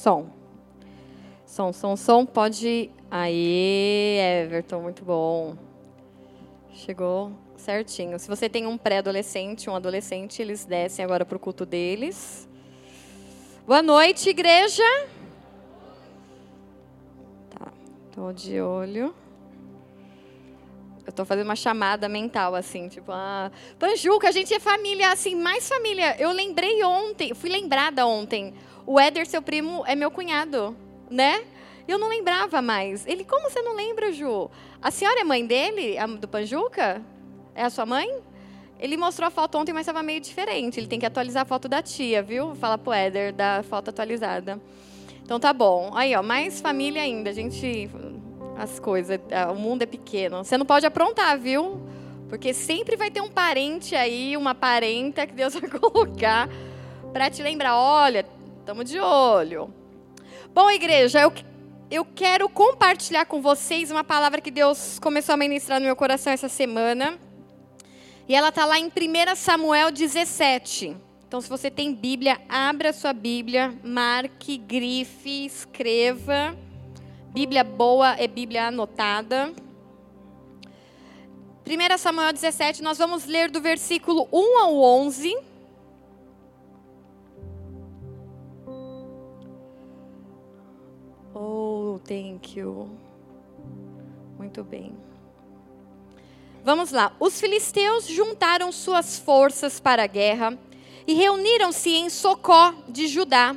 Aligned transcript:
Som. 0.00 0.30
Som, 1.44 1.74
som, 1.74 1.94
som. 1.94 2.24
Pode. 2.24 2.90
Aí, 3.10 4.16
Everton, 4.18 4.80
muito 4.80 5.04
bom. 5.04 5.54
Chegou 6.72 7.32
certinho. 7.58 8.18
Se 8.18 8.26
você 8.26 8.48
tem 8.48 8.66
um 8.66 8.78
pré-adolescente, 8.78 9.68
um 9.68 9.76
adolescente, 9.76 10.40
eles 10.40 10.64
descem 10.64 11.04
agora 11.04 11.26
para 11.26 11.36
o 11.36 11.38
culto 11.38 11.66
deles. 11.66 12.48
Boa 13.66 13.82
noite, 13.82 14.30
igreja. 14.30 14.82
Tá, 17.50 17.70
tô 18.10 18.32
de 18.32 18.58
olho. 18.58 19.14
Eu 21.10 21.12
tô 21.12 21.24
fazendo 21.24 21.46
uma 21.46 21.56
chamada 21.56 22.08
mental, 22.08 22.54
assim, 22.54 22.88
tipo, 22.88 23.10
ah, 23.10 23.50
Panjuca, 23.80 24.28
a 24.28 24.30
gente 24.30 24.54
é 24.54 24.60
família, 24.60 25.10
assim, 25.10 25.34
mais 25.34 25.68
família. 25.68 26.14
Eu 26.20 26.30
lembrei 26.30 26.84
ontem, 26.84 27.34
fui 27.34 27.50
lembrada 27.50 28.06
ontem. 28.06 28.54
O 28.86 28.98
Éder, 28.98 29.26
seu 29.26 29.42
primo, 29.42 29.82
é 29.88 29.96
meu 29.96 30.08
cunhado, 30.12 30.76
né? 31.10 31.42
Eu 31.88 31.98
não 31.98 32.08
lembrava 32.08 32.62
mais. 32.62 33.04
Ele, 33.08 33.24
como 33.24 33.50
você 33.50 33.60
não 33.60 33.74
lembra, 33.74 34.12
Ju? 34.12 34.48
A 34.80 34.92
senhora 34.92 35.20
é 35.20 35.24
mãe 35.24 35.44
dele, 35.44 35.96
do 36.20 36.28
Panjuca? 36.28 37.02
É 37.56 37.64
a 37.64 37.70
sua 37.70 37.84
mãe? 37.84 38.08
Ele 38.78 38.96
mostrou 38.96 39.26
a 39.26 39.30
foto 39.30 39.58
ontem, 39.58 39.72
mas 39.72 39.80
estava 39.80 40.04
meio 40.04 40.20
diferente. 40.20 40.78
Ele 40.78 40.86
tem 40.86 41.00
que 41.00 41.06
atualizar 41.06 41.42
a 41.42 41.44
foto 41.44 41.68
da 41.68 41.82
tia, 41.82 42.22
viu? 42.22 42.54
Fala 42.54 42.78
pro 42.78 42.92
Éder 42.92 43.32
da 43.32 43.64
foto 43.64 43.90
atualizada. 43.90 44.60
Então 45.24 45.40
tá 45.40 45.52
bom. 45.52 45.90
Aí, 45.92 46.14
ó, 46.14 46.22
mais 46.22 46.60
família 46.60 47.02
ainda. 47.02 47.30
A 47.30 47.32
gente. 47.32 47.90
As 48.60 48.78
coisas. 48.78 49.18
É, 49.30 49.46
o 49.46 49.54
mundo 49.54 49.82
é 49.82 49.86
pequeno. 49.86 50.44
Você 50.44 50.58
não 50.58 50.66
pode 50.66 50.84
aprontar, 50.84 51.38
viu? 51.38 51.80
Porque 52.28 52.52
sempre 52.52 52.94
vai 52.94 53.10
ter 53.10 53.22
um 53.22 53.30
parente 53.30 53.96
aí, 53.96 54.36
uma 54.36 54.54
parenta 54.54 55.26
que 55.26 55.32
Deus 55.32 55.54
vai 55.58 55.70
colocar 55.70 56.46
para 57.10 57.30
te 57.30 57.42
lembrar: 57.42 57.74
olha, 57.76 58.26
estamos 58.58 58.84
de 58.84 59.00
olho. 59.00 59.72
Bom, 60.52 60.70
igreja, 60.70 61.22
eu 61.22 61.32
eu 61.90 62.04
quero 62.04 62.48
compartilhar 62.48 63.24
com 63.24 63.42
vocês 63.42 63.90
uma 63.90 64.04
palavra 64.04 64.40
que 64.40 64.50
Deus 64.50 64.98
começou 65.00 65.32
a 65.32 65.36
ministrar 65.36 65.80
no 65.80 65.86
meu 65.86 65.96
coração 65.96 66.32
essa 66.32 66.48
semana. 66.48 67.18
E 68.28 68.34
ela 68.34 68.50
está 68.50 68.64
lá 68.64 68.78
em 68.78 68.86
1 68.86 68.90
Samuel 69.36 69.90
17. 69.90 70.96
Então, 71.26 71.40
se 71.40 71.48
você 71.48 71.68
tem 71.68 71.94
Bíblia, 71.94 72.40
abra 72.48 72.92
sua 72.92 73.12
Bíblia, 73.12 73.74
marque, 73.82 74.56
grife, 74.56 75.46
escreva. 75.46 76.56
Bíblia 77.32 77.62
boa 77.62 78.16
é 78.18 78.26
Bíblia 78.26 78.66
anotada. 78.66 79.52
1 81.64 81.98
Samuel 81.98 82.32
17, 82.32 82.82
nós 82.82 82.98
vamos 82.98 83.24
ler 83.24 83.48
do 83.48 83.60
versículo 83.60 84.28
1 84.32 84.58
ao 84.58 84.76
11. 84.76 85.38
Oh, 91.32 92.00
thank 92.04 92.58
you. 92.58 92.90
Muito 94.36 94.64
bem. 94.64 94.92
Vamos 96.64 96.90
lá. 96.90 97.14
Os 97.20 97.40
filisteus 97.40 98.08
juntaram 98.08 98.72
suas 98.72 99.20
forças 99.20 99.78
para 99.78 100.02
a 100.02 100.08
guerra 100.08 100.58
e 101.06 101.14
reuniram-se 101.14 101.90
em 101.90 102.10
Socó 102.10 102.74
de 102.88 103.06
Judá 103.06 103.54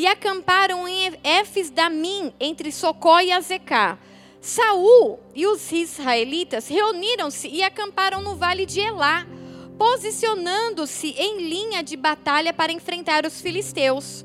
e 0.00 0.06
acamparam 0.06 0.88
em 0.88 1.12
Éfes 1.22 1.68
Damim, 1.68 2.32
entre 2.40 2.72
Socó 2.72 3.20
e 3.20 3.30
Azecá. 3.30 3.98
Saul 4.40 5.20
e 5.34 5.46
os 5.46 5.70
israelitas 5.70 6.68
reuniram-se 6.68 7.48
e 7.48 7.62
acamparam 7.62 8.22
no 8.22 8.34
vale 8.34 8.64
de 8.64 8.80
Elá, 8.80 9.26
posicionando-se 9.76 11.08
em 11.18 11.42
linha 11.46 11.82
de 11.82 11.98
batalha 11.98 12.50
para 12.50 12.72
enfrentar 12.72 13.26
os 13.26 13.42
filisteus. 13.42 14.24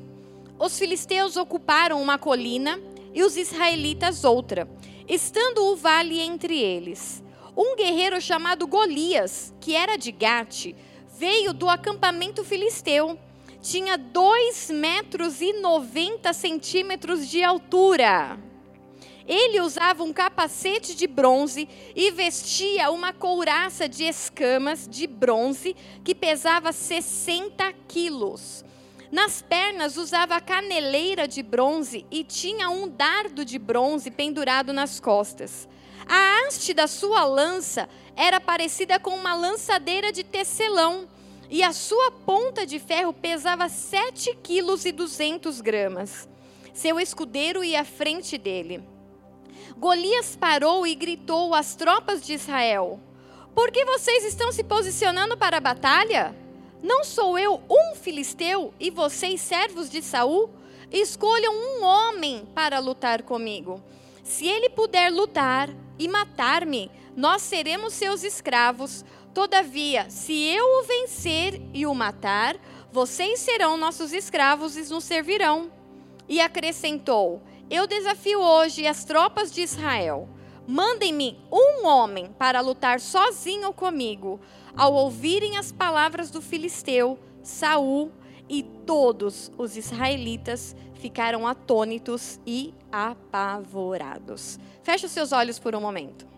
Os 0.58 0.78
filisteus 0.78 1.36
ocuparam 1.36 2.00
uma 2.00 2.16
colina 2.16 2.80
e 3.12 3.22
os 3.22 3.36
israelitas 3.36 4.24
outra, 4.24 4.66
estando 5.06 5.62
o 5.62 5.76
vale 5.76 6.18
entre 6.18 6.58
eles. 6.58 7.22
Um 7.54 7.76
guerreiro 7.76 8.18
chamado 8.18 8.66
Golias, 8.66 9.52
que 9.60 9.74
era 9.74 9.98
de 9.98 10.10
Gate, 10.10 10.74
veio 11.18 11.52
do 11.52 11.68
acampamento 11.68 12.42
filisteu. 12.42 13.18
Tinha 13.68 13.98
2 13.98 14.70
metros 14.70 15.40
e 15.40 15.54
90 15.54 16.32
centímetros 16.32 17.28
de 17.28 17.42
altura. 17.42 18.38
Ele 19.26 19.60
usava 19.60 20.04
um 20.04 20.12
capacete 20.12 20.94
de 20.94 21.08
bronze 21.08 21.68
e 21.96 22.12
vestia 22.12 22.92
uma 22.92 23.12
couraça 23.12 23.88
de 23.88 24.04
escamas 24.04 24.86
de 24.86 25.08
bronze 25.08 25.74
que 26.04 26.14
pesava 26.14 26.70
60 26.70 27.72
quilos. 27.88 28.64
Nas 29.10 29.42
pernas 29.42 29.96
usava 29.96 30.40
caneleira 30.40 31.26
de 31.26 31.42
bronze 31.42 32.06
e 32.08 32.22
tinha 32.22 32.70
um 32.70 32.88
dardo 32.88 33.44
de 33.44 33.58
bronze 33.58 34.12
pendurado 34.12 34.72
nas 34.72 35.00
costas. 35.00 35.68
A 36.08 36.46
haste 36.46 36.72
da 36.72 36.86
sua 36.86 37.24
lança 37.24 37.88
era 38.14 38.40
parecida 38.40 39.00
com 39.00 39.10
uma 39.10 39.34
lançadeira 39.34 40.12
de 40.12 40.22
tecelão, 40.22 41.08
e 41.48 41.62
a 41.62 41.72
sua 41.72 42.10
ponta 42.10 42.66
de 42.66 42.78
ferro 42.78 43.12
pesava 43.12 43.68
7 43.68 44.36
quilos 44.42 44.84
e 44.84 44.92
200 44.92 45.60
gramas. 45.60 46.28
Seu 46.74 47.00
escudeiro 47.00 47.64
ia 47.64 47.80
à 47.80 47.84
frente 47.84 48.36
dele. 48.36 48.82
Golias 49.76 50.36
parou 50.36 50.86
e 50.86 50.94
gritou 50.94 51.54
às 51.54 51.74
tropas 51.74 52.24
de 52.24 52.34
Israel: 52.34 53.00
Por 53.54 53.70
que 53.70 53.84
vocês 53.84 54.24
estão 54.24 54.52
se 54.52 54.64
posicionando 54.64 55.36
para 55.36 55.58
a 55.58 55.60
batalha? 55.60 56.34
Não 56.82 57.04
sou 57.04 57.38
eu 57.38 57.62
um 57.70 57.94
filisteu 57.94 58.72
e 58.78 58.90
vocês 58.90 59.40
servos 59.40 59.88
de 59.88 60.02
Saul? 60.02 60.50
Escolham 60.90 61.52
um 61.52 61.84
homem 61.84 62.46
para 62.54 62.78
lutar 62.78 63.22
comigo. 63.22 63.82
Se 64.22 64.46
ele 64.46 64.70
puder 64.70 65.10
lutar 65.10 65.68
e 65.98 66.06
matar-me, 66.08 66.90
nós 67.16 67.42
seremos 67.42 67.94
seus 67.94 68.22
escravos. 68.22 69.04
Todavia, 69.36 70.08
se 70.08 70.32
eu 70.32 70.64
o 70.64 70.84
vencer 70.84 71.60
e 71.74 71.84
o 71.84 71.94
matar, 71.94 72.56
vocês 72.90 73.38
serão 73.38 73.76
nossos 73.76 74.14
escravos 74.14 74.78
e 74.78 74.90
nos 74.90 75.04
servirão. 75.04 75.70
E 76.26 76.40
acrescentou: 76.40 77.42
Eu 77.68 77.86
desafio 77.86 78.40
hoje 78.40 78.86
as 78.86 79.04
tropas 79.04 79.52
de 79.52 79.60
Israel. 79.60 80.26
Mandem-me 80.66 81.38
um 81.52 81.86
homem 81.86 82.34
para 82.38 82.62
lutar 82.62 82.98
sozinho 82.98 83.74
comigo. 83.74 84.40
Ao 84.74 84.94
ouvirem 84.94 85.58
as 85.58 85.70
palavras 85.70 86.30
do 86.30 86.40
filisteu, 86.40 87.18
Saul 87.42 88.10
e 88.48 88.62
todos 88.62 89.52
os 89.58 89.76
israelitas 89.76 90.74
ficaram 90.94 91.46
atônitos 91.46 92.40
e 92.46 92.72
apavorados. 92.90 94.58
Feche 94.82 95.04
os 95.04 95.12
seus 95.12 95.30
olhos 95.30 95.58
por 95.58 95.74
um 95.74 95.80
momento. 95.82 96.35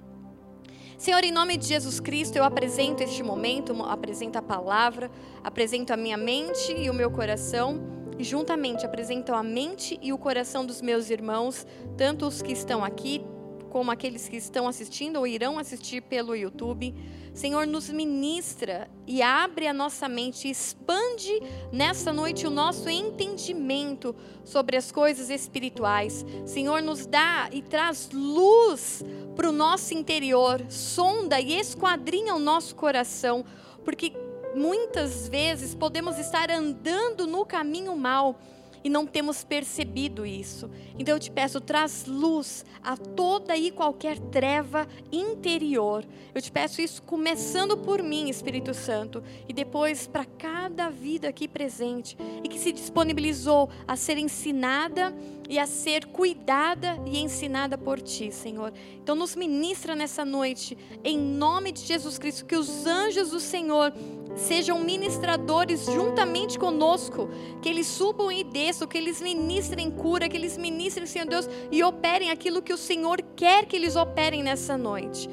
Senhor, 0.98 1.22
em 1.22 1.30
nome 1.30 1.56
de 1.56 1.64
Jesus 1.64 2.00
Cristo, 2.00 2.34
eu 2.34 2.42
apresento 2.42 3.04
este 3.04 3.22
momento, 3.22 3.72
apresento 3.84 4.36
a 4.36 4.42
palavra, 4.42 5.08
apresento 5.44 5.92
a 5.92 5.96
minha 5.96 6.16
mente 6.16 6.74
e 6.76 6.90
o 6.90 6.92
meu 6.92 7.08
coração, 7.08 7.80
e 8.18 8.24
juntamente 8.24 8.84
apresento 8.84 9.32
a 9.32 9.40
mente 9.40 9.96
e 10.02 10.12
o 10.12 10.18
coração 10.18 10.66
dos 10.66 10.82
meus 10.82 11.08
irmãos, 11.08 11.64
tanto 11.96 12.26
os 12.26 12.42
que 12.42 12.52
estão 12.52 12.82
aqui, 12.82 13.24
como 13.68 13.90
aqueles 13.90 14.28
que 14.28 14.36
estão 14.36 14.66
assistindo 14.66 15.16
ou 15.16 15.26
irão 15.26 15.58
assistir 15.58 16.02
pelo 16.02 16.34
YouTube. 16.34 16.94
Senhor, 17.32 17.66
nos 17.66 17.88
ministra 17.88 18.90
e 19.06 19.22
abre 19.22 19.66
a 19.66 19.72
nossa 19.72 20.08
mente, 20.08 20.50
expande 20.50 21.40
nessa 21.70 22.12
noite 22.12 22.46
o 22.46 22.50
nosso 22.50 22.88
entendimento 22.88 24.14
sobre 24.44 24.76
as 24.76 24.90
coisas 24.90 25.30
espirituais. 25.30 26.24
Senhor, 26.44 26.82
nos 26.82 27.06
dá 27.06 27.48
e 27.52 27.62
traz 27.62 28.10
luz 28.12 29.04
para 29.36 29.48
o 29.48 29.52
nosso 29.52 29.94
interior, 29.94 30.64
sonda 30.68 31.38
e 31.40 31.54
esquadrinha 31.54 32.34
o 32.34 32.40
nosso 32.40 32.74
coração, 32.74 33.44
porque 33.84 34.12
muitas 34.54 35.28
vezes 35.28 35.74
podemos 35.74 36.18
estar 36.18 36.50
andando 36.50 37.26
no 37.26 37.46
caminho 37.46 37.96
mal 37.96 38.40
e 38.88 38.90
não 38.90 39.06
temos 39.06 39.44
percebido 39.44 40.24
isso. 40.24 40.70
Então 40.98 41.14
eu 41.14 41.20
te 41.20 41.30
peço, 41.30 41.60
traz 41.60 42.06
luz 42.06 42.64
a 42.82 42.96
toda 42.96 43.54
e 43.54 43.70
qualquer 43.70 44.18
treva 44.18 44.88
interior. 45.12 46.06
Eu 46.34 46.40
te 46.40 46.50
peço 46.50 46.80
isso 46.80 47.02
começando 47.02 47.76
por 47.76 48.02
mim, 48.02 48.30
Espírito 48.30 48.72
Santo, 48.72 49.22
e 49.46 49.52
depois 49.52 50.06
para 50.06 50.24
cada 50.24 50.88
vida 50.88 51.28
aqui 51.28 51.46
presente 51.46 52.16
e 52.42 52.48
que 52.48 52.58
se 52.58 52.72
disponibilizou 52.72 53.68
a 53.86 53.94
ser 53.94 54.16
ensinada 54.16 55.14
e 55.48 55.58
a 55.58 55.66
ser 55.66 56.06
cuidada 56.06 56.98
e 57.06 57.18
ensinada 57.18 57.78
por 57.78 58.00
ti, 58.00 58.30
Senhor. 58.30 58.72
Então 59.02 59.14
nos 59.14 59.34
ministra 59.34 59.96
nessa 59.96 60.24
noite, 60.24 60.76
em 61.02 61.18
nome 61.18 61.72
de 61.72 61.80
Jesus 61.80 62.18
Cristo, 62.18 62.44
que 62.44 62.54
os 62.54 62.86
anjos 62.86 63.30
do 63.30 63.40
Senhor 63.40 63.92
sejam 64.36 64.78
ministradores 64.78 65.86
juntamente 65.86 66.58
conosco, 66.58 67.28
que 67.62 67.68
eles 67.68 67.86
subam 67.86 68.30
e 68.30 68.44
desçam, 68.44 68.86
que 68.86 68.98
eles 68.98 69.22
ministrem 69.22 69.90
cura, 69.90 70.28
que 70.28 70.36
eles 70.36 70.58
ministrem, 70.58 71.06
Senhor 71.06 71.26
Deus, 71.26 71.48
e 71.72 71.82
operem 71.82 72.30
aquilo 72.30 72.62
que 72.62 72.72
o 72.72 72.78
Senhor 72.78 73.22
quer 73.34 73.64
que 73.64 73.74
eles 73.74 73.96
operem 73.96 74.42
nessa 74.42 74.76
noite. 74.76 75.28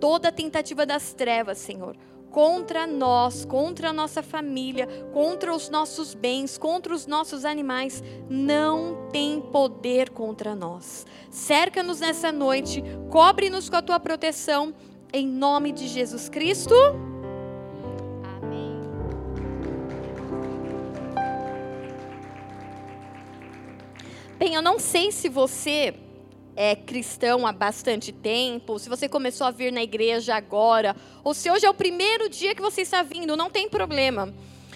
Toda 0.00 0.32
tentativa 0.32 0.86
das 0.86 1.12
trevas, 1.12 1.58
Senhor, 1.58 1.96
contra 2.30 2.86
nós, 2.86 3.44
contra 3.44 3.90
a 3.90 3.92
nossa 3.92 4.22
família, 4.22 4.86
contra 5.12 5.54
os 5.54 5.68
nossos 5.68 6.14
bens, 6.14 6.58
contra 6.58 6.94
os 6.94 7.06
nossos 7.06 7.44
animais, 7.44 8.02
não 8.28 9.08
tem 9.10 9.40
poder 9.40 10.10
contra 10.10 10.54
nós. 10.54 11.06
Cerca-nos 11.30 12.00
nessa 12.00 12.30
noite, 12.30 12.82
cobre-nos 13.10 13.68
com 13.68 13.76
a 13.76 13.82
tua 13.82 13.98
proteção, 13.98 14.74
em 15.12 15.26
nome 15.26 15.72
de 15.72 15.88
Jesus 15.88 16.28
Cristo. 16.28 16.74
Amém. 18.42 18.80
Bem, 24.38 24.54
eu 24.54 24.62
não 24.62 24.78
sei 24.78 25.10
se 25.10 25.28
você 25.28 26.07
é 26.60 26.74
cristão 26.74 27.46
há 27.46 27.52
bastante 27.52 28.10
tempo, 28.10 28.80
se 28.80 28.88
você 28.88 29.08
começou 29.08 29.46
a 29.46 29.50
vir 29.52 29.72
na 29.72 29.80
igreja 29.80 30.34
agora, 30.34 30.96
ou 31.22 31.32
se 31.32 31.48
hoje 31.48 31.64
é 31.64 31.70
o 31.70 31.74
primeiro 31.74 32.28
dia 32.28 32.52
que 32.52 32.60
você 32.60 32.80
está 32.80 33.00
vindo, 33.00 33.36
não 33.36 33.48
tem 33.48 33.68
problema. 33.68 34.34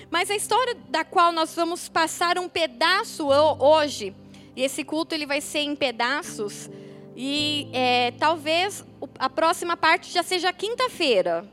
Mas 0.09 0.31
a 0.31 0.37
história 0.37 0.77
da 0.89 1.05
qual 1.05 1.33
nós 1.33 1.57
vamos 1.57 1.89
passar 1.89 2.39
um 2.39 2.49
pedaço 2.49 3.27
hoje, 3.27 4.15
e 4.55 4.63
esse 4.63 4.85
culto 4.85 5.13
ele 5.13 5.27
vai 5.27 5.41
ser 5.41 5.59
em 5.59 5.75
pedaços, 5.75 6.71
e 7.17 7.67
é, 7.73 8.13
talvez 8.13 8.87
a 9.19 9.29
próxima 9.29 9.77
parte 9.77 10.13
já 10.13 10.23
seja 10.23 10.53
quinta-feira. 10.53 11.45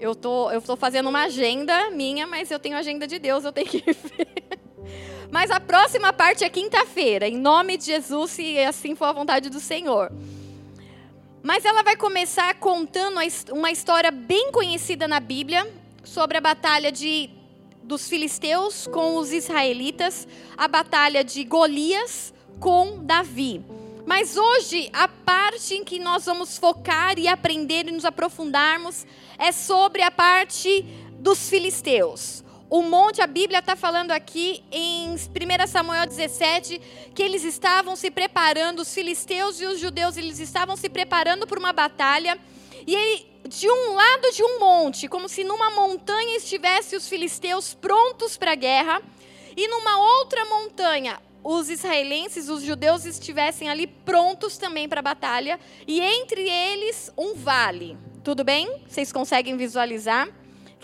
Eu 0.00 0.16
tô, 0.16 0.50
estou 0.50 0.76
fazendo 0.76 1.08
uma 1.08 1.26
agenda 1.26 1.92
minha, 1.92 2.26
mas 2.26 2.50
eu 2.50 2.58
tenho 2.58 2.76
agenda 2.76 3.06
de 3.06 3.20
Deus, 3.20 3.44
eu 3.44 3.52
tenho 3.52 3.68
que 3.68 3.84
ver. 3.86 4.58
Mas 5.34 5.50
a 5.50 5.58
próxima 5.58 6.12
parte 6.12 6.44
é 6.44 6.48
quinta-feira, 6.48 7.26
em 7.26 7.36
nome 7.36 7.76
de 7.76 7.86
Jesus, 7.86 8.30
se 8.30 8.56
assim 8.60 8.94
for 8.94 9.06
a 9.06 9.12
vontade 9.12 9.50
do 9.50 9.58
Senhor. 9.58 10.12
Mas 11.42 11.64
ela 11.64 11.82
vai 11.82 11.96
começar 11.96 12.54
contando 12.54 13.18
uma 13.50 13.72
história 13.72 14.12
bem 14.12 14.52
conhecida 14.52 15.08
na 15.08 15.18
Bíblia 15.18 15.68
sobre 16.04 16.38
a 16.38 16.40
batalha 16.40 16.92
de, 16.92 17.30
dos 17.82 18.08
filisteus 18.08 18.86
com 18.86 19.16
os 19.16 19.32
israelitas, 19.32 20.28
a 20.56 20.68
batalha 20.68 21.24
de 21.24 21.42
Golias 21.42 22.32
com 22.60 23.04
Davi. 23.04 23.60
Mas 24.06 24.36
hoje, 24.36 24.88
a 24.92 25.08
parte 25.08 25.74
em 25.74 25.82
que 25.82 25.98
nós 25.98 26.26
vamos 26.26 26.56
focar 26.56 27.18
e 27.18 27.26
aprender 27.26 27.88
e 27.88 27.90
nos 27.90 28.04
aprofundarmos 28.04 29.04
é 29.36 29.50
sobre 29.50 30.00
a 30.00 30.12
parte 30.12 30.82
dos 31.18 31.50
filisteus. 31.50 32.43
O 32.74 32.82
monte, 32.82 33.22
a 33.22 33.26
Bíblia 33.28 33.60
está 33.60 33.76
falando 33.76 34.10
aqui 34.10 34.64
em 34.72 35.12
1 35.12 35.16
Samuel 35.68 36.08
17, 36.08 36.80
que 37.14 37.22
eles 37.22 37.44
estavam 37.44 37.94
se 37.94 38.10
preparando, 38.10 38.80
os 38.80 38.92
filisteus 38.92 39.60
e 39.60 39.64
os 39.64 39.78
judeus, 39.78 40.16
eles 40.16 40.40
estavam 40.40 40.76
se 40.76 40.88
preparando 40.88 41.46
para 41.46 41.56
uma 41.56 41.72
batalha. 41.72 42.36
E 42.84 42.92
ele, 42.92 43.26
de 43.48 43.70
um 43.70 43.94
lado 43.94 44.32
de 44.32 44.42
um 44.42 44.58
monte, 44.58 45.06
como 45.06 45.28
se 45.28 45.44
numa 45.44 45.70
montanha 45.70 46.36
estivesse 46.36 46.96
os 46.96 47.08
filisteus 47.08 47.74
prontos 47.74 48.36
para 48.36 48.50
a 48.50 48.56
guerra, 48.56 49.00
e 49.56 49.68
numa 49.68 50.18
outra 50.18 50.44
montanha, 50.46 51.20
os 51.44 51.70
israelenses, 51.70 52.48
os 52.48 52.60
judeus 52.60 53.04
estivessem 53.04 53.70
ali 53.70 53.86
prontos 53.86 54.58
também 54.58 54.88
para 54.88 54.98
a 54.98 55.10
batalha, 55.14 55.60
e 55.86 56.00
entre 56.00 56.50
eles 56.50 57.08
um 57.16 57.36
vale. 57.36 57.96
Tudo 58.24 58.42
bem? 58.42 58.82
Vocês 58.88 59.12
conseguem 59.12 59.56
visualizar? 59.56 60.28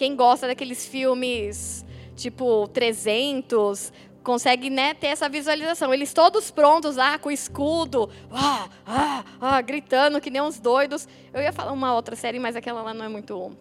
Quem 0.01 0.17
gosta 0.17 0.47
daqueles 0.47 0.87
filmes 0.87 1.85
tipo 2.17 2.67
300, 2.69 3.93
consegue 4.23 4.71
né, 4.71 4.95
ter 4.95 5.09
essa 5.09 5.29
visualização. 5.29 5.93
Eles 5.93 6.15
todos 6.15 6.51
prontos 6.51 6.97
lá 6.97 7.19
com 7.19 7.29
o 7.29 7.33
escudo, 7.33 8.09
ah, 8.31 8.67
ah, 8.87 9.25
ah, 9.39 9.61
gritando 9.61 10.19
que 10.19 10.31
nem 10.31 10.41
uns 10.41 10.59
doidos. 10.59 11.07
Eu 11.35 11.43
ia 11.43 11.53
falar 11.53 11.73
uma 11.73 11.95
outra 11.95 12.17
série, 12.17 12.39
mas 12.39 12.57
aquela 12.57 12.81
lá 12.81 12.95
não 12.95 13.05
é 13.05 13.09
muito. 13.11 13.55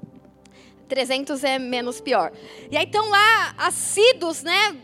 300 0.87 1.43
é 1.43 1.59
menos 1.59 1.99
pior. 1.99 2.31
E 2.71 2.77
aí 2.77 2.85
estão 2.85 3.09
lá 3.09 3.53
assíduos, 3.57 4.41
né? 4.41 4.77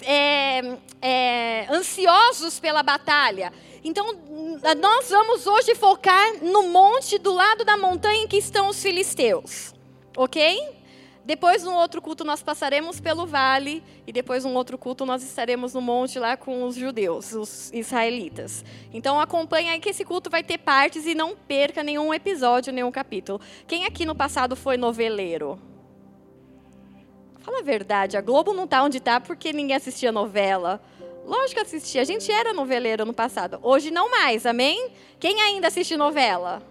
É, 0.00 0.78
é, 1.02 1.66
ansiosos 1.70 2.58
pela 2.58 2.82
batalha. 2.82 3.52
Então, 3.84 4.06
nós 4.80 5.10
vamos 5.10 5.46
hoje 5.46 5.74
focar 5.74 6.42
no 6.42 6.62
monte 6.68 7.18
do 7.18 7.34
lado 7.34 7.62
da 7.62 7.76
montanha 7.76 8.22
em 8.22 8.26
que 8.26 8.38
estão 8.38 8.70
os 8.70 8.82
filisteus. 8.82 9.74
Ok? 10.16 10.82
Depois, 11.24 11.62
no 11.62 11.72
outro 11.72 12.02
culto, 12.02 12.22
nós 12.22 12.42
passaremos 12.42 13.00
pelo 13.00 13.26
vale, 13.26 13.82
e 14.06 14.12
depois, 14.12 14.44
no 14.44 14.52
outro 14.52 14.76
culto, 14.76 15.06
nós 15.06 15.22
estaremos 15.22 15.72
no 15.72 15.80
monte 15.80 16.18
lá 16.18 16.36
com 16.36 16.64
os 16.64 16.74
judeus, 16.74 17.32
os 17.32 17.72
israelitas. 17.72 18.62
Então, 18.92 19.18
acompanhe 19.18 19.70
aí 19.70 19.80
que 19.80 19.88
esse 19.88 20.04
culto 20.04 20.28
vai 20.28 20.42
ter 20.42 20.58
partes 20.58 21.06
e 21.06 21.14
não 21.14 21.34
perca 21.34 21.82
nenhum 21.82 22.12
episódio, 22.12 22.74
nenhum 22.74 22.92
capítulo. 22.92 23.40
Quem 23.66 23.86
aqui 23.86 24.04
no 24.04 24.14
passado 24.14 24.54
foi 24.54 24.76
noveleiro? 24.76 25.58
Fala 27.40 27.60
a 27.60 27.62
verdade, 27.62 28.18
a 28.18 28.20
Globo 28.20 28.52
não 28.52 28.64
está 28.64 28.82
onde 28.82 28.98
está 28.98 29.18
porque 29.18 29.50
ninguém 29.50 29.76
assistia 29.76 30.12
novela. 30.12 30.82
Lógico 31.24 31.54
que 31.54 31.60
assistia, 31.60 32.02
a 32.02 32.04
gente 32.04 32.30
era 32.30 32.52
noveleiro 32.52 33.06
no 33.06 33.14
passado. 33.14 33.58
Hoje 33.62 33.90
não 33.90 34.10
mais, 34.10 34.44
amém? 34.44 34.90
Quem 35.18 35.40
ainda 35.40 35.68
assiste 35.68 35.96
novela? 35.96 36.62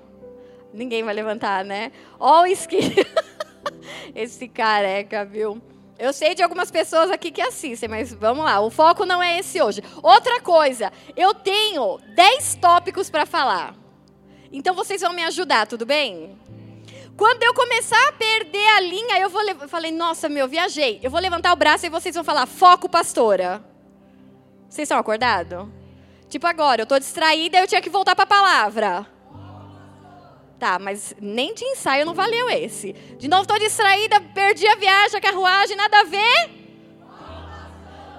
Ninguém 0.72 1.04
vai 1.04 1.14
levantar, 1.14 1.66
né? 1.66 1.92
Ó 2.20 2.44
o 2.44 2.46
esqui. 2.46 2.80
esse 4.16 4.48
careca, 4.48 5.26
viu? 5.26 5.62
Eu 5.98 6.12
sei 6.12 6.34
de 6.34 6.42
algumas 6.42 6.72
pessoas 6.72 7.12
aqui 7.12 7.32
que 7.32 7.42
assistem, 7.42 7.88
mas 7.88 8.14
vamos 8.14 8.44
lá, 8.44 8.60
o 8.60 8.70
foco 8.70 9.06
não 9.06 9.22
é 9.22 9.40
esse 9.40 9.62
hoje. 9.62 9.82
Outra 10.02 10.42
coisa, 10.42 10.92
eu 11.16 11.34
tenho 11.34 12.00
10 12.16 12.56
tópicos 12.56 13.10
para 13.10 13.26
falar. 13.26 13.76
Então 14.52 14.76
vocês 14.76 15.02
vão 15.02 15.14
me 15.14 15.24
ajudar, 15.24 15.68
tudo 15.68 15.86
bem? 15.86 16.38
Quando 17.16 17.44
eu 17.44 17.54
começar 17.54 18.10
a 18.10 18.14
perder 18.14 18.68
a 18.70 18.80
linha, 18.80 19.20
eu 19.20 19.30
vou 19.30 19.42
eu 19.42 19.70
falei, 19.70 19.92
nossa, 19.92 20.28
meu, 20.28 20.48
viajei. 20.48 21.00
Eu 21.04 21.12
vou 21.12 21.20
levantar 21.20 21.54
o 21.54 21.56
braço 21.56 21.86
e 21.86 21.90
vocês 21.90 22.16
vão 22.16 22.24
falar, 22.24 22.48
foco, 22.48 22.90
pastora. 22.90 23.64
Vocês 24.68 24.88
estão 24.88 24.98
acordados? 24.98 25.68
Tipo 26.28 26.48
agora, 26.48 26.82
eu 26.82 26.84
estou 26.84 27.00
distraída, 27.00 27.60
eu 27.60 27.68
tinha 27.68 27.82
que 27.82 27.90
voltar 27.90 28.16
para 28.16 28.24
a 28.24 28.28
palavra. 28.28 29.13
Tá, 30.64 30.80
mas 30.80 31.14
nem 31.20 31.54
de 31.54 31.66
ensaio 31.66 32.06
não 32.06 32.14
valeu 32.14 32.50
esse. 32.50 32.94
De 33.18 33.28
novo, 33.28 33.42
estou 33.42 33.60
distraída, 33.60 34.22
perdi 34.34 34.66
a 34.66 34.76
viagem, 34.76 35.18
a 35.18 35.22
carruagem, 35.22 35.76
nada 35.76 36.00
a 36.00 36.04
ver? 36.06 36.50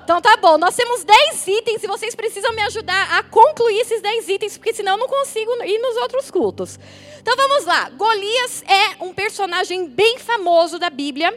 Então 0.05 0.21
tá 0.21 0.37
bom, 0.37 0.59
nós 0.59 0.77
temos 0.77 1.05
10 1.05 1.47
itens 1.47 1.83
e 1.83 1.87
vocês 1.87 2.15
precisam 2.15 2.53
me 2.53 2.61
ajudar 2.61 3.19
a 3.19 3.23
concluir 3.23 3.81
esses 3.81 4.03
10 4.03 4.29
itens, 4.29 4.59
porque 4.59 4.75
senão 4.75 4.93
eu 4.93 4.99
não 4.99 5.09
consigo 5.09 5.51
ir 5.65 5.79
nos 5.79 5.97
outros 5.97 6.31
cultos. 6.31 6.79
Então 7.19 7.35
vamos 7.35 7.65
lá. 7.65 7.89
Golias 7.89 8.63
é 8.69 9.03
um 9.03 9.15
personagem 9.15 9.89
bem 9.89 10.19
famoso 10.19 10.79
da 10.79 10.91
Bíblia 10.91 11.35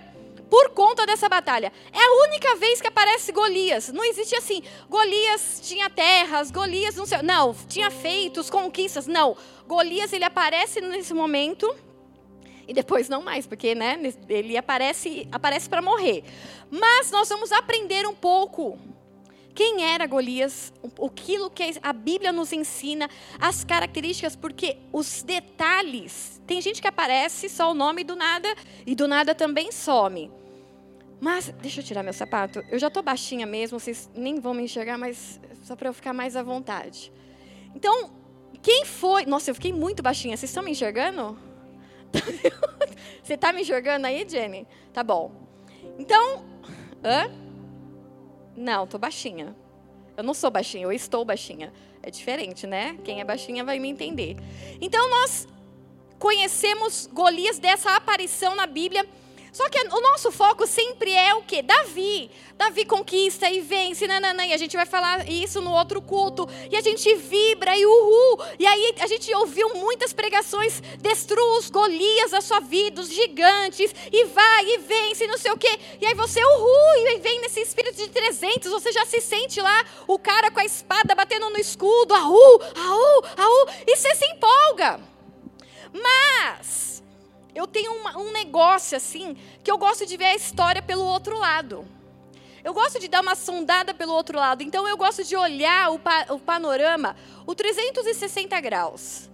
por 0.49 0.69
conta 0.69 1.05
dessa 1.05 1.27
batalha. 1.29 1.71
É 1.91 1.99
a 1.99 2.27
única 2.27 2.55
vez 2.55 2.81
que 2.81 2.87
aparece 2.87 3.31
Golias. 3.31 3.91
Não 3.91 4.03
existe 4.03 4.35
assim, 4.35 4.61
Golias 4.89 5.59
tinha 5.63 5.89
terras, 5.89 6.51
Golias 6.51 6.95
não 6.95 7.05
sei, 7.05 7.21
não, 7.21 7.53
tinha 7.67 7.91
feitos, 7.91 8.49
conquistas, 8.49 9.07
não. 9.07 9.35
Golias 9.67 10.13
ele 10.13 10.25
aparece 10.25 10.81
nesse 10.81 11.13
momento 11.13 11.73
e 12.67 12.73
depois 12.73 13.07
não 13.07 13.21
mais, 13.21 13.47
porque 13.47 13.73
né, 13.73 13.97
ele 14.27 14.57
aparece 14.57 15.27
aparece 15.31 15.69
para 15.69 15.81
morrer. 15.81 16.23
Mas 16.69 17.11
nós 17.11 17.29
vamos 17.29 17.51
aprender 17.51 18.05
um 18.05 18.13
pouco 18.13 18.77
quem 19.57 19.83
era 19.83 20.05
Golias, 20.05 20.71
aquilo 21.03 21.49
que 21.49 21.63
a 21.81 21.91
Bíblia 21.91 22.31
nos 22.31 22.53
ensina, 22.53 23.09
as 23.39 23.63
características, 23.63 24.35
porque 24.35 24.77
os 24.93 25.23
detalhes. 25.23 26.39
Tem 26.45 26.61
gente 26.61 26.79
que 26.79 26.87
aparece 26.87 27.49
só 27.49 27.71
o 27.71 27.73
nome 27.73 28.03
do 28.03 28.15
nada 28.15 28.47
e 28.85 28.93
do 28.93 29.07
nada 29.07 29.33
também 29.33 29.71
some. 29.71 30.31
Mas, 31.19 31.51
deixa 31.59 31.79
eu 31.79 31.83
tirar 31.83 32.03
meu 32.03 32.13
sapato. 32.13 32.63
Eu 32.69 32.77
já 32.77 32.85
estou 32.85 33.01
baixinha 33.01 33.47
mesmo, 33.47 33.79
vocês 33.79 34.07
nem 34.13 34.39
vão 34.39 34.53
me 34.53 34.61
enxergar, 34.61 34.95
mas 34.95 35.41
só 35.63 35.75
para 35.75 35.89
eu 35.89 35.93
ficar 35.93 36.13
mais 36.13 36.35
à 36.35 36.43
vontade. 36.43 37.11
Então, 37.73 38.11
quem 38.61 38.85
foi. 38.85 39.25
Nossa, 39.25 39.49
eu 39.49 39.55
fiquei 39.55 39.73
muito 39.73 40.03
baixinha. 40.03 40.37
Vocês 40.37 40.51
estão 40.51 40.61
me 40.61 40.69
enxergando? 40.69 41.35
Você 43.23 43.33
está 43.33 43.51
me 43.51 43.63
enxergando 43.63 44.05
aí, 44.05 44.23
Jenny? 44.29 44.67
Tá 44.93 45.03
bom. 45.03 45.31
Então. 45.97 46.45
Hã? 47.03 47.46
Não, 48.57 48.87
tô 48.87 48.97
baixinha. 48.97 49.55
Eu 50.17 50.23
não 50.23 50.33
sou 50.33 50.49
baixinha, 50.49 50.83
eu 50.83 50.91
estou 50.91 51.23
baixinha. 51.23 51.71
É 52.01 52.09
diferente, 52.09 52.65
né? 52.65 52.97
Quem 53.03 53.21
é 53.21 53.23
baixinha 53.23 53.63
vai 53.63 53.77
me 53.77 53.87
entender. 53.87 54.35
Então 54.81 55.07
nós 55.11 55.47
conhecemos 56.17 57.07
Golias 57.13 57.59
dessa 57.59 57.95
aparição 57.95 58.55
na 58.55 58.65
Bíblia 58.65 59.07
só 59.57 59.67
que 59.69 59.79
o 59.79 60.01
nosso 60.01 60.31
foco 60.31 60.67
sempre 60.67 61.11
é 61.11 61.33
o 61.33 61.41
quê? 61.41 61.63
Davi. 61.63 62.29
Davi 62.55 62.85
conquista 62.85 63.49
e 63.49 63.59
vence, 63.59 64.05
nananã, 64.05 64.45
e 64.45 64.53
a 64.53 64.57
gente 64.57 64.77
vai 64.77 64.85
falar 64.85 65.27
isso 65.27 65.59
no 65.61 65.71
outro 65.71 65.99
culto. 65.99 66.47
E 66.69 66.75
a 66.75 66.81
gente 66.81 67.15
vibra 67.15 67.75
e 67.75 67.83
uhul. 67.83 68.39
E 68.59 68.67
aí 68.67 68.93
a 68.99 69.07
gente 69.07 69.33
ouviu 69.33 69.73
muitas 69.73 70.13
pregações, 70.13 70.79
destrua 70.99 71.57
os 71.57 71.71
Golias 71.71 72.29
da 72.29 72.39
sua 72.39 72.59
vida, 72.59 73.01
os 73.01 73.09
gigantes, 73.09 73.95
e 74.11 74.25
vai 74.25 74.63
e 74.63 74.77
vence, 74.77 75.25
não 75.25 75.39
sei 75.39 75.51
o 75.51 75.57
quê. 75.57 75.79
E 75.99 76.05
aí 76.05 76.13
você 76.13 76.39
uhul, 76.39 77.07
e 77.07 77.17
vem 77.17 77.41
nesse 77.41 77.59
espírito 77.59 77.95
de 77.95 78.09
300, 78.09 78.71
você 78.71 78.91
já 78.91 79.07
se 79.07 79.19
sente 79.21 79.59
lá, 79.59 79.83
o 80.07 80.19
cara 80.19 80.51
com 80.51 80.59
a 80.59 80.65
espada 80.65 81.15
batendo 81.15 81.49
no 81.49 81.57
escudo, 81.57 82.13
aú, 82.13 82.61
aú, 82.75 83.23
aú, 83.37 83.67
e 83.87 83.97
você 83.97 84.13
se 84.13 84.25
empolga. 84.25 84.99
Mas 85.91 86.87
eu 87.57 87.65
tenho 87.65 87.91
uma, 87.91 88.15
um 88.19 88.31
negócio 88.31 88.95
assim, 88.95 89.35
que 89.63 89.71
eu 89.71 89.79
gosto 89.79 90.05
de 90.05 90.15
ver 90.15 90.25
a 90.25 90.35
história 90.35 90.79
pelo 90.79 91.03
outro 91.03 91.35
lado. 91.39 91.87
Eu 92.63 92.71
gosto 92.71 92.99
de 92.99 93.07
dar 93.07 93.21
uma 93.21 93.33
sondada 93.33 93.95
pelo 93.95 94.13
outro 94.13 94.37
lado. 94.37 94.61
Então 94.61 94.87
eu 94.87 94.95
gosto 94.95 95.23
de 95.23 95.35
olhar 95.35 95.91
o, 95.91 95.97
pa, 95.97 96.27
o 96.29 96.39
panorama, 96.39 97.15
o 97.47 97.55
360 97.55 98.61
graus. 98.61 99.27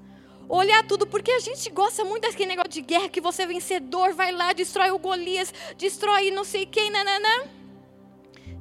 Olhar 0.48 0.86
tudo, 0.88 1.06
porque 1.06 1.32
a 1.32 1.40
gente 1.40 1.70
gosta 1.70 2.06
muito 2.06 2.24
daquele 2.24 2.50
negócio 2.50 2.72
de 2.72 2.82
guerra, 2.82 3.10
que 3.10 3.20
você 3.20 3.44
é 3.44 3.48
vencedor, 3.48 4.14
vai 4.14 4.32
lá, 4.32 4.54
destrói 4.54 4.92
o 4.92 5.00
Golias, 5.00 5.54
destrói 5.78 6.32
não 6.32 6.46
sei 6.46 6.66
quem, 6.66 6.92
nananã. 6.92 7.50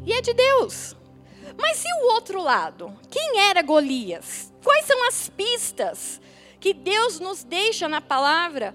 E 0.04 0.12
é 0.12 0.21
de 0.21 0.35
Deus. 0.35 0.97
Mas 1.57 1.85
e 1.85 1.88
o 2.02 2.14
outro 2.14 2.42
lado? 2.42 2.99
Quem 3.11 3.38
era 3.38 3.62
Golias? 3.62 4.52
Quais 4.64 4.87
são 4.87 5.07
as 5.07 5.28
pistas 5.28 6.21
que 6.59 6.75
Deus 6.75 7.21
nos 7.21 7.45
deixa 7.45 7.88
na 7.88 8.00
palavra 8.00 8.75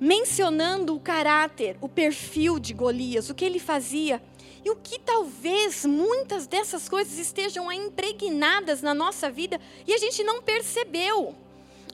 mencionando 0.00 0.96
o 0.96 1.00
caráter, 1.00 1.76
o 1.80 1.88
perfil 1.88 2.58
de 2.58 2.72
Golias, 2.72 3.28
o 3.28 3.34
que 3.34 3.44
ele 3.44 3.60
fazia? 3.60 4.22
E 4.64 4.70
o 4.70 4.76
que 4.76 4.98
talvez 4.98 5.84
muitas 5.84 6.46
dessas 6.46 6.88
coisas 6.88 7.18
estejam 7.18 7.70
impregnadas 7.70 8.80
na 8.80 8.94
nossa 8.94 9.30
vida 9.30 9.60
e 9.86 9.92
a 9.92 9.98
gente 9.98 10.24
não 10.24 10.42
percebeu. 10.42 11.34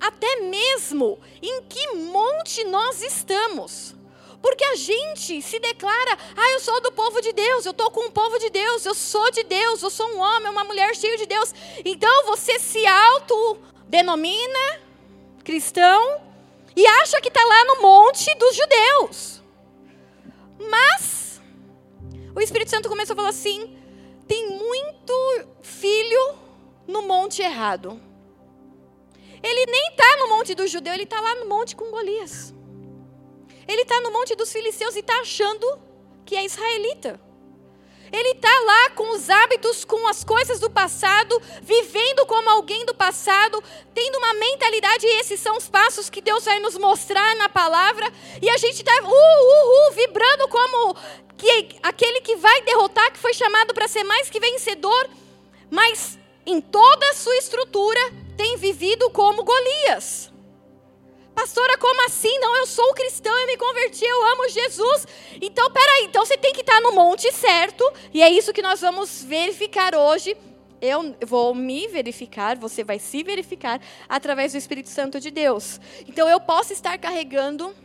Até 0.00 0.40
mesmo 0.42 1.18
em 1.42 1.62
que 1.62 1.94
monte 1.94 2.64
nós 2.64 3.02
estamos. 3.02 3.94
Porque 4.42 4.64
a 4.64 4.76
gente 4.76 5.40
se 5.42 5.58
declara, 5.58 6.18
ah, 6.36 6.50
eu 6.52 6.60
sou 6.60 6.80
do 6.82 6.92
povo 6.92 7.20
de 7.20 7.32
Deus, 7.32 7.64
eu 7.64 7.72
estou 7.72 7.90
com 7.90 8.08
o 8.08 8.12
povo 8.12 8.38
de 8.38 8.50
Deus, 8.50 8.84
eu 8.84 8.94
sou 8.94 9.30
de 9.30 9.42
Deus, 9.42 9.82
eu 9.82 9.90
sou 9.90 10.06
um 10.14 10.18
homem, 10.18 10.50
uma 10.50 10.64
mulher 10.64 10.94
cheio 10.94 11.16
de 11.16 11.26
Deus. 11.26 11.52
Então 11.84 12.26
você 12.26 12.58
se 12.58 12.84
autodenomina 12.86 14.80
cristão 15.42 16.20
e 16.76 16.86
acha 16.86 17.20
que 17.20 17.28
está 17.28 17.42
lá 17.42 17.64
no 17.64 17.82
monte 17.82 18.32
dos 18.34 18.54
judeus. 18.54 19.42
Mas 20.70 21.40
o 22.34 22.40
Espírito 22.40 22.70
Santo 22.70 22.88
começou 22.88 23.14
a 23.14 23.16
falar 23.16 23.30
assim: 23.30 23.78
tem 24.28 24.50
muito 24.50 25.14
filho 25.62 26.36
no 26.86 27.02
monte 27.02 27.40
errado. 27.40 28.00
Ele 29.42 29.66
nem 29.66 29.88
está 29.88 30.16
no 30.18 30.28
monte 30.28 30.54
do 30.54 30.66
judeu, 30.66 30.92
ele 30.92 31.04
está 31.04 31.20
lá 31.20 31.34
no 31.36 31.46
monte 31.46 31.74
com 31.74 31.90
Golias. 31.90 32.54
Ele 33.68 33.82
está 33.82 34.00
no 34.00 34.12
monte 34.12 34.34
dos 34.34 34.52
filisteus 34.52 34.96
e 34.96 35.00
está 35.00 35.20
achando 35.20 35.66
que 36.24 36.36
é 36.36 36.44
israelita. 36.44 37.20
Ele 38.12 38.30
está 38.30 38.60
lá 38.60 38.90
com 38.90 39.10
os 39.14 39.28
hábitos, 39.28 39.84
com 39.84 40.06
as 40.08 40.22
coisas 40.22 40.60
do 40.60 40.70
passado, 40.70 41.40
vivendo 41.62 42.26
como 42.26 42.48
alguém 42.50 42.84
do 42.86 42.94
passado, 42.94 43.62
tendo 43.94 44.18
uma 44.18 44.34
mentalidade, 44.34 45.06
e 45.06 45.20
esses 45.20 45.40
são 45.40 45.56
os 45.56 45.68
passos 45.68 46.08
que 46.08 46.20
Deus 46.20 46.44
vai 46.44 46.60
nos 46.60 46.76
mostrar 46.78 47.34
na 47.36 47.48
palavra, 47.48 48.12
e 48.40 48.48
a 48.48 48.56
gente 48.56 48.82
está 48.82 49.02
uh, 49.02 49.06
uh, 49.06 49.90
uh, 49.90 49.92
vibrando 49.92 50.48
como 50.48 50.96
que 51.36 51.76
aquele 51.82 52.20
que 52.20 52.36
vai 52.36 52.62
derrotar, 52.62 53.12
que 53.12 53.18
foi 53.18 53.34
chamado 53.34 53.74
para 53.74 53.88
ser 53.88 54.04
mais 54.04 54.30
que 54.30 54.40
vencedor, 54.40 55.10
mas 55.70 56.18
em 56.46 56.60
toda 56.60 57.10
a 57.10 57.14
sua 57.14 57.36
estrutura 57.36 58.00
tem 58.36 58.56
vivido 58.56 59.10
como 59.10 59.44
Golias. 59.44 60.30
Pastora, 61.36 61.76
como 61.76 62.06
assim? 62.06 62.38
Não, 62.38 62.56
eu 62.56 62.66
sou 62.66 62.94
cristão, 62.94 63.38
eu 63.38 63.46
me 63.46 63.58
converti, 63.58 64.02
eu 64.02 64.26
amo 64.32 64.48
Jesus. 64.48 65.06
Então, 65.38 65.70
peraí, 65.70 66.06
então 66.06 66.24
você 66.24 66.34
tem 66.34 66.50
que 66.50 66.62
estar 66.62 66.80
no 66.80 66.92
monte 66.92 67.30
certo, 67.30 67.84
e 68.12 68.22
é 68.22 68.30
isso 68.30 68.54
que 68.54 68.62
nós 68.62 68.80
vamos 68.80 69.22
verificar 69.22 69.94
hoje. 69.94 70.34
Eu 70.80 71.14
vou 71.26 71.54
me 71.54 71.88
verificar, 71.88 72.56
você 72.56 72.82
vai 72.82 72.98
se 72.98 73.22
verificar 73.22 73.82
através 74.08 74.52
do 74.52 74.58
Espírito 74.58 74.88
Santo 74.88 75.20
de 75.20 75.30
Deus. 75.30 75.78
Então, 76.08 76.26
eu 76.26 76.40
posso 76.40 76.72
estar 76.72 76.96
carregando 76.96 77.76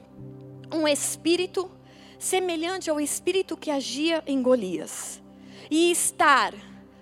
um 0.74 0.88
espírito 0.88 1.70
semelhante 2.18 2.90
ao 2.90 3.02
espírito 3.02 3.58
que 3.58 3.70
agia 3.70 4.24
em 4.26 4.42
Golias, 4.42 5.22
e 5.70 5.92
estar 5.92 6.54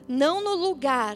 não 0.07 0.43
no 0.43 0.55
lugar 0.55 1.15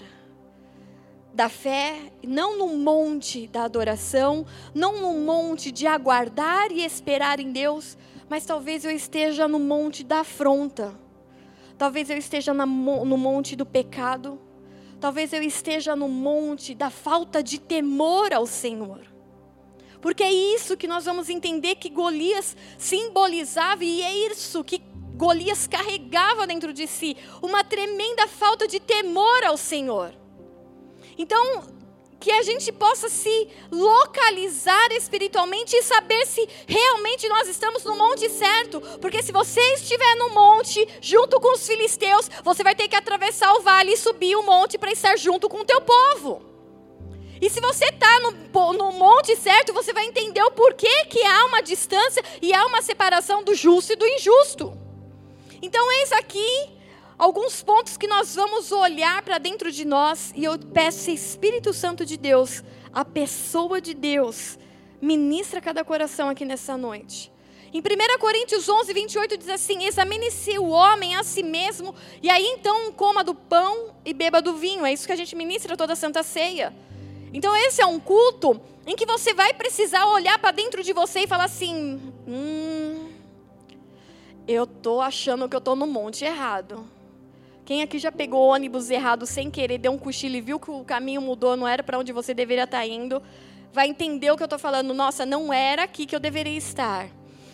da 1.33 1.49
fé, 1.49 1.95
não 2.25 2.57
no 2.57 2.77
monte 2.77 3.47
da 3.47 3.63
adoração, 3.63 4.45
não 4.73 5.01
no 5.01 5.19
monte 5.19 5.71
de 5.71 5.87
aguardar 5.87 6.71
e 6.71 6.85
esperar 6.85 7.39
em 7.39 7.51
Deus, 7.51 7.97
mas 8.29 8.45
talvez 8.45 8.85
eu 8.85 8.91
esteja 8.91 9.47
no 9.47 9.59
monte 9.59 10.03
da 10.03 10.19
afronta, 10.19 10.93
talvez 11.77 12.09
eu 12.09 12.17
esteja 12.17 12.53
no 12.53 13.17
monte 13.17 13.55
do 13.55 13.65
pecado, 13.65 14.39
talvez 14.99 15.33
eu 15.33 15.41
esteja 15.41 15.95
no 15.95 16.07
monte 16.07 16.75
da 16.75 16.91
falta 16.91 17.41
de 17.41 17.59
temor 17.59 18.31
ao 18.31 18.45
Senhor. 18.45 19.01
Porque 19.99 20.21
é 20.21 20.31
isso 20.31 20.77
que 20.77 20.87
nós 20.87 21.05
vamos 21.05 21.29
entender 21.29 21.75
que 21.75 21.89
Golias 21.89 22.55
simbolizava, 22.77 23.83
e 23.83 24.01
é 24.01 24.27
isso 24.27 24.63
que 24.63 24.81
Golias 25.15 25.65
carregava 25.65 26.45
dentro 26.45 26.73
de 26.73 26.85
si 26.85 27.17
uma 27.41 27.63
tremenda 27.63 28.27
falta 28.27 28.67
de 28.67 28.79
temor 28.79 29.43
ao 29.45 29.57
Senhor. 29.57 30.22
Então, 31.17 31.73
que 32.23 32.31
a 32.31 32.41
gente 32.41 32.71
possa 32.71 33.09
se 33.09 33.49
localizar 33.69 34.93
espiritualmente 34.93 35.75
e 35.75 35.83
saber 35.83 36.25
se 36.25 36.47
realmente 36.65 37.27
nós 37.27 37.49
estamos 37.49 37.83
no 37.83 37.97
monte 37.97 38.29
certo. 38.29 38.79
Porque 39.01 39.21
se 39.21 39.33
você 39.33 39.59
estiver 39.73 40.15
no 40.15 40.29
monte 40.29 40.87
junto 41.01 41.37
com 41.41 41.53
os 41.53 41.67
filisteus, 41.67 42.29
você 42.41 42.63
vai 42.63 42.73
ter 42.75 42.87
que 42.87 42.95
atravessar 42.95 43.53
o 43.55 43.61
vale 43.61 43.91
e 43.91 43.97
subir 43.97 44.37
o 44.37 44.43
monte 44.43 44.77
para 44.77 44.91
estar 44.93 45.17
junto 45.17 45.49
com 45.49 45.59
o 45.59 45.65
teu 45.65 45.81
povo. 45.81 46.41
E 47.41 47.49
se 47.49 47.59
você 47.59 47.85
está 47.85 48.21
no, 48.21 48.31
no 48.71 48.91
monte 48.93 49.35
certo, 49.35 49.73
você 49.73 49.91
vai 49.91 50.05
entender 50.05 50.41
o 50.43 50.51
porquê 50.51 51.05
que 51.09 51.21
há 51.25 51.45
uma 51.47 51.61
distância 51.61 52.23
e 52.41 52.53
há 52.53 52.65
uma 52.65 52.81
separação 52.81 53.43
do 53.43 53.53
justo 53.53 53.91
e 53.91 53.95
do 53.97 54.07
injusto. 54.07 54.77
Então, 55.61 55.91
eis 55.99 56.13
aqui 56.13 56.69
alguns 57.17 57.63
pontos 57.63 57.97
que 57.97 58.07
nós 58.07 58.35
vamos 58.35 58.71
olhar 58.71 59.21
para 59.21 59.37
dentro 59.37 59.71
de 59.71 59.85
nós 59.85 60.33
e 60.35 60.43
eu 60.43 60.57
peço 60.57 61.11
Espírito 61.11 61.73
Santo 61.73 62.05
de 62.05 62.17
Deus, 62.17 62.63
a 62.91 63.03
pessoa 63.05 63.79
de 63.79 63.93
Deus, 63.93 64.57
ministra 65.01 65.61
cada 65.61 65.83
coração 65.83 66.29
aqui 66.29 66.45
nessa 66.45 66.77
noite. 66.77 67.31
Em 67.73 67.79
1 67.79 68.19
Coríntios 68.19 68.69
11, 68.69 68.93
28 68.93 69.37
diz 69.37 69.49
assim: 69.49 69.83
Examine-se 69.85 70.59
o 70.59 70.67
homem 70.67 71.15
a 71.15 71.23
si 71.23 71.41
mesmo, 71.41 71.95
e 72.21 72.29
aí 72.29 72.45
então 72.45 72.91
coma 72.91 73.23
do 73.23 73.33
pão 73.33 73.95
e 74.05 74.13
beba 74.13 74.41
do 74.43 74.55
vinho. 74.55 74.85
É 74.85 74.93
isso 74.93 75.07
que 75.07 75.11
a 75.11 75.15
gente 75.15 75.35
ministra 75.35 75.75
toda 75.75 75.93
a 75.93 75.95
Santa 75.95 76.21
Ceia. 76.21 76.71
Então, 77.33 77.55
esse 77.55 77.81
é 77.81 77.85
um 77.85 77.99
culto 77.99 78.61
em 78.85 78.95
que 78.95 79.07
você 79.07 79.33
vai 79.33 79.55
precisar 79.55 80.05
olhar 80.05 80.37
para 80.37 80.51
dentro 80.51 80.83
de 80.83 80.93
você 80.93 81.21
e 81.21 81.27
falar 81.27 81.45
assim: 81.45 81.99
Hum, 82.27 83.09
eu 84.47 84.67
tô 84.67 85.01
achando 85.01 85.49
que 85.49 85.55
eu 85.55 85.61
tô 85.61 85.75
no 85.75 85.87
monte 85.87 86.23
errado. 86.23 86.87
Quem 87.65 87.81
aqui 87.81 87.97
já 87.97 88.11
pegou 88.11 88.49
ônibus 88.49 88.89
errado 88.89 89.25
sem 89.25 89.49
querer, 89.49 89.77
deu 89.77 89.93
um 89.93 89.97
cochilo 89.97 90.35
e 90.35 90.41
viu 90.41 90.59
que 90.59 90.69
o 90.69 90.83
caminho 90.83 91.21
mudou, 91.21 91.55
não 91.55 91.65
era 91.65 91.81
para 91.81 91.97
onde 91.97 92.11
você 92.11 92.33
deveria 92.33 92.65
estar 92.65 92.79
tá 92.79 92.85
indo, 92.85 93.23
vai 93.71 93.87
entender 93.87 94.29
o 94.31 94.35
que 94.35 94.43
eu 94.43 94.47
estou 94.47 94.59
falando. 94.59 94.93
Nossa, 94.93 95.25
não 95.25 95.53
era 95.53 95.83
aqui 95.83 96.05
que 96.05 96.13
eu 96.15 96.19
deveria 96.19 96.57
estar. 96.57 97.07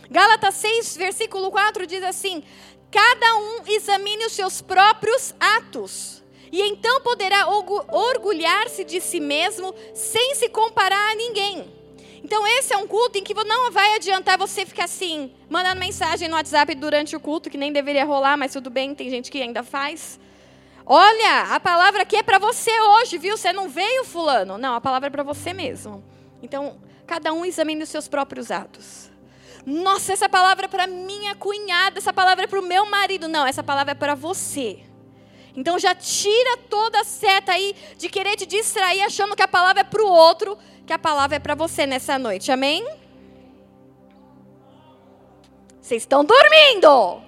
Gálatas 0.09 0.55
6, 0.55 0.97
versículo 0.97 1.51
4 1.51 1.85
diz 1.85 2.03
assim: 2.03 2.43
Cada 2.89 3.35
um 3.35 3.61
examine 3.67 4.25
os 4.25 4.33
seus 4.33 4.61
próprios 4.61 5.35
atos, 5.39 6.23
e 6.51 6.59
então 6.59 7.01
poderá 7.01 7.47
orgulhar-se 7.47 8.83
de 8.83 8.99
si 8.99 9.19
mesmo 9.19 9.75
sem 9.93 10.33
se 10.33 10.49
comparar 10.49 11.11
a 11.11 11.15
ninguém. 11.15 11.78
Então, 12.23 12.45
esse 12.45 12.73
é 12.73 12.77
um 12.77 12.87
culto 12.87 13.17
em 13.17 13.23
que 13.23 13.33
não 13.33 13.71
vai 13.71 13.95
adiantar 13.95 14.37
você 14.37 14.65
ficar 14.65 14.85
assim, 14.85 15.31
mandando 15.49 15.79
mensagem 15.79 16.27
no 16.27 16.35
WhatsApp 16.35 16.75
durante 16.75 17.15
o 17.15 17.19
culto, 17.19 17.49
que 17.49 17.57
nem 17.57 17.71
deveria 17.71 18.05
rolar, 18.05 18.37
mas 18.37 18.53
tudo 18.53 18.69
bem, 18.69 18.93
tem 18.93 19.09
gente 19.09 19.31
que 19.31 19.41
ainda 19.41 19.63
faz. 19.63 20.19
Olha, 20.85 21.53
a 21.53 21.59
palavra 21.59 22.01
aqui 22.01 22.17
é 22.17 22.23
para 22.23 22.39
você 22.39 22.71
hoje, 22.81 23.17
viu? 23.17 23.37
Você 23.37 23.53
não 23.53 23.69
veio, 23.69 24.03
fulano. 24.03 24.57
Não, 24.57 24.73
a 24.73 24.81
palavra 24.81 25.07
é 25.07 25.09
para 25.09 25.23
você 25.23 25.53
mesmo. 25.53 26.03
Então, 26.41 26.77
cada 27.05 27.31
um 27.31 27.45
examine 27.45 27.83
os 27.83 27.89
seus 27.89 28.07
próprios 28.07 28.51
atos. 28.51 29.09
Nossa, 29.65 30.13
essa 30.13 30.27
palavra 30.27 30.65
é 30.65 30.67
para 30.67 30.87
minha 30.87 31.35
cunhada, 31.35 31.99
essa 31.99 32.11
palavra 32.11 32.45
é 32.45 32.47
para 32.47 32.59
o 32.59 32.63
meu 32.63 32.85
marido. 32.85 33.27
Não, 33.27 33.45
essa 33.45 33.63
palavra 33.63 33.91
é 33.91 33.95
para 33.95 34.15
você. 34.15 34.79
Então 35.55 35.77
já 35.77 35.93
tira 35.93 36.57
toda 36.69 37.01
a 37.01 37.03
seta 37.03 37.51
aí 37.51 37.75
de 37.97 38.07
querer 38.07 38.35
te 38.35 38.45
distrair 38.45 39.01
achando 39.01 39.35
que 39.35 39.41
a 39.41 39.47
palavra 39.47 39.81
é 39.81 39.83
para 39.83 40.01
o 40.01 40.07
outro 40.07 40.57
que 40.89 40.93
a 40.93 40.97
palavra 40.97 41.35
é 41.35 41.39
para 41.39 41.53
você 41.53 41.85
nessa 41.85 42.17
noite. 42.17 42.51
Amém? 42.51 42.83
Vocês 45.79 46.01
estão 46.01 46.25
dormindo? 46.25 47.21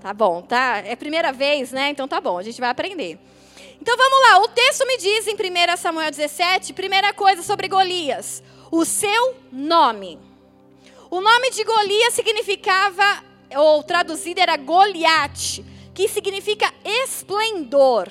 Tá 0.00 0.14
bom, 0.14 0.40
tá? 0.40 0.78
É 0.78 0.92
a 0.92 0.96
primeira 0.96 1.30
vez, 1.30 1.72
né? 1.72 1.90
Então 1.90 2.08
tá 2.08 2.22
bom, 2.22 2.38
a 2.38 2.42
gente 2.42 2.58
vai 2.58 2.70
aprender. 2.70 3.18
Então 3.82 3.94
vamos 3.98 4.18
lá, 4.30 4.38
o 4.44 4.48
texto 4.48 4.86
me 4.86 4.96
diz 4.96 5.26
em 5.26 5.34
1 5.34 5.76
Samuel 5.76 6.10
17, 6.10 6.72
primeira 6.72 7.12
coisa 7.12 7.42
sobre 7.42 7.68
Golias, 7.68 8.42
o 8.72 8.86
seu 8.86 9.36
nome. 9.52 10.18
O 11.10 11.20
nome 11.20 11.50
de 11.50 11.62
Golias 11.64 12.14
significava, 12.14 13.22
ou 13.56 13.82
traduzido 13.82 14.40
era 14.40 14.56
Goliate, 14.56 15.62
que 15.92 16.08
significa 16.08 16.72
esplendor 16.82 18.08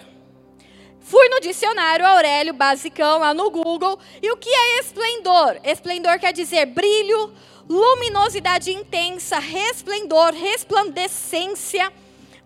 Fui 1.09 1.29
no 1.29 1.39
dicionário 1.39 2.05
Aurélio 2.05 2.53
Basicão 2.53 3.19
lá 3.19 3.33
no 3.33 3.49
Google. 3.49 3.97
E 4.21 4.29
o 4.29 4.35
que 4.35 4.49
é 4.49 4.79
esplendor? 4.81 5.57
Esplendor 5.63 6.19
quer 6.19 6.33
dizer 6.33 6.65
brilho, 6.65 7.31
luminosidade 7.69 8.73
intensa, 8.73 9.39
resplendor, 9.39 10.33
resplandecência, 10.33 11.93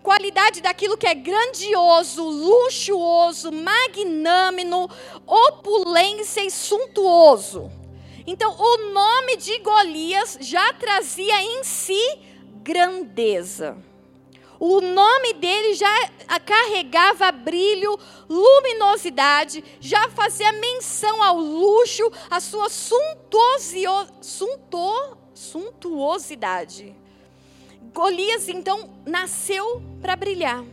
qualidade 0.03 0.61
daquilo 0.61 0.95
que 0.95 1.07
é 1.07 1.15
grandioso, 1.15 2.23
luxuoso, 2.23 3.51
magnânimo, 3.51 4.87
opulência 5.25 6.45
e 6.45 6.51
suntuoso. 6.51 7.71
Então, 8.27 8.55
o 8.55 8.93
nome 8.93 9.37
de 9.37 9.57
Golias 9.57 10.37
já 10.39 10.71
trazia 10.73 11.41
em 11.41 11.63
si 11.63 12.19
grandeza. 12.61 13.75
O 14.63 14.79
nome 14.79 15.33
dele 15.33 15.73
já 15.73 15.91
carregava 16.45 17.31
brilho, 17.31 17.97
luminosidade, 18.29 19.63
já 19.79 20.07
fazia 20.09 20.51
menção 20.51 21.23
ao 21.23 21.35
luxo, 21.35 22.11
à 22.29 22.39
sua 22.39 22.69
suntuosio, 22.69 23.89
sunto, 24.21 25.17
suntuosidade. 25.33 26.95
Golias, 27.91 28.47
então, 28.49 28.93
nasceu 29.03 29.81
para 29.99 30.15
brilhar. 30.15 30.63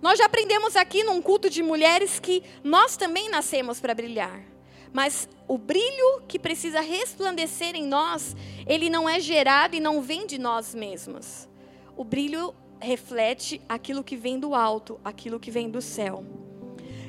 Nós 0.00 0.18
já 0.18 0.24
aprendemos 0.24 0.74
aqui 0.74 1.04
num 1.04 1.20
culto 1.20 1.50
de 1.50 1.62
mulheres 1.62 2.18
que 2.18 2.42
nós 2.64 2.96
também 2.96 3.28
nascemos 3.28 3.78
para 3.78 3.94
brilhar. 3.94 4.42
Mas 4.90 5.28
o 5.46 5.58
brilho 5.58 6.22
que 6.26 6.38
precisa 6.38 6.80
resplandecer 6.80 7.76
em 7.76 7.86
nós, 7.86 8.34
ele 8.66 8.88
não 8.88 9.06
é 9.06 9.20
gerado 9.20 9.76
e 9.76 9.80
não 9.80 10.00
vem 10.00 10.26
de 10.26 10.38
nós 10.38 10.74
mesmos. 10.74 11.46
O 11.94 12.04
brilho 12.04 12.54
reflete 12.82 13.60
aquilo 13.68 14.04
que 14.04 14.16
vem 14.16 14.38
do 14.38 14.54
alto, 14.54 15.00
aquilo 15.04 15.40
que 15.40 15.50
vem 15.50 15.70
do 15.70 15.80
céu. 15.80 16.24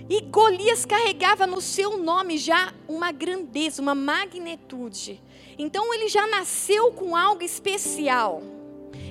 E 0.09 0.21
Golias 0.21 0.85
carregava 0.85 1.47
no 1.47 1.61
seu 1.61 1.97
nome 1.97 2.37
já 2.37 2.73
uma 2.87 3.11
grandeza, 3.11 3.81
uma 3.81 3.95
magnitude. 3.95 5.21
Então 5.57 5.93
ele 5.93 6.07
já 6.09 6.27
nasceu 6.27 6.91
com 6.91 7.15
algo 7.15 7.43
especial. 7.43 8.41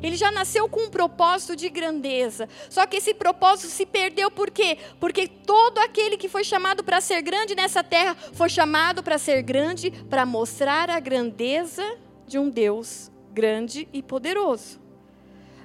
Ele 0.03 0.17
já 0.17 0.31
nasceu 0.31 0.69
com 0.69 0.83
um 0.83 0.91
propósito 0.91 1.57
de 1.57 1.69
grandeza. 1.69 2.49
Só 2.69 2.87
que 2.87 2.97
esse 2.97 3.15
propósito 3.15 3.69
se 3.69 3.87
perdeu 3.87 4.31
por 4.31 4.51
quê? 4.51 4.79
Porque 5.01 5.27
todo 5.27 5.79
aquele 5.79 6.17
que 6.17 6.29
foi 6.29 6.45
chamado 6.45 6.85
para 6.85 7.01
ser 7.01 7.23
grande 7.23 7.55
nessa 7.55 7.83
terra 7.83 8.17
foi 8.33 8.49
chamado 8.49 9.03
para 9.03 9.19
ser 9.19 9.43
grande, 9.43 9.91
para 10.11 10.27
mostrar 10.27 10.91
a 10.91 11.01
grandeza 11.01 11.99
de 12.27 12.39
um 12.39 12.51
Deus 12.51 13.11
grande 13.33 13.89
e 13.93 14.03
poderoso. 14.03 14.82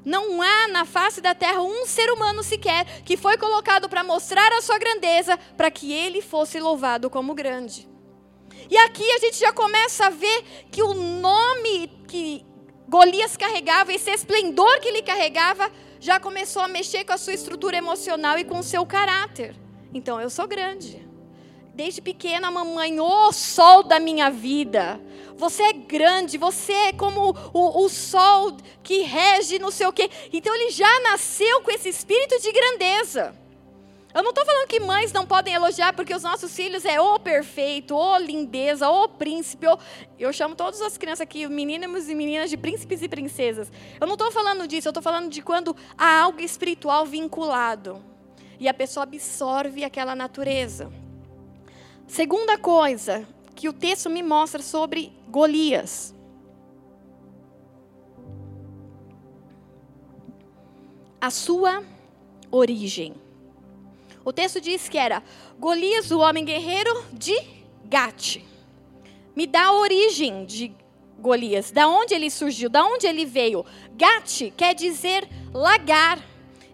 Não 0.08 0.42
há 0.42 0.70
na 0.70 0.86
face 0.86 1.20
da 1.20 1.36
terra 1.36 1.62
um 1.62 1.86
ser 1.86 2.10
humano 2.10 2.42
sequer 2.42 3.02
que 3.04 3.18
foi 3.18 3.36
colocado 3.36 3.90
para 3.90 4.06
mostrar 4.06 4.54
a 4.54 4.62
sua 4.62 4.78
grandeza, 4.80 5.38
para 5.58 5.70
que 5.70 5.92
ele 5.92 6.22
fosse 6.22 6.62
louvado 6.62 7.10
como 7.10 7.36
grande. 7.36 7.90
E 8.70 8.78
aqui 8.78 9.04
a 9.04 9.18
gente 9.18 9.38
já 9.38 9.52
começa 9.52 10.06
a 10.06 10.10
ver 10.10 10.44
que 10.72 10.82
o 10.82 10.94
nome 10.94 11.90
que 12.08 12.46
Golias 12.88 13.36
carregava, 13.36 13.92
esse 13.92 14.10
esplendor 14.10 14.80
que 14.80 14.88
ele 14.88 15.02
carregava, 15.02 15.70
já 16.00 16.22
começou 16.22 16.62
a 16.62 16.70
mexer 16.70 17.04
com 17.04 17.12
a 17.12 17.18
sua 17.18 17.34
estrutura 17.34 17.76
emocional 17.76 18.40
e 18.40 18.46
com 18.46 18.60
o 18.60 18.64
seu 18.64 18.86
caráter. 18.86 19.58
Então 19.94 20.22
eu 20.22 20.30
sou 20.30 20.48
grande. 20.48 21.06
Desde 21.78 22.02
pequena, 22.02 22.50
mamãe, 22.50 23.00
ô 23.00 23.06
oh, 23.06 23.32
sol 23.32 23.84
da 23.84 24.00
minha 24.00 24.32
vida. 24.32 25.00
Você 25.38 25.62
é 25.62 25.74
grande, 25.74 26.36
você 26.36 26.74
é 26.74 26.92
como 26.92 27.38
o, 27.54 27.84
o 27.84 27.88
sol 27.88 28.58
que 28.82 29.04
rege 29.04 29.60
não 29.60 29.70
sei 29.70 29.86
o 29.86 29.94
quê. 29.94 30.10
Então 30.34 30.56
ele 30.56 30.72
já 30.72 30.90
nasceu 31.02 31.62
com 31.62 31.70
esse 31.70 31.88
espírito 31.88 32.42
de 32.42 32.52
grandeza. 32.52 33.36
Eu 34.12 34.24
não 34.24 34.32
estou 34.32 34.44
falando 34.44 34.68
que 34.68 34.80
mães 34.80 35.14
não 35.14 35.28
podem 35.28 35.54
elogiar 35.54 35.94
porque 35.94 36.16
os 36.16 36.24
nossos 36.24 36.56
filhos 36.56 36.84
é 36.84 37.00
o 37.00 37.20
perfeito, 37.20 37.96
o 37.96 38.18
lindeza, 38.18 38.90
o 38.90 39.08
príncipe. 39.08 39.68
Eu 40.18 40.34
chamo 40.34 40.56
todas 40.56 40.82
as 40.82 40.98
crianças 40.98 41.22
aqui, 41.22 41.48
meninos 41.48 42.10
e 42.10 42.16
meninas, 42.16 42.50
de 42.50 42.58
príncipes 42.58 43.04
e 43.04 43.08
princesas. 43.08 43.72
Eu 44.02 44.08
não 44.08 44.16
estou 44.16 44.32
falando 44.32 44.68
disso, 44.68 44.88
eu 44.88 44.90
estou 44.90 45.04
falando 45.04 45.30
de 45.30 45.44
quando 45.44 45.76
há 45.96 46.22
algo 46.22 46.42
espiritual 46.42 47.06
vinculado 47.06 48.04
e 48.60 48.68
a 48.68 48.74
pessoa 48.74 49.04
absorve 49.04 49.84
aquela 49.84 50.16
natureza. 50.16 50.92
Segunda 52.08 52.58
coisa 52.58 53.28
que 53.54 53.68
o 53.68 53.74
texto 53.74 54.10
me 54.10 54.24
mostra 54.24 54.64
sobre 54.64 55.12
Golias. 55.28 56.16
A 61.20 61.30
sua 61.30 61.84
origem. 62.50 63.14
O 64.24 64.32
texto 64.32 64.62
diz 64.62 64.88
que 64.88 64.98
era 64.98 65.22
Golias, 65.60 66.10
o 66.10 66.20
homem 66.20 66.46
guerreiro 66.46 67.06
de 67.12 67.38
Gate. 67.84 68.42
Me 69.36 69.46
dá 69.46 69.66
a 69.66 69.74
origem 69.74 70.46
de 70.46 70.74
Golias, 71.20 71.72
da 71.72 71.90
onde 71.90 72.14
ele 72.14 72.30
surgiu, 72.30 72.70
da 72.70 72.86
onde 72.86 73.06
ele 73.06 73.26
veio. 73.26 73.66
Gate 73.96 74.54
quer 74.56 74.74
dizer 74.74 75.28
lagar 75.54 76.24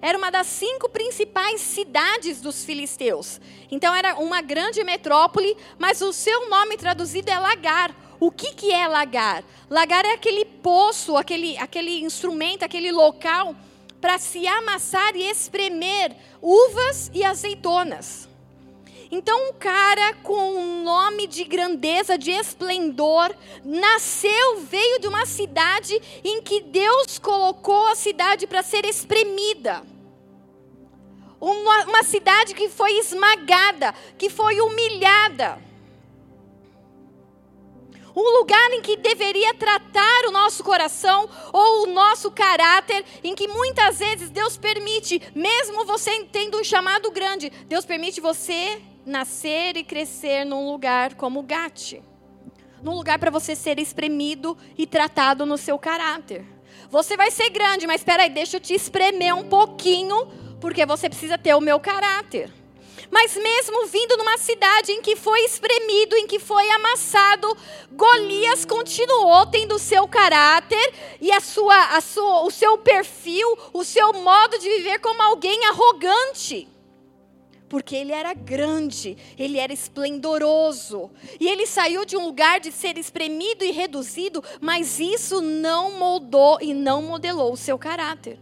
era 0.04 0.18
uma 0.18 0.30
das 0.30 0.48
cinco 0.48 0.90
principais 0.90 1.62
cidades 1.62 2.42
dos 2.42 2.66
filisteus. 2.66 3.40
Então 3.72 3.96
era 3.96 4.16
uma 4.16 4.42
grande 4.42 4.84
metrópole, 4.84 5.56
mas 5.80 6.02
o 6.02 6.12
seu 6.12 6.50
nome 6.50 6.76
traduzido 6.76 7.32
é 7.32 7.40
lagar. 7.40 7.96
O 8.20 8.30
que, 8.30 8.54
que 8.54 8.74
é 8.74 8.86
lagar? 8.86 9.46
Lagar 9.70 10.04
é 10.04 10.12
aquele 10.12 10.44
poço, 10.44 11.16
aquele, 11.16 11.58
aquele 11.58 12.02
instrumento, 12.02 12.64
aquele 12.64 12.92
local 12.92 13.56
para 14.02 14.18
se 14.18 14.46
amassar 14.46 15.16
e 15.16 15.24
espremer 15.24 16.14
uvas 16.42 17.10
e 17.14 17.24
azeitonas. 17.24 18.28
Então, 19.10 19.52
um 19.52 19.54
cara 19.54 20.16
com 20.16 20.56
um 20.56 20.84
nome 20.84 21.28
de 21.28 21.46
grandeza, 21.46 22.18
de 22.18 22.32
esplendor, 22.32 23.34
nasceu, 23.64 24.60
veio 24.70 25.00
de 25.00 25.08
uma 25.08 25.26
cidade 25.26 25.98
em 26.26 26.42
que 26.42 26.60
Deus 26.60 27.20
colocou 27.20 27.88
a 27.88 27.96
cidade 27.96 28.46
para 28.46 28.62
ser 28.62 28.84
espremida. 28.86 29.93
Uma, 31.44 31.84
uma 31.84 32.04
cidade 32.04 32.54
que 32.54 32.70
foi 32.70 33.00
esmagada, 33.00 33.94
que 34.18 34.30
foi 34.30 34.62
humilhada. 34.62 35.62
Um 38.16 38.40
lugar 38.40 38.72
em 38.72 38.82
que 38.82 38.96
deveria 38.96 39.54
tratar 39.54 40.26
o 40.30 40.32
nosso 40.32 40.64
coração 40.64 41.30
ou 41.52 41.84
o 41.84 41.88
nosso 41.88 42.32
caráter, 42.32 43.04
em 43.22 43.36
que 43.36 43.46
muitas 43.50 44.00
vezes 44.00 44.30
Deus 44.30 44.56
permite, 44.56 45.22
mesmo 45.36 45.84
você 45.84 46.24
tendo 46.32 46.58
um 46.58 46.64
chamado 46.64 47.12
grande, 47.12 47.50
Deus 47.68 47.84
permite 47.84 48.22
você 48.22 48.82
nascer 49.06 49.76
e 49.76 49.84
crescer 49.84 50.46
num 50.46 50.72
lugar 50.72 51.16
como 51.16 51.44
Gate 51.44 51.96
num 52.82 52.96
lugar 52.96 53.18
para 53.18 53.32
você 53.32 53.56
ser 53.56 53.80
espremido 53.80 54.58
e 54.78 54.86
tratado 54.86 55.46
no 55.46 55.58
seu 55.58 55.80
caráter. 55.80 56.46
Você 56.90 57.16
vai 57.16 57.32
ser 57.32 57.50
grande, 57.50 57.88
mas 57.88 58.02
espera 58.02 58.24
aí, 58.24 58.30
deixa 58.30 58.58
eu 58.58 58.62
te 58.62 58.74
espremer 58.74 59.34
um 59.34 59.48
pouquinho 59.48 60.43
porque 60.64 60.86
você 60.86 61.10
precisa 61.10 61.38
ter 61.38 61.54
o 61.54 61.60
meu 61.60 61.78
caráter. 61.78 62.50
Mas 63.12 63.36
mesmo 63.36 63.86
vindo 63.88 64.16
numa 64.16 64.38
cidade 64.38 64.94
em 64.94 65.02
que 65.02 65.14
foi 65.14 65.42
espremido, 65.42 66.16
em 66.16 66.26
que 66.26 66.40
foi 66.40 66.70
amassado, 66.72 67.54
Golias 67.92 68.64
continuou 68.64 69.46
tendo 69.48 69.76
o 69.76 69.80
seu 69.80 70.08
caráter 70.08 70.94
e 71.20 71.34
a 71.34 71.42
sua, 71.42 71.98
a 71.98 72.00
sua, 72.00 72.44
o 72.44 72.50
seu 72.50 72.78
perfil, 72.78 73.46
o 73.74 73.84
seu 73.84 74.14
modo 74.14 74.58
de 74.58 74.70
viver 74.70 75.00
como 75.00 75.22
alguém 75.22 75.66
arrogante. 75.66 76.70
Porque 77.68 77.98
ele 77.98 78.14
era 78.14 78.34
grande, 78.34 79.18
ele 79.38 79.60
era 79.60 79.74
esplendoroso. 79.74 81.12
E 81.42 81.48
ele 81.50 81.68
saiu 81.68 82.06
de 82.06 82.16
um 82.16 82.24
lugar 82.24 82.62
de 82.62 82.72
ser 82.72 82.98
espremido 82.98 83.66
e 83.66 83.72
reduzido, 83.72 84.42
mas 84.62 84.98
isso 84.98 85.42
não 85.42 86.00
moldou 86.00 86.58
e 86.62 86.74
não 86.74 87.02
modelou 87.02 87.52
o 87.52 87.58
seu 87.58 87.78
caráter. 87.78 88.40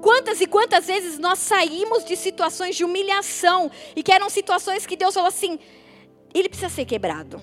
Quantas 0.00 0.40
e 0.40 0.46
quantas 0.46 0.86
vezes 0.86 1.18
nós 1.18 1.38
saímos 1.38 2.04
de 2.04 2.16
situações 2.16 2.76
de 2.76 2.84
humilhação 2.84 3.70
e 3.94 4.02
que 4.02 4.12
eram 4.12 4.28
situações 4.28 4.86
que 4.86 4.96
Deus 4.96 5.14
falou 5.14 5.28
assim: 5.28 5.58
ele 6.34 6.48
precisa 6.48 6.68
ser 6.68 6.84
quebrado. 6.84 7.40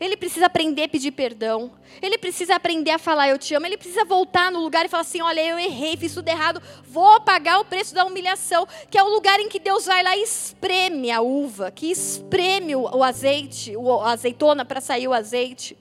Ele 0.00 0.16
precisa 0.16 0.46
aprender 0.46 0.84
a 0.84 0.88
pedir 0.88 1.12
perdão. 1.12 1.72
Ele 2.02 2.18
precisa 2.18 2.56
aprender 2.56 2.90
a 2.90 2.98
falar 2.98 3.28
eu 3.28 3.38
te 3.38 3.54
amo. 3.54 3.66
Ele 3.66 3.76
precisa 3.76 4.04
voltar 4.04 4.50
no 4.50 4.60
lugar 4.60 4.84
e 4.84 4.88
falar 4.88 5.02
assim: 5.02 5.22
olha, 5.22 5.40
eu 5.40 5.58
errei, 5.58 5.96
fiz 5.96 6.14
tudo 6.14 6.28
errado. 6.28 6.60
Vou 6.84 7.20
pagar 7.20 7.60
o 7.60 7.64
preço 7.64 7.94
da 7.94 8.04
humilhação. 8.04 8.66
Que 8.90 8.98
é 8.98 9.02
o 9.02 9.08
lugar 9.08 9.38
em 9.38 9.48
que 9.48 9.60
Deus 9.60 9.86
vai 9.86 10.02
lá 10.02 10.16
e 10.16 10.22
espreme 10.22 11.10
a 11.10 11.20
uva, 11.20 11.70
que 11.70 11.90
espreme 11.90 12.74
o 12.74 13.02
azeite, 13.02 13.74
a 14.02 14.10
azeitona 14.10 14.64
para 14.64 14.80
sair 14.80 15.06
o 15.06 15.12
azeite. 15.12 15.76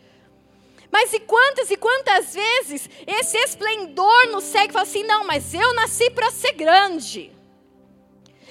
Mas 0.93 1.11
e 1.11 1.19
quantas 1.21 1.71
e 1.71 1.75
quantas 1.75 2.35
vezes 2.35 2.87
esse 3.07 3.35
esplendor 3.35 4.27
nos 4.31 4.43
segue 4.43 4.69
e 4.69 4.73
fala 4.73 4.83
assim: 4.83 5.03
não, 5.03 5.25
mas 5.25 5.51
eu 5.51 5.73
nasci 5.73 6.07
para 6.11 6.29
ser 6.29 6.51
grande. 6.51 7.31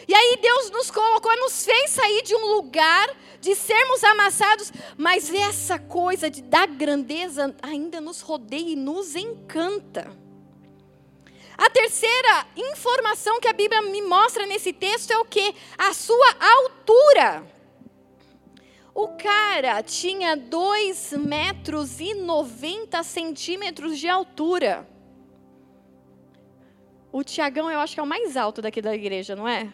E 0.08 0.12
aí 0.12 0.38
Deus 0.42 0.68
nos 0.70 0.90
colocou, 0.90 1.36
nos 1.36 1.64
fez 1.64 1.90
sair 1.90 2.20
de 2.22 2.34
um 2.34 2.46
lugar 2.56 3.08
de 3.40 3.54
sermos 3.54 4.02
amassados, 4.02 4.72
mas 4.96 5.32
essa 5.32 5.78
coisa 5.78 6.28
de, 6.28 6.42
da 6.42 6.66
grandeza 6.66 7.54
ainda 7.62 8.00
nos 8.00 8.20
rodeia 8.20 8.72
e 8.72 8.76
nos 8.76 9.14
encanta. 9.14 10.10
A 11.56 11.70
terceira 11.70 12.44
informação 12.56 13.38
que 13.38 13.46
a 13.46 13.52
Bíblia 13.52 13.82
me 13.82 14.02
mostra 14.02 14.46
nesse 14.46 14.72
texto 14.72 15.12
é 15.12 15.18
o 15.18 15.24
que? 15.24 15.54
A 15.78 15.94
sua 15.94 16.36
altura. 16.40 17.46
O 18.94 19.08
cara 19.08 19.82
tinha 19.82 20.36
2 20.36 21.12
metros 21.12 21.98
e 21.98 22.14
90 22.14 23.02
centímetros 23.02 23.98
de 23.98 24.08
altura. 24.08 24.86
O 27.10 27.22
Tiagão, 27.24 27.70
eu 27.70 27.80
acho 27.80 27.94
que 27.94 28.00
é 28.00 28.02
o 28.02 28.06
mais 28.06 28.36
alto 28.36 28.60
daqui 28.60 28.82
da 28.82 28.94
igreja, 28.94 29.34
não 29.34 29.48
é? 29.48 29.72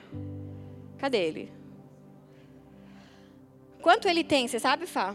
Cadê 0.98 1.18
ele? 1.18 1.52
Quanto 3.82 4.08
ele 4.08 4.24
tem, 4.24 4.46
você 4.46 4.58
sabe, 4.58 4.86
Fá? 4.86 5.14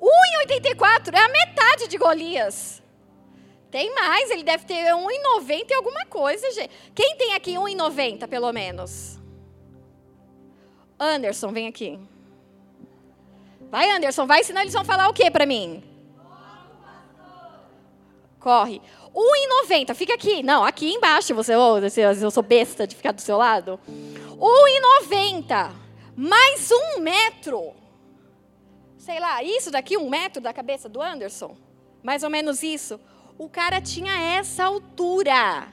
1,84 0.00 1.14
é 1.14 1.18
a 1.18 1.28
metade 1.28 1.88
de 1.88 1.96
Golias. 1.96 2.82
Tem 3.70 3.92
mais, 3.94 4.30
ele 4.30 4.42
deve 4.42 4.64
ter 4.64 4.92
1,90 4.92 5.70
e 5.70 5.74
alguma 5.74 6.06
coisa, 6.06 6.50
gente. 6.52 6.70
Quem 6.94 7.16
tem 7.16 7.34
aqui 7.34 7.54
1,90 7.54 8.28
pelo 8.28 8.52
menos? 8.52 9.18
Anderson, 10.98 11.52
vem 11.52 11.66
aqui. 11.66 11.98
Vai, 13.70 13.90
Anderson, 13.90 14.26
vai, 14.26 14.42
senão 14.44 14.62
eles 14.62 14.72
vão 14.72 14.84
falar 14.84 15.08
o 15.08 15.12
que 15.12 15.30
para 15.30 15.46
mim? 15.46 15.82
Corre. 18.40 18.80
1,90, 19.14 19.94
fica 19.94 20.14
aqui. 20.14 20.42
Não, 20.42 20.62
aqui 20.62 20.92
embaixo, 20.92 21.34
você, 21.34 21.54
oh, 21.56 21.78
eu 21.78 22.30
sou 22.30 22.42
besta 22.42 22.86
de 22.86 22.94
ficar 22.94 23.12
do 23.12 23.20
seu 23.20 23.36
lado. 23.36 23.80
1,90 23.88 25.86
mais 26.16 26.70
um 26.72 27.00
metro. 27.00 27.74
Sei 28.96 29.20
lá, 29.20 29.42
isso 29.42 29.70
daqui, 29.70 29.98
um 29.98 30.08
metro 30.08 30.40
da 30.40 30.52
cabeça 30.52 30.88
do 30.88 31.02
Anderson? 31.02 31.54
Mais 32.02 32.22
ou 32.22 32.30
menos 32.30 32.62
isso. 32.62 32.98
O 33.36 33.50
cara 33.50 33.82
tinha 33.82 34.18
essa 34.38 34.64
altura. 34.64 35.68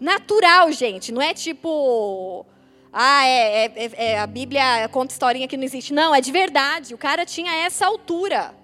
Natural, 0.00 0.72
gente. 0.72 1.12
Não 1.12 1.22
é 1.22 1.32
tipo. 1.32 2.44
Ah, 2.92 3.26
é, 3.26 3.64
é, 3.64 3.72
é, 3.74 4.04
é 4.12 4.18
a 4.18 4.26
Bíblia 4.26 4.86
conta 4.90 5.12
historinha 5.12 5.48
que 5.48 5.56
não 5.56 5.64
existe. 5.64 5.94
Não, 5.94 6.14
é 6.14 6.20
de 6.20 6.30
verdade. 6.30 6.94
O 6.94 6.98
cara 6.98 7.24
tinha 7.24 7.50
essa 7.64 7.86
altura. 7.86 8.54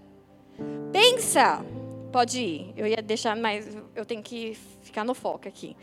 Pensa. 0.92 1.64
Pode 2.12 2.38
ir. 2.38 2.74
Eu 2.76 2.86
ia 2.86 3.00
deixar, 3.00 3.34
mas 3.36 3.66
eu 3.94 4.04
tenho 4.04 4.22
que 4.22 4.56
ficar 4.82 5.04
no 5.04 5.14
foco 5.14 5.48
aqui. 5.48 5.74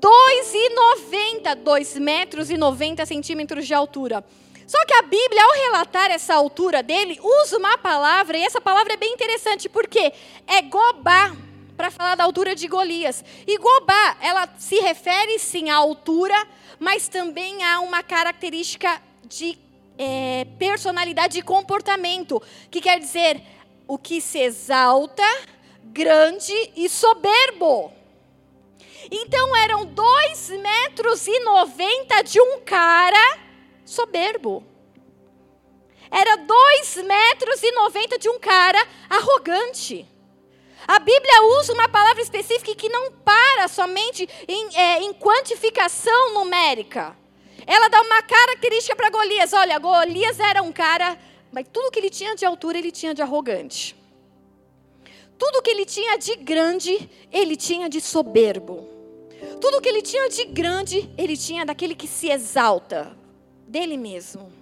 2,90, 0.00 1.54
2 1.56 1.98
metros 1.98 2.50
e 2.50 2.56
90 2.56 3.06
centímetros 3.06 3.66
de 3.66 3.74
altura. 3.74 4.24
Só 4.66 4.84
que 4.86 4.94
a 4.94 5.02
Bíblia, 5.02 5.42
ao 5.42 5.52
relatar 5.52 6.10
essa 6.10 6.34
altura 6.34 6.82
dele, 6.82 7.18
usa 7.20 7.58
uma 7.58 7.76
palavra, 7.76 8.38
e 8.38 8.42
essa 8.42 8.60
palavra 8.60 8.94
é 8.94 8.96
bem 8.96 9.12
interessante, 9.12 9.68
porque 9.68 10.12
é 10.46 10.62
gobá, 10.62 11.36
para 11.76 11.90
falar 11.90 12.14
da 12.14 12.24
altura 12.24 12.54
de 12.54 12.68
Golias. 12.68 13.24
E 13.46 13.58
gobá, 13.58 14.16
ela 14.20 14.48
se 14.58 14.78
refere 14.80 15.38
sim 15.38 15.70
à 15.70 15.76
altura, 15.76 16.36
mas 16.80 17.06
também 17.06 17.62
a 17.62 17.80
uma 17.80 18.02
característica 18.02 19.00
de 19.24 19.56
é, 19.98 20.46
personalidade 20.58 21.38
e 21.38 21.42
comportamento, 21.42 22.42
que 22.70 22.80
quer 22.80 22.98
dizer 22.98 23.42
o 23.86 23.98
que 23.98 24.20
se 24.20 24.38
exalta, 24.38 25.22
grande 25.84 26.54
e 26.74 26.88
soberbo. 26.88 27.92
Então 29.10 29.56
eram 29.56 29.84
dois 29.84 30.48
metros 30.48 31.26
e 31.26 31.40
noventa 31.40 32.22
de 32.22 32.40
um 32.40 32.60
cara 32.60 33.38
soberbo. 33.84 34.64
Era 36.10 36.36
dois 36.36 36.96
metros 36.96 37.62
e 37.62 37.72
noventa 37.72 38.18
de 38.18 38.28
um 38.28 38.38
cara 38.38 38.82
arrogante. 39.08 40.06
A 40.90 40.98
Bíblia 40.98 41.44
usa 41.60 41.72
uma 41.72 41.88
palavra 41.88 42.20
específica 42.20 42.74
que 42.74 42.88
não 42.88 43.12
para 43.12 43.68
somente 43.68 44.28
em, 44.48 44.76
é, 44.76 45.02
em 45.02 45.12
quantificação 45.12 46.34
numérica. 46.34 47.16
Ela 47.64 47.86
dá 47.86 48.02
uma 48.02 48.20
característica 48.22 48.96
para 48.96 49.08
Golias. 49.08 49.52
Olha, 49.52 49.78
Golias 49.78 50.40
era 50.40 50.60
um 50.60 50.72
cara, 50.72 51.16
mas 51.52 51.64
tudo 51.72 51.92
que 51.92 52.00
ele 52.00 52.10
tinha 52.10 52.34
de 52.34 52.44
altura, 52.44 52.76
ele 52.76 52.90
tinha 52.90 53.14
de 53.14 53.22
arrogante. 53.22 53.94
Tudo 55.38 55.62
que 55.62 55.70
ele 55.70 55.86
tinha 55.86 56.18
de 56.18 56.34
grande, 56.34 57.08
ele 57.30 57.54
tinha 57.54 57.88
de 57.88 58.00
soberbo. 58.00 58.88
Tudo 59.60 59.80
que 59.80 59.88
ele 59.88 60.02
tinha 60.02 60.28
de 60.28 60.44
grande, 60.46 61.08
ele 61.16 61.36
tinha 61.36 61.64
daquele 61.64 61.94
que 61.94 62.08
se 62.08 62.28
exalta, 62.28 63.16
dele 63.64 63.96
mesmo. 63.96 64.59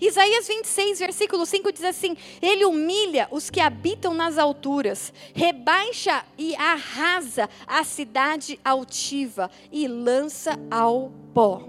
Isaías 0.00 0.46
26, 0.46 0.98
versículo 1.00 1.44
5 1.44 1.72
diz 1.72 1.84
assim: 1.84 2.16
Ele 2.40 2.64
humilha 2.64 3.26
os 3.30 3.50
que 3.50 3.60
habitam 3.60 4.14
nas 4.14 4.38
alturas, 4.38 5.12
rebaixa 5.34 6.24
e 6.36 6.54
arrasa 6.56 7.48
a 7.66 7.82
cidade 7.82 8.60
altiva 8.64 9.50
e 9.72 9.88
lança 9.88 10.58
ao 10.70 11.12
pó. 11.34 11.68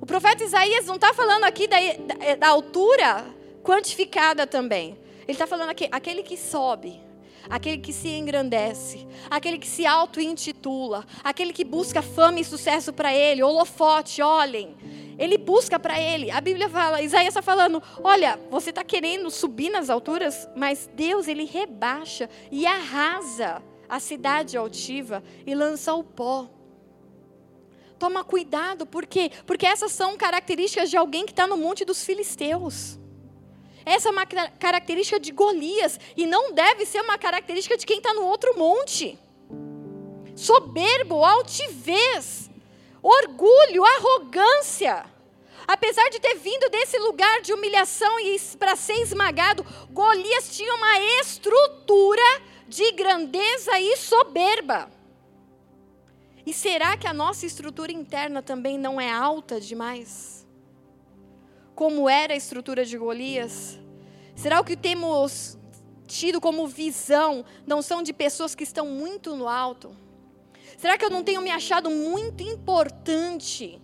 O 0.00 0.06
profeta 0.06 0.44
Isaías 0.44 0.86
não 0.86 0.94
está 0.94 1.12
falando 1.12 1.44
aqui 1.44 1.66
da, 1.66 1.76
da, 1.80 2.34
da, 2.36 2.48
altura 2.48 3.26
quantificada 3.64 4.46
também. 4.46 4.96
Ele 5.22 5.32
está 5.32 5.46
falando 5.46 5.70
aqui, 5.70 5.88
aquele 5.90 6.22
que 6.22 6.36
sobe, 6.36 7.00
aquele 7.48 7.78
que 7.78 7.92
se 7.92 8.08
engrandece, 8.08 9.06
aquele 9.30 9.58
que 9.58 9.66
se 9.66 9.86
auto-intitula, 9.86 11.04
aquele 11.22 11.52
que 11.52 11.64
busca 11.64 12.02
fama 12.02 12.40
e 12.40 12.44
sucesso 12.44 12.92
para 12.92 13.14
ele, 13.14 13.42
holofote, 13.42 14.22
olhem. 14.22 14.76
Ele 15.18 15.36
busca 15.36 15.78
para 15.80 16.00
ele. 16.00 16.30
A 16.30 16.40
Bíblia 16.40 16.68
fala, 16.68 17.02
Isaías 17.02 17.28
está 17.28 17.42
falando: 17.42 17.82
olha, 18.02 18.38
você 18.50 18.70
está 18.70 18.84
querendo 18.84 19.30
subir 19.30 19.68
nas 19.68 19.90
alturas, 19.90 20.48
mas 20.54 20.88
Deus, 20.94 21.26
ele 21.26 21.44
rebaixa 21.44 22.30
e 22.52 22.64
arrasa 22.66 23.60
a 23.88 23.98
cidade 23.98 24.56
altiva 24.56 25.22
e 25.44 25.54
lança 25.54 25.92
o 25.94 26.04
pó. 26.04 26.48
Toma 27.98 28.22
cuidado, 28.22 28.86
por 28.86 29.06
quê? 29.06 29.30
Porque 29.44 29.66
essas 29.66 29.90
são 29.90 30.16
características 30.16 30.88
de 30.88 30.96
alguém 30.96 31.26
que 31.26 31.32
está 31.32 31.48
no 31.48 31.56
monte 31.56 31.84
dos 31.84 32.04
filisteus. 32.04 32.98
Essa 33.88 34.10
é 34.10 34.12
uma 34.12 34.26
característica 34.26 35.18
de 35.18 35.32
Golias 35.32 35.98
e 36.14 36.26
não 36.26 36.52
deve 36.52 36.84
ser 36.84 37.00
uma 37.00 37.16
característica 37.16 37.74
de 37.74 37.86
quem 37.86 37.96
está 37.96 38.12
no 38.12 38.22
outro 38.22 38.58
monte. 38.58 39.18
Soberbo, 40.36 41.24
altivez, 41.24 42.50
orgulho, 43.02 43.82
arrogância. 43.82 45.06
Apesar 45.66 46.06
de 46.10 46.20
ter 46.20 46.34
vindo 46.34 46.68
desse 46.68 46.98
lugar 46.98 47.40
de 47.40 47.54
humilhação 47.54 48.20
e 48.20 48.38
para 48.58 48.76
ser 48.76 49.00
esmagado, 49.00 49.64
Golias 49.90 50.54
tinha 50.54 50.74
uma 50.74 51.00
estrutura 51.22 52.42
de 52.68 52.92
grandeza 52.92 53.80
e 53.80 53.96
soberba. 53.96 54.90
E 56.44 56.52
será 56.52 56.94
que 56.98 57.06
a 57.06 57.14
nossa 57.14 57.46
estrutura 57.46 57.90
interna 57.90 58.42
também 58.42 58.76
não 58.76 59.00
é 59.00 59.10
alta 59.10 59.58
demais? 59.58 60.37
Como 61.78 62.10
era 62.10 62.34
a 62.34 62.36
estrutura 62.36 62.84
de 62.84 62.98
Golias? 62.98 63.78
Será 64.34 64.64
que 64.64 64.76
temos 64.76 65.56
tido 66.08 66.40
como 66.40 66.66
visão 66.66 67.44
não 67.64 67.82
são 67.82 68.02
de 68.02 68.12
pessoas 68.12 68.52
que 68.52 68.64
estão 68.64 68.84
muito 68.84 69.36
no 69.36 69.46
alto? 69.46 69.96
Será 70.76 70.98
que 70.98 71.04
eu 71.04 71.10
não 71.10 71.22
tenho 71.22 71.40
me 71.40 71.52
achado 71.52 71.88
muito 71.88 72.42
importante? 72.42 73.80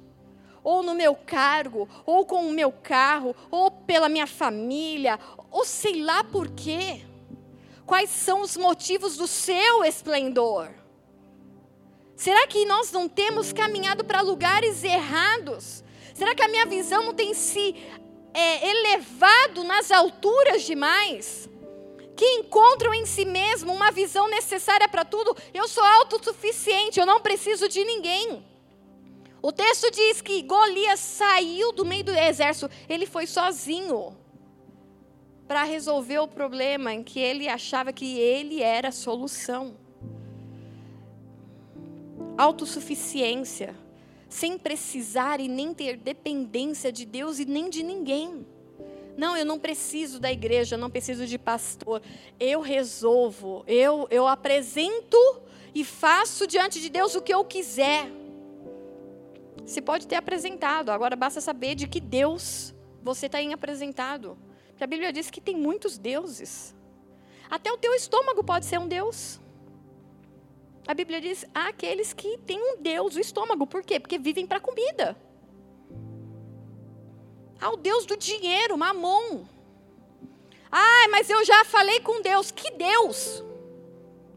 Ou 0.64 0.83
no 0.83 0.92
meu 0.92 1.14
cargo, 1.14 1.88
ou 2.04 2.26
com 2.26 2.44
o 2.48 2.50
meu 2.50 2.72
carro, 2.72 3.33
ou 3.48 3.70
pela 3.70 4.09
minha 4.09 4.26
família, 4.26 5.16
ou 5.48 5.64
sei 5.64 6.02
lá 6.02 6.24
por 6.24 6.50
quê? 6.50 7.02
Quais 7.87 8.11
são 8.11 8.40
os 8.40 8.57
motivos 8.57 9.16
do 9.16 9.28
seu 9.28 9.85
esplendor? 9.85 10.68
Será 12.16 12.44
que 12.48 12.66
nós 12.66 12.90
não 12.90 13.09
temos 13.09 13.52
caminhado 13.52 14.04
para 14.04 14.20
lugares 14.20 14.83
errados? 14.83 15.84
Será 16.14 16.33
que 16.33 16.42
a 16.42 16.48
minha 16.48 16.64
visão 16.64 17.03
não 17.03 17.12
tem 17.12 17.35
se 17.35 17.74
é, 18.33 18.70
elevado 18.70 19.64
nas 19.64 19.90
alturas 19.90 20.62
demais? 20.62 21.50
Que 22.16 22.24
encontram 22.37 22.94
em 22.94 23.05
si 23.05 23.24
mesmo 23.24 23.72
uma 23.72 23.90
visão 23.90 24.29
necessária 24.29 24.88
para 24.88 25.05
tudo. 25.05 25.37
Eu 25.53 25.66
sou 25.66 25.83
autossuficiente, 25.83 27.00
eu 27.00 27.05
não 27.05 27.20
preciso 27.20 27.68
de 27.68 27.85
ninguém. 27.85 28.46
O 29.42 29.50
texto 29.50 29.90
diz 29.90 30.22
que 30.22 30.40
Golias 30.42 31.00
saiu 31.00 31.72
do 31.72 31.85
meio 31.85 32.05
do 32.05 32.12
exército, 32.12 32.70
ele 32.88 33.05
foi 33.05 33.27
sozinho 33.27 34.16
para 35.48 35.64
resolver 35.64 36.20
o 36.20 36.29
problema 36.29 36.94
em 36.94 37.03
que 37.03 37.18
ele 37.18 37.48
achava 37.48 37.92
que 37.92 38.18
ele 38.18 38.62
era 38.62 38.88
a 38.88 38.92
solução. 38.92 39.77
Autossuficiência 42.38 43.84
sem 44.35 44.59
precisar 44.59 45.40
e 45.40 45.47
nem 45.47 45.73
ter 45.73 45.97
dependência 45.97 46.90
de 46.90 47.07
Deus 47.07 47.38
e 47.38 47.44
nem 47.44 47.70
de 47.70 47.85
ninguém. 47.85 48.44
Não, 49.16 49.37
eu 49.37 49.44
não 49.44 49.61
preciso 49.61 50.18
da 50.18 50.33
igreja, 50.33 50.75
eu 50.75 50.79
não 50.79 50.90
preciso 50.90 51.25
de 51.25 51.38
pastor. 51.38 52.03
Eu 52.40 52.61
resolvo, 52.61 53.62
eu, 53.64 54.09
eu 54.11 54.27
apresento 54.27 55.16
e 55.73 55.85
faço 55.85 56.49
diante 56.49 56.81
de 56.81 56.88
Deus 56.88 57.14
o 57.14 57.23
que 57.23 57.33
eu 57.33 57.44
quiser. 57.44 58.11
Você 59.64 59.81
pode 59.81 60.05
ter 60.09 60.16
apresentado, 60.16 60.90
agora 60.90 61.14
basta 61.14 61.40
saber 61.40 61.77
de 61.77 61.87
que 61.87 62.01
Deus 62.01 62.75
você 63.05 63.27
está 63.27 63.40
em 63.40 63.55
apresentado. 63.55 64.37
Porque 64.70 64.83
a 64.83 64.88
Bíblia 64.88 65.12
diz 65.12 65.31
que 65.31 65.40
tem 65.40 65.57
muitos 65.57 65.97
deuses. 65.97 66.75
Até 67.49 67.70
o 67.70 67.79
teu 67.79 67.94
estômago 67.94 68.42
pode 68.42 68.66
ser 68.66 68.81
um 68.81 68.88
Deus. 68.88 69.40
A 70.87 70.94
Bíblia 70.94 71.20
diz: 71.20 71.44
há 71.55 71.68
aqueles 71.68 72.12
que 72.12 72.38
têm 72.38 72.61
um 72.61 72.81
Deus, 72.81 73.16
o 73.16 73.20
estômago. 73.20 73.66
Por 73.66 73.83
quê? 73.83 73.99
Porque 73.99 74.18
vivem 74.18 74.47
para 74.47 74.61
comida. 74.61 75.16
Há 77.61 77.70
o 77.70 77.77
Deus 77.77 78.05
do 78.05 78.16
dinheiro, 78.16 78.77
mamon. 78.77 79.44
Ah, 80.70 81.09
mas 81.11 81.31
eu 81.31 81.44
já 81.44 81.64
falei 81.64 82.01
com 82.01 82.20
Deus. 82.20 82.51
Que 82.51 82.70
Deus? 82.73 83.42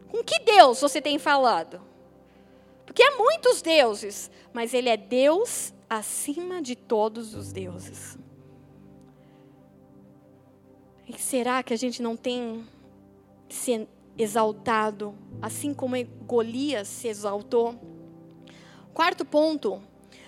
Com 0.10 0.24
que 0.24 0.40
Deus 0.40 0.80
você 0.80 1.02
tem 1.02 1.20
falado? 1.20 1.82
Porque 2.86 3.04
há 3.04 3.18
muitos 3.18 3.62
deuses, 3.62 4.32
mas 4.54 4.74
Ele 4.74 4.88
é 4.88 4.96
Deus 4.96 5.74
acima 5.90 6.62
de 6.62 6.76
todos 6.76 7.34
os 7.34 7.52
deuses. 7.52 8.18
E 11.08 11.18
será 11.18 11.64
que 11.64 11.74
a 11.74 11.78
gente 11.78 12.02
não 12.02 12.16
tem 12.16 12.66
exaltado, 14.17 15.15
assim 15.41 15.73
como 15.73 15.95
Golias 16.25 16.88
se 16.88 17.08
exaltou? 17.08 17.75
Quarto 18.93 19.23
ponto, 19.23 19.82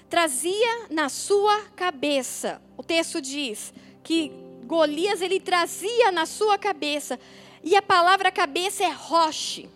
trazia 0.10 0.88
na 0.89 1.10
sua 1.10 1.62
cabeça. 1.75 2.62
O 2.78 2.84
texto 2.84 3.21
diz 3.21 3.73
que 4.04 4.32
Golias 4.63 5.21
ele 5.21 5.39
trazia 5.39 6.12
na 6.12 6.25
sua 6.25 6.58
cabeça, 6.58 7.19
e 7.63 7.75
a 7.75 7.82
palavra 7.82 8.32
cabeça 8.32 8.84
é 8.84 8.89
roche, 8.89 9.67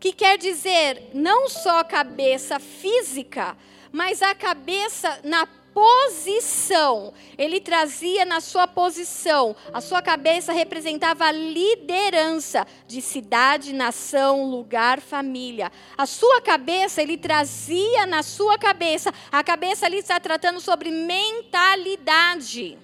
que 0.00 0.12
quer 0.12 0.38
dizer 0.38 1.10
não 1.12 1.48
só 1.48 1.84
cabeça 1.84 2.58
física, 2.58 3.56
mas 3.92 4.22
a 4.22 4.34
cabeça 4.34 5.20
na 5.22 5.46
posição. 5.74 7.12
Ele 7.36 7.60
trazia 7.60 8.24
na 8.24 8.40
sua 8.40 8.66
posição. 8.68 9.56
A 9.72 9.80
sua 9.80 10.00
cabeça 10.00 10.52
representava 10.52 11.24
a 11.24 11.32
liderança 11.32 12.64
de 12.86 13.02
cidade, 13.02 13.72
nação, 13.72 14.48
lugar, 14.48 15.00
família. 15.00 15.72
A 15.98 16.06
sua 16.06 16.40
cabeça, 16.40 17.02
ele 17.02 17.18
trazia 17.18 18.06
na 18.06 18.22
sua 18.22 18.56
cabeça. 18.56 19.12
A 19.32 19.42
cabeça 19.42 19.84
ali 19.84 19.98
está 19.98 20.20
tratando 20.20 20.60
sobre 20.60 20.90
mentalidade. 20.90 22.78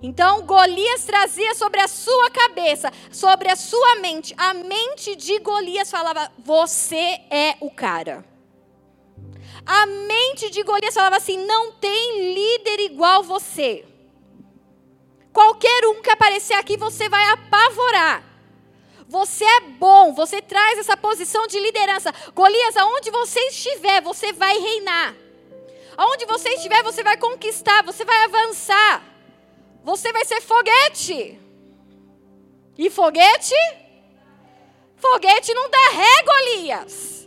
Então, 0.00 0.42
Golias 0.42 1.04
trazia 1.04 1.54
sobre 1.54 1.80
a 1.80 1.88
sua 1.88 2.30
cabeça, 2.30 2.90
sobre 3.10 3.48
a 3.48 3.56
sua 3.56 3.96
mente. 3.96 4.34
A 4.36 4.54
mente 4.54 5.16
de 5.16 5.38
Golias 5.40 5.90
falava: 5.90 6.30
Você 6.38 7.20
é 7.30 7.56
o 7.60 7.70
cara. 7.70 8.31
A 9.64 9.86
mente 9.86 10.50
de 10.50 10.62
Golias 10.62 10.94
falava 10.94 11.16
assim: 11.16 11.36
não 11.44 11.72
tem 11.72 12.34
líder 12.34 12.80
igual 12.80 13.22
você. 13.22 13.84
Qualquer 15.32 15.86
um 15.86 16.02
que 16.02 16.10
aparecer 16.10 16.54
aqui, 16.54 16.76
você 16.76 17.08
vai 17.08 17.24
apavorar. 17.30 18.22
Você 19.08 19.44
é 19.44 19.60
bom, 19.60 20.12
você 20.14 20.40
traz 20.40 20.78
essa 20.78 20.96
posição 20.96 21.46
de 21.46 21.58
liderança. 21.58 22.12
Golias, 22.34 22.76
aonde 22.76 23.10
você 23.10 23.40
estiver, 23.48 24.00
você 24.00 24.32
vai 24.32 24.58
reinar. 24.58 25.14
Aonde 25.96 26.24
você 26.26 26.48
estiver, 26.50 26.82
você 26.82 27.02
vai 27.02 27.16
conquistar, 27.16 27.82
você 27.82 28.04
vai 28.04 28.24
avançar. 28.24 29.02
Você 29.84 30.12
vai 30.12 30.24
ser 30.24 30.40
foguete. 30.40 31.38
E 32.78 32.88
foguete? 32.88 33.54
Foguete 34.96 35.52
não 35.52 35.68
dá 35.68 35.88
ré, 35.90 36.22
Golias. 36.24 37.21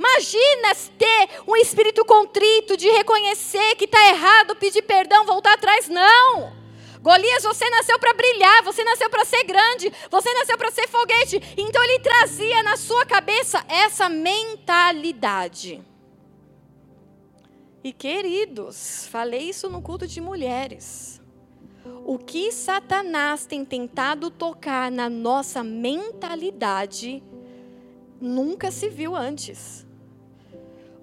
Imagina 0.00 0.74
ter 0.96 1.28
um 1.46 1.54
espírito 1.56 2.06
contrito 2.06 2.74
de 2.74 2.88
reconhecer 2.88 3.74
que 3.76 3.84
está 3.84 4.08
errado, 4.08 4.56
pedir 4.56 4.80
perdão, 4.80 5.26
voltar 5.26 5.52
atrás. 5.52 5.90
Não. 5.90 6.58
Golias, 7.02 7.42
você 7.42 7.68
nasceu 7.68 7.98
para 7.98 8.14
brilhar, 8.14 8.62
você 8.62 8.82
nasceu 8.82 9.10
para 9.10 9.26
ser 9.26 9.44
grande, 9.44 9.92
você 10.10 10.32
nasceu 10.32 10.56
para 10.56 10.70
ser 10.70 10.88
foguete. 10.88 11.54
Então 11.54 11.84
ele 11.84 11.98
trazia 11.98 12.62
na 12.62 12.78
sua 12.78 13.04
cabeça 13.04 13.62
essa 13.68 14.08
mentalidade. 14.08 15.82
E 17.84 17.92
queridos, 17.92 19.06
falei 19.06 19.50
isso 19.50 19.68
no 19.68 19.82
culto 19.82 20.06
de 20.06 20.18
mulheres. 20.18 21.20
O 22.06 22.18
que 22.18 22.50
Satanás 22.52 23.44
tem 23.44 23.66
tentado 23.66 24.30
tocar 24.30 24.90
na 24.90 25.10
nossa 25.10 25.62
mentalidade 25.62 27.22
nunca 28.18 28.70
se 28.70 28.88
viu 28.88 29.14
antes. 29.14 29.89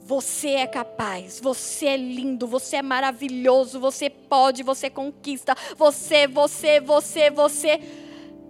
Você 0.08 0.52
é 0.52 0.66
capaz, 0.66 1.38
você 1.38 1.88
é 1.88 1.98
lindo, 1.98 2.48
você 2.48 2.78
é 2.78 2.82
maravilhoso, 2.82 3.78
você 3.78 4.10
pode, 4.10 4.64
você 4.64 4.90
conquista, 4.90 5.54
você, 5.76 6.26
você, 6.26 6.80
você, 6.80 7.30
você. 7.30 7.82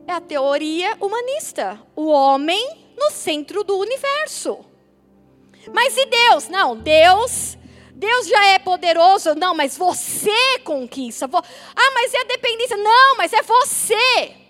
É 0.05 0.13
a 0.13 0.21
teoria 0.21 0.95
humanista. 1.01 1.81
O 1.95 2.09
homem 2.09 2.93
no 2.95 3.09
centro 3.09 3.63
do 3.63 3.75
universo. 3.75 4.63
Mas 5.73 5.97
e 5.97 6.05
Deus? 6.05 6.47
Não, 6.47 6.77
Deus, 6.77 7.57
Deus 7.91 8.27
já 8.27 8.45
é 8.49 8.59
poderoso. 8.59 9.33
Não, 9.33 9.55
mas 9.55 9.75
você 9.75 10.59
conquista. 10.63 11.27
Ah, 11.27 11.91
mas 11.95 12.13
é 12.13 12.23
dependência? 12.25 12.77
Não, 12.77 13.17
mas 13.17 13.33
é 13.33 13.41
você. 13.41 14.46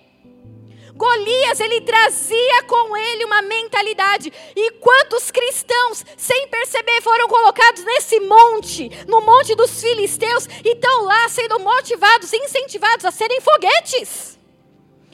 Golias, 0.97 1.59
ele 1.59 1.81
trazia 1.81 2.63
com 2.63 2.97
ele 2.97 3.25
uma 3.25 3.43
mentalidade. 3.43 4.33
E 4.55 4.71
quantos 4.71 5.29
cristãos, 5.29 6.03
sem 6.17 6.47
perceber, 6.47 7.01
foram 7.01 7.27
colocados 7.27 7.83
nesse 7.83 8.19
monte, 8.19 8.89
no 9.07 9.21
monte 9.21 9.53
dos 9.55 9.79
filisteus, 9.79 10.47
e 10.65 10.73
estão 10.73 11.05
lá 11.05 11.29
sendo 11.29 11.59
motivados, 11.59 12.33
incentivados 12.33 13.05
a 13.05 13.11
serem 13.11 13.39
foguetes 13.39 14.37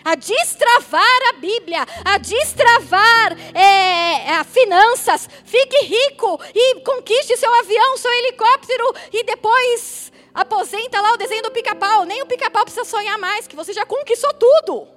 a 0.05 0.15
destravar 0.15 1.19
a 1.29 1.33
Bíblia, 1.39 1.85
a 2.03 2.17
destravar 2.17 3.37
é, 3.55 4.31
a 4.33 4.43
finanças. 4.43 5.29
Fique 5.45 5.85
rico 5.85 6.39
e 6.53 6.81
conquiste 6.81 7.37
seu 7.37 7.53
avião, 7.53 7.95
seu 7.95 8.11
helicóptero 8.11 8.93
e 9.13 9.23
depois 9.23 10.11
aposenta 10.33 10.99
lá 10.99 11.13
o 11.13 11.17
desenho 11.17 11.43
do 11.43 11.51
pica-pau. 11.51 12.03
Nem 12.03 12.21
o 12.21 12.25
pica-pau 12.25 12.65
precisa 12.65 12.83
sonhar 12.83 13.17
mais, 13.17 13.47
que 13.47 13.55
você 13.55 13.71
já 13.71 13.85
conquistou 13.85 14.33
tudo. 14.33 14.92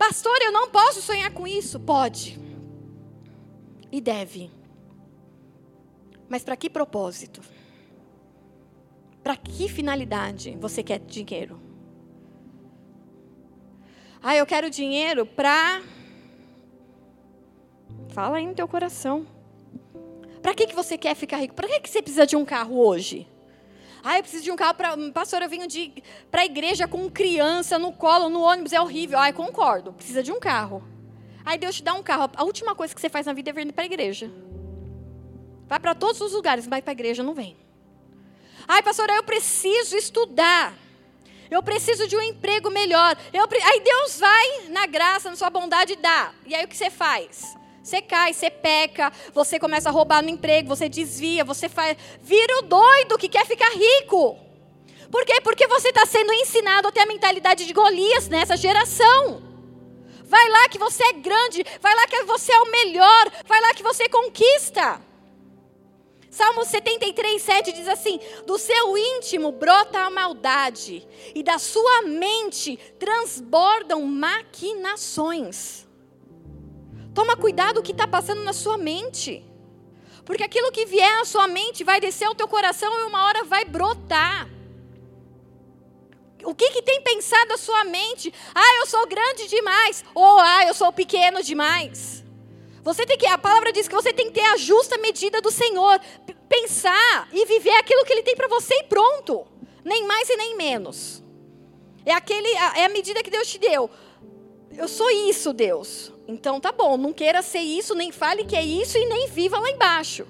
Pastor, 0.00 0.34
eu 0.40 0.50
não 0.50 0.70
posso 0.70 1.02
sonhar 1.02 1.30
com 1.30 1.46
isso. 1.46 1.78
Pode. 1.78 2.40
E 3.92 4.00
deve. 4.00 4.50
Mas 6.26 6.42
para 6.42 6.56
que 6.56 6.70
propósito? 6.70 7.42
Para 9.22 9.36
que 9.36 9.68
finalidade 9.68 10.56
você 10.58 10.82
quer 10.82 11.00
dinheiro? 11.00 11.60
Ah, 14.22 14.34
eu 14.34 14.46
quero 14.46 14.70
dinheiro 14.70 15.26
para. 15.26 15.82
Fala 18.08 18.38
aí 18.38 18.46
no 18.46 18.54
teu 18.54 18.66
coração. 18.66 19.26
Para 20.40 20.54
que, 20.54 20.66
que 20.66 20.74
você 20.74 20.96
quer 20.96 21.14
ficar 21.14 21.36
rico? 21.36 21.54
Para 21.54 21.68
que, 21.68 21.80
que 21.80 21.90
você 21.90 22.00
precisa 22.00 22.26
de 22.26 22.36
um 22.36 22.44
carro 22.46 22.78
hoje? 22.78 23.28
Ah, 24.02 24.18
eu 24.18 24.22
preciso 24.22 24.44
de 24.44 24.50
um 24.50 24.56
carro 24.56 24.74
para. 24.74 24.96
Pastor, 25.12 25.42
eu 25.42 25.48
venho 25.48 25.66
para 26.30 26.42
a 26.42 26.44
igreja 26.44 26.88
com 26.88 27.10
criança 27.10 27.78
no 27.78 27.92
colo, 27.92 28.28
no 28.28 28.40
ônibus, 28.40 28.72
é 28.72 28.80
horrível. 28.80 29.18
Ah, 29.18 29.32
concordo, 29.32 29.92
precisa 29.92 30.22
de 30.22 30.32
um 30.32 30.40
carro. 30.40 30.82
Aí 31.44 31.58
Deus 31.58 31.76
te 31.76 31.82
dá 31.82 31.92
um 31.94 32.02
carro. 32.02 32.30
A 32.36 32.44
última 32.44 32.74
coisa 32.74 32.94
que 32.94 33.00
você 33.00 33.08
faz 33.08 33.26
na 33.26 33.32
vida 33.32 33.50
é 33.50 33.52
vir 33.52 33.72
para 33.72 33.84
a 33.84 33.86
igreja. 33.86 34.30
Vai 35.66 35.78
para 35.78 35.94
todos 35.94 36.20
os 36.20 36.32
lugares, 36.32 36.66
mas 36.66 36.82
para 36.82 36.90
a 36.90 36.92
igreja 36.92 37.22
não 37.22 37.34
vem. 37.34 37.56
Ai, 38.66 38.82
pastor, 38.82 39.08
eu 39.10 39.22
preciso 39.22 39.96
estudar. 39.96 40.74
Eu 41.50 41.62
preciso 41.62 42.06
de 42.06 42.16
um 42.16 42.22
emprego 42.22 42.70
melhor. 42.70 43.16
Eu, 43.32 43.48
aí 43.64 43.80
Deus 43.80 44.18
vai, 44.18 44.68
na 44.68 44.86
graça, 44.86 45.28
na 45.28 45.36
sua 45.36 45.50
bondade, 45.50 45.96
dá. 45.96 46.32
E 46.46 46.54
aí 46.54 46.64
o 46.64 46.68
que 46.68 46.76
você 46.76 46.90
faz? 46.90 47.56
Você 47.82 48.02
cai, 48.02 48.34
você 48.34 48.50
peca, 48.50 49.10
você 49.32 49.58
começa 49.58 49.88
a 49.88 49.92
roubar 49.92 50.22
no 50.22 50.28
emprego, 50.28 50.68
você 50.68 50.88
desvia, 50.88 51.44
você 51.44 51.68
faz. 51.68 51.96
Vira 52.22 52.58
o 52.58 52.62
doido 52.62 53.18
que 53.18 53.28
quer 53.28 53.46
ficar 53.46 53.70
rico. 53.70 54.38
Por 55.10 55.24
quê? 55.24 55.40
Porque 55.40 55.66
você 55.66 55.88
está 55.88 56.06
sendo 56.06 56.32
ensinado 56.32 56.88
a 56.88 56.92
ter 56.92 57.00
a 57.00 57.06
mentalidade 57.06 57.66
de 57.66 57.72
Golias 57.72 58.28
nessa 58.28 58.56
geração. 58.56 59.42
Vai 60.24 60.48
lá 60.48 60.68
que 60.68 60.78
você 60.78 61.02
é 61.04 61.12
grande, 61.14 61.64
vai 61.80 61.94
lá 61.94 62.06
que 62.06 62.22
você 62.22 62.52
é 62.52 62.60
o 62.60 62.70
melhor, 62.70 63.32
vai 63.46 63.60
lá 63.60 63.74
que 63.74 63.82
você 63.82 64.08
conquista. 64.08 65.00
Salmo 66.30 66.64
73, 66.64 67.42
7 67.42 67.72
diz 67.72 67.88
assim: 67.88 68.20
Do 68.46 68.56
seu 68.56 68.96
íntimo 68.96 69.50
brota 69.50 69.98
a 69.98 70.10
maldade, 70.10 71.08
e 71.34 71.42
da 71.42 71.58
sua 71.58 72.02
mente 72.02 72.76
transbordam 72.98 74.02
maquinações. 74.02 75.89
Toma 77.14 77.36
cuidado 77.36 77.80
o 77.80 77.82
que 77.82 77.92
está 77.92 78.06
passando 78.06 78.42
na 78.42 78.52
sua 78.52 78.78
mente. 78.78 79.44
Porque 80.24 80.44
aquilo 80.44 80.70
que 80.70 80.86
vier 80.86 81.18
na 81.18 81.24
sua 81.24 81.48
mente 81.48 81.82
vai 81.82 82.00
descer 82.00 82.26
ao 82.26 82.34
teu 82.34 82.46
coração 82.46 82.92
e 83.00 83.04
uma 83.04 83.24
hora 83.24 83.44
vai 83.44 83.64
brotar. 83.64 84.48
O 86.44 86.54
que, 86.54 86.70
que 86.70 86.82
tem 86.82 87.02
pensado 87.02 87.52
a 87.52 87.58
sua 87.58 87.84
mente? 87.84 88.32
Ah, 88.54 88.76
eu 88.80 88.86
sou 88.86 89.06
grande 89.06 89.48
demais. 89.48 90.04
Ou 90.14 90.38
ah, 90.38 90.66
eu 90.66 90.74
sou 90.74 90.92
pequeno 90.92 91.42
demais. 91.42 92.24
Você 92.82 93.04
tem 93.04 93.18
que, 93.18 93.26
a 93.26 93.36
palavra 93.36 93.72
diz 93.72 93.86
que 93.86 93.94
você 93.94 94.12
tem 94.12 94.26
que 94.26 94.40
ter 94.40 94.46
a 94.46 94.56
justa 94.56 94.96
medida 94.98 95.40
do 95.40 95.50
Senhor. 95.50 96.00
Pensar 96.48 97.28
e 97.32 97.44
viver 97.44 97.76
aquilo 97.76 98.04
que 98.04 98.12
Ele 98.12 98.22
tem 98.22 98.36
para 98.36 98.48
você 98.48 98.74
e 98.74 98.84
pronto. 98.84 99.46
Nem 99.84 100.06
mais 100.06 100.28
e 100.28 100.36
nem 100.36 100.56
menos. 100.56 101.22
É, 102.04 102.12
aquele, 102.12 102.48
é 102.48 102.84
a 102.84 102.88
medida 102.88 103.22
que 103.22 103.30
Deus 103.30 103.48
te 103.48 103.58
deu. 103.58 103.90
Eu 104.76 104.88
sou 104.88 105.10
isso, 105.10 105.52
Deus. 105.52 106.12
Então 106.30 106.60
tá 106.60 106.70
bom, 106.70 106.96
não 106.96 107.12
queira 107.12 107.42
ser 107.42 107.58
isso, 107.58 107.92
nem 107.92 108.12
fale 108.12 108.44
que 108.44 108.54
é 108.54 108.62
isso 108.62 108.96
e 108.96 109.04
nem 109.04 109.26
viva 109.26 109.58
lá 109.58 109.68
embaixo. 109.68 110.24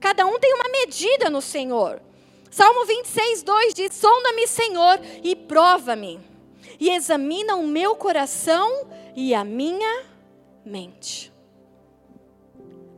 Cada 0.00 0.26
um 0.26 0.40
tem 0.40 0.52
uma 0.54 0.68
medida 0.68 1.30
no 1.30 1.40
Senhor. 1.40 2.02
Salmo 2.50 2.84
26, 2.84 3.44
2 3.44 3.74
diz: 3.74 3.94
Sonda-me, 3.94 4.48
Senhor, 4.48 5.00
e 5.22 5.36
prova-me, 5.36 6.18
e 6.80 6.90
examina 6.90 7.54
o 7.54 7.64
meu 7.64 7.94
coração 7.94 8.88
e 9.14 9.32
a 9.32 9.44
minha 9.44 10.04
mente. 10.64 11.32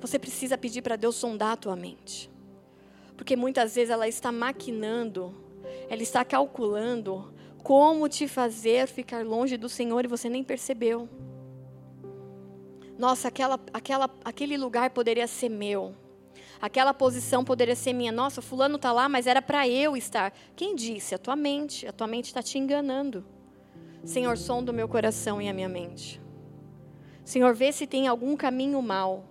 Você 0.00 0.18
precisa 0.18 0.56
pedir 0.56 0.80
para 0.80 0.96
Deus 0.96 1.16
sondar 1.16 1.52
a 1.52 1.56
tua 1.56 1.76
mente. 1.76 2.30
Porque 3.14 3.36
muitas 3.36 3.74
vezes 3.74 3.90
ela 3.90 4.08
está 4.08 4.32
maquinando, 4.32 5.34
ela 5.90 6.02
está 6.02 6.24
calculando 6.24 7.30
como 7.62 8.08
te 8.08 8.26
fazer 8.26 8.88
ficar 8.88 9.22
longe 9.22 9.58
do 9.58 9.68
Senhor 9.68 10.02
e 10.02 10.08
você 10.08 10.30
nem 10.30 10.42
percebeu. 10.42 11.08
Nossa, 13.02 13.26
aquela, 13.26 13.58
aquela, 13.72 14.08
aquele 14.24 14.56
lugar 14.56 14.90
poderia 14.90 15.26
ser 15.26 15.48
meu. 15.48 15.92
Aquela 16.60 16.94
posição 16.94 17.44
poderia 17.44 17.74
ser 17.74 17.92
minha. 17.92 18.12
Nossa, 18.12 18.40
fulano 18.40 18.76
está 18.76 18.92
lá, 18.92 19.08
mas 19.08 19.26
era 19.26 19.42
para 19.42 19.66
eu 19.66 19.96
estar. 19.96 20.32
Quem 20.54 20.76
disse? 20.76 21.12
A 21.12 21.18
tua 21.18 21.34
mente. 21.34 21.84
A 21.84 21.90
tua 21.90 22.06
mente 22.06 22.26
está 22.26 22.40
te 22.40 22.58
enganando. 22.58 23.24
Senhor, 24.04 24.38
som 24.38 24.62
do 24.62 24.72
meu 24.72 24.86
coração 24.86 25.42
e 25.42 25.48
a 25.48 25.52
minha 25.52 25.68
mente. 25.68 26.22
Senhor, 27.24 27.52
vê 27.52 27.72
se 27.72 27.88
tem 27.88 28.06
algum 28.06 28.36
caminho 28.36 28.80
mal. 28.80 29.24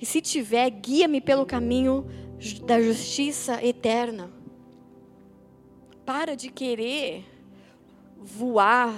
E 0.00 0.06
se 0.06 0.20
tiver, 0.20 0.70
guia-me 0.70 1.20
pelo 1.20 1.44
caminho 1.44 2.06
da 2.64 2.80
justiça 2.80 3.60
eterna. 3.60 4.30
Para 6.06 6.36
de 6.36 6.48
querer 6.48 7.24
voar 8.16 8.94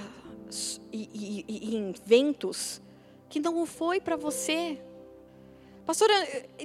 em 0.93 1.95
ventos 2.05 2.83
que 3.31 3.39
não 3.39 3.65
foi 3.65 4.01
para 4.01 4.17
você. 4.17 4.79
Pastora, 5.87 6.15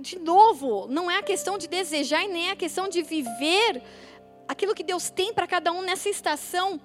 de 0.02 0.20
novo, 0.20 0.88
não 0.90 1.10
é 1.10 1.20
a 1.20 1.24
questão 1.24 1.58
de 1.58 1.68
desejar 1.68 2.24
e 2.24 2.28
nem 2.28 2.50
é 2.50 2.52
a 2.52 2.56
questão 2.56 2.90
de 2.90 3.02
viver 3.04 3.82
aquilo 4.48 4.74
que 4.76 4.84
Deus 4.84 5.10
tem 5.10 5.32
para 5.32 5.48
cada 5.48 5.72
um 5.72 5.82
nessa 5.84 6.10
estação. 6.10 6.82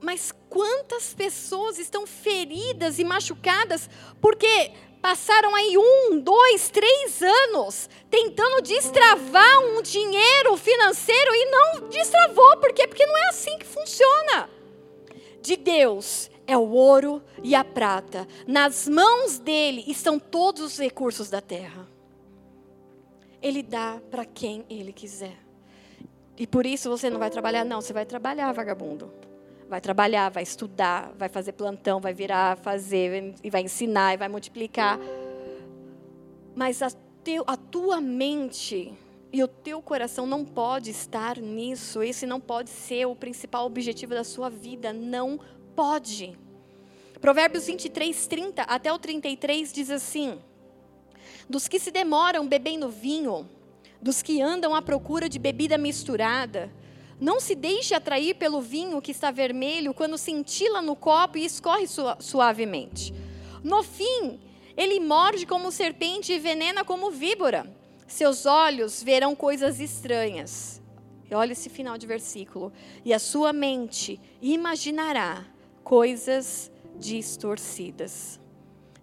Mas 0.00 0.32
quantas 0.48 1.12
pessoas 1.12 1.78
estão 1.78 2.06
feridas 2.06 2.98
e 2.98 3.04
machucadas 3.04 3.90
porque 4.20 4.72
passaram 5.02 5.54
aí 5.54 5.76
um, 5.76 6.20
dois, 6.20 6.70
três 6.70 7.22
anos 7.22 7.88
tentando 8.08 8.62
destravar 8.62 9.58
um 9.64 9.82
dinheiro 9.82 10.56
financeiro 10.56 11.34
e 11.34 11.44
não 11.46 11.88
destravou. 11.88 12.56
Por 12.58 12.72
quê? 12.72 12.86
Porque 12.86 13.04
não 13.04 13.16
é 13.16 13.28
assim 13.28 13.58
que 13.58 13.66
funciona. 13.66 14.48
De 15.42 15.56
Deus 15.56 16.29
é 16.50 16.58
o 16.58 16.68
ouro 16.68 17.22
e 17.44 17.54
a 17.54 17.62
prata. 17.62 18.26
Nas 18.44 18.88
mãos 18.88 19.38
dele 19.38 19.84
estão 19.86 20.18
todos 20.18 20.64
os 20.64 20.78
recursos 20.78 21.30
da 21.30 21.40
terra. 21.40 21.86
Ele 23.40 23.62
dá 23.62 24.00
para 24.10 24.24
quem 24.24 24.64
ele 24.68 24.92
quiser. 24.92 25.36
E 26.36 26.48
por 26.48 26.66
isso 26.66 26.90
você 26.90 27.08
não 27.08 27.20
vai 27.20 27.30
trabalhar? 27.30 27.64
Não, 27.64 27.80
você 27.80 27.92
vai 27.92 28.04
trabalhar, 28.04 28.50
vagabundo. 28.52 29.12
Vai 29.68 29.80
trabalhar, 29.80 30.28
vai 30.28 30.42
estudar, 30.42 31.12
vai 31.16 31.28
fazer 31.28 31.52
plantão, 31.52 32.00
vai 32.00 32.12
virar, 32.12 32.56
fazer, 32.56 33.32
e 33.44 33.48
vai 33.48 33.62
ensinar, 33.62 34.14
e 34.14 34.16
vai 34.16 34.28
multiplicar. 34.28 34.98
Mas 36.56 36.82
a, 36.82 36.90
teu, 37.22 37.44
a 37.46 37.56
tua 37.56 38.00
mente 38.00 38.92
e 39.32 39.40
o 39.44 39.46
teu 39.46 39.80
coração 39.80 40.26
não 40.26 40.44
pode 40.44 40.90
estar 40.90 41.38
nisso. 41.38 42.02
Esse 42.02 42.26
não 42.26 42.40
pode 42.40 42.70
ser 42.70 43.06
o 43.06 43.14
principal 43.14 43.64
objetivo 43.66 44.14
da 44.14 44.24
sua 44.24 44.50
vida. 44.50 44.92
Não 44.92 45.38
pode. 45.74 46.38
Provérbios 47.20 47.66
23, 47.66 48.26
30 48.26 48.62
até 48.62 48.92
o 48.92 48.98
33 48.98 49.72
diz 49.72 49.90
assim: 49.90 50.38
Dos 51.48 51.68
que 51.68 51.78
se 51.78 51.90
demoram 51.90 52.46
bebendo 52.46 52.88
vinho, 52.88 53.48
dos 54.00 54.22
que 54.22 54.40
andam 54.40 54.74
à 54.74 54.80
procura 54.80 55.28
de 55.28 55.38
bebida 55.38 55.76
misturada, 55.76 56.72
não 57.20 57.38
se 57.38 57.54
deixe 57.54 57.94
atrair 57.94 58.34
pelo 58.36 58.62
vinho 58.62 59.02
que 59.02 59.10
está 59.10 59.30
vermelho 59.30 59.92
quando 59.92 60.16
cintila 60.16 60.80
no 60.80 60.96
copo 60.96 61.36
e 61.36 61.44
escorre 61.44 61.86
suavemente. 62.18 63.12
No 63.62 63.82
fim, 63.82 64.40
ele 64.74 64.98
morde 64.98 65.44
como 65.44 65.70
serpente 65.70 66.32
e 66.32 66.38
venena 66.38 66.82
como 66.82 67.10
víbora. 67.10 67.70
Seus 68.06 68.46
olhos 68.46 69.02
verão 69.02 69.36
coisas 69.36 69.78
estranhas. 69.78 70.80
Olha 71.30 71.52
esse 71.52 71.68
final 71.68 71.98
de 71.98 72.06
versículo. 72.06 72.72
E 73.04 73.12
a 73.12 73.18
sua 73.18 73.52
mente 73.52 74.18
imaginará 74.40 75.46
coisas 75.90 76.70
distorcidas. 77.00 78.38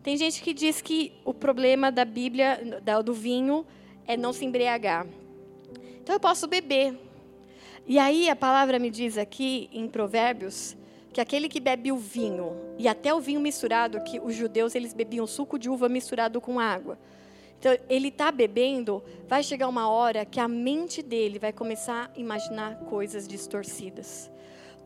Tem 0.01 0.15
gente 0.15 0.41
que 0.41 0.53
diz 0.53 0.79
que 0.79 1.11
o 1.25 1.33
problema 1.33 1.91
da 1.91 2.05
Bíblia, 2.05 2.81
do 3.03 3.13
vinho, 3.13 3.65
é 4.07 4.15
não 4.15 4.31
se 4.31 4.45
embriagar. 4.45 5.05
Então 6.01 6.15
eu 6.15 6.19
posso 6.19 6.47
beber. 6.47 6.97
E 7.85 7.99
aí 7.99 8.29
a 8.29 8.37
palavra 8.37 8.79
me 8.79 8.89
diz 8.89 9.17
aqui 9.17 9.69
em 9.73 9.85
Provérbios 9.89 10.77
que 11.11 11.19
aquele 11.19 11.49
que 11.49 11.59
bebe 11.59 11.91
o 11.91 11.97
vinho 11.97 12.55
e 12.77 12.87
até 12.87 13.13
o 13.13 13.19
vinho 13.19 13.41
misturado, 13.41 14.01
que 14.05 14.21
os 14.21 14.33
judeus 14.33 14.73
eles 14.73 14.93
bebiam 14.93 15.27
suco 15.27 15.59
de 15.59 15.69
uva 15.69 15.89
misturado 15.89 16.39
com 16.39 16.57
água. 16.57 16.97
Então 17.59 17.77
ele 17.89 18.07
está 18.07 18.31
bebendo, 18.31 19.03
vai 19.27 19.43
chegar 19.43 19.67
uma 19.67 19.89
hora 19.89 20.23
que 20.23 20.39
a 20.39 20.47
mente 20.47 21.03
dele 21.03 21.37
vai 21.37 21.51
começar 21.51 22.09
a 22.15 22.17
imaginar 22.17 22.77
coisas 22.85 23.27
distorcidas. 23.27 24.31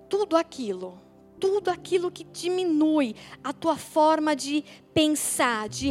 Tudo 0.10 0.36
aquilo 0.36 1.00
tudo 1.42 1.70
aquilo 1.72 2.12
que 2.12 2.24
diminui 2.24 3.16
a 3.44 3.52
tua 3.52 3.76
forma 3.76 4.36
de 4.36 4.64
pensar, 4.94 5.68
de 5.68 5.90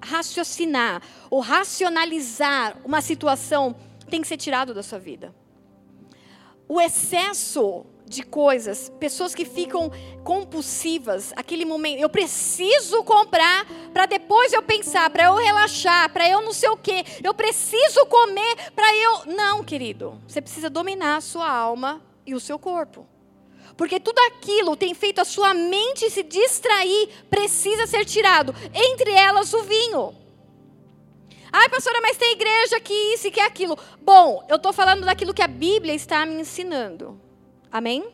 raciocinar 0.00 1.02
ou 1.30 1.40
racionalizar 1.40 2.78
uma 2.84 3.02
situação 3.02 3.76
tem 4.08 4.22
que 4.22 4.26
ser 4.26 4.38
tirado 4.38 4.72
da 4.72 4.82
sua 4.82 4.98
vida. 4.98 5.34
O 6.66 6.80
excesso 6.80 7.84
de 8.06 8.22
coisas, 8.22 8.90
pessoas 8.98 9.34
que 9.34 9.44
ficam 9.44 9.90
compulsivas, 10.22 11.32
aquele 11.36 11.66
momento, 11.66 12.00
eu 12.00 12.08
preciso 12.08 13.02
comprar 13.04 13.66
para 13.92 14.06
depois 14.06 14.52
eu 14.52 14.62
pensar, 14.62 15.10
para 15.10 15.24
eu 15.24 15.34
relaxar, 15.34 16.10
para 16.10 16.28
eu 16.28 16.40
não 16.40 16.52
sei 16.52 16.70
o 16.70 16.76
quê, 16.76 17.04
eu 17.22 17.34
preciso 17.34 18.06
comer 18.06 18.70
para 18.74 18.94
eu. 18.96 19.34
Não, 19.34 19.62
querido, 19.62 20.18
você 20.26 20.40
precisa 20.40 20.70
dominar 20.70 21.16
a 21.16 21.20
sua 21.20 21.50
alma 21.50 22.02
e 22.26 22.34
o 22.34 22.40
seu 22.40 22.58
corpo. 22.58 23.06
Porque 23.76 23.98
tudo 23.98 24.18
aquilo 24.28 24.76
tem 24.76 24.94
feito 24.94 25.20
a 25.20 25.24
sua 25.24 25.52
mente 25.52 26.08
se 26.10 26.22
distrair, 26.22 27.08
precisa 27.28 27.86
ser 27.86 28.04
tirado. 28.04 28.54
Entre 28.72 29.10
elas 29.10 29.52
o 29.52 29.62
vinho. 29.62 30.14
Ai, 31.52 31.68
pastora, 31.68 32.00
mas 32.00 32.16
tem 32.16 32.32
igreja 32.32 32.80
que 32.80 32.92
isso 33.14 33.28
e 33.28 33.30
que 33.30 33.40
aquilo. 33.40 33.78
Bom, 34.00 34.44
eu 34.48 34.56
estou 34.56 34.72
falando 34.72 35.04
daquilo 35.04 35.34
que 35.34 35.42
a 35.42 35.48
Bíblia 35.48 35.94
está 35.94 36.24
me 36.26 36.40
ensinando. 36.40 37.20
Amém? 37.70 38.04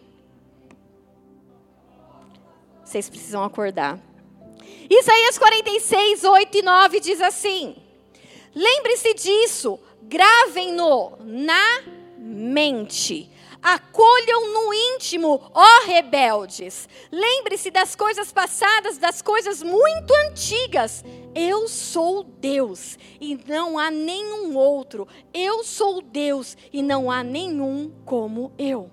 Vocês 2.84 3.08
precisam 3.08 3.44
acordar. 3.44 3.98
Isaías 4.90 5.38
46, 5.38 6.24
8 6.24 6.58
e 6.58 6.62
9 6.62 7.00
diz 7.00 7.20
assim: 7.20 7.76
Lembre-se 8.54 9.14
disso, 9.14 9.78
gravem-no 10.02 11.16
na 11.20 11.82
mente 12.18 13.30
Acolham 13.62 14.54
no 14.54 14.72
íntimo, 14.72 15.50
ó 15.52 15.86
rebeldes. 15.86 16.88
Lembre-se 17.12 17.70
das 17.70 17.94
coisas 17.94 18.32
passadas, 18.32 18.96
das 18.96 19.20
coisas 19.20 19.62
muito 19.62 20.14
antigas. 20.28 21.04
Eu 21.34 21.68
sou 21.68 22.24
Deus 22.24 22.98
e 23.20 23.38
não 23.46 23.78
há 23.78 23.90
nenhum 23.90 24.56
outro. 24.56 25.06
Eu 25.32 25.62
sou 25.62 26.00
Deus 26.00 26.56
e 26.72 26.82
não 26.82 27.10
há 27.10 27.22
nenhum 27.22 27.92
como 28.06 28.50
eu. 28.58 28.90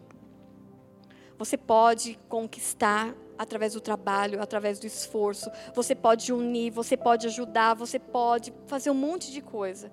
Você 1.37 1.55
pode 1.55 2.19
conquistar 2.27 3.15
através 3.37 3.73
do 3.73 3.79
trabalho, 3.79 4.41
através 4.41 4.79
do 4.79 4.87
esforço. 4.87 5.49
Você 5.73 5.95
pode 5.95 6.33
unir, 6.33 6.71
você 6.71 6.97
pode 6.97 7.27
ajudar, 7.27 7.73
você 7.73 7.99
pode 7.99 8.53
fazer 8.65 8.89
um 8.89 8.95
monte 8.95 9.31
de 9.31 9.39
coisa. 9.39 9.91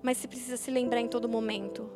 Mas 0.00 0.16
você 0.16 0.28
precisa 0.28 0.56
se 0.56 0.70
lembrar 0.70 1.00
em 1.00 1.08
todo 1.08 1.28
momento 1.28 1.90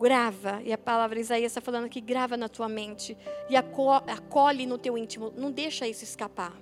grava, 0.00 0.62
e 0.64 0.72
a 0.72 0.78
palavra 0.78 1.20
Isaías 1.20 1.52
está 1.52 1.60
falando 1.60 1.88
que 1.88 2.00
grava 2.00 2.36
na 2.36 2.48
tua 2.48 2.68
mente 2.68 3.16
e 3.48 3.56
acolhe 3.56 4.64
no 4.64 4.78
teu 4.78 4.96
íntimo, 4.96 5.32
não 5.36 5.50
deixa 5.50 5.86
isso 5.86 6.02
escapar. 6.04 6.56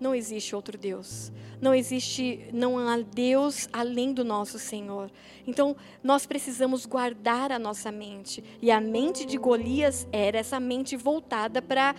Não 0.00 0.14
existe 0.14 0.54
outro 0.54 0.78
Deus. 0.78 1.32
Não 1.60 1.74
existe, 1.74 2.48
não 2.52 2.78
há 2.78 2.98
Deus 2.98 3.68
além 3.72 4.12
do 4.12 4.24
nosso 4.24 4.56
Senhor. 4.56 5.10
Então, 5.44 5.76
nós 6.04 6.24
precisamos 6.24 6.86
guardar 6.86 7.50
a 7.50 7.58
nossa 7.58 7.90
mente. 7.90 8.44
E 8.62 8.70
a 8.70 8.80
mente 8.80 9.26
de 9.26 9.36
Golias 9.36 10.06
era 10.12 10.38
essa 10.38 10.60
mente 10.60 10.96
voltada 10.96 11.60
para 11.60 11.96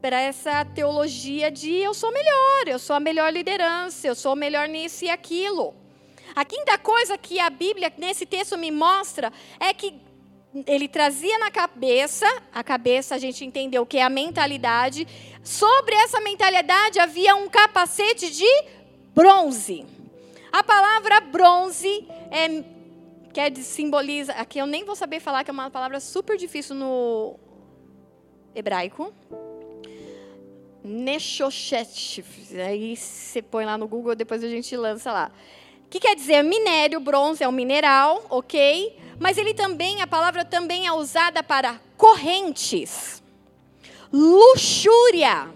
para 0.00 0.20
essa 0.20 0.64
teologia 0.64 1.48
de 1.48 1.70
eu 1.74 1.94
sou 1.94 2.12
melhor, 2.12 2.66
eu 2.66 2.80
sou 2.80 2.96
a 2.96 2.98
melhor 2.98 3.32
liderança, 3.32 4.08
eu 4.08 4.16
sou 4.16 4.34
melhor 4.34 4.66
nisso 4.66 5.04
e 5.04 5.08
aquilo. 5.08 5.76
A 6.34 6.44
quinta 6.44 6.78
coisa 6.78 7.18
que 7.18 7.38
a 7.38 7.50
Bíblia, 7.50 7.92
nesse 7.98 8.24
texto, 8.24 8.56
me 8.56 8.70
mostra 8.70 9.32
é 9.60 9.72
que 9.74 9.94
ele 10.66 10.86
trazia 10.88 11.38
na 11.38 11.50
cabeça, 11.50 12.26
a 12.52 12.62
cabeça 12.62 13.14
a 13.14 13.18
gente 13.18 13.44
entendeu 13.44 13.86
que 13.86 13.98
é 13.98 14.02
a 14.02 14.10
mentalidade, 14.10 15.06
sobre 15.42 15.94
essa 15.94 16.20
mentalidade 16.20 16.98
havia 16.98 17.34
um 17.34 17.48
capacete 17.48 18.30
de 18.30 18.64
bronze. 19.14 19.86
A 20.50 20.62
palavra 20.62 21.20
bronze 21.20 22.06
é, 22.30 22.62
quer 23.32 23.56
simboliza. 23.56 24.32
Aqui 24.34 24.58
eu 24.58 24.66
nem 24.66 24.84
vou 24.84 24.94
saber 24.94 25.20
falar, 25.20 25.44
que 25.44 25.50
é 25.50 25.52
uma 25.52 25.70
palavra 25.70 25.98
super 26.00 26.36
difícil 26.36 26.76
no 26.76 27.38
hebraico. 28.54 29.12
Neshoshet. 30.84 32.22
Aí 32.66 32.96
você 32.96 33.40
põe 33.40 33.64
lá 33.64 33.78
no 33.78 33.88
Google, 33.88 34.14
depois 34.14 34.44
a 34.44 34.48
gente 34.48 34.76
lança 34.76 35.10
lá. 35.10 35.32
Que 35.92 36.00
quer 36.00 36.16
dizer? 36.16 36.42
Minério, 36.42 36.98
bronze 37.00 37.44
é 37.44 37.48
um 37.48 37.52
mineral, 37.52 38.24
ok? 38.30 38.98
Mas 39.18 39.36
ele 39.36 39.52
também, 39.52 40.00
a 40.00 40.06
palavra 40.06 40.42
também 40.42 40.86
é 40.86 40.92
usada 40.92 41.42
para 41.42 41.78
correntes, 41.98 43.22
luxúria, 44.10 45.50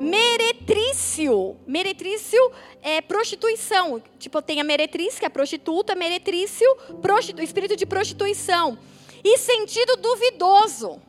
meretrício. 0.00 1.58
Meretrício 1.66 2.40
é 2.80 3.02
prostituição. 3.02 4.02
Tipo, 4.18 4.40
tem 4.40 4.62
a 4.62 4.64
meretriz, 4.64 5.18
que 5.18 5.26
é 5.26 5.28
a 5.28 5.30
prostituta, 5.30 5.94
meretrício, 5.94 6.66
prostitu, 7.02 7.42
espírito 7.42 7.76
de 7.76 7.84
prostituição. 7.84 8.78
E 9.22 9.36
sentido 9.36 9.96
duvidoso. 9.96 11.02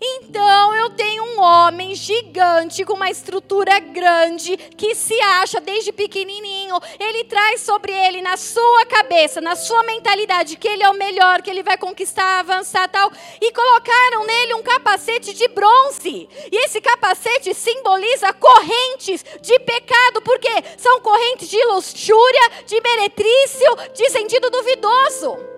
Então 0.00 0.74
eu 0.74 0.90
tenho 0.90 1.24
um 1.24 1.40
homem 1.40 1.94
gigante 1.94 2.84
com 2.84 2.94
uma 2.94 3.10
estrutura 3.10 3.80
grande 3.80 4.56
que 4.56 4.94
se 4.94 5.20
acha 5.20 5.60
desde 5.60 5.92
pequenininho. 5.92 6.76
Ele 7.00 7.24
traz 7.24 7.62
sobre 7.62 7.92
ele 7.92 8.22
na 8.22 8.36
sua 8.36 8.86
cabeça, 8.86 9.40
na 9.40 9.56
sua 9.56 9.82
mentalidade 9.82 10.56
que 10.56 10.68
ele 10.68 10.84
é 10.84 10.88
o 10.88 10.94
melhor, 10.94 11.42
que 11.42 11.50
ele 11.50 11.64
vai 11.64 11.76
conquistar, 11.76 12.38
avançar 12.38 12.88
tal. 12.88 13.10
E 13.40 13.52
colocaram 13.52 14.24
nele 14.24 14.54
um 14.54 14.62
capacete 14.62 15.34
de 15.34 15.48
bronze. 15.48 16.28
E 16.50 16.64
esse 16.64 16.80
capacete 16.80 17.52
simboliza 17.52 18.32
correntes 18.32 19.24
de 19.40 19.58
pecado, 19.58 20.22
porque 20.22 20.50
são 20.76 21.00
correntes 21.00 21.48
de 21.48 21.62
luxúria, 21.64 22.50
de 22.66 22.80
meretrício, 22.80 23.76
de 23.94 24.10
sentido 24.10 24.48
duvidoso. 24.48 25.57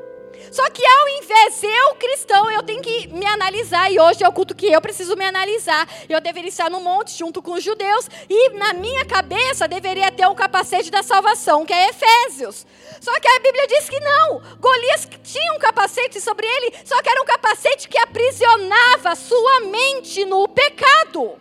Só 0.51 0.69
que 0.71 0.85
ao 0.85 1.09
invés 1.23 1.63
eu, 1.63 1.95
cristão, 1.95 2.51
eu 2.51 2.63
tenho 2.63 2.83
que 2.83 3.09
me 3.09 3.27
analisar, 3.27 3.91
e 3.91 4.01
hoje 4.01 4.25
é 4.25 4.29
o 4.29 4.33
culto 4.33 4.55
que 4.55 4.67
eu 4.67 4.81
preciso 4.81 5.17
me 5.17 5.25
analisar. 5.25 5.89
Eu 6.09 6.21
deveria 6.21 6.49
estar 6.49 6.71
no 6.71 6.81
monte 6.81 7.17
junto 7.17 7.41
com 7.43 7.53
os 7.53 7.63
judeus, 7.63 8.09
e 8.29 8.51
na 8.51 8.73
minha 8.73 9.05
cabeça 9.05 9.69
deveria 9.69 10.11
ter 10.11 10.27
um 10.27 10.35
capacete 10.35 10.91
da 10.91 11.03
salvação, 11.03 11.65
que 11.65 11.73
é 11.73 11.89
Efésios. 11.91 12.67
Só 13.01 13.19
que 13.21 13.29
a 13.29 13.41
Bíblia 13.41 13.67
diz 13.67 13.89
que 13.89 14.01
não. 14.01 14.43
Golias 14.59 15.09
tinha 15.23 15.53
um 15.55 15.59
capacete 15.59 16.21
sobre 16.21 16.47
ele, 16.47 16.75
só 16.85 17.01
que 17.03 17.09
era 17.09 17.23
um 17.23 17.27
capacete 17.27 17.89
que 17.89 17.99
aprisionava 17.99 19.15
sua 19.15 19.61
mente 19.61 20.25
no 20.25 20.49
pecado. 20.49 21.39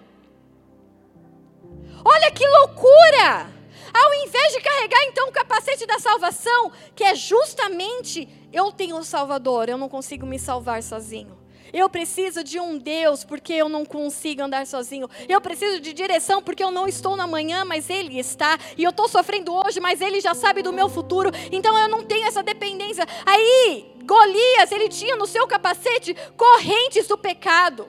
Olha 2.04 2.32
que 2.32 2.48
loucura! 2.48 3.59
Ao 3.94 4.14
invés 4.26 4.54
de 4.54 4.62
carregar 4.62 5.04
então 5.06 5.30
o 5.30 5.32
capacete 5.32 5.86
da 5.86 6.00
salvação, 6.00 6.72
que 6.96 7.04
é 7.04 7.16
justamente 7.16 8.28
eu 8.52 8.72
tenho 8.72 8.98
um 8.98 9.04
Salvador, 9.04 9.70
eu 9.70 9.78
não 9.78 9.90
consigo 9.90 10.26
me 10.26 10.40
salvar 10.40 10.82
sozinho. 10.84 11.38
Eu 11.72 11.90
preciso 11.90 12.44
de 12.44 12.60
um 12.60 12.78
Deus 12.78 13.24
porque 13.24 13.54
eu 13.54 13.70
não 13.70 13.86
consigo 13.86 14.42
andar 14.42 14.66
sozinho. 14.66 15.08
Eu 15.28 15.40
preciso 15.40 15.80
de 15.80 15.94
direção 15.94 16.42
porque 16.42 16.64
eu 16.64 16.72
não 16.72 16.88
estou 16.88 17.16
na 17.16 17.28
manhã, 17.28 17.64
mas 17.64 17.90
Ele 17.90 18.20
está. 18.20 18.58
E 18.78 18.84
eu 18.84 18.90
estou 18.90 19.08
sofrendo 19.08 19.54
hoje, 19.54 19.80
mas 19.80 20.02
Ele 20.02 20.20
já 20.20 20.34
sabe 20.34 20.64
do 20.64 20.74
meu 20.74 20.90
futuro. 20.90 21.30
Então 21.52 21.78
eu 21.78 21.88
não 21.88 22.04
tenho 22.04 22.28
essa 22.28 22.42
dependência. 22.42 23.06
Aí, 23.26 23.86
Golias, 24.04 24.72
ele 24.72 24.90
tinha 24.90 25.16
no 25.16 25.28
seu 25.28 25.46
capacete 25.48 26.16
correntes 26.36 27.08
do 27.08 27.18
pecado. 27.18 27.88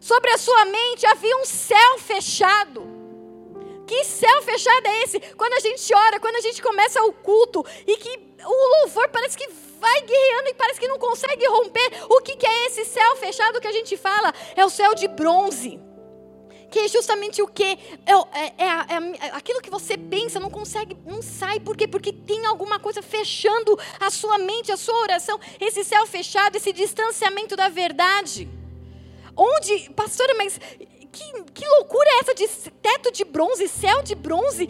Sobre 0.00 0.30
a 0.30 0.38
sua 0.38 0.64
mente 0.66 1.04
havia 1.06 1.36
um 1.38 1.44
céu 1.44 1.98
fechado. 1.98 2.95
Que 3.86 4.04
céu 4.04 4.42
fechado 4.42 4.86
é 4.86 5.02
esse? 5.04 5.20
Quando 5.36 5.52
a 5.52 5.60
gente 5.60 5.94
ora, 5.94 6.18
quando 6.18 6.36
a 6.36 6.40
gente 6.40 6.60
começa 6.60 7.02
o 7.04 7.12
culto 7.12 7.64
e 7.86 7.96
que 7.96 8.18
o 8.44 8.80
louvor 8.80 9.08
parece 9.10 9.36
que 9.38 9.48
vai 9.80 10.00
guerreando 10.00 10.48
e 10.48 10.54
parece 10.54 10.80
que 10.80 10.88
não 10.88 10.98
consegue 10.98 11.46
romper. 11.46 11.88
O 12.08 12.20
que, 12.20 12.36
que 12.36 12.46
é 12.46 12.66
esse 12.66 12.84
céu 12.84 13.16
fechado 13.16 13.60
que 13.60 13.66
a 13.66 13.72
gente 13.72 13.96
fala? 13.96 14.32
É 14.56 14.64
o 14.64 14.70
céu 14.70 14.94
de 14.94 15.06
bronze. 15.06 15.80
Que 16.70 16.80
é 16.80 16.88
justamente 16.88 17.40
o 17.40 17.46
que? 17.46 17.62
É, 17.64 18.12
é, 18.32 18.54
é, 18.58 19.26
é, 19.26 19.30
aquilo 19.32 19.62
que 19.62 19.70
você 19.70 19.96
pensa, 19.96 20.40
não 20.40 20.50
consegue, 20.50 20.96
não 21.06 21.22
sai. 21.22 21.60
Por 21.60 21.76
quê? 21.76 21.86
Porque 21.86 22.12
tem 22.12 22.44
alguma 22.44 22.80
coisa 22.80 23.00
fechando 23.00 23.78
a 24.00 24.10
sua 24.10 24.36
mente, 24.38 24.72
a 24.72 24.76
sua 24.76 24.98
oração. 25.02 25.38
Esse 25.60 25.84
céu 25.84 26.04
fechado, 26.06 26.56
esse 26.56 26.72
distanciamento 26.72 27.54
da 27.54 27.68
verdade. 27.68 28.48
Onde, 29.36 29.90
pastora, 29.90 30.34
mas 30.34 30.58
que, 31.16 31.44
que 31.52 31.68
loucura 31.68 32.08
é 32.08 32.18
essa 32.20 32.34
de 32.34 32.46
teto 32.82 33.10
de 33.10 33.24
bronze, 33.24 33.66
céu 33.68 34.02
de 34.02 34.14
bronze, 34.14 34.68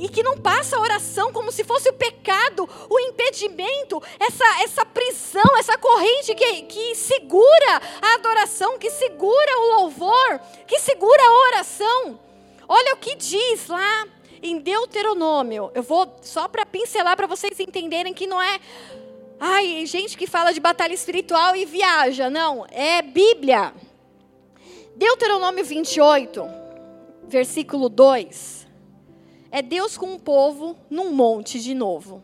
e 0.00 0.08
que 0.08 0.22
não 0.22 0.36
passa 0.36 0.76
a 0.76 0.80
oração 0.80 1.32
como 1.32 1.50
se 1.50 1.64
fosse 1.64 1.88
o 1.88 1.94
pecado, 1.94 2.68
o 2.88 3.00
impedimento, 3.00 4.00
essa, 4.20 4.44
essa 4.62 4.84
prisão, 4.84 5.56
essa 5.58 5.78
corrente 5.78 6.34
que, 6.34 6.62
que 6.62 6.94
segura 6.94 7.82
a 8.02 8.14
adoração, 8.14 8.78
que 8.78 8.90
segura 8.90 9.58
o 9.58 9.80
louvor, 9.80 10.40
que 10.66 10.78
segura 10.78 11.22
a 11.22 11.32
oração. 11.48 12.20
Olha 12.68 12.94
o 12.94 12.98
que 12.98 13.14
diz 13.16 13.66
lá 13.66 14.06
em 14.42 14.58
Deuteronômio. 14.58 15.70
Eu 15.74 15.82
vou 15.82 16.18
só 16.20 16.46
para 16.46 16.66
pincelar 16.66 17.16
para 17.16 17.26
vocês 17.26 17.58
entenderem 17.58 18.12
que 18.12 18.26
não 18.26 18.40
é. 18.40 18.60
Ai, 19.40 19.86
gente 19.86 20.18
que 20.18 20.26
fala 20.26 20.52
de 20.52 20.60
batalha 20.60 20.92
espiritual 20.92 21.56
e 21.56 21.64
viaja. 21.64 22.28
Não, 22.28 22.66
é 22.70 23.00
Bíblia. 23.00 23.72
Deuteronômio 24.98 25.64
28, 25.64 26.44
versículo 27.28 27.88
2. 27.88 28.66
É 29.48 29.62
Deus 29.62 29.96
com 29.96 30.14
um 30.14 30.18
povo 30.18 30.76
num 30.90 31.12
monte 31.12 31.60
de 31.60 31.72
novo. 31.72 32.20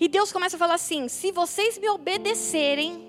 E 0.00 0.08
Deus 0.08 0.32
começa 0.32 0.56
a 0.56 0.58
falar 0.58 0.76
assim: 0.76 1.06
se 1.06 1.30
vocês 1.30 1.76
me 1.76 1.86
obedecerem, 1.90 3.06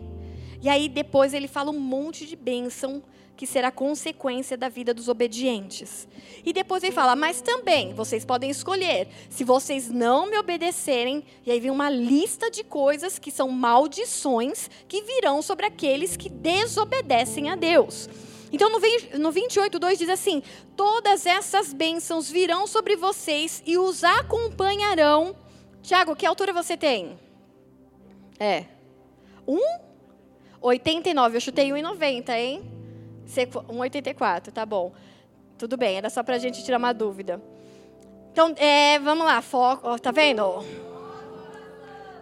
e 0.61 0.67
aí 0.67 0.89
depois 0.89 1.33
ele 1.33 1.47
fala 1.47 1.71
um 1.71 1.79
monte 1.79 2.25
de 2.25 2.35
bênção 2.35 3.01
que 3.37 3.47
será 3.47 3.71
consequência 3.71 4.57
da 4.57 4.67
vida 4.67 4.93
dos 4.93 5.07
obedientes. 5.07 6.05
E 6.45 6.51
depois 6.51 6.83
ele 6.83 6.91
fala, 6.91 7.15
mas 7.15 7.39
também 7.39 7.93
vocês 7.93 8.25
podem 8.25 8.49
escolher, 8.49 9.07
se 9.29 9.45
vocês 9.45 9.89
não 9.89 10.29
me 10.29 10.37
obedecerem, 10.37 11.23
e 11.45 11.51
aí 11.53 11.61
vem 11.61 11.71
uma 11.71 11.89
lista 11.89 12.51
de 12.51 12.65
coisas 12.65 13.17
que 13.17 13.31
são 13.31 13.47
maldições 13.47 14.69
que 14.89 15.01
virão 15.03 15.41
sobre 15.41 15.65
aqueles 15.65 16.17
que 16.17 16.27
desobedecem 16.27 17.49
a 17.49 17.55
Deus. 17.55 18.09
Então 18.51 18.69
no 18.71 19.31
28, 19.31 19.79
2 19.79 19.99
diz 19.99 20.09
assim: 20.09 20.41
Todas 20.75 21.25
essas 21.25 21.73
bênçãos 21.73 22.29
virão 22.29 22.65
sobre 22.65 22.95
vocês 22.95 23.61
e 23.65 23.77
os 23.77 24.03
acompanharão. 24.03 25.35
Tiago, 25.81 26.15
que 26.15 26.25
altura 26.25 26.51
você 26.53 26.75
tem? 26.75 27.19
É. 28.39 28.65
1,89. 29.47 31.33
Eu 31.35 31.41
chutei 31.41 31.69
1,90, 31.69 32.29
hein? 32.29 32.71
1,84, 33.27 34.51
tá 34.51 34.65
bom. 34.65 34.93
Tudo 35.57 35.77
bem, 35.77 35.97
era 35.97 36.09
só 36.09 36.23
para 36.23 36.35
a 36.35 36.39
gente 36.39 36.63
tirar 36.63 36.77
uma 36.77 36.93
dúvida. 36.93 37.41
Então, 38.31 38.53
é, 38.57 38.97
vamos 38.99 39.25
lá, 39.25 39.41
foco. 39.41 39.99
Tá 39.99 40.11
vendo? 40.11 40.63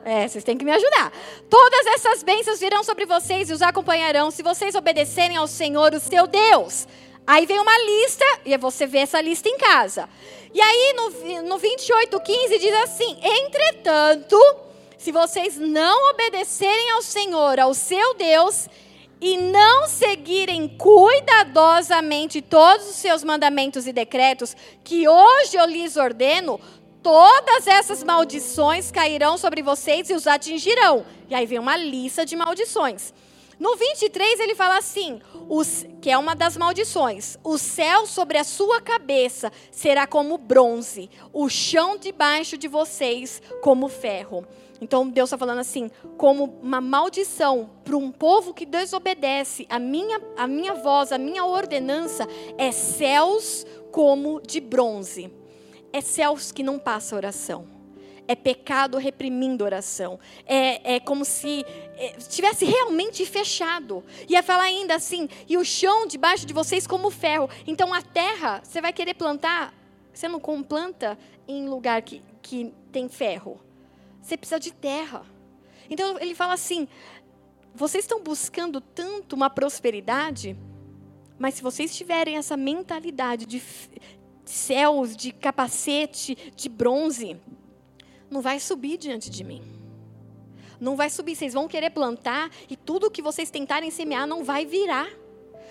É, 0.09 0.25
vocês 0.25 0.41
têm 0.41 0.57
que 0.57 0.63
me 0.63 0.71
ajudar. 0.71 1.11
Todas 1.49 1.85
essas 1.87 2.23
bênçãos 2.23 2.61
virão 2.61 2.81
sobre 2.81 3.05
vocês 3.05 3.49
e 3.49 3.53
os 3.53 3.61
acompanharão 3.61 4.31
se 4.31 4.41
vocês 4.41 4.73
obedecerem 4.73 5.35
ao 5.35 5.47
Senhor, 5.47 5.93
o 5.93 5.99
seu 5.99 6.25
Deus. 6.25 6.87
Aí 7.27 7.45
vem 7.45 7.59
uma 7.59 7.77
lista, 7.79 8.25
e 8.45 8.57
você 8.57 8.87
vê 8.87 8.99
essa 8.99 9.19
lista 9.19 9.49
em 9.49 9.57
casa. 9.57 10.07
E 10.53 10.61
aí 10.61 10.93
no, 10.95 11.49
no 11.49 11.57
28, 11.57 12.21
15 12.21 12.57
diz 12.57 12.73
assim: 12.83 13.19
Entretanto, 13.21 14.39
se 14.97 15.11
vocês 15.11 15.57
não 15.57 16.11
obedecerem 16.11 16.91
ao 16.91 17.01
Senhor, 17.01 17.59
ao 17.59 17.73
seu 17.73 18.13
Deus, 18.13 18.69
e 19.19 19.35
não 19.35 19.87
seguirem 19.87 20.69
cuidadosamente 20.69 22.41
todos 22.41 22.89
os 22.89 22.95
seus 22.95 23.25
mandamentos 23.25 23.85
e 23.85 23.91
decretos, 23.91 24.55
que 24.85 25.05
hoje 25.05 25.57
eu 25.57 25.65
lhes 25.65 25.97
ordeno, 25.97 26.61
todas 27.07 27.67
essas 27.67 28.03
maldições 28.03 28.91
cairão 28.91 29.37
sobre 29.37 29.61
vocês 29.61 30.09
e 30.09 30.13
os 30.13 30.27
atingirão. 30.27 31.05
E 31.29 31.35
aí 31.35 31.45
vem 31.45 31.57
uma 31.57 31.77
lista 31.77 32.25
de 32.25 32.35
maldições. 32.35 33.13
No 33.57 33.77
23 33.77 34.41
ele 34.41 34.53
fala 34.53 34.77
assim, 34.77 35.21
os, 35.47 35.85
que 36.01 36.11
é 36.11 36.17
uma 36.17 36.35
das 36.35 36.57
maldições: 36.57 37.37
o 37.45 37.57
céu 37.57 38.05
sobre 38.05 38.37
a 38.37 38.43
sua 38.43 38.81
cabeça 38.81 39.49
será 39.71 40.05
como 40.05 40.37
bronze, 40.37 41.09
o 41.31 41.47
chão 41.47 41.97
debaixo 41.97 42.57
de 42.57 42.67
vocês 42.67 43.41
como 43.61 43.87
ferro. 43.87 44.45
Então 44.81 45.07
Deus 45.07 45.29
está 45.29 45.37
falando 45.37 45.59
assim, 45.59 45.89
como 46.17 46.59
uma 46.61 46.81
maldição 46.81 47.69
para 47.85 47.95
um 47.95 48.11
povo 48.11 48.53
que 48.53 48.65
desobedece 48.65 49.65
a 49.69 49.79
minha, 49.79 50.19
a 50.35 50.45
minha 50.45 50.73
voz, 50.73 51.13
a 51.13 51.17
minha 51.17 51.45
ordenança, 51.45 52.27
é 52.57 52.69
céus 52.73 53.65
como 53.93 54.41
de 54.41 54.59
bronze. 54.59 55.31
É 55.91 56.01
céus 56.01 56.51
que 56.51 56.63
não 56.63 56.77
passa 56.77 57.15
oração. 57.15 57.67
é 58.27 58.35
pecado 58.35 58.97
reprimindo 58.97 59.63
oração. 59.63 60.19
É, 60.45 60.95
é 60.95 60.99
como 60.99 61.23
se 61.23 61.65
é, 61.95 62.17
estivesse 62.17 62.65
realmente 62.65 63.25
fechado. 63.25 64.03
Ia 64.27 64.43
falar 64.43 64.63
ainda 64.63 64.95
assim, 64.95 65.29
e 65.47 65.57
o 65.57 65.63
chão 65.63 66.05
debaixo 66.05 66.45
de 66.45 66.53
vocês 66.53 66.85
como 66.85 67.09
ferro. 67.09 67.49
Então 67.65 67.93
a 67.93 68.01
terra, 68.01 68.61
você 68.63 68.81
vai 68.81 68.91
querer 68.91 69.13
plantar, 69.13 69.73
você 70.13 70.27
não 70.27 70.39
planta 70.39 71.17
em 71.47 71.69
lugar 71.69 72.01
que, 72.01 72.21
que 72.41 72.73
tem 72.91 73.07
ferro. 73.07 73.59
Você 74.21 74.35
precisa 74.35 74.59
de 74.59 74.73
terra. 74.73 75.25
Então 75.89 76.19
ele 76.19 76.35
fala 76.35 76.53
assim: 76.53 76.87
vocês 77.73 78.03
estão 78.03 78.21
buscando 78.21 78.81
tanto 78.81 79.35
uma 79.35 79.49
prosperidade, 79.49 80.57
mas 81.39 81.53
se 81.53 81.61
vocês 81.61 81.95
tiverem 81.95 82.35
essa 82.35 82.57
mentalidade 82.57 83.45
de 83.45 83.61
céus, 84.51 85.15
de 85.15 85.31
capacete, 85.31 86.35
de 86.55 86.69
bronze, 86.69 87.37
não 88.29 88.41
vai 88.41 88.59
subir 88.59 88.97
diante 88.97 89.29
de 89.29 89.43
mim. 89.43 89.61
Não 90.79 90.95
vai 90.95 91.09
subir, 91.09 91.35
vocês 91.35 91.53
vão 91.53 91.67
querer 91.67 91.89
plantar 91.89 92.51
e 92.69 92.75
tudo 92.75 93.09
que 93.09 93.21
vocês 93.21 93.49
tentarem 93.49 93.89
semear 93.89 94.27
não 94.27 94.43
vai 94.43 94.65
virar. 94.65 95.09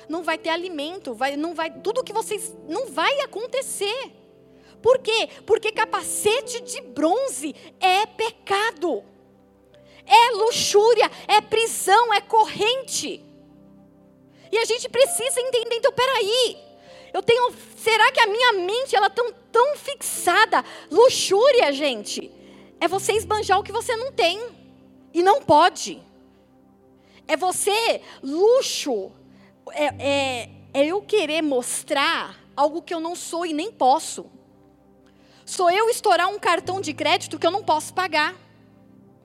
Não 0.09 0.23
vai 0.23 0.39
ter 0.39 0.51
alimento, 0.51 1.15
vai, 1.15 1.37
não 1.37 1.55
vai, 1.55 1.71
tudo 1.81 2.05
que 2.05 2.13
vocês 2.13 2.55
não 2.69 2.87
vai 2.87 3.21
acontecer. 3.21 4.13
Por 4.81 4.99
quê? 4.99 5.29
Porque 5.45 5.73
capacete 5.73 6.61
de 6.61 6.81
bronze 6.81 7.55
é 7.81 8.07
pecado. 8.07 9.03
É 10.07 10.31
luxúria, 10.37 11.11
é 11.27 11.41
prisão, 11.41 12.15
é 12.15 12.21
corrente. 12.21 13.21
E 14.53 14.59
a 14.59 14.65
gente 14.65 14.89
precisa 14.89 15.41
entender, 15.41 15.77
então, 15.77 15.93
peraí, 15.93 16.57
eu 17.17 17.23
tenho, 17.23 17.51
será 17.79 18.13
que 18.13 18.21
a 18.21 18.27
minha 18.27 18.53
mente 18.53 18.95
ela 18.95 19.09
tão 19.09 19.33
tão 19.51 19.75
fixada, 19.75 20.63
luxúria, 20.91 21.73
gente, 21.73 22.31
é 22.79 22.87
você 22.87 23.13
esbanjar 23.13 23.59
o 23.59 23.63
que 23.63 23.73
você 23.73 23.97
não 23.97 24.13
tem 24.13 24.39
e 25.15 25.23
não 25.23 25.41
pode. 25.41 26.03
É 27.27 27.35
você, 27.35 28.03
luxo, 28.23 29.11
é, 29.73 29.85
é, 29.99 30.51
é 30.75 30.87
eu 30.87 31.01
querer 31.01 31.41
mostrar 31.41 32.39
algo 32.55 32.83
que 32.83 32.93
eu 32.93 33.01
não 33.01 33.17
sou 33.17 33.47
e 33.47 33.55
nem 33.55 33.73
posso. 33.73 34.27
Sou 35.47 35.71
eu 35.71 35.89
estourar 35.89 36.29
um 36.29 36.39
cartão 36.39 36.83
de 36.83 36.93
crédito 36.93 37.39
que 37.39 37.47
eu 37.47 37.51
não 37.51 37.65
posso 37.65 37.95
pagar. 37.95 38.37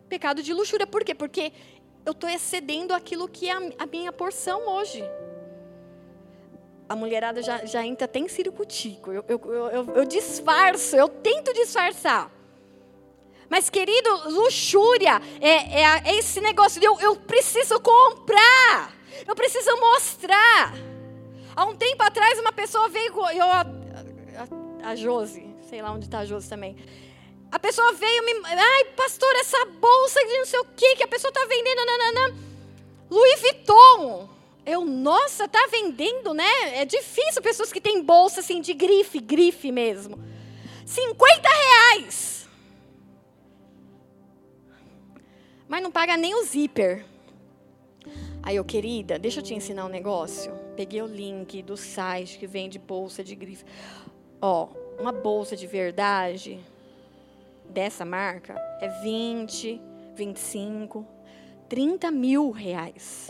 Pecado 0.08 0.42
de 0.42 0.54
luxúria. 0.54 0.88
Por 0.88 1.04
quê? 1.04 1.14
Porque 1.14 1.52
eu 2.06 2.14
estou 2.14 2.30
excedendo 2.30 2.94
aquilo 2.94 3.28
que 3.28 3.50
é 3.50 3.52
a, 3.52 3.62
a 3.80 3.86
minha 3.86 4.14
porção 4.14 4.66
hoje 4.66 5.04
a 6.92 6.96
mulherada 6.96 7.42
já, 7.42 7.66
já 7.66 7.86
entra 7.86 8.04
até 8.04 8.20
em 8.20 8.28
ciricutico. 8.28 9.14
Eu, 9.14 9.24
eu, 9.30 9.40
eu, 9.72 9.96
eu, 9.96 10.06
disfarço, 10.06 10.94
eu 10.98 11.08
tento 11.08 11.54
disfarçar. 11.54 12.30
Mas, 13.50 13.70
querido, 13.70 14.30
luxúria 14.30 15.22
é, 15.40 15.82
é, 15.82 15.84
é 16.06 16.16
esse 16.18 16.42
negócio 16.42 16.82
de 16.82 16.86
eu, 16.86 17.00
eu 17.00 17.16
preciso 17.16 17.80
comprar, 17.80 18.94
eu 19.26 19.34
preciso 19.34 19.72
mostrar. 19.80 20.74
Há 21.56 21.66
um 21.66 21.76
tempo 21.78 22.04
atrás, 22.04 22.38
uma 22.40 22.52
pessoa 22.52 22.90
veio, 22.90 23.14
eu, 23.32 23.46
a, 23.46 23.62
a, 23.62 24.90
a 24.90 24.96
Josi, 24.96 25.48
sei 25.70 25.82
lá 25.82 25.92
onde 25.92 26.06
está 26.06 26.20
a 26.20 26.26
Josi 26.26 26.50
também. 26.50 26.76
A 27.50 27.58
pessoa 27.58 27.94
veio 27.94 28.26
me. 28.26 28.34
Ai, 28.48 28.86
pastor, 28.98 29.34
essa 29.36 29.64
bolsa 29.66 30.20
de 30.26 30.38
não 30.38 30.46
sei 30.46 30.60
o 30.60 30.66
que 30.66 30.96
que 30.98 31.04
a 31.04 31.08
pessoa 31.08 31.30
está 31.30 31.46
vendendo. 31.46 31.86
Nananã. 31.86 32.52
Louis 33.10 33.42
Vuitton. 33.42 33.61
Eu, 34.72 34.86
nossa, 34.86 35.50
tá 35.50 35.68
vendendo, 35.70 36.34
né? 36.34 36.50
É 36.76 36.86
difícil 36.86 37.42
pessoas 37.42 37.74
que 37.74 37.82
têm 37.82 38.02
bolsa 38.02 38.40
assim 38.40 38.62
de 38.62 38.74
grife, 38.74 39.20
grife 39.20 39.70
mesmo. 39.70 40.18
50 40.86 41.50
reais. 41.50 42.48
Mas 45.68 45.84
não 45.84 45.92
paga 45.92 46.16
nem 46.16 46.34
o 46.36 46.46
zíper. 46.46 47.06
Aí 48.42 48.56
eu, 48.56 48.64
querida, 48.64 49.20
deixa 49.20 49.42
eu 49.42 49.44
te 49.44 49.54
ensinar 49.54 49.84
um 49.86 49.90
negócio. 49.90 50.54
Peguei 50.78 51.02
o 51.02 51.06
link 51.06 51.62
do 51.62 51.76
site 51.76 52.40
que 52.40 52.48
vende 52.48 52.80
bolsa 52.80 53.22
de 53.22 53.36
grife. 53.36 53.66
Ó, 54.42 54.70
uma 54.98 55.12
bolsa 55.12 55.54
de 55.54 55.68
verdade 55.68 56.64
dessa 57.70 58.06
marca 58.06 58.56
é 58.80 58.88
20, 59.02 59.82
25, 60.16 61.06
30 61.68 62.10
mil 62.10 62.52
reais. 62.52 63.30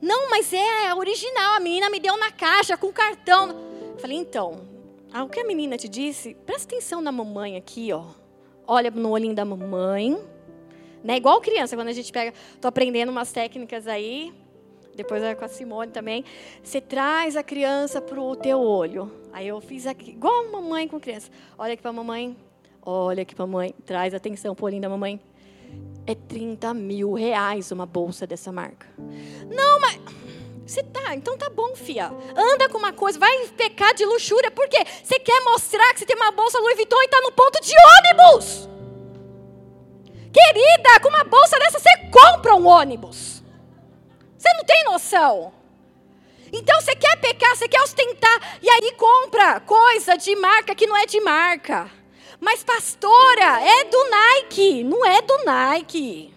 Não, 0.00 0.30
mas 0.30 0.52
é 0.52 0.94
original, 0.94 1.56
a 1.56 1.60
menina 1.60 1.90
me 1.90 2.00
deu 2.00 2.16
na 2.16 2.30
caixa 2.30 2.76
com 2.76 2.90
cartão. 2.90 3.54
falei, 3.98 4.16
então, 4.16 4.66
o 5.14 5.28
que 5.28 5.40
a 5.40 5.44
menina 5.44 5.76
te 5.76 5.88
disse, 5.88 6.34
presta 6.46 6.74
atenção 6.74 7.02
na 7.02 7.12
mamãe 7.12 7.56
aqui, 7.56 7.92
ó. 7.92 8.04
Olha 8.66 8.90
no 8.90 9.10
olhinho 9.10 9.34
da 9.34 9.44
mamãe. 9.44 10.18
Né? 11.04 11.16
Igual 11.16 11.40
criança, 11.40 11.76
quando 11.76 11.88
a 11.88 11.92
gente 11.92 12.12
pega. 12.12 12.32
Tô 12.60 12.68
aprendendo 12.68 13.10
umas 13.10 13.32
técnicas 13.32 13.86
aí. 13.86 14.32
Depois 14.94 15.22
é 15.22 15.34
com 15.34 15.44
a 15.44 15.48
Simone 15.48 15.90
também. 15.90 16.24
Você 16.62 16.80
traz 16.80 17.36
a 17.36 17.42
criança 17.42 18.00
pro 18.00 18.36
teu 18.36 18.60
olho. 18.60 19.10
Aí 19.32 19.48
eu 19.48 19.60
fiz 19.60 19.86
aqui, 19.86 20.10
igual 20.10 20.46
a 20.46 20.52
mamãe 20.52 20.88
com 20.88 21.00
criança. 21.00 21.30
Olha 21.58 21.74
aqui 21.74 21.82
pra 21.82 21.92
mamãe. 21.92 22.36
Olha 22.82 23.22
aqui 23.22 23.34
pra 23.34 23.46
mamãe. 23.46 23.74
Traz 23.84 24.14
atenção 24.14 24.54
pro 24.54 24.66
olhinho 24.66 24.82
da 24.82 24.88
mamãe 24.88 25.20
é 26.06 26.14
30 26.14 26.74
mil 26.74 27.12
reais 27.12 27.70
uma 27.70 27.86
bolsa 27.86 28.26
dessa 28.26 28.50
marca. 28.50 28.86
Não, 29.48 29.80
mas. 29.80 30.00
Você 30.66 30.84
tá, 30.84 31.16
então 31.16 31.36
tá 31.36 31.50
bom, 31.50 31.74
fia. 31.74 32.12
Anda 32.36 32.68
com 32.68 32.78
uma 32.78 32.92
coisa, 32.92 33.18
vai 33.18 33.48
pecar 33.56 33.92
de 33.92 34.04
luxúria, 34.04 34.52
por 34.52 34.68
quê? 34.68 34.78
Você 35.02 35.18
quer 35.18 35.42
mostrar 35.42 35.92
que 35.92 35.98
você 35.98 36.06
tem 36.06 36.14
uma 36.14 36.30
bolsa 36.30 36.60
Louis 36.60 36.76
Vuitton 36.76 37.02
e 37.02 37.08
tá 37.08 37.20
no 37.22 37.32
ponto 37.32 37.60
de 37.60 37.74
ônibus. 37.98 38.68
Querida, 40.32 41.00
com 41.02 41.08
uma 41.08 41.24
bolsa 41.24 41.58
dessa 41.58 41.80
você 41.80 41.90
compra 42.12 42.54
um 42.54 42.68
ônibus. 42.68 43.42
Você 44.38 44.48
não 44.54 44.64
tem 44.64 44.84
noção. 44.84 45.52
Então 46.52 46.80
você 46.80 46.94
quer 46.94 47.16
pecar, 47.16 47.56
você 47.56 47.68
quer 47.68 47.82
ostentar, 47.82 48.58
e 48.62 48.68
aí 48.68 48.92
compra 48.92 49.60
coisa 49.60 50.16
de 50.16 50.34
marca 50.36 50.74
que 50.74 50.86
não 50.86 50.96
é 50.96 51.04
de 51.04 51.20
marca. 51.20 51.90
Mas, 52.40 52.64
pastora, 52.64 53.60
é 53.62 53.84
do 53.84 54.10
Nike. 54.10 54.82
Não 54.82 55.04
é 55.04 55.20
do 55.20 55.44
Nike. 55.44 56.32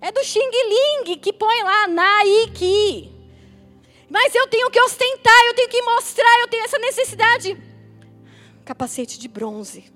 É 0.00 0.12
do 0.12 0.22
Xing 0.22 0.50
Ling, 0.50 1.16
que 1.16 1.32
põe 1.32 1.62
lá 1.62 1.88
Nike. 1.88 3.10
Mas 4.10 4.34
eu 4.34 4.46
tenho 4.46 4.70
que 4.70 4.80
ostentar, 4.80 5.46
eu 5.46 5.54
tenho 5.54 5.68
que 5.68 5.82
mostrar, 5.82 6.40
eu 6.40 6.48
tenho 6.48 6.64
essa 6.64 6.78
necessidade. 6.78 7.56
Capacete 8.64 9.18
de 9.18 9.26
bronze. 9.26 9.90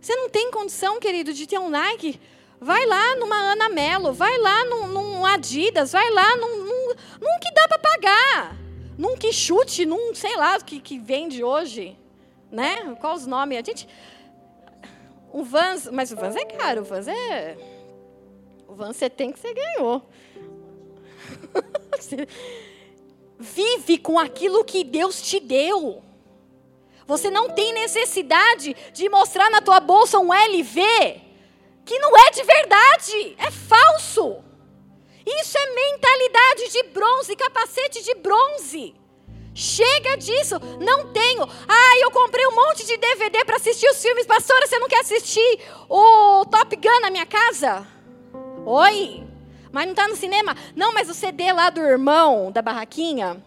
Você 0.00 0.16
não 0.16 0.28
tem 0.30 0.50
condição, 0.50 0.98
querido, 0.98 1.32
de 1.32 1.46
ter 1.46 1.58
um 1.58 1.68
Nike? 1.68 2.18
Vai 2.58 2.86
lá 2.86 3.16
numa 3.16 3.36
Ana 3.36 3.68
Melo, 3.68 4.12
vai 4.12 4.36
lá 4.38 4.64
num, 4.64 4.88
num 4.88 5.26
Adidas, 5.26 5.92
vai 5.92 6.10
lá 6.10 6.36
num, 6.36 6.64
num, 6.64 6.88
num 7.20 7.38
que 7.40 7.52
dá 7.52 7.68
para 7.68 7.78
pagar. 7.78 8.56
Num 8.96 9.16
que 9.16 9.32
chute, 9.32 9.84
num, 9.84 10.14
sei 10.14 10.36
lá, 10.36 10.58
que, 10.60 10.80
que 10.80 10.98
vende 10.98 11.44
hoje 11.44 11.96
né? 12.52 12.94
Qual 13.00 13.14
os 13.14 13.26
nomes? 13.26 13.58
A 13.58 13.62
gente. 13.62 13.88
Um 15.32 15.42
Vans, 15.42 15.88
mas 15.90 16.12
o 16.12 16.16
Vans 16.16 16.36
é 16.36 16.44
caro, 16.44 16.82
o 16.82 16.84
Vans 16.84 17.08
é. 17.08 17.56
O 18.68 18.74
Vans 18.74 18.96
você 18.96 19.08
tem 19.08 19.32
que 19.32 19.38
você 19.38 19.54
ganhou. 19.54 20.02
Vive 23.40 23.98
com 23.98 24.18
aquilo 24.18 24.62
que 24.64 24.84
Deus 24.84 25.22
te 25.22 25.40
deu. 25.40 26.02
Você 27.06 27.30
não 27.30 27.48
tem 27.50 27.72
necessidade 27.72 28.76
de 28.92 29.08
mostrar 29.08 29.50
na 29.50 29.60
tua 29.60 29.80
bolsa 29.80 30.18
um 30.18 30.32
LV 30.32 30.82
que 31.84 31.98
não 31.98 32.16
é 32.16 32.30
de 32.30 32.44
verdade, 32.44 33.34
é 33.38 33.50
falso. 33.50 34.44
Isso 35.26 35.58
é 35.58 35.74
mentalidade 35.74 36.72
de 36.72 36.82
bronze, 36.84 37.36
capacete 37.36 38.02
de 38.02 38.14
bronze. 38.14 38.94
Chega 39.54 40.16
disso, 40.16 40.54
não 40.80 41.12
tenho. 41.12 41.42
Ah, 41.68 41.98
eu 42.00 42.10
comprei 42.10 42.46
um 42.46 42.54
monte 42.54 42.86
de 42.86 42.96
DVD 42.96 43.44
para 43.44 43.56
assistir 43.56 43.86
os 43.90 44.00
filmes. 44.00 44.26
Pastora, 44.26 44.66
você 44.66 44.78
não 44.78 44.88
quer 44.88 45.00
assistir 45.00 45.60
o 45.88 46.44
Top 46.46 46.74
Gun 46.74 47.00
na 47.02 47.10
minha 47.10 47.26
casa? 47.26 47.86
Oi? 48.64 49.24
Mas 49.70 49.84
não 49.84 49.92
está 49.92 50.08
no 50.08 50.16
cinema? 50.16 50.56
Não, 50.74 50.92
mas 50.92 51.08
o 51.10 51.14
CD 51.14 51.52
lá 51.52 51.68
do 51.68 51.80
irmão 51.80 52.50
da 52.50 52.62
barraquinha, 52.62 53.42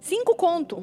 cinco 0.00 0.36
conto. 0.36 0.82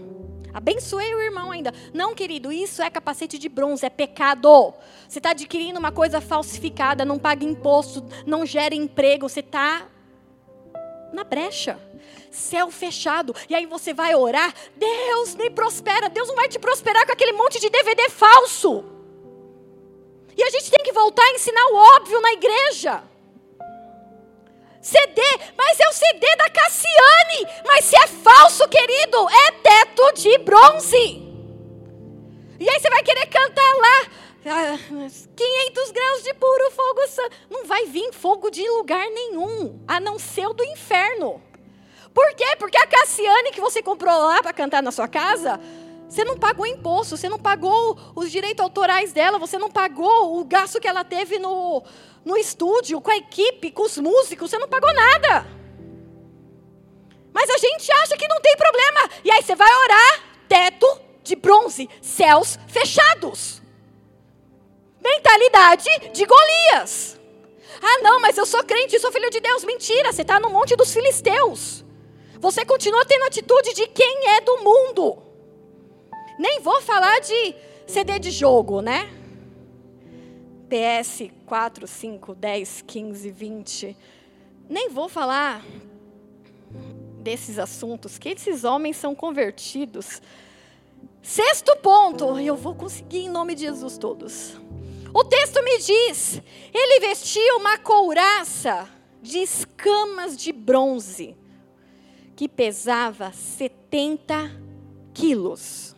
Abençoei 0.53 1.13
o 1.13 1.21
irmão 1.21 1.51
ainda. 1.51 1.73
Não, 1.93 2.15
querido, 2.15 2.51
isso 2.51 2.81
é 2.81 2.89
capacete 2.89 3.37
de 3.37 3.47
bronze, 3.47 3.85
é 3.85 3.89
pecado. 3.89 4.73
Você 5.07 5.19
está 5.19 5.29
adquirindo 5.29 5.79
uma 5.79 5.91
coisa 5.91 6.19
falsificada, 6.19 7.05
não 7.05 7.19
paga 7.19 7.45
imposto, 7.45 8.03
não 8.25 8.45
gera 8.45 8.73
emprego, 8.73 9.29
você 9.29 9.41
está 9.41 9.87
na 11.13 11.23
brecha 11.23 11.79
céu 12.31 12.69
fechado. 12.71 13.35
E 13.49 13.55
aí 13.55 13.65
você 13.65 13.93
vai 13.93 14.15
orar, 14.15 14.53
Deus 14.75 15.35
me 15.35 15.49
prospera. 15.49 16.09
Deus 16.09 16.27
não 16.27 16.35
vai 16.35 16.47
te 16.47 16.59
prosperar 16.59 17.05
com 17.05 17.11
aquele 17.11 17.33
monte 17.33 17.59
de 17.59 17.69
DVD 17.69 18.09
falso. 18.09 18.83
E 20.35 20.43
a 20.43 20.49
gente 20.49 20.69
tem 20.69 20.83
que 20.83 20.91
voltar 20.91 21.23
a 21.23 21.31
ensinar 21.31 21.65
o 21.71 21.75
óbvio 21.95 22.21
na 22.21 22.33
igreja. 22.33 23.03
CD, 24.81 25.21
mas 25.57 25.79
é 25.79 25.89
o 25.89 25.93
CD 25.93 26.35
da 26.37 26.49
Cassiane. 26.49 27.63
Mas 27.65 27.85
se 27.85 27.95
é 27.97 28.07
falso, 28.07 28.67
querido, 28.69 29.27
é 29.29 29.51
teto 29.51 30.13
de 30.13 30.37
bronze. 30.37 31.23
E 32.59 32.69
aí 32.69 32.79
você 32.79 32.89
vai 32.89 33.03
querer 33.03 33.25
cantar 33.27 33.73
lá. 33.77 34.11
500 35.35 35.91
graus 35.91 36.23
de 36.23 36.33
puro 36.35 36.71
fogo. 36.71 37.01
Não 37.49 37.65
vai 37.65 37.85
vir 37.87 38.13
fogo 38.13 38.49
de 38.49 38.67
lugar 38.69 39.05
nenhum, 39.09 39.83
a 39.87 39.99
não 39.99 40.17
ser 40.17 40.47
o 40.47 40.53
do 40.53 40.63
inferno. 40.63 41.41
Por 42.17 42.33
quê? 42.33 42.55
Porque 42.57 42.75
a 42.75 42.87
Cassiane 42.87 43.51
que 43.51 43.61
você 43.61 43.79
comprou 43.79 44.11
lá 44.17 44.41
para 44.41 44.51
cantar 44.51 44.81
na 44.81 44.91
sua 44.91 45.07
casa, 45.07 45.59
você 46.09 46.23
não 46.23 46.35
pagou 46.35 46.65
imposto, 46.65 47.15
você 47.15 47.29
não 47.29 47.37
pagou 47.37 47.95
os 48.15 48.31
direitos 48.31 48.63
autorais 48.63 49.13
dela, 49.13 49.37
você 49.37 49.59
não 49.59 49.69
pagou 49.69 50.39
o 50.39 50.43
gasto 50.43 50.79
que 50.79 50.87
ela 50.87 51.03
teve 51.03 51.37
no, 51.37 51.83
no 52.25 52.35
estúdio, 52.35 52.99
com 53.01 53.11
a 53.11 53.17
equipe, 53.17 53.69
com 53.69 53.83
os 53.83 53.99
músicos, 53.99 54.49
você 54.49 54.57
não 54.57 54.67
pagou 54.67 54.91
nada. 54.95 55.45
Mas 57.31 57.51
a 57.51 57.57
gente 57.59 57.91
acha 58.01 58.17
que 58.17 58.27
não 58.27 58.41
tem 58.41 58.57
problema. 58.57 59.09
E 59.23 59.29
aí 59.29 59.43
você 59.43 59.53
vai 59.53 59.71
orar, 59.71 60.23
teto 60.49 60.99
de 61.21 61.35
bronze, 61.35 61.87
céus 62.01 62.57
fechados. 62.67 63.61
Mentalidade 64.99 65.85
de 66.11 66.25
Golias. 66.25 67.19
Ah, 67.79 68.01
não, 68.01 68.19
mas 68.19 68.39
eu 68.39 68.45
sou 68.47 68.63
crente, 68.63 68.99
sou 68.99 69.11
filho 69.11 69.29
de 69.29 69.39
Deus. 69.39 69.63
Mentira, 69.63 70.11
você 70.11 70.23
está 70.23 70.39
no 70.39 70.49
monte 70.49 70.75
dos 70.75 70.91
filisteus. 70.91 71.85
Você 72.39 72.63
continua 72.63 73.05
tendo 73.05 73.25
atitude 73.25 73.73
de 73.73 73.87
quem 73.87 74.27
é 74.29 74.41
do 74.41 74.57
mundo. 74.57 75.17
Nem 76.39 76.59
vou 76.59 76.81
falar 76.81 77.19
de 77.19 77.55
CD 77.87 78.19
de 78.19 78.31
jogo, 78.31 78.81
né? 78.81 79.09
PS 80.69 81.31
4, 81.45 81.87
5, 81.87 82.35
10, 82.35 82.83
15, 82.85 83.31
20. 83.31 83.97
Nem 84.69 84.89
vou 84.89 85.09
falar 85.09 85.65
desses 87.19 87.57
assuntos, 87.57 88.17
que 88.17 88.29
esses 88.29 88.63
homens 88.63 88.97
são 88.97 89.15
convertidos. 89.15 90.21
Sexto 91.21 91.75
ponto, 91.77 92.39
eu 92.39 92.55
vou 92.55 92.75
conseguir 92.75 93.19
em 93.19 93.29
nome 93.29 93.55
de 93.55 93.61
Jesus 93.61 93.97
todos. 93.97 94.55
O 95.13 95.23
texto 95.23 95.63
me 95.63 95.77
diz: 95.79 96.41
ele 96.73 96.99
vestia 96.99 97.55
uma 97.55 97.77
couraça 97.77 98.87
de 99.21 99.39
escamas 99.39 100.37
de 100.37 100.51
bronze, 100.51 101.35
que 102.37 102.47
pesava 102.47 103.31
70 103.31 104.51
quilos. 105.11 105.95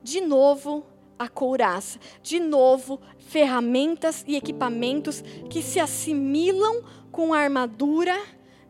De 0.00 0.20
novo, 0.20 0.86
a 1.18 1.28
couraça. 1.28 1.98
De 2.22 2.38
novo, 2.38 3.00
ferramentas 3.18 4.24
e 4.24 4.36
equipamentos 4.36 5.20
que 5.50 5.60
se 5.60 5.80
assimilam 5.80 6.84
com 7.10 7.34
a 7.34 7.40
armadura 7.40 8.16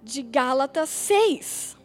de 0.03 0.23
Gálatas 0.23 0.89
6. 0.89 1.77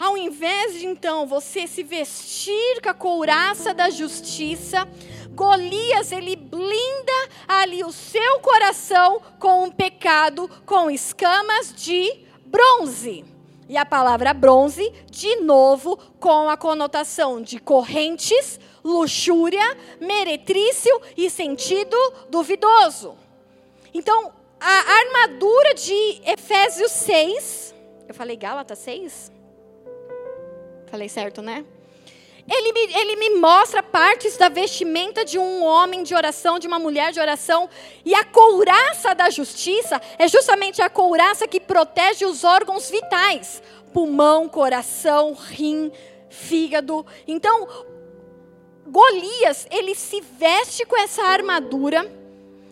Ao 0.00 0.16
invés 0.16 0.72
de 0.72 0.86
então 0.86 1.26
você 1.26 1.66
se 1.66 1.82
vestir 1.82 2.80
com 2.82 2.88
a 2.88 2.94
couraça 2.94 3.74
da 3.74 3.90
justiça, 3.90 4.88
Golias 5.32 6.10
ele 6.10 6.36
blinda 6.36 7.28
ali 7.46 7.84
o 7.84 7.92
seu 7.92 8.40
coração 8.40 9.20
com 9.38 9.64
um 9.64 9.70
pecado 9.70 10.48
com 10.64 10.90
escamas 10.90 11.74
de 11.74 12.24
bronze. 12.46 13.35
E 13.68 13.76
a 13.76 13.84
palavra 13.84 14.32
bronze, 14.32 14.92
de 15.10 15.36
novo, 15.36 15.96
com 16.20 16.48
a 16.48 16.56
conotação 16.56 17.42
de 17.42 17.58
correntes, 17.58 18.60
luxúria, 18.84 19.76
meretrício 20.00 21.00
e 21.16 21.28
sentido 21.28 21.96
duvidoso. 22.28 23.16
Então, 23.92 24.32
a 24.60 25.00
armadura 25.00 25.74
de 25.74 26.20
Efésios 26.24 26.92
6, 26.92 27.74
eu 28.08 28.14
falei 28.14 28.36
Gálatas 28.36 28.78
6? 28.78 29.32
Falei 30.86 31.08
certo, 31.08 31.42
né? 31.42 31.64
Ele 32.48 32.72
me, 32.72 32.94
ele 32.94 33.16
me 33.16 33.40
mostra 33.40 33.82
partes 33.82 34.36
da 34.36 34.48
vestimenta 34.48 35.24
de 35.24 35.38
um 35.38 35.64
homem 35.64 36.04
de 36.04 36.14
oração, 36.14 36.58
de 36.58 36.66
uma 36.66 36.78
mulher 36.78 37.12
de 37.12 37.18
oração. 37.18 37.68
E 38.04 38.14
a 38.14 38.24
couraça 38.24 39.14
da 39.14 39.28
justiça 39.30 40.00
é 40.18 40.28
justamente 40.28 40.80
a 40.80 40.88
couraça 40.88 41.48
que 41.48 41.58
protege 41.58 42.24
os 42.24 42.44
órgãos 42.44 42.88
vitais: 42.88 43.60
pulmão, 43.92 44.48
coração, 44.48 45.32
rim, 45.34 45.90
fígado. 46.30 47.04
Então, 47.26 47.66
Golias, 48.86 49.66
ele 49.70 49.94
se 49.94 50.20
veste 50.20 50.86
com 50.86 50.96
essa 50.96 51.22
armadura 51.22 52.08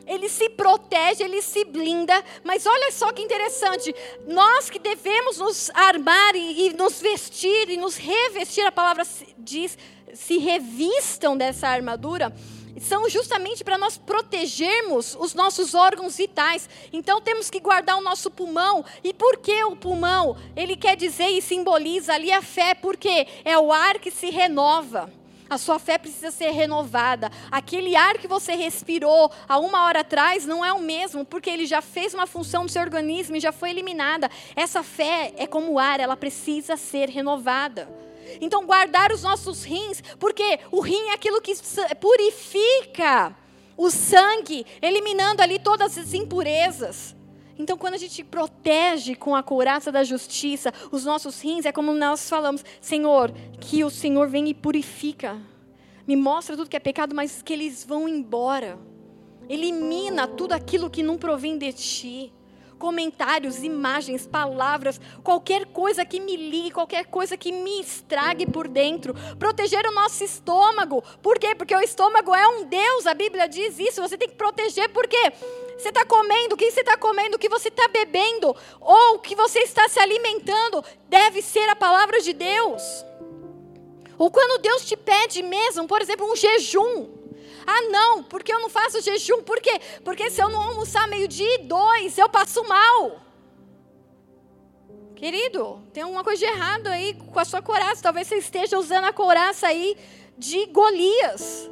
ele 0.06 0.28
se 0.28 0.50
protege, 0.50 1.22
ele 1.22 1.40
se 1.42 1.64
blinda, 1.64 2.22
mas 2.42 2.66
olha 2.66 2.92
só 2.92 3.12
que 3.12 3.22
interessante, 3.22 3.94
nós 4.26 4.68
que 4.68 4.78
devemos 4.78 5.38
nos 5.38 5.70
armar 5.70 6.34
e, 6.34 6.68
e 6.68 6.72
nos 6.74 7.00
vestir 7.00 7.70
e 7.70 7.76
nos 7.76 7.96
revestir, 7.96 8.66
a 8.66 8.72
palavra 8.72 9.04
diz, 9.38 9.76
se 10.12 10.38
revistam 10.38 11.36
dessa 11.36 11.68
armadura, 11.68 12.32
são 12.80 13.08
justamente 13.08 13.62
para 13.62 13.78
nós 13.78 13.96
protegermos 13.96 15.16
os 15.18 15.32
nossos 15.32 15.74
órgãos 15.74 16.16
vitais. 16.16 16.68
Então 16.92 17.20
temos 17.20 17.48
que 17.48 17.60
guardar 17.60 17.96
o 17.96 18.02
nosso 18.02 18.30
pulmão. 18.30 18.84
E 19.02 19.12
por 19.12 19.38
que 19.38 19.62
o 19.64 19.76
pulmão? 19.76 20.36
Ele 20.56 20.76
quer 20.76 20.96
dizer 20.96 21.28
e 21.28 21.40
simboliza 21.40 22.14
ali 22.14 22.32
a 22.32 22.42
fé, 22.42 22.74
porque 22.74 23.26
é 23.44 23.56
o 23.56 23.72
ar 23.72 23.98
que 23.98 24.10
se 24.10 24.28
renova. 24.30 25.10
A 25.48 25.58
sua 25.58 25.78
fé 25.78 25.98
precisa 25.98 26.30
ser 26.30 26.50
renovada. 26.50 27.30
Aquele 27.50 27.94
ar 27.94 28.14
que 28.18 28.26
você 28.26 28.54
respirou 28.54 29.30
há 29.48 29.58
uma 29.58 29.84
hora 29.84 30.00
atrás 30.00 30.46
não 30.46 30.64
é 30.64 30.72
o 30.72 30.80
mesmo, 30.80 31.24
porque 31.24 31.50
ele 31.50 31.66
já 31.66 31.82
fez 31.82 32.14
uma 32.14 32.26
função 32.26 32.62
no 32.62 32.68
seu 32.68 32.80
organismo 32.80 33.36
e 33.36 33.40
já 33.40 33.52
foi 33.52 33.70
eliminada. 33.70 34.30
Essa 34.56 34.82
fé 34.82 35.32
é 35.36 35.46
como 35.46 35.72
o 35.72 35.78
ar, 35.78 36.00
ela 36.00 36.16
precisa 36.16 36.76
ser 36.76 37.10
renovada. 37.10 37.88
Então, 38.40 38.64
guardar 38.66 39.12
os 39.12 39.22
nossos 39.22 39.64
rins, 39.64 40.02
porque 40.18 40.58
o 40.72 40.80
rim 40.80 41.10
é 41.10 41.12
aquilo 41.12 41.40
que 41.40 41.54
purifica 42.00 43.36
o 43.76 43.90
sangue, 43.90 44.64
eliminando 44.80 45.42
ali 45.42 45.58
todas 45.58 45.98
as 45.98 46.14
impurezas. 46.14 47.14
Então, 47.58 47.76
quando 47.78 47.94
a 47.94 47.98
gente 47.98 48.24
protege 48.24 49.14
com 49.14 49.34
a 49.34 49.42
couraça 49.42 49.92
da 49.92 50.02
justiça 50.02 50.72
os 50.90 51.04
nossos 51.04 51.40
rins, 51.40 51.64
é 51.64 51.72
como 51.72 51.92
nós 51.92 52.28
falamos: 52.28 52.64
Senhor, 52.80 53.32
que 53.60 53.84
o 53.84 53.90
Senhor 53.90 54.28
vem 54.28 54.48
e 54.48 54.54
purifica. 54.54 55.40
Me 56.06 56.16
mostra 56.16 56.56
tudo 56.56 56.68
que 56.68 56.76
é 56.76 56.80
pecado, 56.80 57.14
mas 57.14 57.42
que 57.42 57.52
eles 57.52 57.84
vão 57.84 58.08
embora. 58.08 58.78
Elimina 59.48 60.26
tudo 60.26 60.52
aquilo 60.52 60.90
que 60.90 61.02
não 61.02 61.16
provém 61.16 61.56
de 61.56 61.72
ti 61.72 62.32
comentários, 62.84 63.62
imagens, 63.62 64.26
palavras, 64.26 65.00
qualquer 65.22 65.64
coisa 65.66 66.04
que 66.04 66.20
me 66.20 66.36
ligue, 66.36 66.70
qualquer 66.70 67.06
coisa 67.06 67.34
que 67.34 67.50
me 67.50 67.80
estrague 67.80 68.46
por 68.46 68.68
dentro. 68.68 69.14
Proteger 69.38 69.86
o 69.86 69.94
nosso 69.94 70.22
estômago. 70.22 71.02
Por 71.22 71.38
quê? 71.38 71.54
Porque 71.54 71.74
o 71.74 71.80
estômago 71.80 72.34
é 72.34 72.46
um 72.46 72.66
Deus, 72.66 73.06
a 73.06 73.14
Bíblia 73.14 73.48
diz 73.48 73.78
isso. 73.78 74.02
Você 74.02 74.18
tem 74.18 74.28
que 74.28 74.34
proteger, 74.34 74.90
por 74.90 75.06
quê? 75.06 75.32
Você 75.76 75.88
está 75.88 76.04
comendo, 76.04 76.54
o 76.54 76.58
que 76.58 76.70
você 76.70 76.80
está 76.80 76.96
comendo, 76.96 77.36
o 77.36 77.38
que 77.38 77.48
você 77.48 77.68
está 77.68 77.88
bebendo, 77.88 78.54
ou 78.80 79.14
o 79.14 79.18
que 79.18 79.34
você 79.34 79.60
está 79.60 79.88
se 79.88 79.98
alimentando, 79.98 80.84
deve 81.08 81.42
ser 81.42 81.68
a 81.68 81.76
palavra 81.76 82.20
de 82.20 82.32
Deus. 82.32 82.82
Ou 84.16 84.30
quando 84.30 84.62
Deus 84.62 84.84
te 84.84 84.96
pede 84.96 85.42
mesmo, 85.42 85.86
por 85.86 86.00
exemplo, 86.00 86.30
um 86.30 86.36
jejum. 86.36 87.08
Ah, 87.66 87.82
não, 87.90 88.22
porque 88.22 88.52
eu 88.52 88.60
não 88.60 88.68
faço 88.68 89.00
jejum. 89.00 89.42
Por 89.42 89.60
quê? 89.60 89.80
Porque 90.04 90.30
se 90.30 90.40
eu 90.40 90.48
não 90.48 90.62
almoçar 90.62 91.08
meio-dia 91.08 91.54
e 91.56 91.58
dois, 91.64 92.16
eu 92.18 92.28
passo 92.28 92.62
mal. 92.68 93.20
Querido, 95.16 95.82
tem 95.92 96.04
uma 96.04 96.22
coisa 96.22 96.40
de 96.40 96.44
errado 96.44 96.88
aí 96.88 97.14
com 97.14 97.38
a 97.38 97.44
sua 97.44 97.62
coraça. 97.62 98.02
Talvez 98.02 98.28
você 98.28 98.36
esteja 98.36 98.78
usando 98.78 99.04
a 99.04 99.12
coraça 99.12 99.66
aí 99.66 99.96
de 100.36 100.66
Golias. 100.66 101.70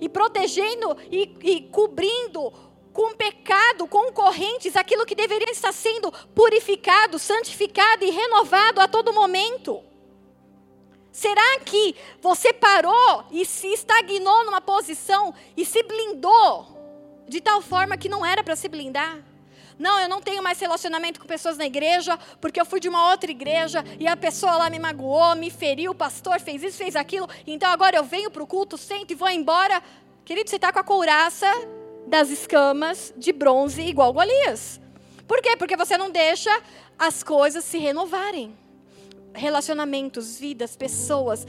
E 0.00 0.08
protegendo 0.08 0.96
e, 1.10 1.36
e 1.42 1.62
cobrindo 1.68 2.52
com 2.92 3.14
pecado, 3.14 3.86
com 3.86 4.12
correntes, 4.12 4.76
aquilo 4.76 5.06
que 5.06 5.14
deveria 5.14 5.50
estar 5.50 5.72
sendo 5.72 6.12
purificado, 6.34 7.18
santificado 7.18 8.04
e 8.04 8.10
renovado 8.10 8.80
a 8.80 8.88
todo 8.88 9.12
momento. 9.12 9.82
Será 11.12 11.58
que 11.60 11.96
você 12.20 12.52
parou 12.52 13.24
e 13.30 13.44
se 13.44 13.66
estagnou 13.72 14.44
numa 14.44 14.60
posição 14.60 15.34
e 15.56 15.64
se 15.64 15.82
blindou 15.82 16.78
de 17.28 17.40
tal 17.40 17.60
forma 17.60 17.96
que 17.96 18.08
não 18.08 18.24
era 18.24 18.42
para 18.42 18.56
se 18.56 18.68
blindar? 18.68 19.18
Não, 19.78 19.98
eu 19.98 20.08
não 20.08 20.20
tenho 20.20 20.42
mais 20.42 20.60
relacionamento 20.60 21.18
com 21.18 21.26
pessoas 21.26 21.56
na 21.56 21.64
igreja, 21.64 22.18
porque 22.38 22.60
eu 22.60 22.66
fui 22.66 22.80
de 22.80 22.88
uma 22.88 23.10
outra 23.10 23.30
igreja 23.30 23.82
e 23.98 24.06
a 24.06 24.16
pessoa 24.16 24.56
lá 24.56 24.68
me 24.68 24.78
magoou, 24.78 25.34
me 25.34 25.50
feriu, 25.50 25.92
o 25.92 25.94
pastor 25.94 26.38
fez 26.38 26.62
isso, 26.62 26.76
fez 26.76 26.94
aquilo, 26.94 27.26
então 27.46 27.70
agora 27.70 27.96
eu 27.96 28.04
venho 28.04 28.30
para 28.30 28.42
o 28.42 28.46
culto, 28.46 28.76
sento 28.76 29.12
e 29.12 29.14
vou 29.14 29.30
embora. 29.30 29.82
Querido, 30.22 30.50
você 30.50 30.56
está 30.56 30.70
com 30.70 30.78
a 30.78 30.84
couraça 30.84 31.50
das 32.06 32.30
escamas 32.30 33.12
de 33.16 33.32
bronze 33.32 33.82
igual 33.82 34.12
Golias. 34.12 34.80
Por 35.26 35.40
quê? 35.40 35.56
Porque 35.56 35.76
você 35.76 35.96
não 35.96 36.10
deixa 36.10 36.50
as 36.98 37.22
coisas 37.22 37.64
se 37.64 37.78
renovarem 37.78 38.56
relacionamentos, 39.34 40.38
vidas, 40.38 40.76
pessoas, 40.76 41.46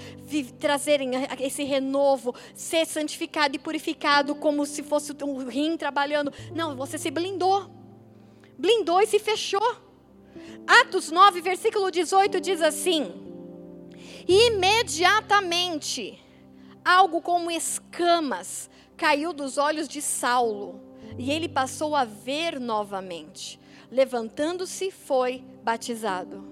trazerem 0.60 1.12
esse 1.40 1.64
renovo, 1.64 2.36
ser 2.54 2.86
santificado 2.86 3.56
e 3.56 3.60
purificado 3.60 4.36
como 4.36 4.66
se 4.66 4.84
fosse 4.84 5.16
um 5.24 5.48
rim 5.48 5.78
trabalhando. 5.78 6.34
Não, 6.54 6.76
você 6.76 6.98
se 6.98 7.10
blindou. 7.12 7.70
Blindou 8.58 9.00
e 9.02 9.08
se 9.08 9.20
fechou. 9.20 9.76
Atos 10.68 11.12
9, 11.12 11.42
versículo 11.42 11.92
18 11.92 12.40
diz 12.40 12.62
assim: 12.62 13.12
Imediatamente, 14.28 16.24
algo 16.86 17.22
como 17.22 17.50
escamas 17.52 18.70
caiu 19.02 19.34
dos 19.34 19.58
olhos 19.58 19.88
de 19.88 20.00
Saulo 20.00 20.80
e 21.18 21.32
ele 21.32 21.50
passou 21.50 21.96
a 21.96 22.06
ver 22.06 22.60
novamente. 22.60 23.60
Levantando-se, 23.90 24.92
foi 24.92 25.44
batizado. 25.64 26.48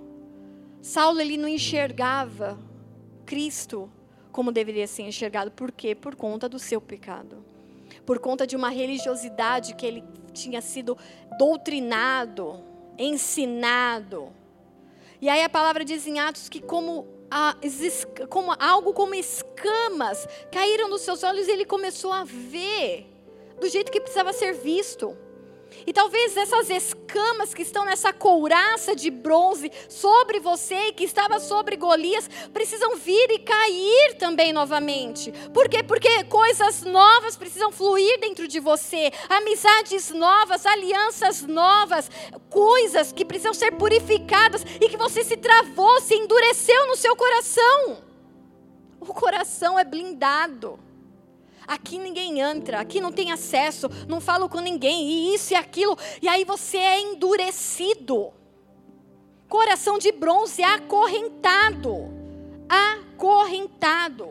Saulo 0.82 1.22
ele 1.22 1.38
não 1.38 1.47
enxergava 1.47 2.60
Cristo 3.24 3.88
como 4.32 4.52
deveria 4.52 4.88
ser 4.88 5.04
enxergado. 5.04 5.52
Por 5.52 5.72
quê? 5.72 5.93
Por 5.93 6.16
conta 6.16 6.50
do 6.50 6.58
seu 6.58 6.82
pecado. 6.82 7.45
Por 8.04 8.18
conta 8.18 8.47
de 8.47 8.56
uma 8.56 8.70
religiosidade 8.70 9.76
que 9.76 9.86
ele 9.86 10.04
tinha 10.34 10.60
sido 10.60 10.97
doutrinado, 11.38 12.64
ensinado. 12.97 14.30
E 15.22 15.30
aí 15.30 15.43
a 15.43 15.50
palavra 15.50 15.86
diz 15.86 16.08
em 16.08 16.18
Atos 16.20 16.50
que 16.50 16.60
como, 16.60 17.06
como 18.30 18.54
algo 18.60 18.94
como 18.94 19.14
escamas 19.16 20.28
caíram 20.52 20.90
dos 20.90 21.02
seus 21.02 21.24
olhos 21.24 21.48
e 21.48 21.52
ele 21.52 21.66
começou 21.66 22.12
a 22.12 22.24
ver 22.24 23.08
do 23.60 23.68
jeito 23.68 23.92
que 23.92 24.00
precisava 24.00 24.34
ser 24.34 24.54
visto. 24.54 25.16
E 25.86 25.94
talvez 25.94 26.36
essas 26.36 26.70
escamas 26.70 27.54
que 27.54 27.62
estão 27.62 27.86
nessa 27.86 28.12
couraça 28.14 28.96
de 28.96 29.10
bronze 29.10 29.72
sobre 29.88 30.40
você 30.40 30.88
e 30.88 30.94
que 30.94 31.04
estava 31.04 31.40
sobre 31.40 31.76
Golias 31.76 32.30
precisam 32.54 32.96
vir 32.96 33.32
e 33.32 33.40
cair 33.40 34.16
também 34.18 34.54
novamente. 34.54 35.32
Por 35.54 35.70
quê? 35.70 35.84
Porque 35.84 36.24
coisas 36.26 36.84
novas 36.84 37.38
precisam 37.38 37.72
fluir 37.72 38.20
dentro 38.20 38.48
de 38.48 38.60
você, 38.60 39.12
amizades 39.30 40.12
novas, 40.12 40.66
alianças 40.66 41.42
novas, 41.44 42.10
coisas 42.50 43.12
que 43.12 43.26
precisam 43.26 43.54
ser 43.54 43.72
purificadas 43.72 44.64
e 44.80 44.90
que 44.90 44.98
você 44.98 45.24
se 45.24 45.38
travou, 45.38 46.02
se 46.02 46.16
endureceu 46.16 46.88
no 46.88 46.96
seu 46.96 47.16
coração. 47.16 48.10
O 49.00 49.14
coração 49.14 49.80
é 49.80 49.84
blindado. 49.84 50.89
Aqui 51.70 51.99
ninguém 51.99 52.39
entra, 52.39 52.80
aqui 52.80 52.99
não 52.99 53.11
tem 53.11 53.32
acesso, 53.32 53.88
não 54.07 54.20
falo 54.20 54.49
com 54.49 54.59
ninguém, 54.59 55.07
e 55.07 55.36
isso 55.36 55.53
e 55.53 55.55
aquilo, 55.55 55.95
e 56.20 56.28
aí 56.28 56.43
você 56.43 56.80
é 56.80 56.99
endurecido. 56.99 58.34
Coração 59.47 59.99
de 59.99 60.11
bronze 60.11 60.63
acorrentado. 60.63 62.09
Acorrentado. 62.67 64.30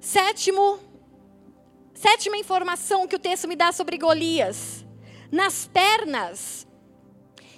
Sétimo, 0.00 0.80
sétima 1.92 2.38
informação 2.38 3.06
que 3.06 3.16
o 3.16 3.18
texto 3.18 3.46
me 3.46 3.54
dá 3.54 3.70
sobre 3.70 3.98
Golias. 3.98 4.82
Nas 5.30 5.66
pernas, 5.66 6.66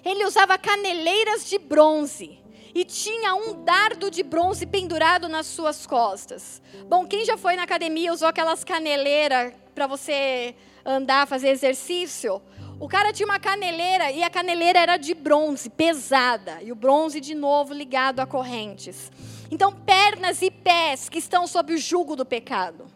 ele 0.05 0.25
usava 0.25 0.59
caneleiras 0.59 1.49
de 1.49 1.57
bronze 1.57 2.41
e 2.79 2.85
tinha 2.85 3.35
um 3.35 3.65
dardo 3.65 4.09
de 4.09 4.23
bronze 4.23 4.65
pendurado 4.65 5.29
nas 5.29 5.49
suas 5.49 5.85
costas. 5.85 6.63
Bom, 6.89 7.05
quem 7.09 7.25
já 7.25 7.37
foi 7.37 7.57
na 7.57 7.65
academia 7.65 8.13
usou 8.13 8.29
aquelas 8.29 8.63
caneleiras 8.63 9.53
para 9.75 9.89
você 9.89 10.55
andar, 10.87 11.27
fazer 11.27 11.49
exercício? 11.49 12.41
O 12.79 12.87
cara 12.87 13.13
tinha 13.13 13.27
uma 13.27 13.41
caneleira 13.41 14.13
e 14.13 14.23
a 14.23 14.31
caneleira 14.31 14.79
era 14.79 14.97
de 14.97 15.13
bronze, 15.13 15.69
pesada, 15.69 16.63
e 16.63 16.71
o 16.71 16.77
bronze 16.77 17.21
de 17.21 17.35
novo 17.35 17.75
ligado 17.75 18.21
a 18.21 18.27
correntes. 18.27 19.11
Então, 19.51 19.73
pernas 19.73 20.41
e 20.41 20.49
pés 20.49 21.09
que 21.09 21.19
estão 21.19 21.49
sob 21.49 21.75
o 21.75 21.79
jugo 21.79 22.15
do 22.15 22.25
pecado 22.25 22.87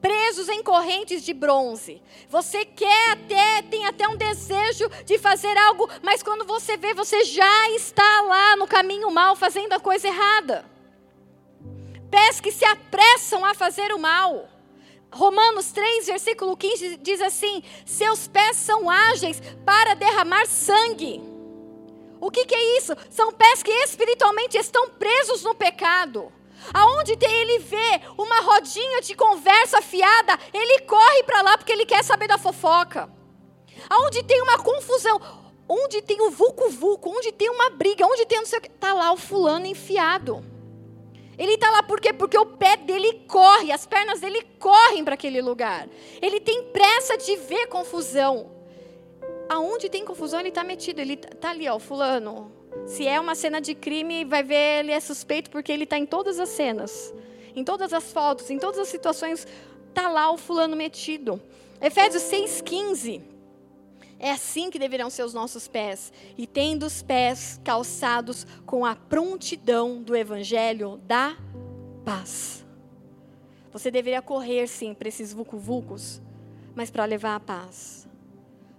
presos 0.00 0.48
em 0.48 0.62
correntes 0.62 1.22
de 1.22 1.32
bronze. 1.32 2.02
Você 2.28 2.64
quer 2.64 3.10
até, 3.10 3.62
tem 3.62 3.86
até 3.86 4.08
um 4.08 4.16
desejo 4.16 4.88
de 5.04 5.18
fazer 5.18 5.56
algo, 5.58 5.88
mas 6.02 6.22
quando 6.22 6.44
você 6.44 6.76
vê, 6.76 6.94
você 6.94 7.24
já 7.24 7.70
está 7.70 8.22
lá 8.22 8.56
no 8.56 8.66
caminho 8.66 9.10
mal, 9.10 9.36
fazendo 9.36 9.72
a 9.72 9.80
coisa 9.80 10.08
errada. 10.08 10.64
Pés 12.10 12.40
que 12.40 12.50
se 12.50 12.64
apressam 12.64 13.44
a 13.44 13.54
fazer 13.54 13.92
o 13.92 13.98
mal. 13.98 14.48
Romanos 15.12 15.72
3, 15.72 16.06
versículo 16.06 16.56
15 16.56 16.96
diz 16.98 17.20
assim: 17.20 17.62
Seus 17.84 18.28
pés 18.28 18.56
são 18.56 18.88
ágeis 18.88 19.40
para 19.64 19.94
derramar 19.94 20.46
sangue. 20.46 21.20
O 22.20 22.30
que, 22.30 22.44
que 22.44 22.54
é 22.54 22.78
isso? 22.78 22.94
São 23.08 23.32
pés 23.32 23.62
que 23.62 23.70
espiritualmente 23.70 24.56
estão 24.58 24.88
presos 24.90 25.42
no 25.42 25.54
pecado. 25.54 26.32
Aonde 26.72 27.16
ele 27.20 27.58
vê 27.60 28.00
uma 28.18 28.40
rodinha 28.40 29.00
de 29.00 29.14
conversa 29.14 29.80
fiada, 29.80 30.38
ele 30.52 30.80
corre 30.80 31.22
para 31.22 31.42
lá 31.42 31.58
porque 31.58 31.72
ele 31.72 31.86
quer 31.86 32.04
saber 32.04 32.28
da 32.28 32.38
fofoca. 32.38 33.10
Aonde 33.88 34.22
tem 34.22 34.42
uma 34.42 34.58
confusão, 34.58 35.20
onde 35.68 36.02
tem 36.02 36.20
o 36.20 36.30
vulco-vulco, 36.30 37.10
onde 37.10 37.32
tem 37.32 37.48
uma 37.48 37.70
briga, 37.70 38.06
onde 38.06 38.26
tem 38.26 38.38
não 38.38 38.46
sei 38.46 38.58
o 38.58 38.62
que, 38.62 38.68
tá 38.68 38.92
lá 38.92 39.12
o 39.12 39.16
fulano 39.16 39.66
enfiado. 39.66 40.44
Ele 41.38 41.54
está 41.54 41.70
lá 41.70 41.82
por 41.82 42.00
quê? 42.00 42.12
Porque 42.12 42.36
o 42.36 42.44
pé 42.44 42.76
dele 42.76 43.24
corre, 43.26 43.72
as 43.72 43.86
pernas 43.86 44.20
dele 44.20 44.42
correm 44.58 45.02
para 45.02 45.14
aquele 45.14 45.40
lugar. 45.40 45.88
Ele 46.20 46.38
tem 46.38 46.64
pressa 46.64 47.16
de 47.16 47.34
ver 47.36 47.66
confusão. 47.68 48.50
Aonde 49.48 49.88
tem 49.88 50.04
confusão, 50.04 50.38
ele 50.38 50.50
está 50.50 50.62
metido. 50.62 51.00
Ele 51.00 51.14
está 51.14 51.48
ali, 51.48 51.66
ó, 51.66 51.78
fulano. 51.78 52.52
Se 52.90 53.06
é 53.06 53.20
uma 53.20 53.36
cena 53.36 53.60
de 53.60 53.72
crime, 53.72 54.24
vai 54.24 54.42
ver 54.42 54.80
ele 54.80 54.90
é 54.90 54.98
suspeito 54.98 55.48
porque 55.48 55.70
ele 55.70 55.84
está 55.84 55.96
em 55.96 56.04
todas 56.04 56.40
as 56.40 56.48
cenas, 56.48 57.14
em 57.54 57.62
todas 57.62 57.92
as 57.92 58.10
fotos, 58.12 58.50
em 58.50 58.58
todas 58.58 58.80
as 58.80 58.88
situações, 58.88 59.46
está 59.88 60.08
lá 60.08 60.28
o 60.32 60.36
fulano 60.36 60.74
metido. 60.74 61.40
Efésios 61.80 62.24
6,15. 62.24 63.22
É 64.18 64.32
assim 64.32 64.70
que 64.70 64.78
deverão 64.78 65.08
ser 65.08 65.22
os 65.22 65.32
nossos 65.32 65.68
pés, 65.68 66.12
e 66.36 66.48
tendo 66.48 66.84
os 66.84 67.00
pés 67.00 67.60
calçados 67.62 68.44
com 68.66 68.84
a 68.84 68.96
prontidão 68.96 70.02
do 70.02 70.16
evangelho 70.16 71.00
da 71.06 71.36
paz. 72.04 72.66
Você 73.72 73.88
deveria 73.92 74.20
correr, 74.20 74.66
sim, 74.66 74.94
para 74.94 75.06
esses 75.06 75.32
vucu-vucos, 75.32 76.20
mas 76.74 76.90
para 76.90 77.04
levar 77.04 77.36
a 77.36 77.40
paz, 77.40 78.08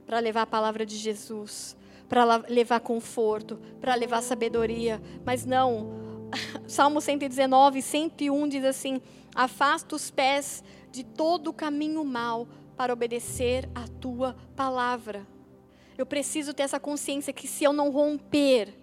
para 0.05 0.20
levar 0.20 0.41
a 0.41 0.47
palavra 0.47 0.86
de 0.86 0.97
Jesus, 0.97 1.78
para 2.12 2.43
levar 2.49 2.82
conforto, 2.82 3.57
para 3.80 3.95
levar 3.95 4.22
sabedoria, 4.22 5.01
mas 5.26 5.45
não. 5.45 6.28
Salmo 6.68 6.99
119, 6.99 7.82
101 7.82 8.49
diz 8.49 8.66
assim: 8.66 9.01
Afasta 9.34 9.95
os 9.95 10.12
pés 10.12 10.62
de 10.91 11.05
todo 11.05 11.51
o 11.51 11.53
caminho 11.53 12.03
mal 12.03 12.49
para 12.76 12.91
obedecer 12.91 13.70
a 13.74 13.88
tua 14.01 14.36
palavra. 14.57 15.26
Eu 15.97 16.05
preciso 16.05 16.53
ter 16.53 16.64
essa 16.64 16.82
consciência 16.82 17.32
que 17.32 17.47
se 17.47 17.64
eu 17.64 17.72
não 17.72 17.89
romper 17.89 18.74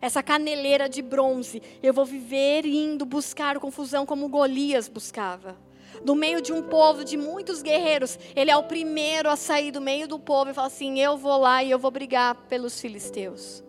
essa 0.00 0.20
caneleira 0.20 0.88
de 0.88 1.02
bronze, 1.02 1.62
eu 1.80 1.94
vou 1.94 2.04
viver 2.04 2.66
indo 2.66 3.06
buscar 3.06 3.60
confusão 3.60 4.04
como 4.04 4.28
Golias 4.28 4.88
buscava 4.88 5.56
do 6.04 6.14
meio 6.14 6.40
de 6.40 6.52
um 6.52 6.62
povo 6.62 7.04
de 7.04 7.16
muitos 7.16 7.62
guerreiros, 7.62 8.18
ele 8.34 8.50
é 8.50 8.56
o 8.56 8.64
primeiro 8.64 9.30
a 9.30 9.36
sair 9.36 9.70
do 9.70 9.80
meio 9.80 10.08
do 10.08 10.18
povo 10.18 10.50
e 10.50 10.54
falar 10.54 10.66
assim: 10.66 11.00
Eu 11.00 11.16
vou 11.16 11.38
lá 11.38 11.62
e 11.62 11.70
eu 11.70 11.78
vou 11.78 11.90
brigar 11.90 12.34
pelos 12.48 12.80
filisteus. 12.80 13.62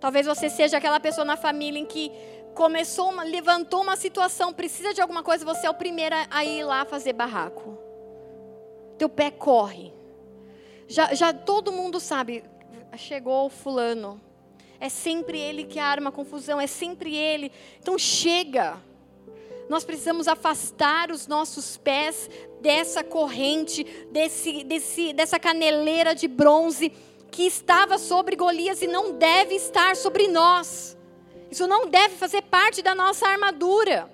Talvez 0.00 0.26
você 0.26 0.50
seja 0.50 0.76
aquela 0.76 1.00
pessoa 1.00 1.24
na 1.24 1.36
família 1.36 1.80
em 1.80 1.86
que 1.86 2.12
começou, 2.54 3.08
uma, 3.10 3.24
levantou 3.24 3.82
uma 3.82 3.96
situação, 3.96 4.52
precisa 4.52 4.94
de 4.94 5.00
alguma 5.00 5.22
coisa, 5.22 5.44
você 5.44 5.66
é 5.66 5.70
o 5.70 5.74
primeiro 5.74 6.14
a 6.30 6.44
ir 6.44 6.62
lá 6.62 6.84
fazer 6.84 7.12
barraco. 7.12 7.78
Teu 8.96 9.08
pé 9.08 9.30
corre. 9.30 9.92
Já, 10.86 11.14
já 11.14 11.32
todo 11.32 11.72
mundo 11.72 11.98
sabe, 11.98 12.44
chegou 12.96 13.46
o 13.46 13.50
fulano. 13.50 14.20
É 14.78 14.88
sempre 14.88 15.38
ele 15.38 15.64
que 15.64 15.78
arma 15.78 16.10
a 16.10 16.12
confusão, 16.12 16.60
é 16.60 16.66
sempre 16.66 17.16
ele. 17.16 17.50
Então 17.80 17.98
chega. 17.98 18.76
Nós 19.68 19.84
precisamos 19.84 20.28
afastar 20.28 21.10
os 21.10 21.26
nossos 21.26 21.76
pés 21.76 22.28
dessa 22.60 23.02
corrente, 23.02 23.84
desse, 24.10 24.64
desse, 24.64 25.12
dessa 25.12 25.38
caneleira 25.38 26.14
de 26.14 26.28
bronze 26.28 26.92
que 27.30 27.42
estava 27.42 27.98
sobre 27.98 28.36
Golias 28.36 28.82
e 28.82 28.86
não 28.86 29.12
deve 29.12 29.54
estar 29.54 29.96
sobre 29.96 30.28
nós. 30.28 30.96
Isso 31.50 31.66
não 31.66 31.88
deve 31.88 32.16
fazer 32.16 32.42
parte 32.42 32.82
da 32.82 32.94
nossa 32.94 33.26
armadura. 33.26 34.12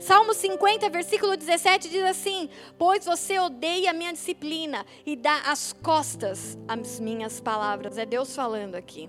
Salmo 0.00 0.34
50, 0.34 0.90
versículo 0.90 1.36
17 1.36 1.88
diz 1.88 2.02
assim: 2.02 2.50
Pois 2.76 3.04
você 3.04 3.38
odeia 3.38 3.90
a 3.90 3.92
minha 3.92 4.12
disciplina 4.12 4.84
e 5.06 5.14
dá 5.14 5.42
as 5.46 5.72
costas 5.72 6.58
às 6.66 6.98
minhas 6.98 7.40
palavras. 7.40 7.98
É 7.98 8.04
Deus 8.04 8.34
falando 8.34 8.74
aqui. 8.74 9.08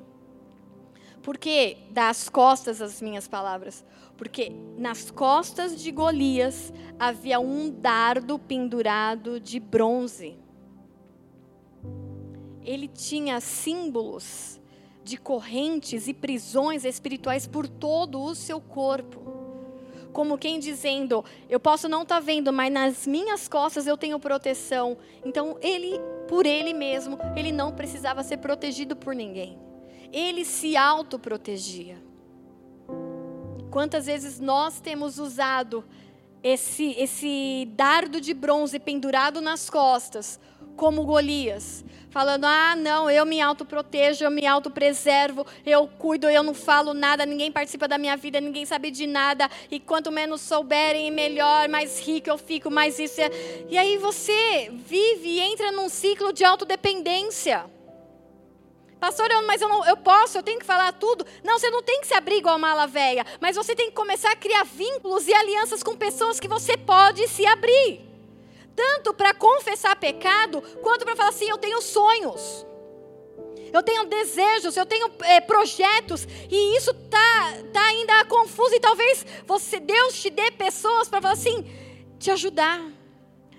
Por 1.23 1.37
que 1.37 1.77
dá 1.89 2.09
as 2.09 2.29
costas 2.29 2.81
às 2.81 3.01
minhas 3.01 3.27
palavras? 3.27 3.83
Porque 4.17 4.51
nas 4.77 5.09
costas 5.09 5.81
de 5.81 5.91
Golias 5.91 6.71
havia 6.99 7.39
um 7.39 7.69
dardo 7.69 8.37
pendurado 8.37 9.39
de 9.39 9.59
bronze. 9.59 10.37
Ele 12.63 12.87
tinha 12.87 13.39
símbolos 13.41 14.59
de 15.03 15.17
correntes 15.17 16.07
e 16.07 16.13
prisões 16.13 16.85
espirituais 16.85 17.45
por 17.45 17.67
todo 17.67 18.21
o 18.21 18.33
seu 18.33 18.61
corpo. 18.61 19.21
Como 20.13 20.37
quem 20.37 20.59
dizendo, 20.59 21.25
eu 21.49 21.59
posso 21.59 21.89
não 21.89 22.03
estar 22.03 22.15
tá 22.15 22.21
vendo, 22.21 22.53
mas 22.53 22.71
nas 22.71 23.07
minhas 23.07 23.47
costas 23.47 23.87
eu 23.87 23.97
tenho 23.97 24.19
proteção. 24.19 24.95
Então 25.25 25.57
ele, 25.59 25.99
por 26.27 26.45
ele 26.45 26.71
mesmo, 26.71 27.17
ele 27.35 27.51
não 27.51 27.73
precisava 27.73 28.23
ser 28.23 28.37
protegido 28.37 28.95
por 28.95 29.15
ninguém. 29.15 29.57
Ele 30.11 30.45
se 30.45 30.77
autoprotegia. 30.77 32.12
Quantas 33.73 34.05
vezes 34.05 34.39
nós 34.39 34.79
temos 34.79 35.17
usado 35.17 35.83
esse, 36.43 36.91
esse 36.91 37.67
dardo 37.71 38.21
de 38.21 38.31
bronze 38.31 38.77
pendurado 38.77 39.41
nas 39.41 39.67
costas, 39.67 40.39
como 40.75 41.03
Golias, 41.03 41.83
falando: 42.11 42.45
ah, 42.45 42.75
não, 42.75 43.09
eu 43.09 43.25
me 43.25 43.41
autoprotejo, 43.41 44.25
eu 44.25 44.29
me 44.29 44.45
autopreservo, 44.45 45.43
eu 45.65 45.87
cuido, 45.87 46.29
eu 46.29 46.43
não 46.43 46.53
falo 46.53 46.93
nada, 46.93 47.25
ninguém 47.25 47.51
participa 47.51 47.87
da 47.87 47.97
minha 47.97 48.15
vida, 48.15 48.39
ninguém 48.39 48.63
sabe 48.63 48.91
de 48.91 49.07
nada, 49.07 49.49
e 49.71 49.79
quanto 49.79 50.11
menos 50.11 50.41
souberem, 50.41 51.09
melhor, 51.09 51.67
mais 51.67 51.99
rico 51.99 52.29
eu 52.29 52.37
fico, 52.37 52.69
mais 52.69 52.99
isso. 52.99 53.21
É... 53.21 53.31
E 53.71 53.75
aí 53.75 53.97
você 53.97 54.71
vive 54.85 55.29
e 55.29 55.39
entra 55.39 55.71
num 55.71 55.89
ciclo 55.89 56.31
de 56.31 56.43
autodependência. 56.43 57.65
Pastor, 59.03 59.29
eu, 59.29 59.45
mas 59.45 59.61
eu, 59.61 59.67
não, 59.67 59.85
eu 59.85 59.97
posso, 59.97 60.37
eu 60.37 60.41
tenho 60.41 60.57
que 60.57 60.65
falar 60.65 60.93
tudo. 60.93 61.25
Não, 61.43 61.59
você 61.59 61.69
não 61.69 61.83
tem 61.83 61.99
que 61.99 62.07
se 62.07 62.13
abrir 62.13 62.37
igual 62.37 62.55
uma 62.55 62.69
mala 62.69 62.87
velha, 62.87 63.25
mas 63.41 63.57
você 63.57 63.75
tem 63.75 63.87
que 63.87 63.95
começar 63.97 64.31
a 64.31 64.35
criar 64.37 64.63
vínculos 64.63 65.27
e 65.27 65.33
alianças 65.33 65.83
com 65.83 65.93
pessoas 65.93 66.39
que 66.39 66.47
você 66.47 66.77
pode 66.77 67.27
se 67.27 67.45
abrir. 67.45 67.99
Tanto 68.73 69.13
para 69.13 69.33
confessar 69.33 69.93
pecado, 69.97 70.61
quanto 70.81 71.03
para 71.03 71.17
falar 71.17 71.31
assim: 71.31 71.49
eu 71.49 71.57
tenho 71.57 71.81
sonhos. 71.81 72.65
Eu 73.73 73.83
tenho 73.83 74.05
desejos, 74.05 74.77
eu 74.77 74.85
tenho 74.85 75.11
é, 75.23 75.41
projetos, 75.41 76.25
e 76.49 76.77
isso 76.77 76.93
tá, 76.93 77.57
tá 77.73 77.83
ainda 77.83 78.23
confuso. 78.23 78.73
E 78.73 78.79
talvez 78.79 79.25
você, 79.45 79.81
Deus 79.81 80.13
te 80.13 80.29
dê 80.29 80.49
pessoas 80.51 81.09
para 81.09 81.21
falar 81.21 81.33
assim, 81.33 81.69
te 82.17 82.31
ajudar 82.31 82.81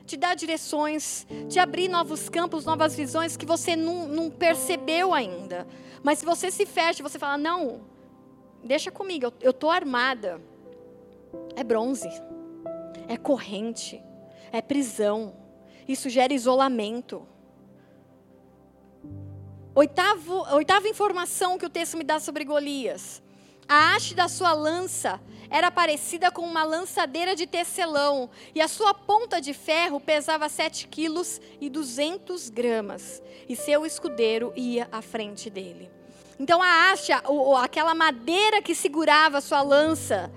te 0.07 0.16
dar 0.16 0.34
direções, 0.34 1.26
te 1.48 1.59
abrir 1.59 1.88
novos 1.88 2.28
campos, 2.28 2.64
novas 2.64 2.94
visões 2.94 3.36
que 3.36 3.46
você 3.46 3.74
não, 3.74 4.07
não 4.07 4.30
percebeu 4.30 5.14
ainda. 5.14 5.66
Mas 6.02 6.18
se 6.18 6.24
você 6.24 6.50
se 6.50 6.66
fecha, 6.66 7.02
você 7.02 7.18
fala: 7.18 7.38
não, 7.38 7.80
deixa 8.62 8.90
comigo, 8.90 9.32
eu 9.40 9.50
estou 9.50 9.70
armada. 9.70 10.40
É 11.57 11.64
bronze, 11.64 12.09
é 13.09 13.16
corrente, 13.16 14.02
é 14.52 14.61
prisão. 14.61 15.34
Isso 15.88 16.09
gera 16.09 16.32
isolamento. 16.32 17.26
Oitavo, 19.74 20.46
oitava 20.55 20.88
informação 20.88 21.59
que 21.59 21.66
o 21.66 21.70
texto 21.70 21.96
me 21.96 22.05
dá 22.05 22.20
sobre 22.20 22.44
Golias. 22.44 23.24
A 23.69 23.95
haste 23.95 24.15
da 24.15 24.29
sua 24.29 24.53
lança 24.53 25.21
era 25.49 25.71
parecida 25.71 26.31
com 26.31 26.43
uma 26.43 26.65
lançadeira 26.65 27.35
de 27.35 27.47
tecelão, 27.47 28.29
e 28.55 28.61
a 28.61 28.69
sua 28.69 28.93
ponta 28.93 29.41
de 29.41 29.55
ferro 29.55 30.01
pesava 30.01 30.49
7 30.49 30.89
quilos 30.89 31.41
e 31.61 31.71
200 31.71 32.51
gramas, 32.51 33.23
e 33.49 33.55
seu 33.55 33.87
escudeiro 33.87 34.53
ia 34.57 34.89
à 34.91 35.01
frente 35.01 35.49
dele. 35.49 35.91
Então 36.39 36.61
a 36.62 36.91
haste, 36.91 37.12
aquela 37.62 37.95
madeira 37.95 38.61
que 38.61 38.75
segurava 38.75 39.39
a 39.39 39.41
sua 39.41 39.62
lança, 39.62 40.31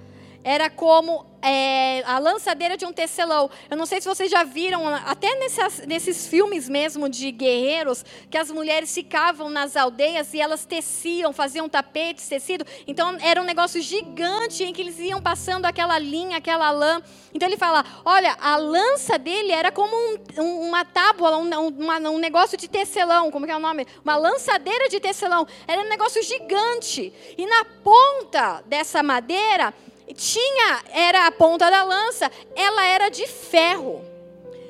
era 0.48 0.70
como 0.70 1.26
é, 1.42 2.02
a 2.06 2.20
lançadeira 2.20 2.78
de 2.78 2.86
um 2.86 2.94
tecelão. 2.94 3.50
Eu 3.70 3.76
não 3.76 3.86
sei 3.86 4.00
se 4.00 4.08
vocês 4.08 4.32
já 4.32 4.46
viram, 4.46 4.88
até 4.88 5.36
nessas, 5.36 5.86
nesses 5.86 6.26
filmes 6.26 6.70
mesmo 6.70 7.10
de 7.10 7.32
guerreiros, 7.32 8.06
que 8.32 8.38
as 8.38 8.50
mulheres 8.50 8.94
ficavam 8.94 9.50
nas 9.50 9.76
aldeias 9.76 10.34
e 10.34 10.40
elas 10.40 10.64
teciam, 10.66 11.34
faziam 11.34 11.68
tapetes, 11.68 12.30
tecido. 12.30 12.66
Então 12.88 13.18
era 13.20 13.42
um 13.42 13.44
negócio 13.44 13.82
gigante 13.82 14.64
em 14.64 14.72
que 14.72 14.82
eles 14.82 14.98
iam 15.00 15.22
passando 15.22 15.66
aquela 15.66 16.00
linha, 16.00 16.38
aquela 16.38 16.72
lã. 16.72 17.02
Então 17.34 17.46
ele 17.46 17.58
fala: 17.58 17.84
olha, 18.06 18.38
a 18.40 18.56
lança 18.56 19.20
dele 19.20 19.52
era 19.52 19.70
como 19.70 19.94
um, 19.94 20.42
um, 20.42 20.62
uma 20.70 20.86
tábua, 20.86 21.38
um, 21.38 21.68
uma, 21.68 21.98
um 22.10 22.20
negócio 22.20 22.58
de 22.58 22.70
tecelão, 22.70 23.30
como 23.32 23.46
é 23.46 23.56
o 23.56 23.60
nome? 23.60 23.86
Uma 24.02 24.16
lançadeira 24.16 24.88
de 24.88 24.98
tecelão. 25.02 25.46
Era 25.68 25.82
um 25.82 25.90
negócio 25.90 26.24
gigante. 26.24 27.12
E 27.38 27.46
na 27.46 27.66
ponta 27.84 28.64
dessa 28.66 29.04
madeira 29.04 29.74
tinha, 30.14 30.84
era 30.92 31.28
a 31.28 31.32
ponta 31.32 31.70
da 31.70 31.84
lança, 31.84 32.32
ela 32.56 32.86
era 32.86 33.10
de 33.10 33.28
ferro. 33.28 34.04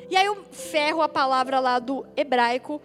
E 0.09 0.15
aí 0.15 0.29
o 0.29 0.43
ferro, 0.51 1.01
a 1.01 1.09
palavra 1.09 1.59
lá 1.59 1.79
do 1.79 2.05
hebraico, 2.15 2.81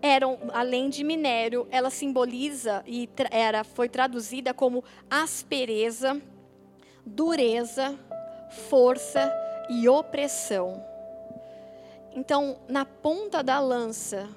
era, 0.00 0.26
além 0.52 0.88
de 0.88 1.04
minério, 1.04 1.66
ela 1.70 1.90
simboliza 1.90 2.82
e 2.86 3.08
era, 3.30 3.62
foi 3.62 3.88
traduzida 3.88 4.52
como 4.52 4.82
aspereza, 5.08 6.20
dureza, 7.06 7.96
força 8.68 9.32
e 9.70 9.88
opressão. 9.88 10.84
Então, 12.14 12.58
na 12.68 12.84
ponta 12.84 13.42
da 13.42 13.60
lança 13.60 14.28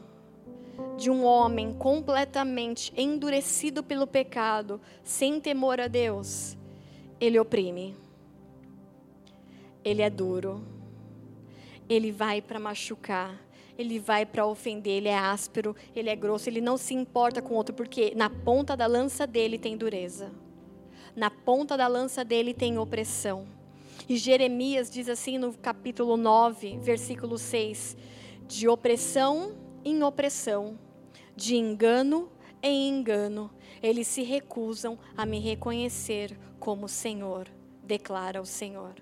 de 0.97 1.09
um 1.09 1.26
homem 1.26 1.74
completamente 1.74 2.93
endurecido 2.95 3.82
pelo 3.82 4.05
pecado, 4.05 4.80
sem 5.03 5.39
temor 5.39 5.82
a 5.82 5.88
Deus, 5.88 6.55
ele 7.20 7.39
oprime. 7.39 7.95
Ele 9.84 10.01
é 10.01 10.09
duro. 10.09 10.63
Ele 11.88 12.11
vai 12.11 12.41
para 12.41 12.59
machucar. 12.59 13.39
Ele 13.78 13.99
vai 13.99 14.26
para 14.26 14.45
ofender. 14.45 14.93
Ele 14.93 15.07
é 15.07 15.18
áspero. 15.18 15.76
Ele 15.95 16.09
é 16.09 16.16
grosso. 16.16 16.49
Ele 16.49 16.61
não 16.61 16.78
se 16.78 16.93
importa 16.93 17.41
com 17.41 17.53
o 17.53 17.57
outro, 17.57 17.74
porque 17.74 18.13
na 18.16 18.30
ponta 18.30 18.76
da 18.76 18.88
lança 18.88 19.26
dele 19.26 19.57
tem 19.57 19.78
dureza. 19.78 20.32
Na 21.16 21.30
ponta 21.30 21.78
da 21.78 21.88
lança 21.88 22.26
dele 22.26 22.53
tem 22.53 22.78
opressão. 22.78 23.47
E 24.07 24.18
Jeremias 24.18 24.89
diz 24.89 25.07
assim 25.09 25.38
no 25.38 25.53
capítulo 25.53 26.18
9, 26.18 26.78
versículo 26.80 27.38
6: 27.38 27.95
de 28.47 28.68
opressão 28.68 29.55
em 29.84 30.03
opressão, 30.03 30.78
de 31.36 31.55
engano 31.55 32.30
em 32.68 32.89
engano, 32.89 33.51
eles 33.82 34.07
se 34.07 34.24
recusam 34.24 34.97
a 35.16 35.26
me 35.26 35.39
reconhecer 35.39 36.38
como 36.59 36.88
Senhor, 36.88 37.47
declara 37.84 38.41
o 38.41 38.45
Senhor. 38.45 38.95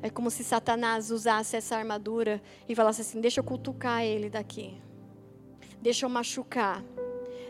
É 0.00 0.08
como 0.08 0.30
se 0.30 0.44
Satanás 0.44 1.10
usasse 1.10 1.56
essa 1.56 1.76
armadura 1.76 2.40
e 2.68 2.74
falasse 2.74 3.00
assim: 3.00 3.20
deixa 3.20 3.40
eu 3.40 3.44
cutucar 3.44 4.04
ele 4.04 4.30
daqui, 4.30 4.80
deixa 5.80 6.06
eu 6.06 6.10
machucar, 6.10 6.84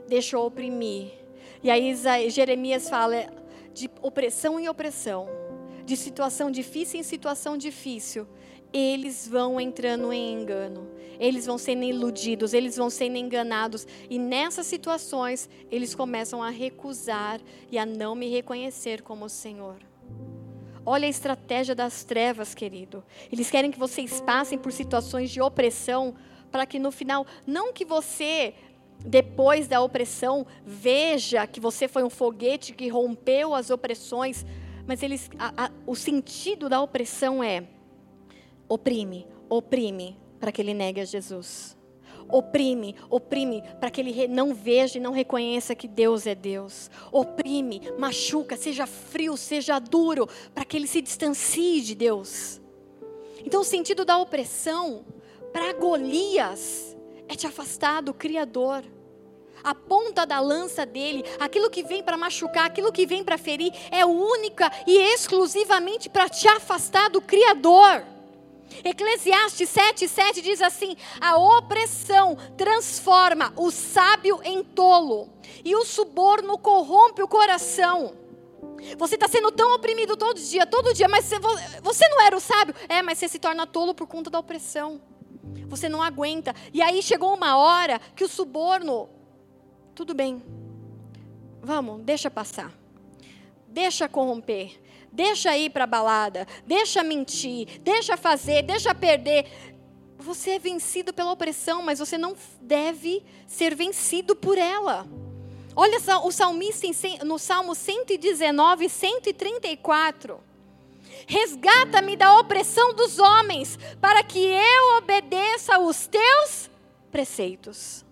deixa 0.08 0.36
eu 0.36 0.40
oprimir. 0.40 1.12
E 1.62 1.70
aí 1.70 1.94
Jeremias 2.30 2.88
fala 2.88 3.26
de 3.74 3.90
opressão 4.00 4.58
em 4.58 4.68
opressão, 4.68 5.28
de 5.84 5.96
situação 5.96 6.50
difícil 6.50 7.00
em 7.00 7.02
situação 7.02 7.58
difícil, 7.58 8.26
eles 8.72 9.28
vão 9.28 9.60
entrando 9.60 10.12
em 10.12 10.32
engano, 10.32 10.88
eles 11.18 11.46
vão 11.46 11.58
sendo 11.58 11.84
iludidos, 11.84 12.52
eles 12.52 12.76
vão 12.76 12.90
sendo 12.90 13.16
enganados, 13.16 13.86
e 14.08 14.18
nessas 14.18 14.66
situações 14.66 15.48
eles 15.70 15.94
começam 15.94 16.42
a 16.42 16.50
recusar 16.50 17.40
e 17.70 17.78
a 17.78 17.86
não 17.86 18.14
me 18.14 18.28
reconhecer 18.28 19.02
como 19.02 19.28
Senhor. 19.28 19.76
Olha 20.84 21.06
a 21.06 21.10
estratégia 21.10 21.74
das 21.74 22.04
trevas, 22.04 22.54
querido. 22.54 23.02
Eles 23.32 23.50
querem 23.50 23.72
que 23.72 23.78
vocês 23.78 24.20
passem 24.20 24.56
por 24.56 24.70
situações 24.70 25.30
de 25.30 25.40
opressão, 25.40 26.14
para 26.50 26.64
que 26.64 26.78
no 26.78 26.92
final, 26.92 27.26
não 27.44 27.72
que 27.72 27.84
você 27.84 28.54
depois 29.04 29.68
da 29.68 29.80
opressão, 29.80 30.46
veja 30.64 31.46
que 31.46 31.60
você 31.60 31.86
foi 31.86 32.02
um 32.02 32.10
foguete 32.10 32.72
que 32.72 32.88
rompeu 32.88 33.54
as 33.54 33.70
opressões, 33.70 34.44
mas 34.86 35.02
eles, 35.02 35.30
a, 35.38 35.66
a, 35.66 35.70
o 35.86 35.94
sentido 35.94 36.68
da 36.68 36.80
opressão 36.80 37.42
é 37.42 37.64
oprime, 38.68 39.26
oprime, 39.48 40.16
para 40.38 40.52
que 40.52 40.60
ele 40.60 40.74
negue 40.74 41.00
a 41.00 41.04
Jesus. 41.04 41.76
Oprime, 42.28 42.96
oprime, 43.08 43.62
para 43.78 43.90
que 43.90 44.00
ele 44.00 44.26
não 44.26 44.52
veja 44.52 44.98
e 44.98 45.00
não 45.00 45.12
reconheça 45.12 45.76
que 45.76 45.86
Deus 45.86 46.26
é 46.26 46.34
Deus. 46.34 46.90
Oprime, 47.12 47.80
machuca, 47.98 48.56
seja 48.56 48.86
frio, 48.86 49.36
seja 49.36 49.78
duro, 49.78 50.28
para 50.52 50.64
que 50.64 50.76
ele 50.76 50.88
se 50.88 51.00
distancie 51.00 51.80
de 51.80 51.94
Deus. 51.94 52.60
Então, 53.44 53.60
o 53.60 53.64
sentido 53.64 54.04
da 54.04 54.18
opressão 54.18 55.04
para 55.52 55.72
Golias 55.72 56.96
é 57.28 57.36
te 57.36 57.46
afastar 57.46 58.02
do 58.02 58.12
Criador. 58.12 58.82
A 59.62 59.74
ponta 59.74 60.26
da 60.26 60.40
lança 60.40 60.84
dele, 60.84 61.24
aquilo 61.38 61.70
que 61.70 61.82
vem 61.82 62.02
para 62.02 62.16
machucar, 62.16 62.66
aquilo 62.66 62.92
que 62.92 63.06
vem 63.06 63.22
para 63.22 63.38
ferir, 63.38 63.72
é 63.90 64.04
única 64.04 64.70
e 64.86 64.96
exclusivamente 65.14 66.08
para 66.08 66.28
te 66.28 66.48
afastar 66.48 67.08
do 67.08 67.20
Criador. 67.20 68.04
Eclesiastes 68.84 69.70
7,7 69.70 70.42
diz 70.42 70.60
assim: 70.60 70.96
a 71.20 71.36
opressão 71.36 72.36
transforma 72.56 73.52
o 73.56 73.70
sábio 73.70 74.40
em 74.44 74.62
tolo, 74.62 75.28
e 75.64 75.74
o 75.74 75.84
suborno 75.84 76.58
corrompe 76.58 77.22
o 77.22 77.28
coração. 77.28 78.14
Você 78.98 79.14
está 79.14 79.26
sendo 79.26 79.50
tão 79.52 79.74
oprimido 79.74 80.16
todo 80.16 80.38
dia, 80.38 80.66
todo 80.66 80.92
dia, 80.92 81.08
mas 81.08 81.30
você 81.82 82.08
não 82.08 82.20
era 82.20 82.36
o 82.36 82.40
sábio? 82.40 82.74
É, 82.88 83.02
mas 83.02 83.18
você 83.18 83.28
se 83.28 83.38
torna 83.38 83.66
tolo 83.66 83.94
por 83.94 84.06
conta 84.06 84.30
da 84.30 84.38
opressão. 84.38 85.00
Você 85.68 85.88
não 85.88 86.02
aguenta. 86.02 86.54
E 86.72 86.82
aí 86.82 87.02
chegou 87.02 87.34
uma 87.34 87.56
hora 87.56 88.00
que 88.14 88.24
o 88.24 88.28
suborno, 88.28 89.08
tudo 89.94 90.14
bem, 90.14 90.42
vamos, 91.62 92.02
deixa 92.02 92.30
passar, 92.30 92.72
deixa 93.68 94.08
corromper. 94.08 94.80
Deixa 95.12 95.56
ir 95.56 95.70
para 95.70 95.84
a 95.84 95.86
balada, 95.86 96.46
deixa 96.66 97.02
mentir, 97.02 97.80
deixa 97.80 98.16
fazer, 98.16 98.62
deixa 98.62 98.94
perder. 98.94 99.46
Você 100.18 100.52
é 100.52 100.58
vencido 100.58 101.12
pela 101.12 101.32
opressão, 101.32 101.82
mas 101.82 101.98
você 101.98 102.16
não 102.16 102.34
deve 102.60 103.22
ser 103.46 103.74
vencido 103.74 104.34
por 104.34 104.56
ela. 104.56 105.06
Olha 105.74 105.98
o 106.24 106.32
salmista 106.32 106.86
no 107.22 107.38
Salmo 107.38 107.74
119, 107.74 108.88
134. 108.88 110.40
Resgata-me 111.26 112.16
da 112.16 112.38
opressão 112.38 112.94
dos 112.94 113.18
homens, 113.18 113.78
para 114.00 114.22
que 114.22 114.38
eu 114.38 114.96
obedeça 114.96 115.78
os 115.78 116.06
teus 116.06 116.70
preceitos. 117.10 118.05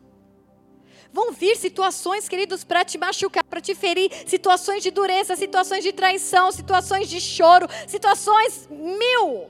Vão 1.14 1.30
vir 1.30 1.56
situações, 1.56 2.28
queridos, 2.28 2.64
para 2.64 2.84
te 2.84 2.98
machucar, 2.98 3.44
para 3.44 3.60
te 3.60 3.72
ferir, 3.72 4.10
situações 4.26 4.82
de 4.82 4.90
dureza, 4.90 5.36
situações 5.36 5.84
de 5.84 5.92
traição, 5.92 6.50
situações 6.50 7.08
de 7.08 7.20
choro, 7.20 7.68
situações 7.86 8.68
mil. 8.68 9.48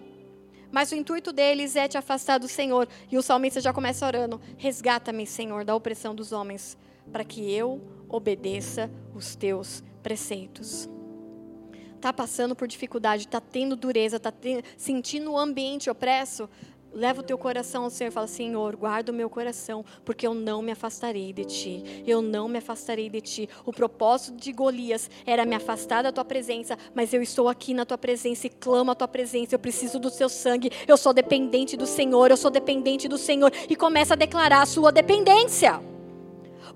Mas 0.71 0.93
o 0.93 0.95
intuito 0.95 1.33
deles 1.33 1.75
é 1.75 1.89
te 1.89 1.97
afastar 1.97 2.37
do 2.37 2.49
Senhor. 2.49 2.87
E 3.11 3.17
o 3.17 3.23
salmista 3.23 3.63
já 3.63 3.73
começa 3.73 4.07
orando: 4.07 4.39
Resgata-me, 4.59 5.27
Senhor, 5.27 5.65
da 5.65 5.75
opressão 5.75 6.15
dos 6.15 6.33
homens, 6.33 6.77
para 7.11 7.25
que 7.25 7.51
eu 7.51 7.81
obedeça 8.11 8.91
os 9.15 9.35
teus 9.35 9.83
preceitos. 10.03 10.87
Está 11.97 12.13
passando 12.13 12.55
por 12.55 12.69
dificuldade, 12.69 13.25
está 13.25 13.41
tendo 13.41 13.75
dureza, 13.75 14.19
está 14.19 14.31
sentindo 14.77 15.33
o 15.33 15.39
ambiente 15.39 15.89
opresso, 15.89 16.47
Leva 16.95 17.21
o 17.21 17.25
teu 17.25 17.37
coração 17.37 17.85
ao 17.85 17.91
Senhor 17.91 18.09
e 18.09 18.13
fala: 18.13 18.27
Senhor, 18.29 18.77
guarda 18.77 19.11
o 19.11 19.15
meu 19.15 19.29
coração, 19.29 19.85
porque 20.05 20.27
eu 20.27 20.33
não 20.33 20.63
me 20.63 20.71
afastarei 20.71 21.33
de 21.33 21.45
ti. 21.45 22.05
Eu 22.07 22.23
não 22.23 22.49
me 22.49 22.59
afastarei 22.59 23.11
de 23.11 23.21
ti. 23.21 23.49
O 23.67 23.73
propósito 23.73 24.37
de 24.37 24.53
Golias 24.53 25.11
era 25.27 25.45
me 25.45 25.57
afastar 25.57 26.03
da 26.03 26.13
tua 26.13 26.25
presença, 26.25 26.79
mas 26.95 27.13
eu 27.13 27.21
estou 27.21 27.49
aqui 27.49 27.75
na 27.75 27.85
tua 27.85 27.99
presença 27.99 28.47
e 28.47 28.51
clamo 28.51 28.93
a 28.93 28.95
tua 28.95 29.09
presença. 29.09 29.55
Eu 29.55 29.59
preciso 29.59 29.99
do 29.99 30.09
seu 30.09 30.29
sangue. 30.29 30.71
Eu 30.87 30.97
sou 30.97 31.13
dependente 31.13 31.77
do 31.77 31.87
Senhor. 31.87 32.31
Eu 32.31 32.37
sou 32.37 32.51
dependente 32.51 33.09
do 33.09 33.19
Senhor. 33.19 33.53
E 33.69 33.75
começa 33.75 34.15
a 34.15 34.17
declarar 34.17 34.63
a 34.63 34.67
sua 34.67 34.93
dependência. 34.93 35.81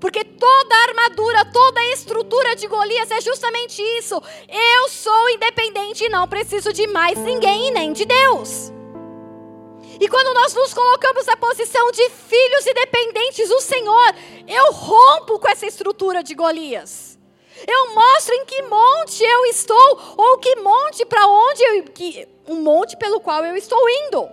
Porque 0.01 0.25
toda 0.25 0.75
a 0.75 0.83
armadura, 0.89 1.45
toda 1.53 1.81
a 1.81 1.93
estrutura 1.93 2.57
de 2.57 2.67
Golias 2.67 3.11
é 3.11 3.21
justamente 3.21 3.81
isso. 3.99 4.21
Eu 4.49 4.89
sou 4.89 5.31
independente 5.31 6.05
e 6.05 6.09
não 6.09 6.27
preciso 6.29 6.73
de 6.73 6.87
mais 6.87 7.19
ninguém 7.19 7.69
e 7.69 7.71
nem 7.71 7.93
de 7.93 8.05
Deus. 8.05 8.78
E 10.01 10.09
quando 10.09 10.33
nós 10.33 10.55
nos 10.55 10.73
colocamos 10.73 11.27
na 11.27 11.37
posição 11.37 11.91
de 11.91 12.09
filhos 12.11 12.67
e 12.67 12.75
dependentes 12.75 13.49
do 13.49 13.61
Senhor, 13.61 14.15
eu 14.47 14.73
rompo 14.73 15.39
com 15.41 15.49
essa 15.49 15.67
estrutura 15.67 16.23
de 16.23 16.35
Golias. 16.35 17.19
Eu 17.67 17.95
mostro 17.95 18.33
em 18.35 18.45
que 18.45 18.63
monte 18.63 19.25
eu 19.25 19.45
estou, 19.47 20.15
ou 20.17 20.39
que 20.39 20.55
monte 20.57 21.05
para 21.05 21.27
onde 21.27 21.63
eu. 21.65 21.83
Que, 21.85 22.29
um 22.47 22.63
monte 22.63 22.97
pelo 22.97 23.21
qual 23.21 23.45
eu 23.45 23.57
estou 23.57 23.79
indo. 23.91 24.29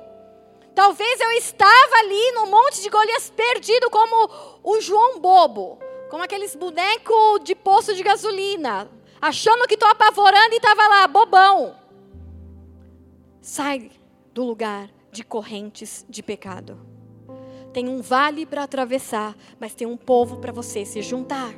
Talvez 0.75 1.19
eu 1.19 1.31
estava 1.31 1.95
ali 1.99 2.31
no 2.33 2.45
monte 2.45 2.81
de 2.81 2.89
Golias 2.89 3.31
perdido 3.31 3.89
como 3.89 4.59
o 4.61 4.79
João 4.79 5.19
Bobo, 5.19 5.79
como 6.11 6.21
aqueles 6.21 6.55
bonecos 6.55 7.43
de 7.43 7.55
poço 7.55 7.95
de 7.95 8.03
gasolina, 8.03 8.87
achando 9.19 9.67
que 9.67 9.73
estou 9.73 9.89
apavorando 9.89 10.53
e 10.53 10.57
estava 10.57 10.87
lá, 10.87 11.07
bobão. 11.07 11.75
Sai 13.41 13.89
do 14.31 14.43
lugar 14.43 14.89
de 15.15 15.23
correntes 15.23 16.05
de 16.09 16.21
pecado. 16.21 16.77
Tem 17.73 17.87
um 17.87 18.01
vale 18.01 18.45
para 18.45 18.63
atravessar, 18.63 19.35
mas 19.59 19.73
tem 19.73 19.87
um 19.87 19.97
povo 19.97 20.37
para 20.37 20.51
você 20.51 20.85
se 20.85 21.01
juntar. 21.01 21.53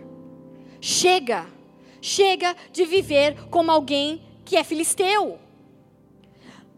Chega, 0.79 1.47
chega 1.99 2.55
de 2.71 2.85
viver 2.85 3.47
como 3.49 3.71
alguém 3.71 4.23
que 4.45 4.55
é 4.55 4.63
filisteu. 4.63 5.39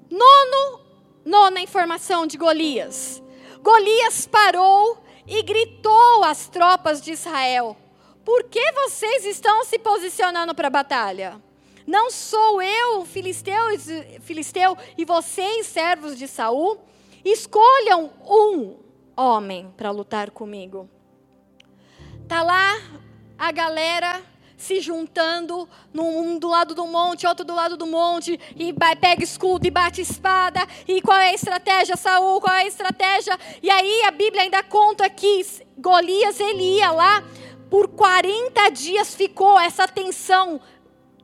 Nono, 0.09 0.81
nona 1.25 1.59
informação 1.59 2.25
de 2.25 2.37
Golias. 2.37 3.21
Golias 3.61 4.25
parou 4.25 4.97
e 5.27 5.43
gritou 5.43 6.23
às 6.23 6.47
tropas 6.47 7.01
de 7.01 7.11
Israel: 7.11 7.75
Por 8.23 8.45
que 8.45 8.71
vocês 8.71 9.25
estão 9.25 9.65
se 9.65 9.77
posicionando 9.77 10.55
para 10.55 10.67
a 10.67 10.71
batalha? 10.71 11.41
Não 11.89 12.11
sou 12.11 12.61
eu, 12.61 13.03
filisteu, 13.03 13.57
filisteu 14.21 14.77
e 14.95 15.03
vocês, 15.03 15.65
servos 15.65 16.15
de 16.15 16.27
Saul? 16.27 16.77
Escolham 17.25 18.11
um 18.29 18.77
homem 19.17 19.73
para 19.75 19.89
lutar 19.89 20.29
comigo. 20.29 20.87
Tá 22.27 22.43
lá 22.43 22.75
a 23.35 23.51
galera 23.51 24.21
se 24.55 24.79
juntando, 24.79 25.67
um 25.95 26.37
do 26.37 26.49
lado 26.49 26.75
do 26.75 26.85
monte, 26.85 27.25
outro 27.25 27.43
do 27.43 27.55
lado 27.55 27.75
do 27.75 27.87
monte, 27.87 28.39
e 28.55 28.71
pega 29.01 29.23
escudo 29.23 29.65
e 29.65 29.71
bate 29.71 29.99
espada. 29.99 30.59
E 30.87 31.01
qual 31.01 31.17
é 31.17 31.31
a 31.31 31.33
estratégia, 31.33 31.97
Saul? 31.97 32.39
Qual 32.39 32.55
é 32.55 32.61
a 32.61 32.67
estratégia? 32.67 33.35
E 33.63 33.69
aí 33.71 34.03
a 34.03 34.11
Bíblia 34.11 34.43
ainda 34.43 34.61
conta 34.61 35.09
que 35.09 35.43
Golias 35.75 36.39
ele 36.39 36.77
ia 36.77 36.91
lá 36.91 37.23
por 37.67 37.87
40 37.87 38.69
dias 38.69 39.15
ficou 39.15 39.59
essa 39.59 39.87
tensão 39.87 40.61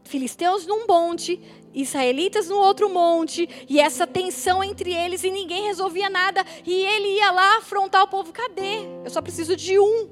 filisteus 0.06 0.66
num 0.66 0.88
monte, 0.88 1.42
israelitas 1.74 2.48
no 2.48 2.58
outro 2.58 2.90
monte, 2.90 3.50
e 3.68 3.80
essa 3.80 4.08
tensão 4.08 4.64
entre 4.64 4.94
eles 4.94 5.24
e 5.24 5.30
ninguém 5.30 5.66
resolvia 5.66 6.10
nada, 6.10 6.46
e 6.66 6.74
ele 6.74 7.18
ia 7.18 7.32
lá 7.32 7.58
afrontar 7.58 8.04
o 8.04 8.08
povo: 8.08 8.32
cadê? 8.32 8.86
Eu 9.04 9.10
só 9.10 9.22
preciso 9.22 9.56
de 9.56 9.78
um. 9.78 10.10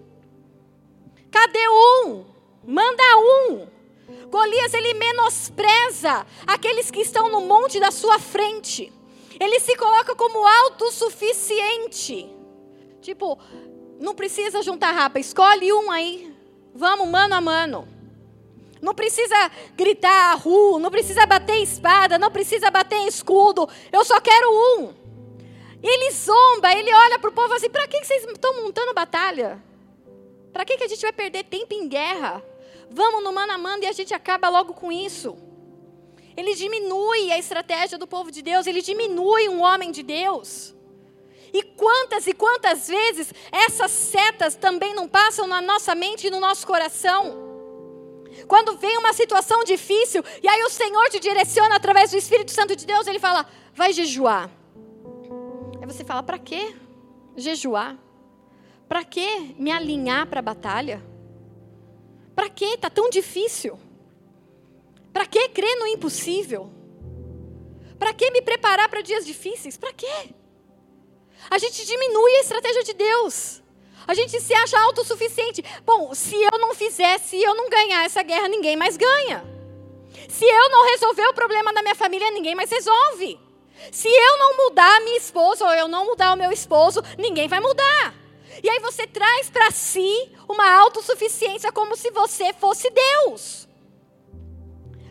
Cadê 1.32 1.68
um? 1.70 2.26
Manda 2.66 3.04
um. 3.18 3.68
Golias 4.30 4.74
ele 4.74 4.94
menospreza 4.96 6.26
aqueles 6.46 6.92
que 6.92 7.00
estão 7.00 7.30
no 7.30 7.42
monte 7.42 7.80
da 7.80 7.92
sua 7.92 8.20
frente. 8.20 8.92
Ele 9.40 9.60
se 9.60 9.76
coloca 9.76 10.16
como 10.16 10.46
autossuficiente. 10.46 12.30
Tipo, 13.02 13.38
não 14.00 14.14
precisa 14.14 14.62
juntar 14.62 14.92
rapa, 14.92 15.20
escolhe 15.20 15.72
um 15.74 15.90
aí. 15.92 16.34
Vamos 16.74 17.08
mano 17.08 17.36
a 17.36 17.42
mano. 17.42 17.93
Não 18.84 18.94
precisa 18.94 19.50
gritar 19.78 20.36
ru, 20.36 20.78
não 20.78 20.92
precisa 20.92 21.26
bater 21.26 21.56
espada, 21.64 22.20
não 22.20 22.30
precisa 22.30 22.70
bater 22.70 23.08
escudo. 23.08 23.66
Eu 23.90 24.04
só 24.04 24.20
quero 24.20 24.50
um. 24.52 24.94
Ele 25.82 26.12
zomba, 26.12 26.70
ele 26.74 26.94
olha 26.94 27.18
para 27.18 27.30
o 27.30 27.34
povo 27.34 27.54
assim: 27.54 27.70
para 27.70 27.88
que 27.88 28.04
vocês 28.04 28.26
estão 28.26 28.62
montando 28.62 28.94
batalha? 28.94 29.64
Para 30.52 30.66
que, 30.66 30.76
que 30.76 30.84
a 30.84 30.88
gente 30.90 31.02
vai 31.02 31.14
perder 31.14 31.46
tempo 31.46 31.74
em 31.74 31.88
guerra? 31.88 32.44
Vamos 32.92 33.24
no 33.24 33.32
mano 33.32 33.54
a 33.54 33.58
mano 33.58 33.84
e 33.84 33.88
a 33.88 33.94
gente 33.94 34.14
acaba 34.14 34.50
logo 34.50 34.74
com 34.74 34.92
isso. 34.92 35.38
Ele 36.36 36.54
diminui 36.54 37.32
a 37.32 37.40
estratégia 37.40 37.98
do 37.98 38.06
povo 38.06 38.30
de 38.32 38.42
Deus, 38.42 38.68
ele 38.68 38.82
diminui 38.82 39.48
um 39.48 39.62
homem 39.62 39.92
de 39.92 40.04
Deus. 40.04 40.76
E 41.54 41.64
quantas 41.64 42.28
e 42.28 42.34
quantas 42.34 42.90
vezes 42.90 43.34
essas 43.50 43.92
setas 43.92 44.56
também 44.56 44.94
não 44.94 45.08
passam 45.08 45.48
na 45.48 45.62
nossa 45.62 45.96
mente 45.96 46.28
e 46.28 46.30
no 46.30 46.42
nosso 46.42 46.68
coração? 46.68 47.43
Quando 48.48 48.78
vem 48.78 48.98
uma 48.98 49.14
situação 49.14 49.64
difícil, 49.64 50.24
e 50.42 50.48
aí 50.48 50.64
o 50.64 50.70
Senhor 50.70 51.10
te 51.10 51.20
direciona 51.20 51.76
através 51.76 52.12
do 52.12 52.18
Espírito 52.18 52.52
Santo 52.52 52.76
de 52.76 52.86
Deus, 52.86 53.08
ele 53.08 53.20
fala: 53.20 53.46
vai 53.74 53.94
jejuar. 53.94 54.50
Aí 55.80 55.86
você 55.86 56.04
fala: 56.04 56.22
para 56.24 56.38
quê? 56.38 56.76
Jejuar? 57.36 57.98
Para 58.88 59.04
que 59.04 59.56
me 59.58 59.72
alinhar 59.72 60.28
para 60.28 60.40
a 60.40 60.44
batalha? 60.44 61.04
Para 62.36 62.50
que 62.50 62.66
está 62.66 62.90
tão 62.90 63.10
difícil? 63.10 63.80
Para 65.12 65.26
que 65.26 65.50
crer 65.50 65.80
no 65.80 65.88
impossível? 65.88 66.72
Para 67.98 68.14
que 68.14 68.30
me 68.32 68.42
preparar 68.42 68.90
para 68.90 69.02
dias 69.02 69.26
difíceis? 69.26 69.78
Para 69.78 69.94
quê? 69.94 70.34
A 71.50 71.58
gente 71.58 71.86
diminui 71.86 72.32
a 72.38 72.42
estratégia 72.42 72.84
de 72.84 72.94
Deus. 72.94 73.63
A 74.08 74.14
gente 74.14 74.40
se 74.40 74.54
acha 74.54 74.80
autossuficiente. 74.80 75.64
Bom, 75.86 76.14
se 76.14 76.36
eu 76.36 76.60
não 76.60 76.74
fizer, 76.74 77.20
se 77.20 77.42
eu 77.42 77.56
não 77.56 77.70
ganhar 77.70 78.06
essa 78.06 78.22
guerra, 78.22 78.48
ninguém 78.48 78.76
mais 78.76 78.98
ganha. 78.98 79.44
Se 80.30 80.46
eu 80.46 80.70
não 80.70 80.86
resolver 80.90 81.28
o 81.28 81.34
problema 81.34 81.74
da 81.74 81.82
minha 81.82 81.96
família, 81.96 82.32
ninguém 82.32 82.56
mais 82.56 82.70
resolve. 82.70 83.40
Se 83.92 84.08
eu 84.08 84.38
não 84.38 84.58
mudar 84.58 84.98
a 84.98 85.00
minha 85.02 85.18
esposa 85.18 85.66
ou 85.66 85.74
eu 85.74 85.88
não 85.88 86.06
mudar 86.06 86.34
o 86.34 86.38
meu 86.38 86.52
esposo, 86.52 87.02
ninguém 87.18 87.48
vai 87.48 87.60
mudar. 87.60 88.14
E 88.62 88.70
aí 88.70 88.80
você 88.80 89.08
traz 89.08 89.50
para 89.50 89.72
si 89.72 90.32
uma 90.48 90.80
autossuficiência 90.80 91.72
como 91.72 91.96
se 91.96 92.12
você 92.12 92.54
fosse 92.54 92.90
Deus. 92.90 93.68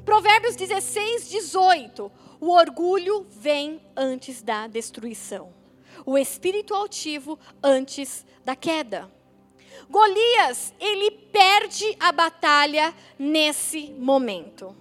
Provérbios 0.05 0.57
16, 0.57 1.29
18. 1.29 2.11
O 2.41 2.51
orgulho 2.51 3.27
vem 3.31 3.81
antes 3.97 4.43
da 4.43 4.67
destruição. 4.67 5.53
O 6.05 6.19
espírito 6.19 6.75
altivo 6.75 7.39
antes 7.63 8.27
da 8.45 8.57
queda. 8.57 9.11
Golias, 9.89 10.73
ele 10.81 11.11
perde 11.11 11.97
a 12.01 12.13
batalha 12.13 12.95
nesse 13.19 13.93
momento. 13.99 14.77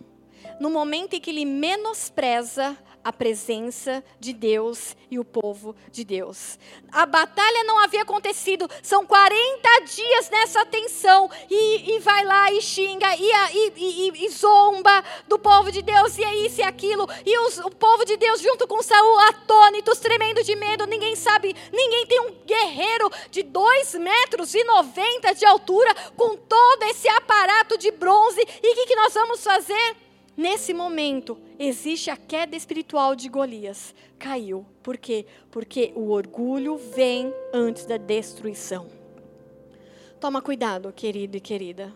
No 0.59 0.69
momento 0.69 1.15
em 1.15 1.19
que 1.19 1.29
ele 1.29 1.45
menospreza 1.45 2.77
a 3.03 3.11
presença 3.11 4.03
de 4.19 4.33
Deus 4.33 4.95
e 5.09 5.19
o 5.19 5.25
povo 5.25 5.75
de 5.91 6.03
Deus. 6.03 6.57
A 6.91 7.05
batalha 7.05 7.63
não 7.63 7.79
havia 7.79 8.03
acontecido, 8.03 8.69
são 8.81 9.05
40 9.05 9.79
dias 9.85 10.29
nessa 10.29 10.65
tensão, 10.65 11.29
e, 11.49 11.95
e 11.95 11.99
vai 11.99 12.23
lá 12.25 12.51
e 12.51 12.61
xinga, 12.61 13.07
e, 13.15 13.31
e, 13.75 14.25
e, 14.25 14.29
zomba 14.29 15.03
do 15.27 15.37
povo 15.39 15.71
de 15.71 15.81
Deus, 15.81 16.17
e 16.17 16.23
é 16.23 16.35
isso 16.45 16.61
e 16.61 16.63
aquilo, 16.63 17.07
e 17.25 17.37
os, 17.39 17.57
o 17.59 17.69
povo 17.71 18.05
de 18.05 18.17
Deus 18.17 18.41
junto 18.41 18.67
com 18.67 18.81
Saul, 18.81 19.19
atônitos, 19.19 19.99
tremendo 19.99 20.43
de 20.43 20.55
medo, 20.55 20.85
ninguém 20.85 21.15
sabe, 21.15 21.55
ninguém 21.71 22.05
tem 22.05 22.21
um 22.21 22.31
guerreiro 22.45 23.09
de 23.29 23.43
2 23.43 23.95
metros 23.95 24.53
e 24.53 24.63
90 24.63 25.33
de 25.33 25.45
altura, 25.45 25.93
com 26.15 26.35
todo 26.37 26.83
esse 26.83 27.07
aparato 27.09 27.77
de 27.77 27.91
bronze, 27.91 28.41
e 28.41 28.71
o 28.71 28.75
que, 28.75 28.85
que 28.85 28.95
nós 28.95 29.13
vamos 29.13 29.43
fazer? 29.43 30.10
Nesse 30.35 30.73
momento, 30.73 31.37
existe 31.59 32.09
a 32.09 32.15
queda 32.15 32.55
espiritual 32.55 33.15
de 33.15 33.27
Golias. 33.27 33.93
Caiu. 34.17 34.65
Por 34.81 34.97
quê? 34.97 35.25
Porque 35.51 35.91
o 35.95 36.09
orgulho 36.09 36.77
vem 36.77 37.33
antes 37.53 37.85
da 37.85 37.97
destruição. 37.97 38.87
Toma 40.19 40.41
cuidado, 40.41 40.93
querido 40.93 41.35
e 41.35 41.41
querida, 41.41 41.91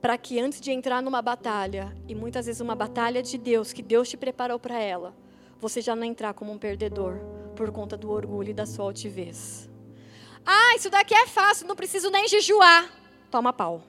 para 0.00 0.16
que 0.16 0.38
antes 0.38 0.60
de 0.60 0.70
entrar 0.70 1.02
numa 1.02 1.20
batalha, 1.20 1.94
e 2.08 2.14
muitas 2.14 2.46
vezes 2.46 2.60
uma 2.60 2.76
batalha 2.76 3.22
de 3.22 3.36
Deus, 3.36 3.72
que 3.72 3.82
Deus 3.82 4.08
te 4.08 4.16
preparou 4.16 4.58
para 4.58 4.80
ela, 4.80 5.14
você 5.58 5.80
já 5.80 5.94
não 5.96 6.04
entrar 6.04 6.32
como 6.32 6.52
um 6.52 6.58
perdedor 6.58 7.18
por 7.56 7.70
conta 7.70 7.96
do 7.96 8.10
orgulho 8.10 8.50
e 8.50 8.54
da 8.54 8.64
sua 8.64 8.84
altivez. 8.86 9.68
Ah, 10.46 10.74
isso 10.76 10.88
daqui 10.88 11.12
é 11.12 11.26
fácil, 11.26 11.66
não 11.66 11.76
preciso 11.76 12.08
nem 12.08 12.26
jejuar. 12.28 12.88
Toma 13.30 13.52
pau. 13.52 13.82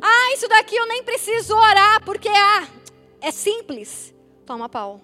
Ah, 0.00 0.32
isso 0.34 0.48
daqui 0.48 0.76
eu 0.76 0.86
nem 0.86 1.02
preciso 1.02 1.54
orar, 1.54 2.04
porque 2.04 2.28
ah, 2.28 2.68
é 3.20 3.30
simples. 3.30 4.14
Toma 4.46 4.68
pau. 4.68 5.00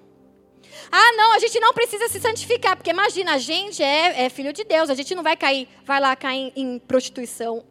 Ah, 0.91 1.13
não, 1.17 1.33
a 1.35 1.39
gente 1.39 1.59
não 1.61 1.73
precisa 1.73 2.09
se 2.09 2.21
santificar, 2.21 2.77
porque 2.77 2.91
imagina, 2.91 3.35
a 3.35 3.39
gente 3.39 3.83
é, 3.83 4.25
é 4.25 4.29
filho 4.29 4.53
de 4.53 4.65
Deus, 4.65 4.91
a 4.91 4.95
gente 4.95 5.15
não 5.15 5.23
vai 5.23 5.37
cair, 5.37 5.69
vai 5.85 6.01
lá 6.01 6.15
cair 6.15 6.53
em, 6.55 6.75
em 6.75 6.79
prostituição. 6.79 7.65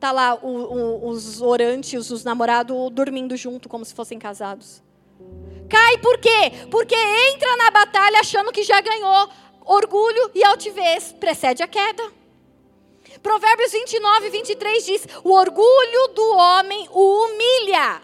Tá 0.00 0.12
lá 0.12 0.34
o, 0.34 0.48
o, 0.48 1.08
os 1.08 1.40
orantes, 1.40 2.10
os 2.10 2.24
namorados 2.24 2.76
dormindo 2.92 3.36
junto 3.36 3.68
como 3.68 3.84
se 3.84 3.94
fossem 3.94 4.18
casados. 4.18 4.82
Cai 5.68 5.98
por 5.98 6.18
quê? 6.18 6.52
Porque 6.70 6.94
entra 6.94 7.56
na 7.56 7.70
batalha 7.70 8.20
achando 8.20 8.52
que 8.52 8.62
já 8.62 8.80
ganhou. 8.80 9.28
Orgulho 9.64 10.30
e 10.34 10.44
altivez 10.44 11.12
precede 11.18 11.62
a 11.62 11.66
queda. 11.66 12.12
Provérbios 13.24 13.72
29, 13.72 14.28
23 14.28 14.84
diz: 14.84 15.08
O 15.24 15.30
orgulho 15.30 16.08
do 16.14 16.36
homem 16.36 16.86
o 16.92 17.24
humilha, 17.24 18.02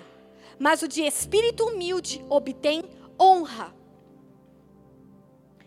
mas 0.58 0.80
o 0.80 0.88
de 0.88 1.02
espírito 1.02 1.66
humilde 1.66 2.24
obtém 2.26 2.82
honra. 3.20 3.74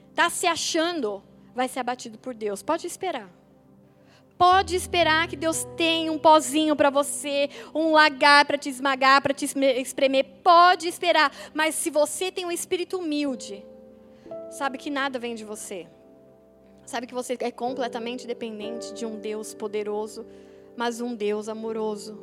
Está 0.10 0.28
se 0.32 0.48
achando, 0.48 1.24
vai 1.54 1.68
ser 1.68 1.82
abatido 1.82 2.18
por 2.18 2.34
Deus. 2.34 2.64
Pode 2.64 2.88
esperar. 2.88 3.30
Pode 4.40 4.76
esperar 4.76 5.28
que 5.28 5.36
Deus 5.36 5.68
tenha 5.78 6.12
um 6.12 6.18
pozinho 6.18 6.76
para 6.76 6.90
você, 6.90 7.48
um 7.76 7.92
lagar 7.92 8.46
para 8.46 8.58
te 8.58 8.70
esmagar, 8.70 9.22
para 9.22 9.36
te 9.36 9.46
espremer. 9.46 10.26
Pode 10.44 10.88
esperar. 10.88 11.32
Mas 11.54 11.76
se 11.76 11.92
você 11.92 12.32
tem 12.32 12.44
um 12.44 12.52
espírito 12.52 12.98
humilde, 12.98 13.64
sabe 14.50 14.80
que 14.80 14.90
nada 14.90 15.20
vem 15.20 15.36
de 15.36 15.46
você. 15.46 15.88
Sabe 16.86 17.08
que 17.08 17.14
você 17.14 17.38
é 17.40 17.52
completamente 17.52 18.28
dependente 18.28 18.94
de 18.94 19.06
um 19.06 19.20
Deus 19.20 19.54
poderoso, 19.54 20.26
mas 20.76 21.02
um 21.02 21.16
Deus 21.16 21.48
amoroso. 21.48 22.22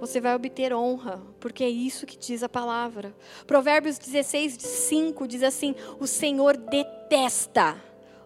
Você 0.00 0.20
vai 0.20 0.34
obter 0.34 0.74
honra, 0.74 1.22
porque 1.40 1.64
é 1.64 1.68
isso 1.68 2.04
que 2.04 2.16
diz 2.16 2.42
a 2.42 2.48
palavra. 2.48 3.14
Provérbios 3.46 3.98
16, 3.98 4.54
5 4.54 5.26
diz 5.28 5.42
assim: 5.42 5.74
O 6.00 6.06
Senhor 6.06 6.56
detesta 6.56 7.80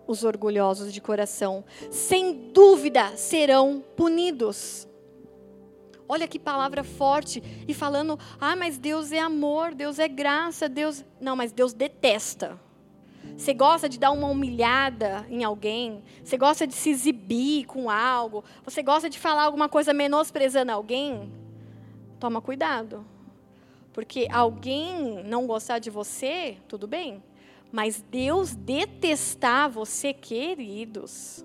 os 0.06 0.24
orgulhosos 0.24 0.92
de 0.92 1.00
coração, 1.00 1.64
sem 1.90 2.50
dúvida 2.52 3.16
serão 3.16 3.84
punidos. 3.94 4.88
Olha 6.08 6.26
que 6.26 6.38
palavra 6.38 6.82
forte. 6.82 7.42
E 7.68 7.74
falando, 7.74 8.18
ah, 8.40 8.56
mas 8.56 8.78
Deus 8.78 9.12
é 9.12 9.18
amor, 9.18 9.74
Deus 9.74 9.98
é 9.98 10.08
graça, 10.08 10.66
Deus. 10.68 11.04
Não, 11.20 11.36
mas 11.36 11.52
Deus 11.52 11.74
detesta. 11.74 12.58
Você 13.36 13.54
gosta 13.54 13.88
de 13.88 13.98
dar 13.98 14.10
uma 14.10 14.26
humilhada 14.26 15.24
em 15.30 15.44
alguém? 15.44 16.02
Você 16.24 16.36
gosta 16.36 16.66
de 16.66 16.74
se 16.74 16.90
exibir 16.90 17.66
com 17.66 17.88
algo? 17.88 18.44
Você 18.64 18.82
gosta 18.82 19.08
de 19.08 19.18
falar 19.18 19.44
alguma 19.44 19.68
coisa 19.68 19.92
menosprezando 19.92 20.72
alguém? 20.72 21.32
Toma 22.18 22.40
cuidado. 22.40 23.06
Porque 23.92 24.28
alguém 24.30 25.22
não 25.24 25.46
gostar 25.46 25.78
de 25.78 25.90
você, 25.90 26.56
tudo 26.66 26.86
bem. 26.86 27.22
Mas 27.70 28.02
Deus 28.10 28.54
detestar 28.54 29.70
você, 29.70 30.12
queridos, 30.12 31.44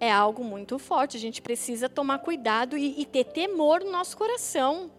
é 0.00 0.10
algo 0.10 0.42
muito 0.42 0.78
forte. 0.78 1.16
A 1.16 1.20
gente 1.20 1.42
precisa 1.42 1.88
tomar 1.88 2.18
cuidado 2.20 2.76
e, 2.76 3.00
e 3.00 3.04
ter 3.04 3.24
temor 3.24 3.84
no 3.84 3.92
nosso 3.92 4.16
coração. 4.16 4.90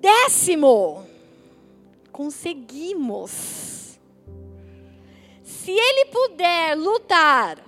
Décimo, 0.00 1.06
conseguimos. 2.10 3.83
Se 5.64 5.70
ele 5.70 6.10
puder 6.10 6.76
lutar, 6.76 7.58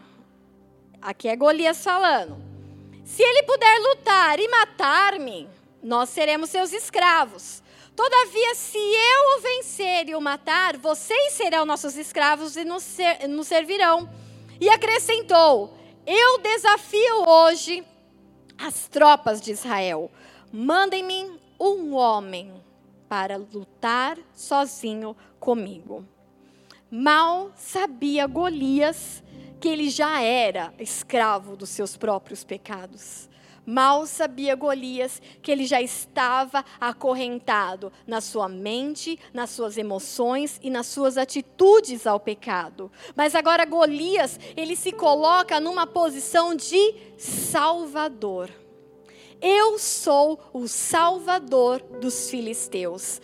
aqui 1.00 1.28
é 1.28 1.34
Golias 1.34 1.82
falando, 1.82 2.36
se 3.02 3.22
ele 3.22 3.42
puder 3.44 3.80
lutar 3.80 4.38
e 4.38 4.46
matar-me, 4.48 5.48
nós 5.82 6.10
seremos 6.10 6.50
seus 6.50 6.74
escravos. 6.74 7.62
Todavia, 7.96 8.54
se 8.54 8.76
eu 8.76 9.38
o 9.38 9.40
vencer 9.40 10.10
e 10.10 10.14
o 10.14 10.20
matar, 10.20 10.76
vocês 10.76 11.32
serão 11.32 11.64
nossos 11.64 11.96
escravos 11.96 12.54
e 12.54 12.66
nos, 12.66 12.82
ser, 12.82 13.26
nos 13.28 13.46
servirão. 13.46 14.06
E 14.60 14.68
acrescentou: 14.68 15.74
Eu 16.06 16.36
desafio 16.36 17.26
hoje 17.26 17.82
as 18.58 18.88
tropas 18.88 19.40
de 19.40 19.52
Israel. 19.52 20.10
Mandem-me 20.52 21.40
um 21.58 21.94
homem 21.94 22.62
para 23.08 23.38
lutar 23.38 24.18
sozinho 24.34 25.16
comigo. 25.40 26.04
Mal 26.90 27.50
sabia 27.56 28.28
Golias 28.28 29.20
que 29.58 29.68
ele 29.68 29.90
já 29.90 30.20
era 30.22 30.72
escravo 30.78 31.56
dos 31.56 31.70
seus 31.70 31.96
próprios 31.96 32.44
pecados. 32.44 33.28
Mal 33.66 34.06
sabia 34.06 34.54
Golias 34.54 35.20
que 35.42 35.50
ele 35.50 35.66
já 35.66 35.82
estava 35.82 36.64
acorrentado 36.80 37.92
na 38.06 38.20
sua 38.20 38.48
mente, 38.48 39.18
nas 39.34 39.50
suas 39.50 39.76
emoções 39.76 40.60
e 40.62 40.70
nas 40.70 40.86
suas 40.86 41.18
atitudes 41.18 42.06
ao 42.06 42.20
pecado. 42.20 42.92
Mas 43.16 43.34
agora 43.34 43.64
Golias, 43.64 44.38
ele 44.56 44.76
se 44.76 44.92
coloca 44.92 45.58
numa 45.58 45.88
posição 45.88 46.54
de 46.54 46.94
salvador. 47.16 48.48
Eu 49.42 49.76
sou 49.76 50.38
o 50.52 50.68
salvador 50.68 51.82
dos 52.00 52.30
filisteus 52.30 53.20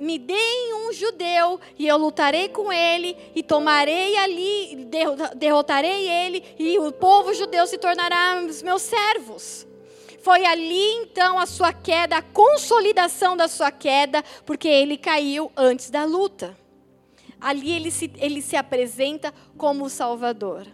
me 0.00 0.18
deem 0.18 0.74
um 0.74 0.92
judeu 0.92 1.60
e 1.78 1.86
eu 1.86 1.96
lutarei 1.96 2.48
com 2.48 2.72
ele 2.72 3.16
e 3.34 3.42
tomarei 3.42 4.16
ali, 4.16 4.88
derrotarei 5.36 6.08
ele 6.08 6.44
e 6.58 6.78
o 6.78 6.92
povo 6.92 7.34
judeu 7.34 7.66
se 7.66 7.78
tornará 7.78 8.42
os 8.46 8.62
meus 8.62 8.82
servos. 8.82 9.66
Foi 10.22 10.44
ali 10.44 10.92
então 10.96 11.38
a 11.38 11.46
sua 11.46 11.72
queda, 11.72 12.18
a 12.18 12.22
consolidação 12.22 13.36
da 13.36 13.48
sua 13.48 13.70
queda, 13.70 14.22
porque 14.44 14.68
ele 14.68 14.96
caiu 14.96 15.50
antes 15.56 15.90
da 15.90 16.04
luta. 16.04 16.56
Ali 17.40 17.70
ele 17.70 17.90
se, 17.90 18.10
ele 18.16 18.42
se 18.42 18.56
apresenta 18.56 19.32
como 19.56 19.84
o 19.84 19.90
Salvador. 19.90 20.66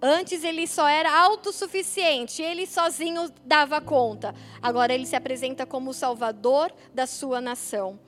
Antes 0.00 0.44
ele 0.44 0.66
só 0.66 0.86
era 0.86 1.12
autossuficiente, 1.22 2.42
ele 2.42 2.66
sozinho 2.66 3.32
dava 3.44 3.80
conta. 3.80 4.34
Agora 4.62 4.92
ele 4.92 5.06
se 5.06 5.16
apresenta 5.16 5.66
como 5.66 5.90
o 5.90 5.94
Salvador 5.94 6.72
da 6.94 7.06
sua 7.06 7.40
nação. 7.40 7.98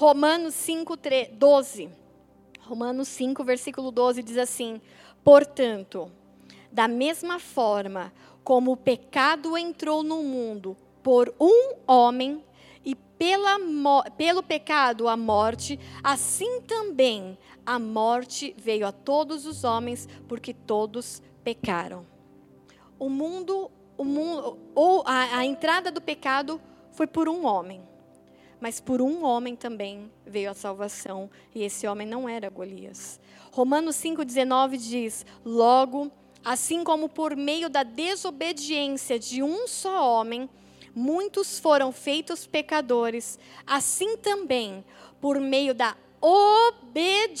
Romanos 0.00 0.54
5, 0.54 0.96
12. 1.34 1.90
Romanos 2.62 3.06
5, 3.08 3.44
versículo 3.44 3.90
12 3.90 4.22
diz 4.22 4.38
assim: 4.38 4.80
Portanto, 5.22 6.10
da 6.72 6.88
mesma 6.88 7.38
forma, 7.38 8.10
como 8.42 8.72
o 8.72 8.76
pecado 8.78 9.58
entrou 9.58 10.02
no 10.02 10.22
mundo 10.22 10.74
por 11.02 11.34
um 11.38 11.74
homem 11.86 12.42
e 12.82 12.94
pela, 12.94 13.58
pelo 14.16 14.42
pecado 14.42 15.06
a 15.06 15.18
morte, 15.18 15.78
assim 16.02 16.62
também 16.62 17.36
a 17.66 17.78
morte 17.78 18.54
veio 18.56 18.86
a 18.86 18.92
todos 18.92 19.44
os 19.44 19.64
homens, 19.64 20.08
porque 20.26 20.54
todos 20.54 21.20
pecaram. 21.44 22.06
O 22.98 23.10
mundo, 23.10 23.70
o 23.98 24.04
mundo 24.04 24.56
ou 24.74 25.02
a, 25.04 25.40
a 25.40 25.44
entrada 25.44 25.92
do 25.92 26.00
pecado 26.00 26.58
foi 26.90 27.06
por 27.06 27.28
um 27.28 27.44
homem. 27.44 27.89
Mas 28.60 28.80
por 28.80 29.00
um 29.00 29.24
homem 29.24 29.56
também 29.56 30.10
veio 30.26 30.50
a 30.50 30.54
salvação, 30.54 31.30
e 31.54 31.62
esse 31.62 31.86
homem 31.86 32.06
não 32.06 32.28
era 32.28 32.50
Golias. 32.50 33.18
Romanos 33.50 33.96
5,19 33.96 34.76
diz: 34.76 35.24
Logo, 35.44 36.12
Assim 36.44 36.82
como 36.82 37.08
por 37.08 37.36
meio 37.36 37.68
da 37.68 37.82
desobediência 37.82 39.18
de 39.18 39.42
um 39.42 39.68
só 39.68 40.20
homem, 40.20 40.48
muitos 40.94 41.58
foram 41.58 41.92
feitos 41.92 42.46
pecadores, 42.46 43.38
assim 43.66 44.16
também, 44.16 44.82
por 45.20 45.38
meio 45.38 45.74
da 45.74 45.94
obediência 46.18 47.36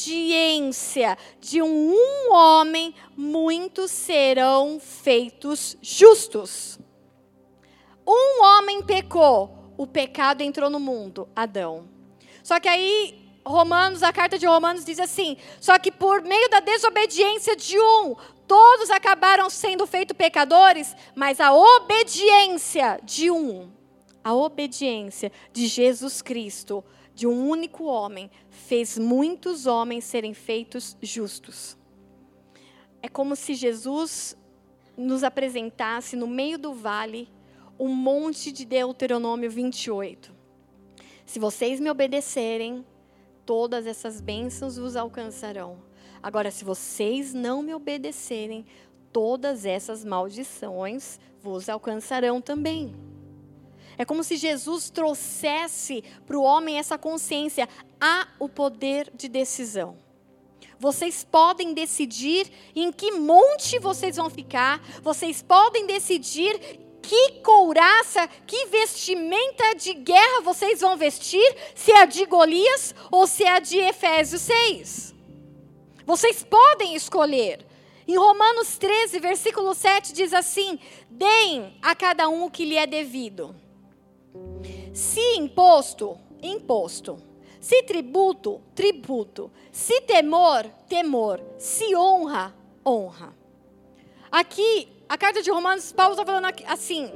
de 1.40 1.62
um, 1.62 1.96
homem, 2.30 2.94
muitos 3.16 3.90
serão 3.90 4.78
feitos 4.78 5.78
justos. 5.80 6.78
Um 8.06 8.44
homem 8.44 8.82
pecou, 8.82 9.59
o 9.80 9.86
pecado 9.86 10.42
entrou 10.42 10.68
no 10.68 10.78
mundo, 10.78 11.26
Adão. 11.34 11.88
Só 12.42 12.60
que 12.60 12.68
aí 12.68 13.18
Romanos, 13.42 14.02
a 14.02 14.12
carta 14.12 14.38
de 14.38 14.44
Romanos 14.44 14.84
diz 14.84 15.00
assim: 15.00 15.38
só 15.58 15.78
que 15.78 15.90
por 15.90 16.20
meio 16.20 16.50
da 16.50 16.60
desobediência 16.60 17.56
de 17.56 17.80
um, 17.80 18.14
todos 18.46 18.90
acabaram 18.90 19.48
sendo 19.48 19.86
feitos 19.86 20.14
pecadores, 20.14 20.94
mas 21.14 21.40
a 21.40 21.54
obediência 21.54 23.00
de 23.02 23.30
um, 23.30 23.70
a 24.22 24.34
obediência 24.34 25.32
de 25.50 25.66
Jesus 25.66 26.20
Cristo, 26.20 26.84
de 27.14 27.26
um 27.26 27.48
único 27.48 27.84
homem, 27.84 28.30
fez 28.50 28.98
muitos 28.98 29.64
homens 29.64 30.04
serem 30.04 30.34
feitos 30.34 30.94
justos. 31.00 31.74
É 33.00 33.08
como 33.08 33.34
se 33.34 33.54
Jesus 33.54 34.36
nos 34.94 35.24
apresentasse 35.24 36.16
no 36.16 36.26
meio 36.26 36.58
do 36.58 36.74
vale 36.74 37.30
um 37.80 37.88
monte 37.88 38.52
de 38.52 38.66
Deuteronômio 38.66 39.50
28. 39.50 40.30
Se 41.24 41.38
vocês 41.38 41.80
me 41.80 41.90
obedecerem, 41.90 42.84
todas 43.46 43.86
essas 43.86 44.20
bênçãos 44.20 44.76
vos 44.76 44.96
alcançarão. 44.96 45.78
Agora, 46.22 46.50
se 46.50 46.62
vocês 46.62 47.32
não 47.32 47.62
me 47.62 47.72
obedecerem, 47.72 48.66
todas 49.10 49.64
essas 49.64 50.04
maldições 50.04 51.18
vos 51.42 51.70
alcançarão 51.70 52.38
também. 52.38 52.94
É 53.96 54.04
como 54.04 54.22
se 54.22 54.36
Jesus 54.36 54.90
trouxesse 54.90 56.04
para 56.26 56.38
o 56.38 56.42
homem 56.42 56.78
essa 56.78 56.98
consciência: 56.98 57.66
há 57.98 58.28
o 58.38 58.46
poder 58.46 59.10
de 59.14 59.26
decisão. 59.26 59.96
Vocês 60.78 61.24
podem 61.24 61.72
decidir 61.72 62.50
em 62.74 62.92
que 62.92 63.12
monte 63.12 63.78
vocês 63.78 64.16
vão 64.16 64.28
ficar, 64.28 64.82
vocês 65.02 65.42
podem 65.42 65.86
decidir 65.86 66.89
que 67.10 67.40
couraça, 67.42 68.28
que 68.46 68.66
vestimenta 68.66 69.74
de 69.74 69.94
guerra 69.94 70.42
vocês 70.42 70.80
vão 70.80 70.96
vestir, 70.96 71.56
se 71.74 71.90
é 71.90 72.02
a 72.02 72.04
de 72.04 72.24
Golias 72.24 72.94
ou 73.10 73.26
se 73.26 73.42
é 73.42 73.50
a 73.50 73.58
de 73.58 73.78
Efésios 73.78 74.42
6. 74.42 75.12
Vocês 76.06 76.44
podem 76.44 76.94
escolher. 76.94 77.66
Em 78.06 78.16
Romanos 78.16 78.78
13, 78.78 79.18
versículo 79.18 79.74
7 79.74 80.12
diz 80.12 80.32
assim: 80.32 80.78
Deem 81.10 81.76
a 81.82 81.96
cada 81.96 82.28
um 82.28 82.44
o 82.44 82.50
que 82.50 82.64
lhe 82.64 82.76
é 82.76 82.86
devido. 82.86 83.56
Se 84.94 85.34
imposto, 85.36 86.16
imposto. 86.40 87.18
Se 87.60 87.82
tributo, 87.82 88.60
tributo. 88.72 89.50
Se 89.72 90.00
temor, 90.02 90.64
temor. 90.88 91.42
Se 91.58 91.92
honra, 91.96 92.54
honra. 92.86 93.34
Aqui, 94.30 94.99
a 95.10 95.18
carta 95.18 95.42
de 95.42 95.50
Romanos, 95.50 95.90
Paulo 95.90 96.12
está 96.12 96.24
falando 96.24 96.46
assim: 96.68 97.10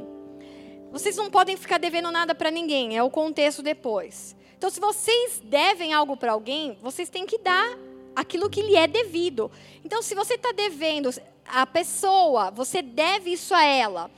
vocês 0.91 1.17
não 1.17 1.31
podem 1.31 1.57
ficar 1.57 1.79
devendo 1.79 2.11
nada 2.11 2.35
para 2.35 2.51
ninguém, 2.51 2.97
é 2.97 3.03
o 3.05 3.09
contexto 3.09 3.63
depois. 3.63 4.35
Então, 4.59 4.69
se 4.69 4.81
vocês 4.81 5.41
devem 5.45 5.93
algo 5.93 6.17
para 6.17 6.33
alguém, 6.33 6.77
vocês 6.83 7.09
têm 7.09 7.25
que 7.25 7.39
dar 7.39 7.79
aquilo 8.17 8.51
que 8.51 8.63
lhe 8.63 8.75
é 8.75 8.89
devido. 8.89 9.49
Então, 9.85 10.03
se 10.03 10.13
você 10.13 10.35
está 10.35 10.51
devendo 10.51 11.09
a 11.47 11.65
pessoa, 11.65 12.51
você 12.51 12.83
deve 12.83 13.31
isso 13.31 13.55
a 13.55 13.63
ela, 13.63 14.11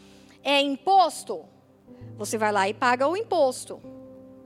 é 0.43 0.59
imposto, 0.63 1.45
você 2.17 2.39
vai 2.39 2.53
lá 2.53 2.67
e 2.67 2.73
paga 2.73 3.07
o 3.07 3.15
imposto. 3.15 3.79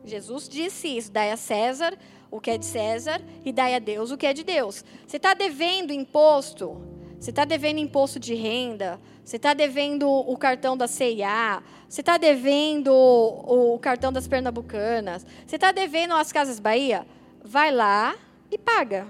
Jesus 0.04 0.48
disse 0.48 0.88
isso: 0.88 1.12
dai 1.12 1.30
a 1.30 1.36
César 1.36 1.96
o 2.32 2.40
que 2.40 2.50
é 2.50 2.58
de 2.58 2.66
César 2.66 3.22
e 3.44 3.52
dai 3.52 3.76
a 3.76 3.78
Deus 3.78 4.10
o 4.10 4.16
que 4.16 4.26
é 4.26 4.32
de 4.32 4.42
Deus. 4.42 4.84
Você 5.06 5.18
está 5.18 5.34
devendo 5.34 5.92
imposto, 5.92 6.80
você 7.20 7.30
está 7.30 7.44
devendo 7.44 7.78
imposto 7.78 8.18
de 8.18 8.34
renda, 8.34 8.98
você 9.30 9.36
está 9.36 9.54
devendo 9.54 10.10
o 10.10 10.36
cartão 10.36 10.76
da 10.76 10.88
CIA, 10.88 11.62
você 11.88 12.00
está 12.00 12.18
devendo 12.18 12.92
o, 12.92 13.78
cartão 13.78 14.12
das 14.12 14.26
Pernambucanas, 14.26 15.24
você 15.46 15.54
está 15.54 15.70
devendo 15.70 16.14
as 16.14 16.32
Casas 16.32 16.58
Bahia, 16.58 17.06
vai 17.40 17.70
lá 17.70 18.16
e 18.50 18.58
paga, 18.58 19.06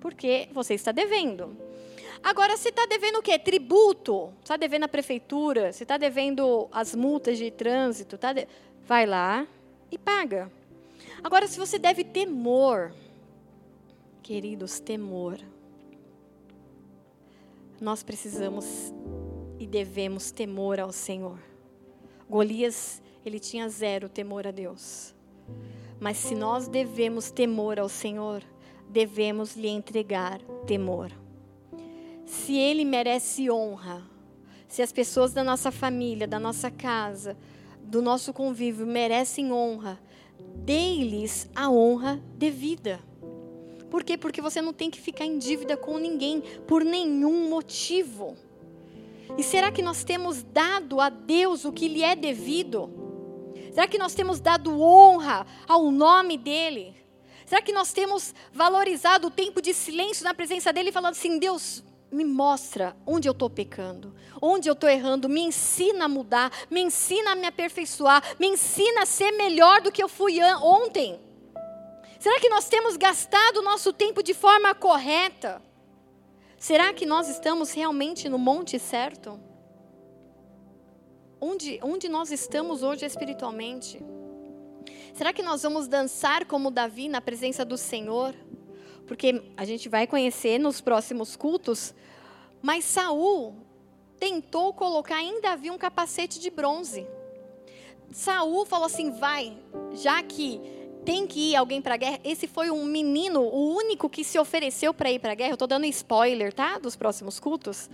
porque 0.00 0.48
você 0.52 0.74
está 0.74 0.90
devendo. 0.90 1.56
Agora, 2.24 2.56
você 2.56 2.70
está 2.70 2.86
devendo 2.86 3.20
o 3.20 3.22
quê? 3.22 3.38
Tributo. 3.38 4.32
Está 4.42 4.56
devendo 4.56 4.82
a 4.82 4.88
prefeitura, 4.88 5.72
você 5.72 5.84
está 5.84 5.96
devendo 5.96 6.66
as 6.72 6.92
multas 6.92 7.38
de 7.38 7.48
trânsito. 7.52 8.18
Tá 8.18 8.32
de... 8.32 8.48
Vai 8.84 9.06
lá 9.06 9.46
e 9.92 9.96
paga. 9.96 10.50
Agora, 11.22 11.46
se 11.46 11.56
você 11.56 11.78
deve 11.78 12.02
temor, 12.02 12.92
queridos, 14.24 14.80
temor. 14.80 15.38
Nós 17.80 18.02
precisamos 18.04 18.92
e 19.62 19.66
devemos 19.66 20.32
temor 20.32 20.80
ao 20.80 20.90
Senhor. 20.90 21.38
Golias, 22.28 23.00
ele 23.24 23.38
tinha 23.38 23.68
zero 23.68 24.08
temor 24.08 24.44
a 24.44 24.50
Deus. 24.50 25.14
Mas 26.00 26.16
se 26.16 26.34
nós 26.34 26.66
devemos 26.66 27.30
temor 27.30 27.78
ao 27.78 27.88
Senhor, 27.88 28.42
devemos 28.88 29.54
lhe 29.54 29.68
entregar 29.68 30.40
temor. 30.66 31.12
Se 32.26 32.56
ele 32.56 32.84
merece 32.84 33.48
honra, 33.48 34.02
se 34.66 34.82
as 34.82 34.90
pessoas 34.90 35.32
da 35.32 35.44
nossa 35.44 35.70
família, 35.70 36.26
da 36.26 36.40
nossa 36.40 36.68
casa, 36.68 37.36
do 37.80 38.02
nosso 38.02 38.32
convívio 38.32 38.84
merecem 38.84 39.52
honra, 39.52 39.96
dê-lhes 40.56 41.48
a 41.54 41.70
honra 41.70 42.20
devida. 42.36 42.98
Por 43.88 44.02
quê? 44.02 44.18
Porque 44.18 44.42
você 44.42 44.60
não 44.60 44.72
tem 44.72 44.90
que 44.90 45.00
ficar 45.00 45.24
em 45.24 45.38
dívida 45.38 45.76
com 45.76 45.98
ninguém 45.98 46.42
por 46.66 46.84
nenhum 46.84 47.48
motivo. 47.48 48.36
E 49.36 49.42
será 49.42 49.72
que 49.72 49.82
nós 49.82 50.04
temos 50.04 50.42
dado 50.42 51.00
a 51.00 51.08
Deus 51.08 51.64
o 51.64 51.72
que 51.72 51.88
lhe 51.88 52.02
é 52.02 52.14
devido? 52.14 52.90
Será 53.72 53.88
que 53.88 53.98
nós 53.98 54.14
temos 54.14 54.40
dado 54.40 54.80
honra 54.80 55.46
ao 55.66 55.90
nome 55.90 56.36
dEle? 56.36 56.94
Será 57.46 57.62
que 57.62 57.72
nós 57.72 57.92
temos 57.92 58.34
valorizado 58.52 59.28
o 59.28 59.30
tempo 59.30 59.62
de 59.62 59.72
silêncio 59.72 60.24
na 60.24 60.34
presença 60.34 60.72
dEle, 60.72 60.92
falando 60.92 61.12
assim: 61.12 61.38
Deus, 61.38 61.82
me 62.10 62.24
mostra 62.24 62.94
onde 63.06 63.26
eu 63.26 63.32
estou 63.32 63.48
pecando, 63.48 64.14
onde 64.40 64.68
eu 64.68 64.74
estou 64.74 64.88
errando, 64.88 65.28
me 65.28 65.40
ensina 65.40 66.04
a 66.04 66.08
mudar, 66.08 66.52
me 66.70 66.82
ensina 66.82 67.32
a 67.32 67.34
me 67.34 67.46
aperfeiçoar, 67.46 68.22
me 68.38 68.48
ensina 68.48 69.02
a 69.02 69.06
ser 69.06 69.32
melhor 69.32 69.80
do 69.80 69.90
que 69.90 70.02
eu 70.02 70.08
fui 70.08 70.42
ontem. 70.42 71.18
Será 72.18 72.38
que 72.38 72.50
nós 72.50 72.68
temos 72.68 72.96
gastado 72.96 73.56
o 73.56 73.62
nosso 73.62 73.92
tempo 73.92 74.22
de 74.22 74.34
forma 74.34 74.74
correta? 74.74 75.62
Será 76.62 76.94
que 76.94 77.04
nós 77.04 77.28
estamos 77.28 77.72
realmente 77.72 78.28
no 78.28 78.38
monte 78.38 78.78
certo? 78.78 79.40
Onde, 81.40 81.80
onde 81.82 82.08
nós 82.08 82.30
estamos 82.30 82.84
hoje 82.84 83.04
espiritualmente? 83.04 84.00
Será 85.12 85.32
que 85.32 85.42
nós 85.42 85.64
vamos 85.64 85.88
dançar 85.88 86.46
como 86.46 86.70
Davi 86.70 87.08
na 87.08 87.20
presença 87.20 87.64
do 87.64 87.76
Senhor? 87.76 88.32
porque 89.06 89.42
a 89.56 89.64
gente 89.64 89.88
vai 89.88 90.06
conhecer 90.06 90.58
nos 90.58 90.80
próximos 90.80 91.36
cultos, 91.36 91.94
mas 92.62 92.84
Saul 92.84 93.54
tentou 94.18 94.72
colocar 94.72 95.22
em 95.22 95.40
Davi 95.40 95.70
um 95.70 95.76
capacete 95.76 96.38
de 96.40 96.50
bronze. 96.50 97.06
Saul 98.10 98.64
falou 98.64 98.86
assim: 98.86 99.10
vai, 99.10 99.54
já 99.92 100.22
que 100.22 100.60
tem 101.04 101.26
que 101.26 101.50
ir 101.50 101.56
alguém 101.56 101.80
para 101.80 101.94
a 101.94 101.96
guerra. 101.96 102.20
Esse 102.24 102.46
foi 102.46 102.70
um 102.70 102.84
menino, 102.84 103.40
o 103.40 103.74
único 103.74 104.08
que 104.08 104.24
se 104.24 104.38
ofereceu 104.38 104.94
para 104.94 105.10
ir 105.10 105.18
para 105.18 105.32
a 105.32 105.34
guerra. 105.34 105.50
Eu 105.50 105.54
estou 105.54 105.68
dando 105.68 105.86
spoiler, 105.86 106.52
tá? 106.52 106.78
Dos 106.78 106.96
próximos 106.96 107.38
cultos. 107.38 107.90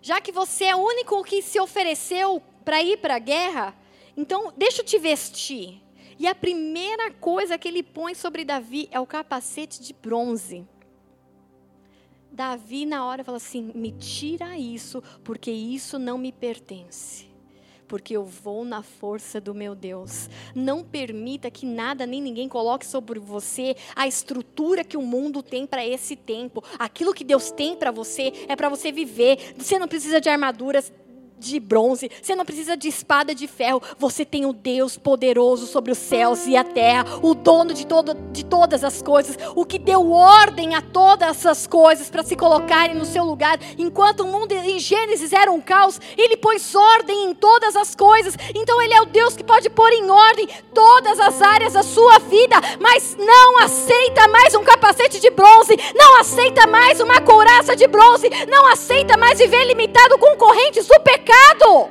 Já 0.00 0.20
que 0.20 0.32
você 0.32 0.64
é 0.64 0.76
o 0.76 0.78
único 0.78 1.22
que 1.24 1.42
se 1.42 1.60
ofereceu 1.60 2.42
para 2.64 2.82
ir 2.82 2.98
para 2.98 3.16
a 3.16 3.18
guerra, 3.18 3.74
então 4.16 4.52
deixa 4.56 4.82
eu 4.82 4.84
te 4.84 4.98
vestir. 4.98 5.82
E 6.18 6.26
a 6.26 6.34
primeira 6.34 7.12
coisa 7.12 7.56
que 7.56 7.68
ele 7.68 7.82
põe 7.82 8.14
sobre 8.14 8.44
Davi 8.44 8.88
é 8.90 8.98
o 8.98 9.06
capacete 9.06 9.80
de 9.80 9.92
bronze. 9.92 10.66
Davi, 12.30 12.86
na 12.86 13.04
hora, 13.04 13.24
fala 13.24 13.36
assim: 13.36 13.72
me 13.74 13.92
tira 13.92 14.58
isso, 14.58 15.02
porque 15.22 15.50
isso 15.50 15.98
não 15.98 16.18
me 16.18 16.32
pertence. 16.32 17.27
Porque 17.88 18.16
eu 18.16 18.24
vou 18.24 18.64
na 18.64 18.82
força 18.82 19.40
do 19.40 19.54
meu 19.54 19.74
Deus. 19.74 20.28
Não 20.54 20.84
permita 20.84 21.50
que 21.50 21.66
nada 21.66 22.06
nem 22.06 22.20
ninguém 22.20 22.48
coloque 22.48 22.86
sobre 22.86 23.18
você 23.18 23.74
a 23.96 24.06
estrutura 24.06 24.84
que 24.84 24.96
o 24.96 25.02
mundo 25.02 25.42
tem 25.42 25.66
para 25.66 25.84
esse 25.84 26.14
tempo. 26.14 26.62
Aquilo 26.78 27.14
que 27.14 27.24
Deus 27.24 27.50
tem 27.50 27.74
para 27.74 27.90
você 27.90 28.32
é 28.46 28.54
para 28.54 28.68
você 28.68 28.92
viver. 28.92 29.54
Você 29.56 29.78
não 29.78 29.88
precisa 29.88 30.20
de 30.20 30.28
armaduras 30.28 30.92
de 31.38 31.60
bronze, 31.60 32.10
você 32.20 32.34
não 32.34 32.44
precisa 32.44 32.76
de 32.76 32.88
espada 32.88 33.34
de 33.34 33.46
ferro, 33.46 33.82
você 33.98 34.24
tem 34.24 34.44
o 34.44 34.52
Deus 34.52 34.96
poderoso 34.96 35.66
sobre 35.66 35.92
os 35.92 35.98
céus 35.98 36.46
e 36.46 36.56
a 36.56 36.64
terra, 36.64 37.04
o 37.22 37.34
dono 37.34 37.72
de, 37.72 37.86
todo, 37.86 38.14
de 38.32 38.44
todas 38.44 38.82
as 38.82 39.00
coisas, 39.00 39.38
o 39.54 39.64
que 39.64 39.78
deu 39.78 40.10
ordem 40.10 40.74
a 40.74 40.82
todas 40.82 41.28
essas 41.28 41.66
coisas 41.66 42.10
para 42.10 42.22
se 42.22 42.34
colocarem 42.34 42.96
no 42.96 43.04
seu 43.04 43.24
lugar. 43.24 43.58
Enquanto 43.76 44.20
o 44.20 44.26
mundo 44.26 44.52
em 44.52 44.78
Gênesis 44.78 45.32
era 45.32 45.50
um 45.50 45.60
caos, 45.60 46.00
ele 46.16 46.36
pôs 46.36 46.74
ordem 46.74 47.30
em 47.30 47.34
todas 47.34 47.76
as 47.76 47.94
coisas. 47.94 48.34
Então 48.54 48.80
ele 48.82 48.94
é 48.94 49.00
o 49.00 49.06
Deus 49.06 49.36
que 49.36 49.44
pode 49.44 49.70
pôr 49.70 49.92
em 49.92 50.10
ordem 50.10 50.48
todas 50.74 51.20
as 51.20 51.40
áreas 51.40 51.74
da 51.74 51.82
sua 51.82 52.18
vida, 52.18 52.56
mas 52.80 53.16
não 53.16 53.58
aceita 53.58 54.26
mais 54.28 54.54
um 54.54 54.64
capacete 54.64 55.20
de 55.20 55.30
bronze, 55.30 55.76
não 55.94 56.18
aceita 56.18 56.66
mais 56.66 57.00
uma 57.00 57.20
couraça 57.20 57.76
de 57.76 57.86
bronze, 57.86 58.28
não 58.48 58.66
aceita 58.66 59.16
mais 59.16 59.38
viver 59.38 59.64
limitado 59.64 60.18
com 60.18 60.36
correntes 60.36 60.86
do 60.86 60.98
pecado 61.00 61.27
pecado. 61.28 61.90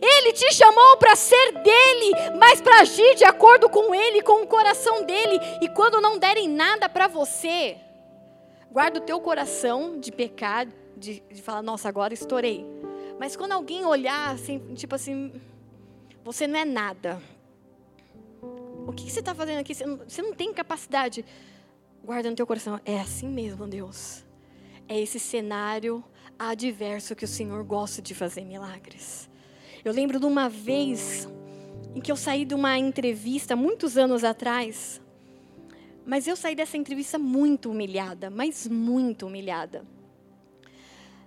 Ele 0.00 0.32
te 0.32 0.52
chamou 0.54 0.96
para 0.98 1.16
ser 1.16 1.52
dele, 1.62 2.36
mas 2.38 2.60
para 2.60 2.80
agir 2.80 3.14
de 3.16 3.24
acordo 3.24 3.68
com 3.68 3.94
ele, 3.94 4.22
com 4.22 4.42
o 4.42 4.46
coração 4.46 5.04
dele. 5.04 5.38
E 5.60 5.68
quando 5.68 6.00
não 6.00 6.18
derem 6.18 6.48
nada 6.48 6.88
para 6.88 7.06
você, 7.06 7.76
guarda 8.70 8.98
o 8.98 9.02
teu 9.02 9.20
coração 9.20 9.98
de 9.98 10.12
pecar, 10.12 10.66
de, 10.96 11.20
de 11.20 11.42
falar, 11.42 11.62
nossa, 11.62 11.88
agora 11.88 12.14
estourei. 12.14 12.64
Mas 13.18 13.36
quando 13.36 13.52
alguém 13.52 13.84
olhar 13.84 14.34
assim, 14.34 14.58
tipo 14.74 14.94
assim, 14.94 15.40
Você 16.24 16.46
não 16.46 16.58
é 16.58 16.64
nada. 16.64 17.20
O 18.86 18.92
que, 18.92 19.04
que 19.04 19.12
você 19.12 19.20
está 19.20 19.34
fazendo 19.34 19.60
aqui? 19.60 19.74
Você 19.74 19.86
não, 19.86 19.96
você 19.96 20.22
não 20.22 20.32
tem 20.32 20.52
capacidade. 20.52 21.24
Guarda 22.02 22.30
no 22.30 22.36
teu 22.36 22.46
coração. 22.46 22.80
É 22.84 22.98
assim 22.98 23.28
mesmo, 23.28 23.66
Deus. 23.66 24.24
É 24.88 24.98
esse 24.98 25.20
cenário 25.20 26.02
adverso 26.38 27.14
que 27.14 27.24
o 27.24 27.28
Senhor 27.28 27.62
gosta 27.64 28.02
de 28.02 28.14
fazer 28.14 28.44
milagres. 28.44 29.28
Eu 29.84 29.92
lembro 29.92 30.18
de 30.18 30.26
uma 30.26 30.48
vez 30.48 31.28
em 31.94 32.00
que 32.00 32.10
eu 32.10 32.16
saí 32.16 32.44
de 32.44 32.54
uma 32.54 32.78
entrevista 32.78 33.54
muitos 33.54 33.96
anos 33.96 34.24
atrás, 34.24 35.00
mas 36.06 36.26
eu 36.26 36.36
saí 36.36 36.54
dessa 36.54 36.76
entrevista 36.76 37.18
muito 37.18 37.70
humilhada, 37.70 38.30
mas 38.30 38.66
muito 38.66 39.26
humilhada. 39.26 39.84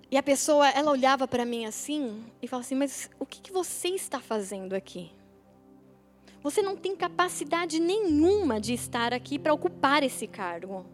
E 0.10 0.18
a 0.18 0.24
pessoa, 0.24 0.70
ela 0.70 0.92
olhava 0.92 1.28
para 1.28 1.46
mim 1.46 1.66
assim 1.66 2.24
e 2.42 2.48
falava 2.48 2.66
assim: 2.66 2.76
Mas 2.76 3.10
o 3.20 3.26
que, 3.26 3.42
que 3.42 3.52
você 3.52 3.90
está 3.90 4.20
fazendo 4.20 4.74
aqui? 4.74 5.12
Você 6.42 6.62
não 6.62 6.78
tem 6.78 6.96
capacidade 6.96 7.80
nenhuma 7.80 8.60
de 8.60 8.74
estar 8.74 9.14
aqui 9.14 9.38
para 9.38 9.54
ocupar 9.54 10.04
esse 10.04 10.26
cargo. 10.26 10.86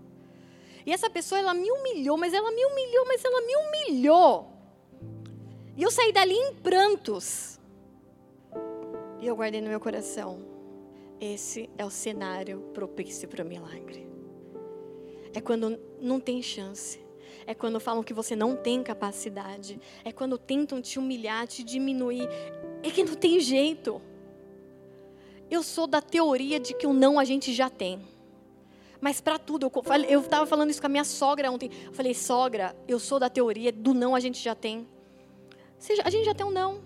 E 0.85 0.91
essa 0.91 1.10
pessoa, 1.10 1.39
ela 1.39 1.53
me 1.53 1.72
humilhou, 1.72 2.18
mas 2.18 2.34
ela 2.34 2.51
me 2.51 2.65
humilhou, 2.65 3.05
mas 3.05 3.23
ela 3.23 3.41
me 3.41 3.55
humilhou. 3.55 4.51
E 5.76 5.81
eu 5.81 5.89
saí 5.89 6.11
dali 6.11 6.35
em 6.35 6.53
prantos. 6.55 7.60
E 9.19 9.27
eu 9.27 9.35
guardei 9.35 9.61
no 9.61 9.69
meu 9.69 9.80
coração. 9.80 10.39
Esse 11.19 11.69
é 11.77 11.85
o 11.85 11.89
cenário 11.89 12.60
propício 12.73 13.27
para 13.27 13.43
o 13.43 13.47
milagre. 13.47 14.05
É 15.34 15.41
quando 15.41 15.80
não 15.99 16.19
tem 16.19 16.41
chance. 16.41 17.01
É 17.47 17.53
quando 17.53 17.80
falam 17.80 18.03
que 18.03 18.14
você 18.14 18.35
não 18.35 18.55
tem 18.55 18.84
capacidade. 18.84 19.80
É 20.03 20.11
quando 20.11 20.38
tentam 20.38 20.81
te 20.81 20.99
humilhar, 20.99 21.47
te 21.47 21.64
diminuir. 21.64 22.27
É 22.84 22.91
que 22.91 23.03
não 23.03 23.15
tem 23.15 23.39
jeito. 23.39 24.01
Eu 25.49 25.64
sou 25.64 25.88
da 25.88 26.01
teoria 26.01 26.60
de 26.60 26.73
que 26.73 26.85
o 26.85 26.93
não 26.93 27.18
a 27.18 27.23
gente 27.23 27.53
já 27.53 27.69
tem. 27.69 28.12
Mas 29.04 29.20
para 29.20 29.38
tudo, 29.38 29.70
eu 30.08 30.22
estava 30.22 30.46
falando 30.46 30.70
isso 30.70 30.80
com 30.80 30.88
a 30.88 30.90
minha 30.90 31.04
sogra 31.04 31.52
ontem. 31.52 31.70
Eu 31.88 31.92
falei, 31.92 32.14
sogra, 32.14 32.74
eu 32.88 32.98
sou 32.98 33.20
da 33.20 33.30
teoria 33.30 33.70
do 33.70 33.94
não 33.94 34.16
a 34.16 34.20
gente 34.22 34.42
já 34.42 34.56
tem. 34.56 34.88
A 36.06 36.10
gente 36.10 36.24
já 36.24 36.34
tem 36.34 36.46
um 36.46 36.50
não. 36.50 36.80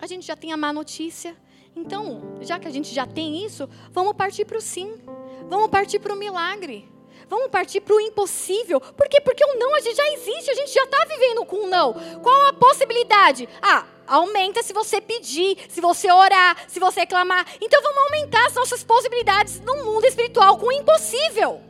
A 0.00 0.06
gente 0.08 0.26
já 0.26 0.34
tem 0.34 0.52
a 0.52 0.56
má 0.56 0.72
notícia. 0.72 1.36
Então, 1.76 2.36
já 2.40 2.58
que 2.58 2.66
a 2.66 2.72
gente 2.72 2.92
já 2.92 3.06
tem 3.06 3.44
isso, 3.44 3.68
vamos 3.92 4.14
partir 4.14 4.44
para 4.44 4.58
o 4.58 4.60
sim. 4.60 5.00
Vamos 5.48 5.70
partir 5.70 6.00
para 6.00 6.12
o 6.12 6.16
milagre. 6.16 6.88
Vamos 7.30 7.48
partir 7.48 7.80
para 7.80 7.94
o 7.94 8.00
impossível. 8.00 8.80
Por 8.80 9.08
quê? 9.08 9.20
Porque 9.20 9.44
o 9.44 9.56
não 9.56 9.72
a 9.76 9.80
gente 9.80 9.96
já 9.96 10.12
existe, 10.14 10.50
a 10.50 10.54
gente 10.54 10.72
já 10.74 10.82
está 10.82 11.04
vivendo 11.04 11.44
com 11.44 11.64
o 11.64 11.66
não. 11.68 11.94
Qual 12.20 12.46
a 12.46 12.52
possibilidade? 12.52 13.48
Ah, 13.62 13.86
aumenta 14.04 14.64
se 14.64 14.72
você 14.72 15.00
pedir, 15.00 15.56
se 15.68 15.80
você 15.80 16.10
orar, 16.10 16.56
se 16.66 16.80
você 16.80 17.06
clamar. 17.06 17.46
Então 17.60 17.80
vamos 17.80 18.02
aumentar 18.02 18.46
as 18.46 18.54
nossas 18.54 18.82
possibilidades 18.82 19.60
no 19.60 19.84
mundo 19.84 20.06
espiritual 20.06 20.58
com 20.58 20.66
o 20.66 20.72
impossível. 20.72 21.60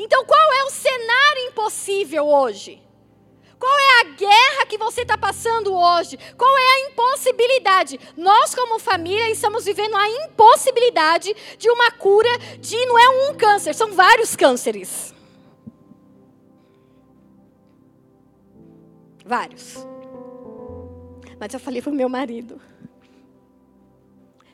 Então 0.00 0.24
qual 0.24 0.52
é 0.52 0.64
o 0.64 0.70
cenário 0.70 1.44
impossível 1.46 2.26
hoje? 2.26 2.82
Qual 3.62 3.78
é 3.78 4.00
a 4.00 4.04
guerra 4.14 4.66
que 4.66 4.76
você 4.76 5.02
está 5.02 5.16
passando 5.16 5.72
hoje? 5.72 6.18
Qual 6.36 6.58
é 6.58 6.62
a 6.62 6.90
impossibilidade? 6.90 8.00
Nós, 8.16 8.56
como 8.56 8.80
família, 8.80 9.30
estamos 9.30 9.64
vivendo 9.64 9.94
a 9.94 10.08
impossibilidade 10.08 11.32
de 11.56 11.70
uma 11.70 11.92
cura 11.92 12.28
de 12.58 12.74
não 12.86 12.98
é 12.98 13.08
um 13.30 13.36
câncer, 13.36 13.72
são 13.72 13.92
vários 13.92 14.34
cânceres. 14.34 15.14
Vários. 19.24 19.86
Mas 21.38 21.54
eu 21.54 21.60
falei 21.60 21.80
para 21.80 21.92
o 21.92 21.94
meu 21.94 22.08
marido: 22.08 22.60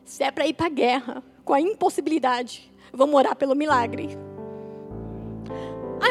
se 0.04 0.22
é 0.22 0.30
para 0.30 0.46
ir 0.46 0.52
para 0.52 0.66
a 0.66 0.68
guerra 0.68 1.24
com 1.46 1.54
a 1.54 1.60
impossibilidade, 1.62 2.70
vamos 2.92 3.14
orar 3.14 3.34
pelo 3.34 3.54
milagre. 3.54 4.27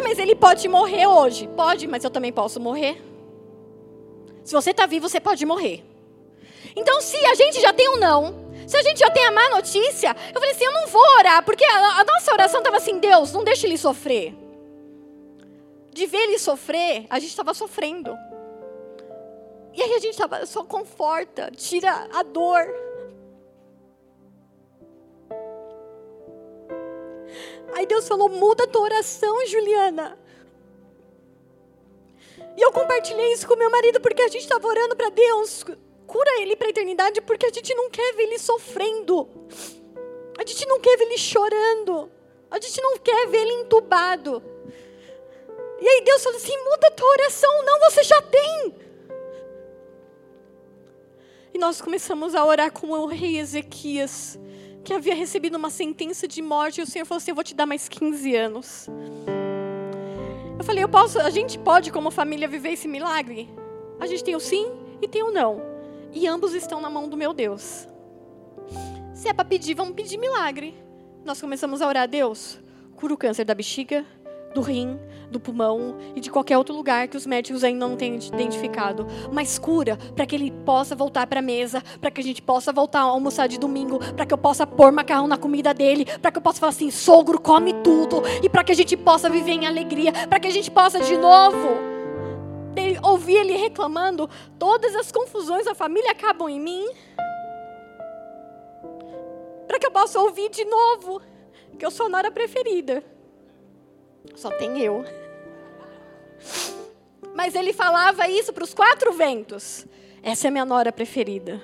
Mas 0.08 0.20
ele 0.20 0.36
pode 0.36 0.66
morrer 0.70 1.06
hoje. 1.06 1.50
Pode, 1.50 1.86
mas 1.86 2.02
eu 2.02 2.10
também 2.10 2.32
posso 2.32 2.62
morrer. 2.62 2.96
Se 4.42 4.54
você 4.54 4.72
está 4.72 4.86
vivo, 4.86 5.10
você 5.10 5.20
pode 5.20 5.46
morrer. 5.46 5.84
Então, 6.78 7.02
se 7.02 7.18
a 7.26 7.36
gente 7.36 7.60
já 7.60 7.74
tem 7.74 7.90
um 7.90 7.98
não, 7.98 8.34
se 8.66 8.78
a 8.78 8.82
gente 8.84 9.00
já 9.02 9.10
tem 9.10 9.26
a 9.26 9.32
má 9.32 9.50
notícia, 9.50 10.16
eu 10.34 10.40
falei 10.40 10.52
assim: 10.52 10.64
eu 10.64 10.72
não 10.72 10.88
vou 10.88 11.02
orar, 11.20 11.44
porque 11.44 11.66
a, 11.66 12.06
nossa 12.06 12.32
oração 12.32 12.60
estava 12.62 12.78
assim: 12.78 13.00
Deus, 13.00 13.34
não 13.34 13.44
deixe 13.44 13.68
ele 13.68 13.78
sofrer. 13.78 14.34
De 15.92 16.06
ver 16.06 16.20
ele 16.20 16.40
sofrer, 16.40 17.06
a 17.10 17.20
gente 17.20 17.32
estava 17.32 17.54
sofrendo. 17.54 18.18
E 19.74 19.84
aí 19.84 19.92
a 19.94 20.00
gente 20.00 20.14
estava 20.14 20.46
só 20.46 20.64
conforta, 20.64 21.52
tira 21.54 22.08
a 22.14 22.24
dor. 22.24 22.66
Aí 27.74 27.86
Deus 27.86 28.08
falou: 28.08 28.30
muda 28.30 28.64
a 28.64 28.68
tua 28.68 28.84
oração, 28.84 29.46
Juliana. 29.46 30.18
E 32.56 32.62
eu 32.62 32.72
compartilhei 32.72 33.34
isso 33.34 33.48
com 33.48 33.56
meu 33.56 33.70
marido 33.70 34.02
porque 34.02 34.22
a 34.22 34.28
gente 34.28 34.42
estava 34.42 34.68
orando 34.68 34.96
para 34.96 35.10
Deus, 35.10 35.64
cura 36.08 36.42
ele 36.42 36.56
para 36.56 36.68
a 36.68 36.70
eternidade, 36.72 37.22
porque 37.22 37.46
a 37.46 37.52
gente 37.52 37.74
não 37.76 37.90
quer 37.90 38.14
ver 38.16 38.24
ele 38.24 38.40
sofrendo. 38.40 39.28
A 40.38 40.46
gente 40.46 40.66
não 40.68 40.80
quer 40.80 40.98
ver 40.98 41.06
ele 41.06 41.18
chorando. 41.18 42.12
A 42.50 42.60
gente 42.60 42.82
não 42.82 42.98
quer 42.98 43.28
ver 43.28 43.40
ele 43.40 43.54
entubado. 43.54 44.42
E 45.80 45.88
aí 45.88 46.02
Deus 46.02 46.24
falou 46.24 46.38
assim: 46.38 46.58
muda 46.64 46.88
a 46.88 46.92
tua 46.92 47.10
oração, 47.10 47.64
não, 47.64 47.80
você 47.80 48.04
já 48.04 48.22
tem. 48.22 48.76
E 51.54 51.60
nós 51.60 51.82
começamos 51.82 52.36
a 52.36 52.46
orar 52.46 52.72
com 52.72 52.90
o 52.92 53.06
rei 53.06 53.40
Ezequias 53.40 54.40
que 54.88 54.94
havia 54.94 55.14
recebido 55.14 55.58
uma 55.58 55.70
sentença 55.70 56.26
de 56.26 56.42
morte, 56.42 56.80
e 56.80 56.82
o 56.82 56.88
Senhor 56.88 57.04
falou 57.04 57.18
assim: 57.18 57.32
Eu 57.32 57.36
vou 57.36 57.44
te 57.44 57.54
dar 57.54 57.66
mais 57.66 57.90
15 57.90 58.34
anos. 58.38 58.88
Eu 60.58 60.64
falei: 60.64 60.82
eu 60.82 60.88
posso, 60.88 61.20
A 61.20 61.30
gente 61.30 61.60
pode, 61.60 61.92
como 61.92 62.10
família, 62.10 62.48
viver 62.48 62.70
esse 62.70 62.88
milagre? 62.88 63.50
A 64.00 64.08
gente 64.08 64.24
tem 64.24 64.34
o 64.34 64.40
sim 64.40 64.72
e 65.02 65.08
tem 65.08 65.24
o 65.24 65.32
não. 65.32 65.62
E 66.14 66.26
ambos 66.26 66.54
estão 66.54 66.80
na 66.80 66.90
mão 66.90 67.10
do 67.10 67.18
meu 67.18 67.34
Deus. 67.34 67.86
Se 69.14 69.28
é 69.28 69.34
para 69.34 69.44
pedir, 69.44 69.74
vamos 69.74 69.94
pedir 69.94 70.18
milagre. 70.18 70.74
Nós 71.26 71.42
começamos 71.42 71.82
a 71.82 71.88
orar 71.88 72.04
a 72.04 72.08
Deus. 72.08 72.58
Cura 72.96 73.14
o 73.14 73.18
câncer 73.18 73.44
da 73.44 73.54
bexiga, 73.54 74.06
do 74.54 74.62
rim, 74.62 75.00
do 75.30 75.40
pulmão 75.40 75.98
e 76.16 76.20
de 76.20 76.30
qualquer 76.30 76.58
outro 76.58 76.76
lugar 76.76 77.08
que 77.08 77.18
os 77.18 77.26
médicos 77.26 77.64
ainda 77.64 77.88
não 77.88 77.96
têm 77.96 78.16
identificado. 78.16 79.06
Mas 79.32 79.60
cura 79.60 79.98
para 80.16 80.26
que 80.26 80.36
ele 80.36 80.52
possa 80.66 80.96
voltar 80.96 81.28
para 81.28 81.40
a 81.40 81.44
mesa, 81.44 81.84
para 82.00 82.10
que 82.10 82.22
a 82.22 82.24
gente 82.24 82.42
possa 82.42 82.72
voltar 82.72 83.00
a 83.00 83.04
almoçar 83.04 83.48
de 83.48 83.60
domingo, 83.60 84.00
para 84.16 84.26
que 84.26 84.34
eu 84.34 84.38
possa 84.38 84.66
pôr 84.66 84.92
macarrão 84.92 85.28
na 85.28 85.38
comida 85.38 85.74
dele, 85.74 86.06
para 86.22 86.32
que 86.32 86.38
eu 86.38 86.42
possa 86.42 86.60
falar 86.60 86.72
assim: 86.72 86.92
sogro, 86.92 87.40
come 87.40 87.74
tudo, 87.84 88.24
e 88.42 88.50
para 88.50 88.64
que 88.64 88.72
a 88.72 88.76
gente 88.76 88.96
possa 88.96 89.30
viver 89.30 89.52
em 89.52 89.66
alegria, 89.66 90.12
para 90.28 90.40
que 90.40 90.48
a 90.48 90.52
gente 90.52 90.72
possa 90.72 91.00
de 91.00 91.18
novo 91.18 91.98
ouvir 93.04 93.38
ele 93.38 93.58
reclamando, 93.58 94.30
todas 94.60 94.96
as 94.96 95.12
confusões 95.12 95.66
da 95.66 95.74
família 95.74 96.12
acabam 96.12 96.50
em 96.50 96.60
mim. 96.60 96.88
Para 99.68 99.80
que 99.80 99.88
eu 99.88 99.92
possa 99.92 100.20
ouvir 100.20 100.50
de 100.50 100.64
novo 100.66 101.22
que 101.78 101.86
eu 101.86 101.92
sou 101.92 102.08
a 102.08 102.10
nora 102.10 102.32
preferida. 102.32 103.04
Só 104.36 104.50
tem 104.52 104.80
eu. 104.80 105.06
Mas 107.34 107.56
ele 107.56 107.74
falava 107.74 108.28
isso 108.28 108.52
para 108.52 108.64
os 108.64 108.74
quatro 108.74 109.14
ventos. 109.14 109.86
Essa 110.24 110.48
é 110.48 110.52
minha 110.52 110.66
nora 110.66 110.92
preferida. 110.92 111.62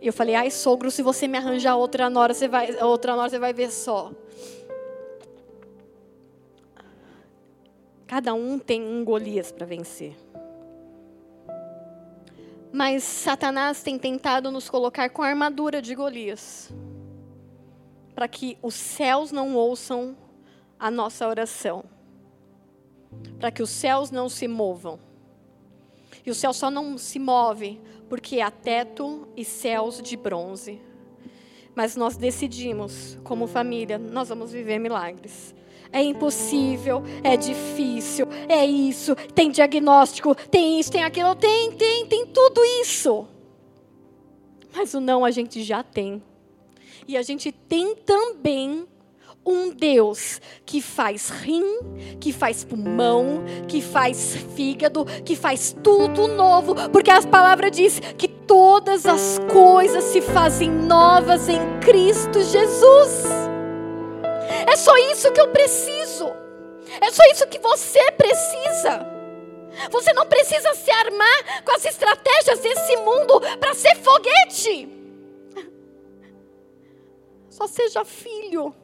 E 0.00 0.06
eu 0.06 0.12
falei, 0.12 0.34
ai 0.34 0.50
sogro, 0.50 0.90
se 0.90 1.02
você 1.02 1.28
me 1.28 1.36
arranjar 1.36 1.76
outra 1.76 2.08
nora, 2.08 2.32
você 2.32 2.48
vai, 2.48 2.74
outra 2.82 3.14
nora, 3.14 3.28
você 3.28 3.38
vai 3.38 3.52
ver 3.52 3.70
só. 3.70 4.10
Cada 8.06 8.34
um 8.34 8.58
tem 8.58 8.82
um 8.82 9.04
Golias 9.04 9.52
para 9.52 9.66
vencer. 9.66 10.16
Mas 12.72 13.04
Satanás 13.04 13.82
tem 13.82 13.98
tentado 13.98 14.50
nos 14.50 14.70
colocar 14.70 15.10
com 15.10 15.22
a 15.22 15.28
armadura 15.28 15.82
de 15.82 15.94
Golias. 15.94 16.72
Para 18.14 18.26
que 18.26 18.58
os 18.62 18.74
céus 18.74 19.30
não 19.30 19.54
ouçam 19.54 20.16
a 20.80 20.90
nossa 20.90 21.28
oração, 21.28 21.84
para 23.38 23.50
que 23.50 23.62
os 23.62 23.68
céus 23.68 24.10
não 24.10 24.30
se 24.30 24.48
movam. 24.48 24.98
E 26.24 26.30
o 26.30 26.34
céu 26.34 26.54
só 26.54 26.70
não 26.70 26.96
se 26.96 27.18
move 27.18 27.78
porque 28.08 28.40
há 28.40 28.50
teto 28.50 29.28
e 29.36 29.44
céus 29.44 30.00
de 30.00 30.16
bronze. 30.16 30.80
Mas 31.74 31.96
nós 31.96 32.16
decidimos, 32.16 33.18
como 33.22 33.46
família, 33.46 33.98
nós 33.98 34.30
vamos 34.30 34.52
viver 34.52 34.78
milagres. 34.78 35.54
É 35.92 36.02
impossível, 36.02 37.02
é 37.22 37.36
difícil, 37.36 38.26
é 38.48 38.64
isso, 38.64 39.14
tem 39.34 39.50
diagnóstico, 39.50 40.34
tem 40.34 40.78
isso, 40.78 40.92
tem 40.92 41.02
aquilo, 41.02 41.34
tem, 41.34 41.72
tem, 41.72 42.06
tem 42.06 42.26
tudo 42.26 42.64
isso. 42.80 43.26
Mas 44.74 44.94
o 44.94 45.00
não 45.00 45.24
a 45.24 45.30
gente 45.30 45.62
já 45.62 45.82
tem. 45.82 46.22
E 47.06 47.16
a 47.16 47.22
gente 47.22 47.50
tem 47.50 47.96
também 47.96 48.86
um 49.44 49.70
Deus 49.70 50.40
que 50.66 50.82
faz 50.82 51.30
rim, 51.30 51.78
que 52.20 52.32
faz 52.32 52.64
pulmão, 52.64 53.44
que 53.66 53.80
faz 53.80 54.36
fígado, 54.54 55.04
que 55.24 55.34
faz 55.34 55.74
tudo 55.82 56.28
novo, 56.28 56.74
porque 56.90 57.10
a 57.10 57.22
palavra 57.22 57.70
diz 57.70 58.00
que 58.18 58.28
todas 58.28 59.06
as 59.06 59.38
coisas 59.50 60.04
se 60.04 60.20
fazem 60.20 60.70
novas 60.70 61.48
em 61.48 61.80
Cristo 61.80 62.42
Jesus. 62.42 63.24
É 64.66 64.76
só 64.76 64.96
isso 64.96 65.32
que 65.32 65.40
eu 65.40 65.48
preciso. 65.48 66.30
É 67.00 67.10
só 67.10 67.22
isso 67.30 67.46
que 67.46 67.58
você 67.58 68.10
precisa. 68.12 69.06
Você 69.90 70.12
não 70.12 70.26
precisa 70.26 70.74
se 70.74 70.90
armar 70.90 71.64
com 71.64 71.72
as 71.72 71.84
estratégias 71.84 72.58
desse 72.58 72.96
mundo 72.96 73.40
para 73.58 73.74
ser 73.74 73.96
foguete. 73.96 74.88
Só 77.48 77.66
seja 77.66 78.04
filho. 78.04 78.74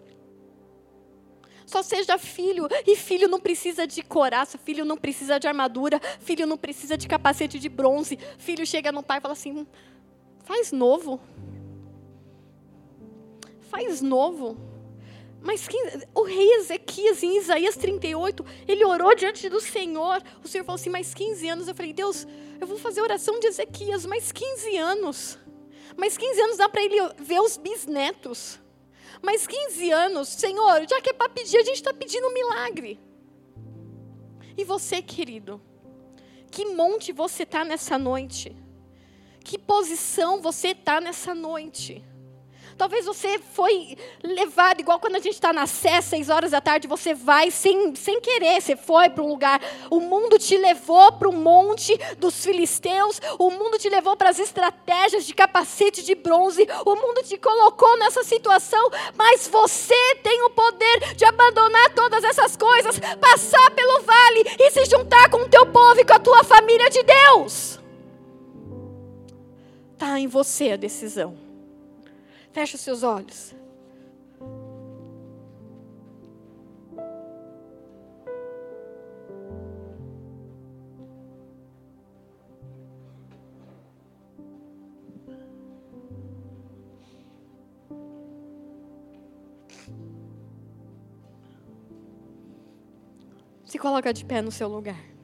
Só 1.66 1.82
seja 1.82 2.16
filho. 2.16 2.68
E 2.86 2.94
filho 2.94 3.28
não 3.28 3.40
precisa 3.40 3.86
de 3.86 4.00
coraça, 4.02 4.56
filho 4.56 4.84
não 4.84 4.96
precisa 4.96 5.38
de 5.38 5.48
armadura, 5.48 6.00
filho 6.20 6.46
não 6.46 6.56
precisa 6.56 6.96
de 6.96 7.08
capacete 7.08 7.58
de 7.58 7.68
bronze. 7.68 8.18
Filho 8.38 8.64
chega 8.64 8.92
no 8.92 9.02
pai 9.02 9.18
e 9.18 9.20
fala 9.20 9.32
assim: 9.32 9.66
faz 10.44 10.70
novo. 10.70 11.20
Faz 13.68 14.00
novo. 14.00 14.56
Mas 15.42 15.68
quem, 15.68 15.80
o 16.14 16.22
rei 16.22 16.54
Ezequias, 16.54 17.22
em 17.22 17.36
Isaías 17.36 17.76
38, 17.76 18.44
ele 18.66 18.84
orou 18.84 19.14
diante 19.14 19.48
do 19.48 19.60
Senhor. 19.60 20.22
O 20.42 20.48
Senhor 20.48 20.64
falou 20.64 20.76
assim: 20.76 20.90
mais 20.90 21.12
15 21.12 21.48
anos. 21.48 21.68
Eu 21.68 21.74
falei: 21.74 21.92
Deus, 21.92 22.26
eu 22.60 22.66
vou 22.66 22.78
fazer 22.78 23.00
oração 23.00 23.40
de 23.40 23.48
Ezequias, 23.48 24.06
mais 24.06 24.30
15 24.30 24.76
anos. 24.76 25.38
Mais 25.96 26.16
15 26.16 26.40
anos 26.42 26.56
dá 26.58 26.68
para 26.68 26.82
ele 26.82 26.96
ver 27.18 27.40
os 27.40 27.56
bisnetos. 27.56 28.60
Mas 29.22 29.46
15 29.46 29.90
anos, 29.90 30.28
Senhor, 30.28 30.86
já 30.88 31.00
que 31.00 31.10
é 31.10 31.12
para 31.12 31.28
pedir, 31.28 31.56
a 31.58 31.64
gente 31.64 31.76
está 31.76 31.92
pedindo 31.92 32.28
um 32.28 32.34
milagre. 32.34 33.00
E 34.56 34.64
você, 34.64 35.02
querido, 35.02 35.60
que 36.50 36.64
monte 36.64 37.12
você 37.12 37.42
está 37.42 37.64
nessa 37.64 37.98
noite? 37.98 38.56
Que 39.44 39.58
posição 39.58 40.40
você 40.40 40.68
está 40.68 41.00
nessa 41.00 41.34
noite? 41.34 42.02
Talvez 42.76 43.06
você 43.06 43.38
foi 43.38 43.96
levado, 44.22 44.80
igual 44.80 45.00
quando 45.00 45.16
a 45.16 45.18
gente 45.18 45.34
está 45.34 45.50
na 45.50 45.66
Sé, 45.66 46.00
seis 46.02 46.28
horas 46.28 46.50
da 46.50 46.60
tarde, 46.60 46.86
você 46.86 47.14
vai 47.14 47.50
sem, 47.50 47.94
sem 47.94 48.20
querer, 48.20 48.60
você 48.60 48.76
foi 48.76 49.08
para 49.08 49.24
um 49.24 49.28
lugar. 49.28 49.60
O 49.90 49.98
mundo 49.98 50.38
te 50.38 50.56
levou 50.58 51.12
para 51.12 51.28
o 51.28 51.32
monte 51.32 51.96
dos 52.18 52.44
filisteus, 52.44 53.20
o 53.38 53.50
mundo 53.50 53.78
te 53.78 53.88
levou 53.88 54.14
para 54.14 54.28
as 54.28 54.38
estratégias 54.38 55.24
de 55.24 55.34
capacete 55.34 56.02
de 56.02 56.14
bronze, 56.14 56.66
o 56.84 56.94
mundo 56.94 57.22
te 57.22 57.38
colocou 57.38 57.98
nessa 57.98 58.22
situação, 58.22 58.90
mas 59.16 59.48
você 59.48 60.14
tem 60.22 60.42
o 60.42 60.50
poder 60.50 61.14
de 61.14 61.24
abandonar 61.24 61.94
todas 61.94 62.22
essas 62.24 62.56
coisas, 62.56 62.98
passar 63.18 63.70
pelo 63.70 64.02
vale 64.02 64.44
e 64.60 64.70
se 64.70 64.84
juntar 64.84 65.30
com 65.30 65.38
o 65.38 65.48
teu 65.48 65.64
povo 65.66 66.00
e 66.00 66.04
com 66.04 66.12
a 66.12 66.18
tua 66.18 66.44
família 66.44 66.90
de 66.90 67.02
Deus. 67.02 67.80
Está 69.94 70.20
em 70.20 70.26
você 70.26 70.72
a 70.72 70.76
decisão. 70.76 71.45
Feche 72.56 72.76
os 72.76 72.80
seus 72.80 73.02
olhos. 73.02 73.54
Se 93.66 93.78
coloca 93.78 94.14
de 94.14 94.24
pé 94.24 94.40
no 94.40 94.50
seu 94.50 94.66
lugar. 94.66 95.15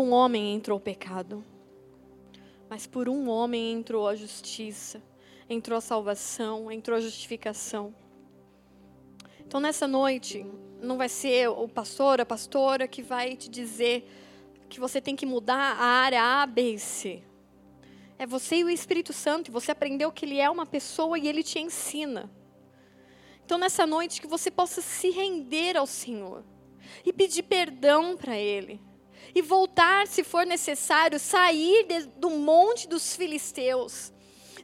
Um 0.00 0.12
homem 0.12 0.54
entrou 0.54 0.78
o 0.78 0.80
pecado, 0.80 1.44
mas 2.68 2.86
por 2.86 3.08
um 3.08 3.28
homem 3.28 3.72
entrou 3.72 4.06
a 4.08 4.14
justiça, 4.14 5.02
entrou 5.48 5.76
a 5.76 5.80
salvação, 5.80 6.70
entrou 6.70 6.96
a 6.96 7.00
justificação. 7.00 7.94
Então 9.40 9.60
nessa 9.60 9.86
noite, 9.86 10.46
não 10.80 10.96
vai 10.96 11.08
ser 11.08 11.48
o 11.48 11.68
pastor, 11.68 12.20
a 12.20 12.26
pastora 12.26 12.86
que 12.86 13.02
vai 13.02 13.36
te 13.36 13.50
dizer 13.50 14.08
que 14.68 14.78
você 14.78 15.00
tem 15.00 15.16
que 15.16 15.26
mudar 15.26 15.76
a 15.78 15.84
área 15.84 16.22
A, 16.22 16.46
B 16.46 16.74
e 16.74 16.78
C. 16.78 17.22
É 18.18 18.26
você 18.26 18.56
e 18.56 18.64
o 18.64 18.70
Espírito 18.70 19.12
Santo, 19.12 19.50
você 19.50 19.72
aprendeu 19.72 20.12
que 20.12 20.24
ele 20.24 20.38
é 20.38 20.48
uma 20.48 20.66
pessoa 20.66 21.18
e 21.18 21.26
ele 21.26 21.42
te 21.42 21.58
ensina. 21.58 22.30
Então 23.44 23.58
nessa 23.58 23.86
noite 23.86 24.20
que 24.20 24.26
você 24.26 24.50
possa 24.50 24.80
se 24.80 25.10
render 25.10 25.76
ao 25.76 25.86
Senhor 25.86 26.44
e 27.04 27.12
pedir 27.12 27.42
perdão 27.42 28.16
para 28.16 28.38
ele 28.38 28.80
e 29.34 29.42
voltar, 29.42 30.06
se 30.06 30.24
for 30.24 30.44
necessário, 30.44 31.18
sair 31.18 31.84
de, 31.84 32.06
do 32.16 32.30
monte 32.30 32.88
dos 32.88 33.14
filisteus, 33.14 34.12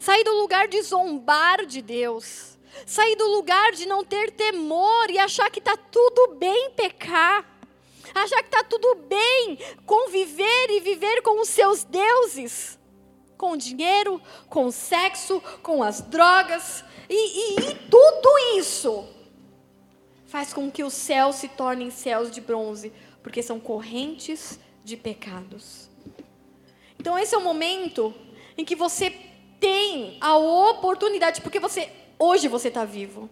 sair 0.00 0.24
do 0.24 0.32
lugar 0.32 0.68
de 0.68 0.80
zombar 0.82 1.64
de 1.66 1.80
Deus, 1.80 2.58
sair 2.84 3.16
do 3.16 3.26
lugar 3.28 3.72
de 3.72 3.86
não 3.86 4.04
ter 4.04 4.32
temor 4.32 5.10
e 5.10 5.18
achar 5.18 5.50
que 5.50 5.58
está 5.58 5.76
tudo 5.76 6.34
bem 6.34 6.70
pecar, 6.70 7.44
achar 8.14 8.42
que 8.42 8.48
está 8.48 8.64
tudo 8.64 8.96
bem 9.08 9.58
conviver 9.84 10.70
e 10.70 10.80
viver 10.80 11.22
com 11.22 11.40
os 11.40 11.48
seus 11.48 11.84
deuses, 11.84 12.78
com 13.36 13.52
o 13.52 13.56
dinheiro, 13.56 14.20
com 14.48 14.66
o 14.66 14.72
sexo, 14.72 15.40
com 15.62 15.82
as 15.82 16.00
drogas, 16.00 16.84
e, 17.08 17.14
e, 17.14 17.70
e 17.70 17.74
tudo 17.88 18.58
isso 18.58 19.06
faz 20.26 20.52
com 20.52 20.70
que 20.70 20.82
os 20.82 20.92
céus 20.92 21.36
se 21.36 21.48
tornem 21.48 21.90
céus 21.90 22.30
de 22.30 22.40
bronze 22.40 22.92
porque 23.26 23.42
são 23.42 23.58
correntes 23.58 24.56
de 24.84 24.96
pecados. 24.96 25.90
Então 26.96 27.18
esse 27.18 27.34
é 27.34 27.38
o 27.38 27.42
momento 27.42 28.14
em 28.56 28.64
que 28.64 28.76
você 28.76 29.10
tem 29.58 30.16
a 30.20 30.36
oportunidade, 30.36 31.40
porque 31.40 31.58
você 31.58 31.90
hoje 32.20 32.46
você 32.46 32.68
está 32.68 32.84
vivo. 32.84 33.28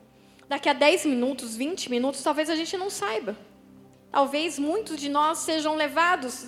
Daqui 0.49 0.69
a 0.69 0.73
10 0.73 1.07
minutos, 1.07 1.55
20 1.55 1.89
minutos, 1.93 2.25
talvez 2.25 2.51
a 2.51 2.57
gente 2.57 2.77
não 2.77 2.91
saiba. 2.91 3.39
Talvez 4.11 4.59
muitos 4.59 4.99
de 5.01 5.09
nós 5.09 5.39
sejam 5.39 5.77
levados. 5.77 6.45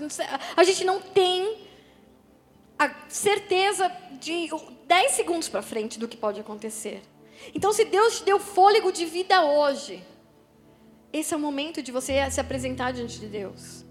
A 0.57 0.65
gente 0.65 0.85
não 0.85 1.01
tem 1.01 1.69
a 2.77 2.93
certeza 3.09 3.89
de 4.19 4.49
10 4.89 5.13
segundos 5.13 5.49
para 5.49 5.63
frente 5.63 6.01
do 6.01 6.09
que 6.09 6.17
pode 6.17 6.41
acontecer. 6.41 7.01
Então, 7.55 7.73
se 7.73 7.85
Deus 7.85 8.19
te 8.19 8.25
deu 8.25 8.41
fôlego 8.41 8.91
de 8.91 9.05
vida 9.05 9.45
hoje, 9.45 10.03
esse 11.13 11.33
é 11.33 11.37
o 11.37 11.41
momento 11.41 11.83
de 11.83 11.93
você 11.93 12.31
se 12.31 12.41
apresentar 12.41 12.93
diante 12.93 13.19
de 13.19 13.27
Deus. 13.27 13.85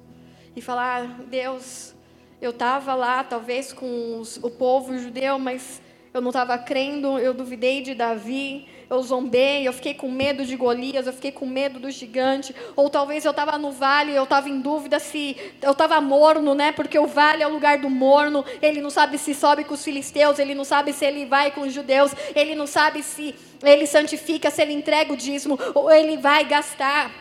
E 0.55 0.61
falar: 0.61 1.23
Deus, 1.23 1.93
eu 2.41 2.51
estava 2.51 2.93
lá, 2.95 3.23
talvez 3.23 3.73
com 3.73 4.19
os, 4.19 4.37
o 4.37 4.49
povo 4.49 4.97
judeu, 4.97 5.39
mas 5.39 5.81
eu 6.15 6.21
não 6.21 6.29
estava 6.29 6.57
crendo, 6.57 7.19
eu 7.19 7.33
duvidei 7.33 7.81
de 7.81 7.93
Davi, 7.93 8.65
eu 8.89 9.01
zombei, 9.03 9.67
eu 9.67 9.73
fiquei 9.73 9.93
com 9.93 10.09
medo 10.09 10.45
de 10.45 10.55
Golias, 10.55 11.07
eu 11.07 11.11
fiquei 11.11 11.31
com 11.31 11.45
medo 11.45 11.77
do 11.77 11.91
gigante, 11.91 12.55
ou 12.73 12.89
talvez 12.89 13.25
eu 13.25 13.31
estava 13.31 13.57
no 13.57 13.69
vale, 13.69 14.15
eu 14.15 14.23
estava 14.23 14.47
em 14.47 14.61
dúvida 14.61 14.97
se 14.97 15.35
eu 15.61 15.73
estava 15.73 15.99
morno, 15.99 16.55
né? 16.55 16.71
Porque 16.71 16.97
o 16.97 17.05
vale 17.05 17.43
é 17.43 17.47
o 17.47 17.51
lugar 17.51 17.79
do 17.79 17.89
morno, 17.89 18.45
ele 18.61 18.79
não 18.79 18.89
sabe 18.89 19.17
se 19.17 19.33
sobe 19.33 19.65
com 19.65 19.73
os 19.73 19.83
filisteus, 19.83 20.39
ele 20.39 20.55
não 20.55 20.63
sabe 20.63 20.93
se 20.93 21.03
ele 21.03 21.25
vai 21.25 21.51
com 21.51 21.61
os 21.61 21.73
judeus, 21.73 22.13
ele 22.33 22.55
não 22.55 22.65
sabe 22.65 23.03
se 23.03 23.35
ele 23.61 23.85
santifica, 23.85 24.49
se 24.49 24.61
ele 24.61 24.71
entrega 24.71 25.11
o 25.11 25.17
dízimo, 25.17 25.59
ou 25.73 25.91
ele 25.91 26.15
vai 26.15 26.45
gastar 26.45 27.11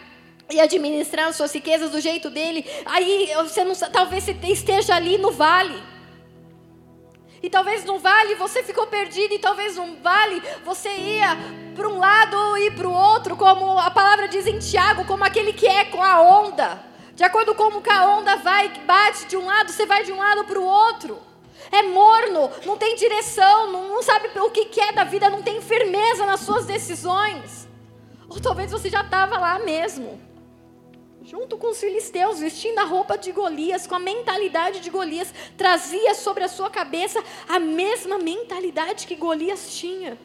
e 0.48 0.60
administrar 0.60 1.28
as 1.28 1.36
suas 1.36 1.52
riquezas 1.52 1.90
do 1.90 2.00
jeito 2.00 2.30
dele, 2.30 2.64
aí 2.86 3.30
você 3.42 3.64
não, 3.64 3.74
talvez 3.74 4.22
você 4.22 4.36
esteja 4.44 4.94
ali 4.94 5.18
no 5.18 5.32
vale. 5.32 5.93
E 7.44 7.50
talvez 7.50 7.84
no 7.84 7.98
vale 7.98 8.36
você 8.36 8.62
ficou 8.62 8.86
perdido, 8.86 9.34
e 9.34 9.38
talvez 9.38 9.76
no 9.76 9.96
vale 9.96 10.42
você 10.64 10.88
ia 10.88 11.36
para 11.74 11.86
um 11.86 11.98
lado 11.98 12.56
e 12.56 12.70
para 12.70 12.88
o 12.88 12.90
outro, 12.90 13.36
como 13.36 13.78
a 13.78 13.90
palavra 13.90 14.26
diz 14.26 14.46
em 14.46 14.58
Tiago, 14.58 15.04
como 15.04 15.24
aquele 15.24 15.52
que 15.52 15.66
é 15.66 15.84
com 15.84 16.02
a 16.02 16.22
onda. 16.22 16.82
De 17.14 17.22
acordo 17.22 17.54
com 17.54 17.70
como 17.70 17.82
a 17.86 18.16
onda 18.16 18.36
vai, 18.36 18.70
bate 18.86 19.26
de 19.26 19.36
um 19.36 19.44
lado, 19.44 19.70
você 19.70 19.84
vai 19.84 20.02
de 20.04 20.10
um 20.10 20.16
lado 20.16 20.44
para 20.44 20.58
o 20.58 20.64
outro. 20.64 21.18
É 21.70 21.82
morno, 21.82 22.50
não 22.64 22.78
tem 22.78 22.96
direção, 22.96 23.70
não, 23.70 23.88
não 23.88 24.02
sabe 24.02 24.30
o 24.38 24.50
que 24.50 24.64
quer 24.64 24.88
é 24.88 24.92
da 24.92 25.04
vida, 25.04 25.28
não 25.28 25.42
tem 25.42 25.60
firmeza 25.60 26.24
nas 26.24 26.40
suas 26.40 26.64
decisões. 26.64 27.68
Ou 28.26 28.40
talvez 28.40 28.72
você 28.72 28.88
já 28.88 29.02
estava 29.02 29.36
lá 29.36 29.58
mesmo 29.58 30.18
junto 31.24 31.56
com 31.56 31.70
os 31.70 31.80
filisteus, 31.80 32.38
vestindo 32.38 32.78
a 32.78 32.84
roupa 32.84 33.16
de 33.16 33.32
Golias, 33.32 33.86
com 33.86 33.94
a 33.94 33.98
mentalidade 33.98 34.80
de 34.80 34.90
Golias, 34.90 35.32
trazia 35.56 36.14
sobre 36.14 36.44
a 36.44 36.48
sua 36.48 36.68
cabeça 36.70 37.22
a 37.48 37.58
mesma 37.58 38.18
mentalidade 38.18 39.06
que 39.06 39.14
Golias 39.14 39.74
tinha. 39.74 40.18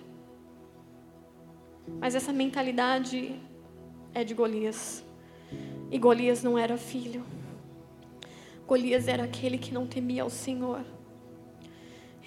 Mas 2.00 2.16
essa 2.16 2.34
mentalidade 2.34 3.40
é 4.14 4.24
de 4.24 4.34
Golias. 4.34 5.04
E 5.90 5.98
Golias 5.98 6.44
não 6.44 6.58
era 6.58 6.78
filho. 6.78 7.26
Golias 8.68 9.08
era 9.08 9.24
aquele 9.24 9.58
que 9.58 9.74
não 9.74 9.88
temia 9.88 10.24
ao 10.24 10.30
Senhor. 10.30 10.84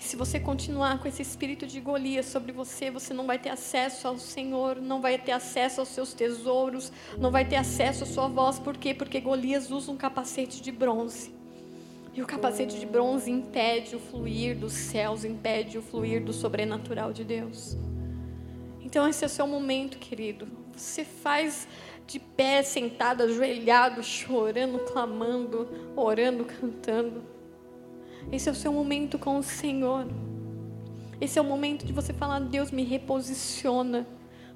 Se 0.02 0.16
você 0.16 0.38
continuar 0.38 0.98
com 0.98 1.08
esse 1.08 1.22
espírito 1.22 1.66
de 1.66 1.80
Golias 1.80 2.26
sobre 2.26 2.52
você, 2.52 2.90
você 2.90 3.14
não 3.14 3.24
vai 3.24 3.38
ter 3.38 3.48
acesso 3.48 4.06
ao 4.06 4.18
Senhor, 4.18 4.76
não 4.76 5.00
vai 5.00 5.16
ter 5.16 5.30
acesso 5.30 5.80
aos 5.80 5.88
seus 5.88 6.12
tesouros, 6.12 6.92
não 7.18 7.30
vai 7.30 7.46
ter 7.46 7.56
acesso 7.56 8.02
à 8.02 8.06
sua 8.06 8.26
voz. 8.28 8.58
Por 8.58 8.76
quê? 8.76 8.92
Porque 8.92 9.20
Golias 9.20 9.70
usa 9.70 9.90
um 9.90 9.96
capacete 9.96 10.60
de 10.60 10.70
bronze. 10.70 11.32
E 12.12 12.20
o 12.20 12.26
capacete 12.26 12.78
de 12.78 12.84
bronze 12.84 13.30
impede 13.30 13.96
o 13.96 14.00
fluir 14.00 14.58
dos 14.58 14.72
céus, 14.72 15.24
impede 15.24 15.78
o 15.78 15.82
fluir 15.82 16.22
do 16.22 16.32
sobrenatural 16.32 17.12
de 17.12 17.24
Deus. 17.24 17.76
Então 18.80 19.08
esse 19.08 19.24
é 19.24 19.26
o 19.26 19.30
seu 19.30 19.46
momento, 19.46 19.98
querido. 19.98 20.46
Você 20.76 21.04
faz 21.04 21.66
de 22.06 22.18
pé, 22.18 22.62
sentado, 22.62 23.22
ajoelhado, 23.22 24.02
chorando, 24.02 24.80
clamando, 24.80 25.68
orando, 25.96 26.44
cantando. 26.44 27.31
Esse 28.30 28.48
é 28.48 28.52
o 28.52 28.54
seu 28.54 28.72
momento 28.72 29.18
com 29.18 29.38
o 29.38 29.42
Senhor. 29.42 30.06
Esse 31.20 31.38
é 31.38 31.42
o 31.42 31.44
momento 31.44 31.84
de 31.84 31.92
você 31.92 32.12
falar: 32.12 32.40
Deus 32.40 32.70
me 32.70 32.84
reposiciona 32.84 34.06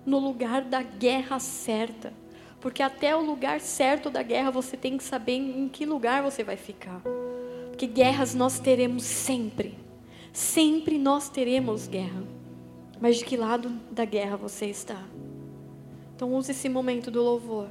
no 0.04 0.18
lugar 0.18 0.62
da 0.62 0.82
guerra 0.82 1.38
certa. 1.38 2.12
Porque 2.60 2.82
até 2.82 3.14
o 3.14 3.24
lugar 3.24 3.60
certo 3.60 4.10
da 4.10 4.22
guerra 4.22 4.50
você 4.50 4.76
tem 4.76 4.96
que 4.96 5.04
saber 5.04 5.34
em 5.34 5.68
que 5.68 5.84
lugar 5.84 6.22
você 6.22 6.42
vai 6.42 6.56
ficar. 6.56 7.00
Porque 7.68 7.86
guerras 7.86 8.34
nós 8.34 8.58
teremos 8.58 9.02
sempre. 9.02 9.78
Sempre 10.32 10.98
nós 10.98 11.28
teremos 11.28 11.86
guerra. 11.86 12.22
Mas 13.00 13.18
de 13.18 13.24
que 13.24 13.36
lado 13.36 13.68
da 13.90 14.04
guerra 14.04 14.36
você 14.36 14.66
está? 14.66 15.02
Então 16.14 16.34
use 16.34 16.50
esse 16.50 16.68
momento 16.68 17.10
do 17.10 17.22
louvor 17.22 17.68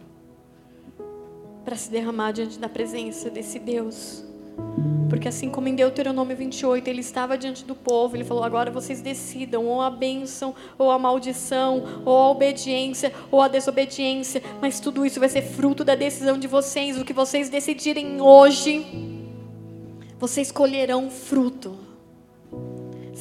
para 1.63 1.75
se 1.75 1.89
derramar 1.89 2.31
diante 2.31 2.59
da 2.59 2.69
presença 2.69 3.29
desse 3.29 3.57
Deus. 3.57 4.24
Porque 5.09 5.27
assim 5.27 5.49
como 5.49 5.67
em 5.67 5.75
Deuteronômio 5.75 6.35
28, 6.35 6.87
ele 6.87 7.01
estava 7.01 7.37
diante 7.37 7.63
do 7.63 7.75
povo, 7.75 8.15
ele 8.15 8.23
falou: 8.23 8.43
agora 8.43 8.71
vocês 8.71 9.01
decidam, 9.01 9.65
ou 9.65 9.81
a 9.81 9.89
bênção, 9.89 10.53
ou 10.77 10.91
a 10.91 10.99
maldição, 10.99 12.01
ou 12.03 12.17
a 12.17 12.31
obediência, 12.31 13.13
ou 13.31 13.41
a 13.41 13.47
desobediência, 13.47 14.41
mas 14.59 14.79
tudo 14.79 15.05
isso 15.05 15.19
vai 15.19 15.29
ser 15.29 15.43
fruto 15.43 15.83
da 15.83 15.95
decisão 15.95 16.37
de 16.37 16.47
vocês. 16.47 16.99
O 16.99 17.05
que 17.05 17.13
vocês 17.13 17.49
decidirem 17.49 18.19
hoje, 18.19 18.85
vocês 20.19 20.51
colherão 20.51 21.09
fruto. 21.09 21.84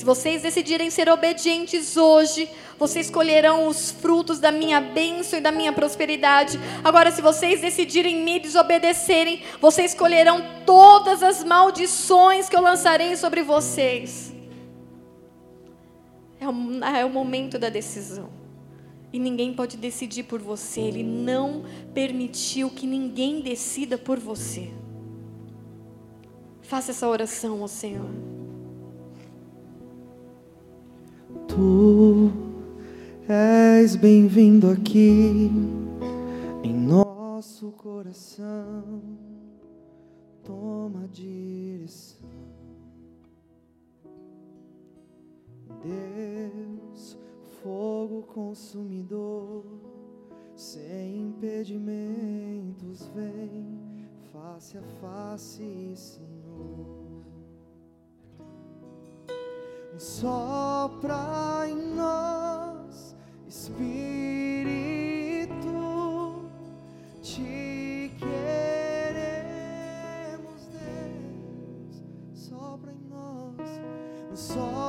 Se 0.04 0.06
vocês 0.06 0.42
decidirem 0.42 0.90
ser 0.90 1.08
obedientes 1.08 1.96
hoje, 1.96 2.46
vocês 2.78 3.08
colherão 3.08 3.66
os 3.66 3.90
frutos 3.90 4.38
da 4.38 4.52
minha 4.52 4.78
bênção 4.78 5.38
e 5.38 5.42
da 5.42 5.50
minha 5.50 5.72
prosperidade. 5.72 6.60
Agora, 6.84 7.10
se 7.10 7.22
vocês 7.22 7.62
decidirem 7.62 8.22
me 8.22 8.38
desobedecerem, 8.38 9.40
vocês 9.62 9.94
colherão 9.94 10.44
todas 10.66 11.22
as 11.22 11.42
maldições 11.42 12.50
que 12.50 12.54
eu 12.54 12.60
lançarei 12.60 13.16
sobre 13.16 13.42
vocês. 13.42 14.34
É 16.38 16.46
o, 16.46 16.84
é 16.84 17.02
o 17.02 17.08
momento 17.08 17.58
da 17.58 17.70
decisão. 17.70 18.28
E 19.10 19.18
ninguém 19.18 19.54
pode 19.54 19.78
decidir 19.78 20.24
por 20.24 20.38
você. 20.38 20.82
Ele 20.82 21.02
não 21.02 21.64
permitiu 21.94 22.68
que 22.68 22.86
ninguém 22.86 23.40
decida 23.40 23.96
por 23.96 24.18
você. 24.20 24.70
Faça 26.60 26.90
essa 26.90 27.08
oração 27.08 27.62
ao 27.62 27.68
Senhor. 27.68 28.43
Tu 31.54 32.32
és 33.28 33.94
bem-vindo 33.94 34.68
aqui 34.68 35.48
em 36.64 36.74
nosso 36.74 37.70
coração. 37.70 39.00
Toma 40.42 41.06
direção, 41.06 42.28
Deus, 45.80 47.16
fogo 47.62 48.22
consumidor, 48.22 49.64
sem 50.56 51.28
impedimentos, 51.28 53.08
vem 53.14 53.78
face 54.32 54.76
a 54.76 54.82
face, 55.00 55.92
Senhor. 55.94 56.93
Sopra 59.98 61.68
em 61.68 61.94
nós, 61.94 63.14
Espírito, 63.46 63.94
te 67.22 68.10
queremos, 68.18 69.38
Deus. 70.66 72.02
Sopra 72.34 72.92
em 72.92 73.00
nós, 73.08 73.80
sopra 74.34 74.83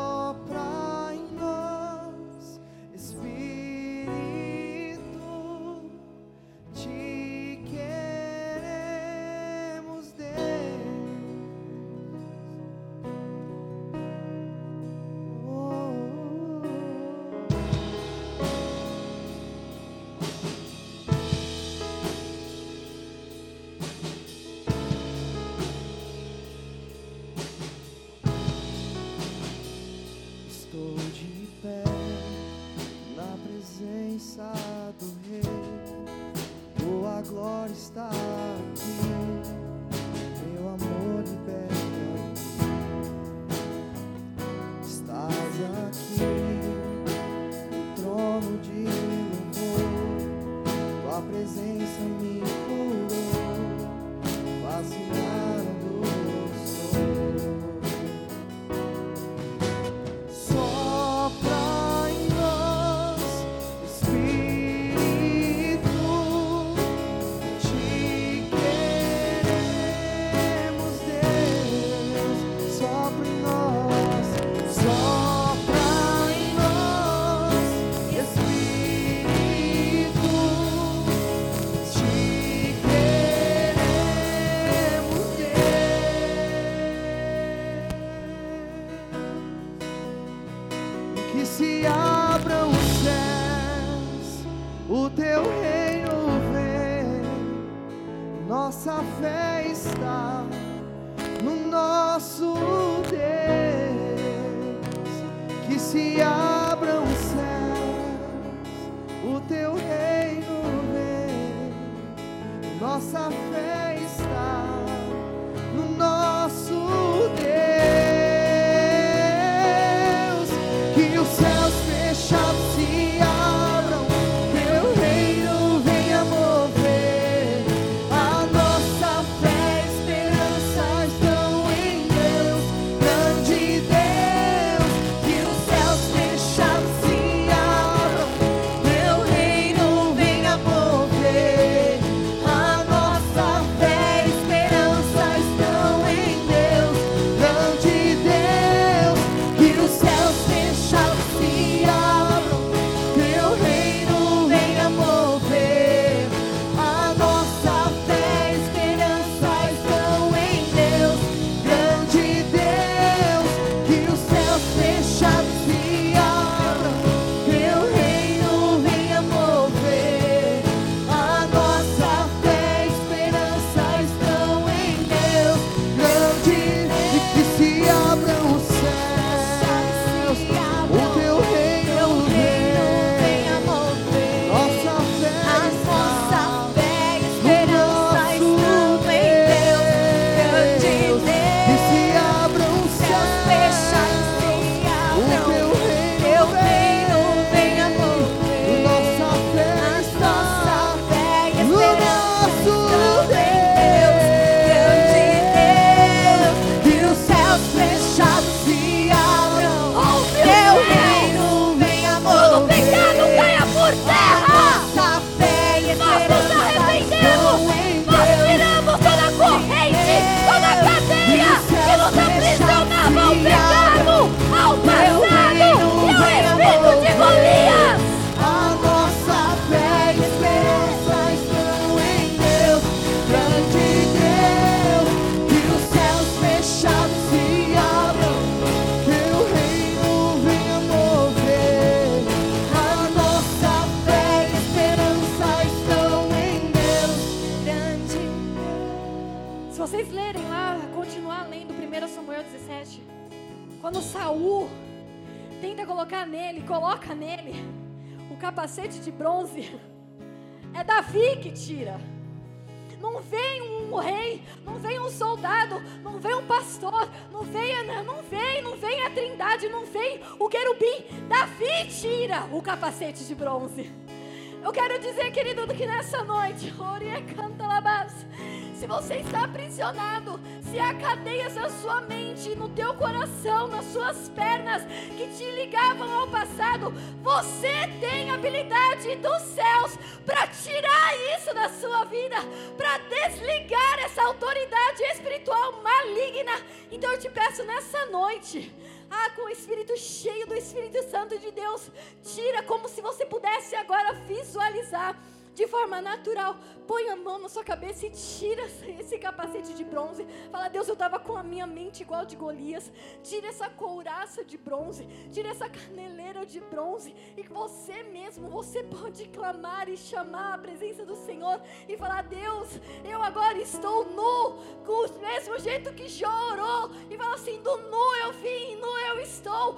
suas 284.14 284.30
pernas, 284.30 284.84
que 285.18 285.28
te 285.36 285.52
ligavam 285.52 286.12
ao 286.20 286.28
passado, 286.28 286.92
você 287.24 287.74
tem 288.00 288.30
habilidade 288.30 289.16
dos 289.16 289.42
céus 289.42 289.98
para 290.24 290.48
tirar 290.48 291.36
isso 291.36 291.54
da 291.54 291.70
sua 291.70 292.04
vida, 292.06 292.36
para 292.78 292.98
desligar 293.00 294.00
essa 294.00 294.22
autoridade 294.24 295.02
espiritual 295.14 295.82
maligna. 295.82 296.52
Então 296.92 297.12
eu 297.12 297.20
te 297.20 297.30
peço 297.30 297.64
nessa 297.64 298.06
noite, 298.08 298.72
ah, 299.10 299.30
com 299.32 299.44
o 299.44 299.50
Espírito 299.50 299.98
cheio 299.98 300.46
do 300.46 300.56
Espírito 300.56 301.02
Santo 301.10 301.40
de 301.40 301.50
Deus. 301.52 301.90
Tira 302.24 302.62
como 302.64 302.88
se 302.88 303.02
você 303.02 303.26
pudesse 303.26 303.76
agora 303.76 304.14
visualizar 304.28 305.18
de 305.56 305.66
forma 305.68 306.02
natural. 306.02 306.58
Põe 306.86 307.10
a 307.10 307.16
mão 307.16 307.40
na 307.40 307.50
sua 307.50 307.64
cabeça 307.64 308.06
e 308.06 308.12
tira 308.12 308.64
esse 309.00 309.18
capacete 309.18 309.74
de 309.74 309.84
bronze. 309.84 310.28
Fala, 310.52 310.68
Deus, 310.68 310.88
eu 310.88 310.94
estava 310.94 311.18
com 311.18 311.36
a 311.36 311.42
minha 311.42 311.66
mente 311.66 312.04
igual 312.04 312.26
de 312.26 312.36
Golias. 312.36 312.92
Tira 313.24 313.48
essa 313.48 313.70
couraça 313.70 314.44
de 314.44 314.58
bronze. 314.58 315.08
Tira 315.32 315.50
essa 315.50 315.68
caneleira 315.68 316.46
de 316.46 316.60
bronze. 316.60 317.16
E 317.36 317.42
você 317.44 318.04
mesmo, 318.04 318.50
você 318.50 318.84
pode 318.84 319.28
clamar 319.30 319.90
e 319.90 319.98
chamar 319.98 320.54
a 320.54 320.58
presença 320.58 321.06
do 321.06 321.16
Senhor 321.16 321.60
e 321.88 321.98
falar: 321.98 322.24
Deus, 322.24 322.70
eu 323.04 323.24
agora 323.24 323.58
estou 323.58 324.06
nu, 324.12 324.58
com 324.86 325.08
o 325.08 325.20
mesmo 325.20 325.58
jeito 325.60 325.94
que 325.94 326.08
Jó 326.10 326.52
orou. 326.52 326.92
E 327.10 327.18
fala 327.18 327.36
assim: 327.36 327.62
do 327.62 327.78
nu 327.78 328.16
eu 328.26 328.34
vim, 328.34 328.76
nu 328.76 328.98
eu 329.10 329.20
estou. 329.22 329.78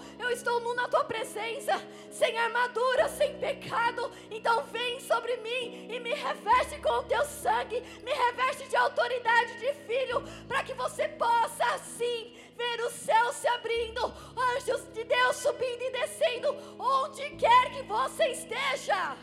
Na 0.76 0.88
tua 0.88 1.04
presença, 1.06 1.74
sem 2.12 2.38
armadura, 2.38 3.10
sem 3.10 3.38
pecado. 3.40 4.12
Então 4.30 4.64
vem 4.66 5.00
sobre 5.00 5.36
mim 5.38 5.88
e 5.92 6.00
me 6.00 6.14
reveste 6.14 6.80
com 6.80 6.90
o 6.90 7.04
teu 7.04 7.26
sangue, 7.26 7.82
me 8.04 8.12
reveste 8.12 8.68
de 8.70 8.76
autoridade 8.76 9.60
de 9.60 9.74
filho, 9.86 10.24
para 10.48 10.64
que 10.64 10.74
você 10.74 11.08
possa 11.10 11.64
assim 11.74 12.38
ver 12.56 12.82
o 12.82 12.90
céu 12.90 13.34
se 13.34 13.48
abrindo, 13.48 14.14
anjos 14.56 14.86
de 14.94 15.04
Deus 15.04 15.36
subindo 15.38 15.82
e 15.82 15.92
descendo, 15.92 16.56
onde 16.80 17.30
quer 17.32 17.72
que 17.72 17.84
você 17.84 18.28
esteja. 18.28 19.18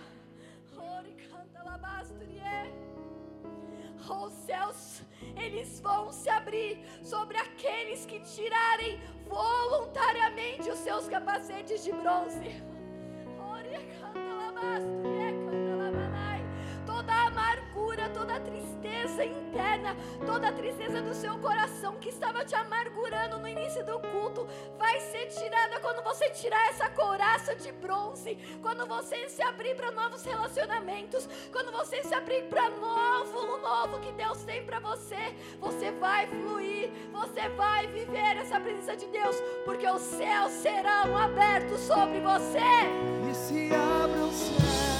Os 4.06 4.32
céus, 4.44 4.93
eles 5.36 5.80
vão 5.80 6.12
se 6.12 6.28
abrir 6.28 6.84
sobre 7.02 7.36
aqueles 7.36 8.06
que 8.06 8.20
tirarem 8.20 9.00
voluntariamente 9.26 10.70
os 10.70 10.78
seus 10.78 11.08
capacetes 11.08 11.82
de 11.84 11.92
bronze. 11.92 12.62
Toda 16.86 17.12
a 17.12 17.26
amargura, 17.26 17.73
toda 18.24 18.36
a 18.36 18.40
tristeza 18.40 19.22
interna, 19.22 19.94
toda 20.24 20.48
a 20.48 20.52
tristeza 20.52 21.02
do 21.02 21.12
seu 21.12 21.36
coração 21.40 21.96
que 21.96 22.08
estava 22.08 22.42
te 22.42 22.54
amargurando 22.54 23.38
no 23.38 23.46
início 23.46 23.84
do 23.84 24.00
culto, 24.00 24.48
vai 24.78 24.98
ser 24.98 25.26
tirada 25.26 25.78
quando 25.80 26.02
você 26.02 26.30
tirar 26.30 26.70
essa 26.70 26.88
couraça 26.88 27.54
de 27.54 27.70
bronze, 27.72 28.38
quando 28.62 28.86
você 28.86 29.28
se 29.28 29.42
abrir 29.42 29.76
para 29.76 29.90
novos 29.90 30.24
relacionamentos, 30.24 31.28
quando 31.52 31.70
você 31.70 32.02
se 32.02 32.14
abrir 32.14 32.44
para 32.44 32.70
novo, 32.70 33.56
o 33.56 33.60
novo 33.60 34.00
que 34.00 34.12
Deus 34.12 34.42
tem 34.44 34.64
para 34.64 34.80
você, 34.80 35.34
você 35.60 35.92
vai 35.92 36.26
fluir, 36.26 36.90
você 37.12 37.50
vai 37.50 37.86
viver 37.88 38.38
essa 38.38 38.58
presença 38.58 38.96
de 38.96 39.06
Deus, 39.08 39.36
porque 39.66 39.86
os 39.86 40.00
céus 40.00 40.50
serão 40.50 41.14
abertos 41.14 41.80
sobre 41.80 42.20
você. 42.20 42.58
E 43.30 43.34
se 43.34 43.70
abra 43.74 44.24
o 44.24 44.93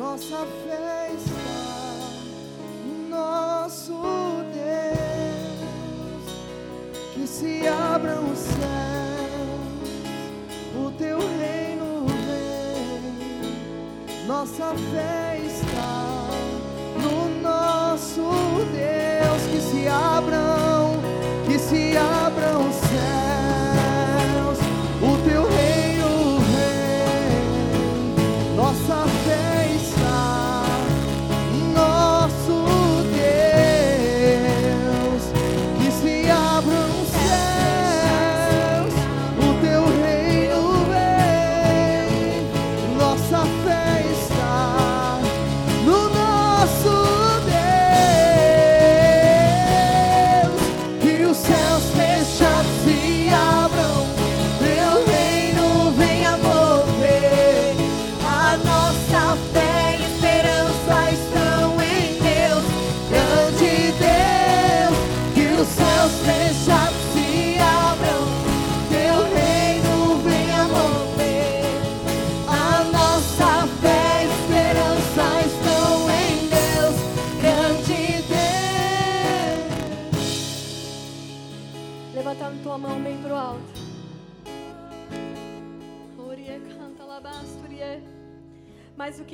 nossa 0.00 0.46
fé 0.64 1.12
está 1.14 1.52
no 2.86 3.10
nosso 3.10 3.92
Deus. 4.54 6.24
Que 7.12 7.26
se 7.26 7.66
abram 7.68 8.32
os 8.32 8.38
céus, 8.38 8.60
o 10.74 10.90
teu 10.92 11.18
reino 11.18 12.06
vem. 12.26 13.52
Nossa 14.26 14.74
fé 14.90 15.38
está 15.46 16.30
no 17.02 17.42
nosso 17.42 18.30
Deus. 18.72 19.42
Que 19.52 19.60
se 19.60 19.86
abram, 19.86 20.59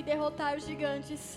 derrotar 0.07 0.61
gigantes, 0.61 1.37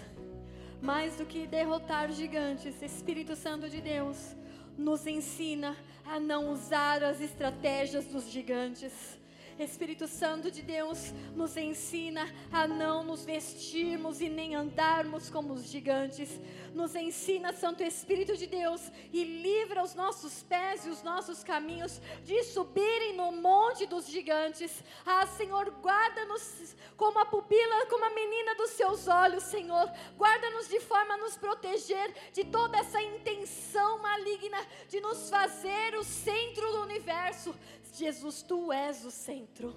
mais 0.79 1.15
do 1.15 1.25
que 1.25 1.47
derrotar 1.47 2.11
gigantes, 2.11 2.79
Espírito 2.83 3.35
Santo 3.35 3.67
de 3.67 3.81
Deus 3.81 4.35
nos 4.77 5.07
ensina 5.07 5.75
a 6.05 6.19
não 6.19 6.51
usar 6.51 7.03
as 7.03 7.19
estratégias 7.19 8.05
dos 8.05 8.29
gigantes 8.29 9.18
Espírito 9.63 10.07
Santo 10.07 10.49
de 10.49 10.61
Deus 10.61 11.13
nos 11.35 11.57
ensina 11.57 12.27
a 12.51 12.67
não 12.67 13.03
nos 13.03 13.25
vestirmos 13.25 14.21
e 14.21 14.29
nem 14.29 14.55
andarmos 14.55 15.29
como 15.29 15.53
os 15.53 15.65
gigantes. 15.69 16.39
Nos 16.73 16.95
ensina, 16.95 17.51
Santo 17.51 17.83
Espírito 17.83 18.37
de 18.37 18.47
Deus, 18.47 18.91
e 19.11 19.23
livra 19.23 19.83
os 19.83 19.95
nossos 19.95 20.43
pés 20.43 20.85
e 20.85 20.89
os 20.89 21.03
nossos 21.03 21.43
caminhos 21.43 22.01
de 22.23 22.43
subirem 22.43 23.15
no 23.15 23.31
monte 23.31 23.85
dos 23.85 24.07
gigantes. 24.07 24.83
Ah, 25.05 25.25
Senhor, 25.25 25.69
guarda-nos 25.81 26.75
como 26.95 27.19
a 27.19 27.25
pupila, 27.25 27.85
como 27.87 28.05
a 28.05 28.09
menina 28.09 28.55
dos 28.55 28.71
seus 28.71 29.07
olhos, 29.07 29.43
Senhor. 29.43 29.91
Guarda-nos 30.17 30.67
de 30.67 30.79
forma 30.79 31.15
a 31.15 31.17
nos 31.17 31.37
proteger 31.37 32.13
de 32.33 32.43
toda 32.45 32.77
essa 32.77 33.01
intenção 33.01 33.99
maligna 33.99 34.57
de 34.87 34.99
nos 35.01 35.29
fazer 35.29 35.95
o 35.95 36.03
centro 36.03 36.71
do 36.71 36.81
universo. 36.81 37.53
Jesus, 37.93 38.41
tu 38.41 38.71
és 38.71 39.03
o 39.05 39.11
centro. 39.11 39.75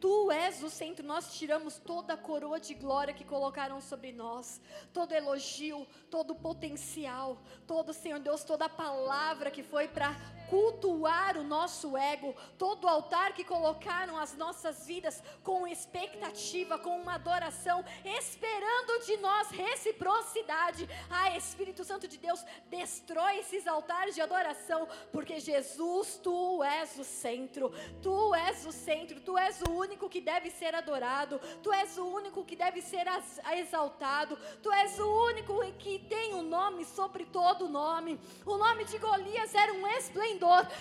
Tu 0.00 0.30
és 0.30 0.62
o 0.62 0.70
centro, 0.70 1.04
nós 1.04 1.34
tiramos 1.36 1.78
toda 1.78 2.14
a 2.14 2.16
coroa 2.16 2.60
de 2.60 2.72
glória 2.72 3.12
que 3.12 3.24
colocaram 3.24 3.80
sobre 3.80 4.12
nós, 4.12 4.60
todo 4.92 5.12
elogio, 5.12 5.84
todo 6.08 6.36
potencial, 6.36 7.42
todo, 7.66 7.92
Senhor 7.92 8.20
Deus, 8.20 8.44
toda 8.44 8.66
a 8.66 8.68
palavra 8.68 9.50
que 9.50 9.62
foi 9.62 9.88
para 9.88 10.14
cultuar 10.48 11.36
o 11.36 11.44
nosso 11.44 11.96
ego, 11.96 12.34
todo 12.56 12.88
altar 12.88 13.32
que 13.32 13.44
colocaram 13.44 14.16
as 14.16 14.36
nossas 14.36 14.86
vidas 14.86 15.22
com 15.42 15.66
expectativa, 15.66 16.78
com 16.78 17.00
uma 17.00 17.14
adoração, 17.14 17.84
esperando 18.04 19.04
de 19.04 19.16
nós 19.18 19.50
reciprocidade. 19.50 20.88
Ah, 21.10 21.36
Espírito 21.36 21.84
Santo 21.84 22.08
de 22.08 22.16
Deus, 22.16 22.44
destrói 22.68 23.38
esses 23.38 23.66
altares 23.66 24.14
de 24.14 24.20
adoração, 24.20 24.88
porque 25.12 25.38
Jesus, 25.38 26.18
tu 26.22 26.62
és 26.62 26.98
o 26.98 27.04
centro, 27.04 27.72
tu 28.02 28.34
és 28.34 28.66
o 28.66 28.72
centro, 28.72 29.20
tu 29.20 29.36
és 29.36 29.60
o 29.62 29.70
único 29.70 30.08
que 30.08 30.20
deve 30.20 30.50
ser 30.50 30.74
adorado, 30.74 31.40
tu 31.62 31.72
és 31.72 31.96
o 31.98 32.06
único 32.06 32.44
que 32.44 32.56
deve 32.56 32.80
ser 32.80 33.06
exaltado, 33.52 34.36
tu 34.62 34.72
és 34.72 34.98
o 34.98 35.24
único 35.26 35.58
que 35.78 35.98
tem 36.00 36.34
o 36.34 36.38
um 36.38 36.42
nome 36.42 36.84
sobre 36.84 37.24
todo 37.26 37.68
nome. 37.68 38.18
O 38.44 38.56
nome 38.56 38.84
de 38.84 38.98
Golias 38.98 39.54
era 39.54 39.72
um 39.72 39.86
esplendor, 39.86 40.37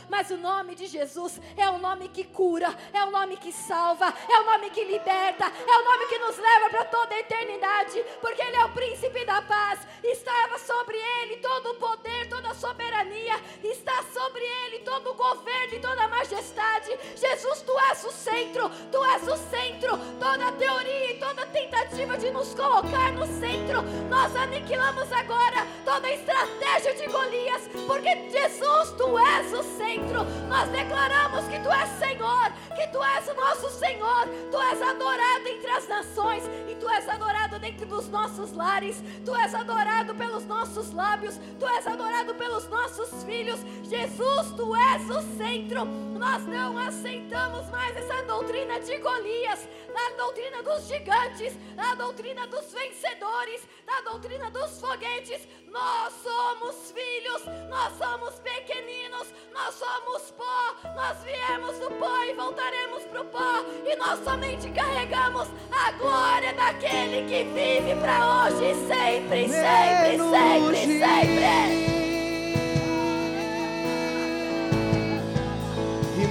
mas 0.10 0.30
o 0.30 0.38
nome 0.38 0.76
de 0.76 0.88
Jesus 0.88 1.40
é 1.56 1.70
o 1.70 1.78
nome 1.78 2.10
que 2.10 2.24
cura, 2.24 2.74
é 2.94 3.04
o 3.04 3.12
nome 3.12 3.38
que 3.38 3.52
salva, 3.52 4.14
é 4.30 4.40
o 4.40 4.46
nome 4.46 4.70
que 4.70 4.84
liberta, 4.84 5.46
é 5.46 5.78
o 5.78 5.86
nome 5.86 6.06
que 6.08 6.20
nos 6.20 6.38
leva 6.38 6.70
para 6.70 6.86
toda 6.86 7.16
a 7.16 7.20
eternidade, 7.20 8.04
porque 8.22 8.42
Ele 8.42 8.56
é 8.56 8.66
o 8.66 8.74
príncipe 8.74 9.26
da 9.26 9.42
paz, 9.42 9.80
estava 10.04 10.58
sobre 10.60 10.98
Ele 10.98 11.38
todo 11.38 11.72
o 11.72 11.76
poder, 11.76 12.30
toda 12.30 12.50
a 12.50 12.56
soberania, 12.56 13.36
está 13.64 14.04
sobre 14.14 14.44
Ele 14.44 14.80
todo 14.80 15.12
o 15.12 15.16
governo 15.16 15.74
e 15.74 15.80
toda 15.80 16.04
a 16.04 16.08
majestade. 16.08 16.98
Jesus, 17.16 17.62
Tu 17.62 17.80
és 17.92 18.04
o 18.04 18.12
centro, 18.12 18.70
Tu 18.92 19.06
és 19.06 19.28
o 19.28 19.38
centro, 19.38 19.98
toda 20.20 20.52
teoria 20.54 21.12
e 21.12 21.20
toda 21.20 21.46
tentativa 21.48 22.18
de 22.18 22.32
nos 22.32 22.54
colocar 22.54 23.12
no 23.14 23.26
centro, 23.26 23.82
nós 24.10 24.36
aniquilamos 24.36 25.12
agora 25.12 25.66
toda 25.84 26.12
estratégia 26.12 26.94
de 26.96 27.08
Golias, 27.08 27.62
porque 27.86 28.30
Jesus, 28.30 28.92
tu 28.98 29.18
és 29.18 29.47
o 29.54 29.64
centro. 29.64 30.24
Nós 30.48 30.70
declaramos 30.70 31.46
que 31.46 31.60
tu 31.60 31.72
és 31.72 31.90
Senhor, 32.00 32.52
que 32.76 32.88
tu 32.88 33.04
és 33.04 33.28
o 33.28 33.34
nosso 33.34 33.70
Senhor, 33.70 34.28
tu 34.52 34.60
és 34.60 34.82
adorado 34.82 35.48
entre 35.48 35.72
as 35.72 35.88
nações 35.88 36.44
e 36.68 36.76
tu 36.76 36.90
és 36.90 37.08
adorado 37.08 37.60
dentro 37.60 37.86
dos 37.86 38.08
nossos 38.10 38.54
lares, 38.54 39.04
tu 39.26 39.36
és 39.36 39.54
adorado 39.54 40.16
pelos 40.16 40.46
nossos 40.46 40.92
lábios, 40.94 41.40
tu 41.60 41.68
és 41.68 41.88
adorado 41.88 42.36
pelos 42.36 42.68
nossos 42.70 43.24
filhos. 43.24 43.60
Jesus, 43.84 44.52
tu 44.56 44.76
és 44.76 45.10
o 45.10 45.22
centro. 45.38 46.07
Nós 46.18 46.44
não 46.48 46.76
aceitamos 46.80 47.70
mais 47.70 47.96
essa 47.96 48.24
doutrina 48.24 48.80
de 48.80 48.98
Golias, 48.98 49.70
a 49.96 50.18
doutrina 50.18 50.64
dos 50.64 50.88
gigantes, 50.88 51.54
a 51.78 51.94
doutrina 51.94 52.48
dos 52.48 52.74
vencedores, 52.74 53.68
a 53.88 54.02
doutrina 54.02 54.50
dos 54.50 54.82
foguetes. 54.82 55.48
Nós 55.68 56.14
somos 56.24 56.92
filhos, 56.92 57.44
nós 57.70 57.94
somos 58.00 58.40
pequeninos, 58.40 59.32
nós 59.54 59.76
somos 59.76 60.32
pó, 60.32 60.76
nós 60.96 61.18
viemos 61.24 61.78
do 61.78 61.92
pó 62.00 62.24
e 62.24 62.34
voltaremos 62.34 63.04
para 63.06 63.22
o 63.22 63.26
pó, 63.26 63.64
e 63.86 63.96
nós 63.96 64.20
somente 64.24 64.72
carregamos 64.72 65.48
a 65.72 65.92
glória 65.92 66.52
daquele 66.54 67.28
que 67.28 67.44
vive 67.44 67.96
para 68.02 68.46
hoje, 68.46 68.74
sempre, 68.88 69.50
sempre, 69.50 70.18
sempre, 70.18 71.00
sempre. 71.00 72.08
E 72.14 72.17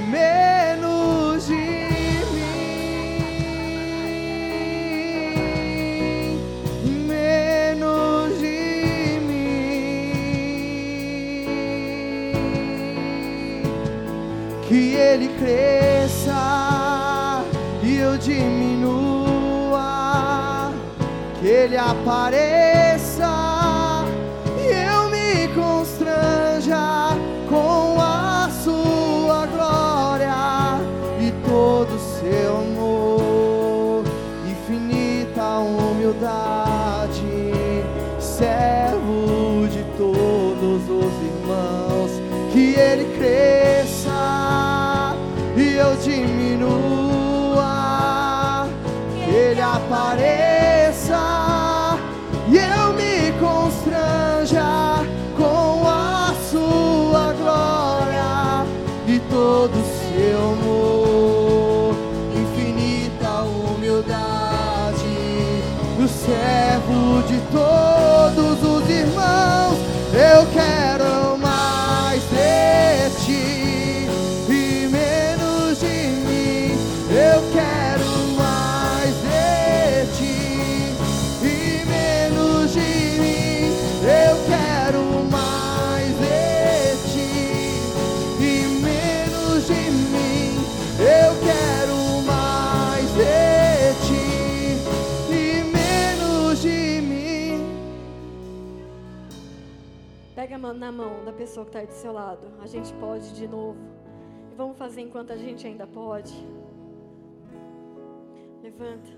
menos 0.07 1.49
de 1.49 1.87
ele 15.16 15.28
cresça 15.39 17.43
e 17.83 17.97
eu 17.97 18.19
diminua, 18.19 19.81
que 21.41 21.47
ele 21.47 21.77
apareça 21.77 22.76
servo 66.09 67.23
de 67.28 67.39
todos 67.51 67.85
na 100.72 100.90
mão 100.93 101.24
da 101.24 101.32
pessoa 101.32 101.64
que 101.64 101.76
está 101.76 101.84
do 101.84 101.93
seu 101.93 102.12
lado. 102.12 102.47
A 102.60 102.66
gente 102.66 102.93
pode 102.94 103.34
de 103.34 103.47
novo. 103.47 103.78
E 104.52 104.55
vamos 104.55 104.76
fazer 104.76 105.01
enquanto 105.01 105.32
a 105.32 105.36
gente 105.36 105.66
ainda 105.66 105.86
pode. 105.86 106.34
Levanta. 108.62 109.10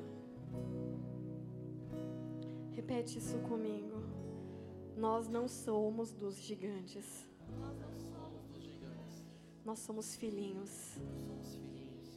Repete 2.73 3.19
isso 3.19 3.39
comigo. 3.41 4.03
Nós 4.97 5.29
não 5.29 5.47
somos 5.49 6.13
dos 6.13 6.37
gigantes. 6.37 7.29
Nós 9.65 9.79
somos 9.81 10.17
filhinhos. 10.17 10.99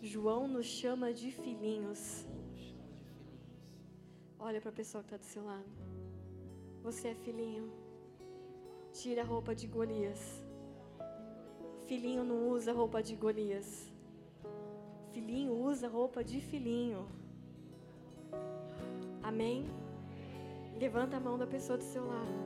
João 0.01 0.47
nos 0.47 0.65
chama 0.65 1.13
de 1.13 1.31
filhinhos. 1.31 2.25
Olha 4.39 4.59
para 4.59 4.71
a 4.71 4.73
pessoa 4.73 5.03
que 5.03 5.07
está 5.07 5.17
do 5.17 5.25
seu 5.25 5.43
lado. 5.45 5.69
Você 6.81 7.09
é 7.09 7.15
filhinho. 7.15 7.80
Tira 8.93 9.22
a 9.22 9.26
roupa 9.26 9.55
de 9.55 9.68
Golias. 9.68 10.43
Filhinho 11.88 12.23
não 12.23 12.49
usa 12.49 12.73
roupa 12.73 13.01
de 13.01 13.15
Golias. 13.15 13.91
Filhinho 15.11 15.53
usa 15.53 15.88
roupa 15.88 16.23
de 16.23 16.41
filhinho. 16.41 17.07
Amém? 19.23 19.65
Levanta 20.77 21.18
a 21.18 21.19
mão 21.19 21.38
da 21.38 21.47
pessoa 21.47 21.77
do 21.77 21.84
seu 21.84 22.05
lado. 22.05 22.41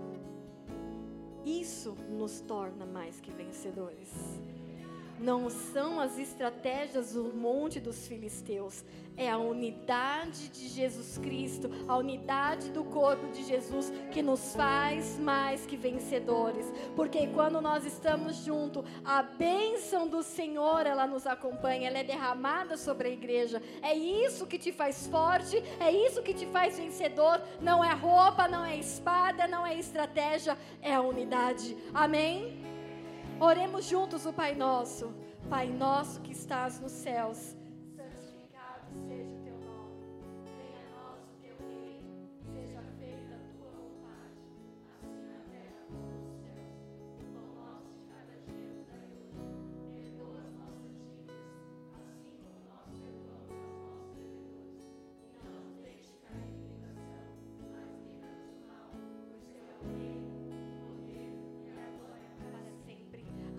Isso 1.43 1.95
nos 2.09 2.41
torna 2.41 2.85
mais 2.85 3.19
que 3.19 3.31
vencedores 3.31 4.11
não 5.19 5.49
são 5.49 5.99
as 5.99 6.17
estratégias 6.17 7.13
do 7.13 7.33
monte 7.33 7.79
dos 7.79 8.07
filisteus, 8.07 8.83
é 9.17 9.29
a 9.29 9.37
unidade 9.37 10.49
de 10.49 10.67
Jesus 10.67 11.17
Cristo, 11.17 11.69
a 11.87 11.95
unidade 11.95 12.69
do 12.71 12.83
corpo 12.83 13.27
de 13.31 13.43
Jesus 13.43 13.91
que 14.11 14.21
nos 14.21 14.53
faz 14.53 15.17
mais 15.17 15.65
que 15.65 15.77
vencedores. 15.77 16.65
Porque 16.95 17.27
quando 17.27 17.61
nós 17.61 17.85
estamos 17.85 18.35
juntos, 18.37 18.83
a 19.03 19.23
bênção 19.23 20.07
do 20.07 20.21
Senhor, 20.21 20.85
ela 20.85 21.07
nos 21.07 21.25
acompanha, 21.25 21.87
ela 21.87 21.99
é 21.99 22.03
derramada 22.03 22.75
sobre 22.75 23.07
a 23.07 23.11
igreja. 23.11 23.61
É 23.81 23.93
isso 23.93 24.45
que 24.45 24.57
te 24.57 24.71
faz 24.71 25.07
forte, 25.07 25.63
é 25.79 25.91
isso 25.91 26.21
que 26.21 26.33
te 26.33 26.45
faz 26.47 26.77
vencedor. 26.77 27.41
Não 27.61 27.83
é 27.83 27.93
roupa, 27.93 28.47
não 28.47 28.65
é 28.65 28.77
espada, 28.77 29.47
não 29.47 29.65
é 29.65 29.79
estratégia, 29.79 30.57
é 30.81 30.93
a 30.93 31.01
unidade. 31.01 31.77
Amém? 31.93 32.74
Oremos 33.39 33.85
juntos 33.85 34.25
o 34.25 34.31
Pai 34.31 34.55
Nosso. 34.55 35.13
Pai 35.49 35.67
nosso 35.67 36.21
que 36.21 36.31
estás 36.31 36.79
nos 36.79 36.91
céus 36.91 37.55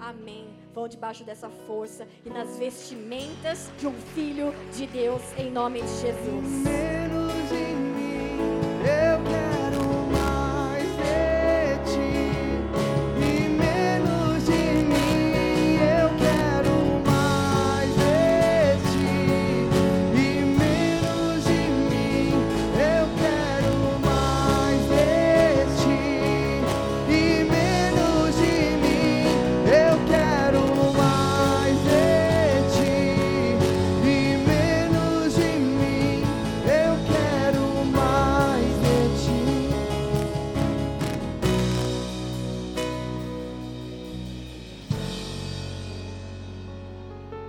Amém. 0.06 0.46
Vão 0.72 0.86
debaixo 0.86 1.24
dessa 1.24 1.48
força 1.66 2.06
e 2.24 2.30
nas 2.30 2.56
vestimentas 2.56 3.68
de 3.76 3.88
um 3.88 3.94
filho 4.14 4.54
de 4.72 4.86
Deus, 4.86 5.20
em 5.36 5.50
nome 5.50 5.82
de 5.82 5.88
Jesus. 5.88 6.46
Menos 6.62 7.50
em 7.50 7.74
mim, 7.74 8.38
eu 8.82 9.24
quero. 9.24 9.45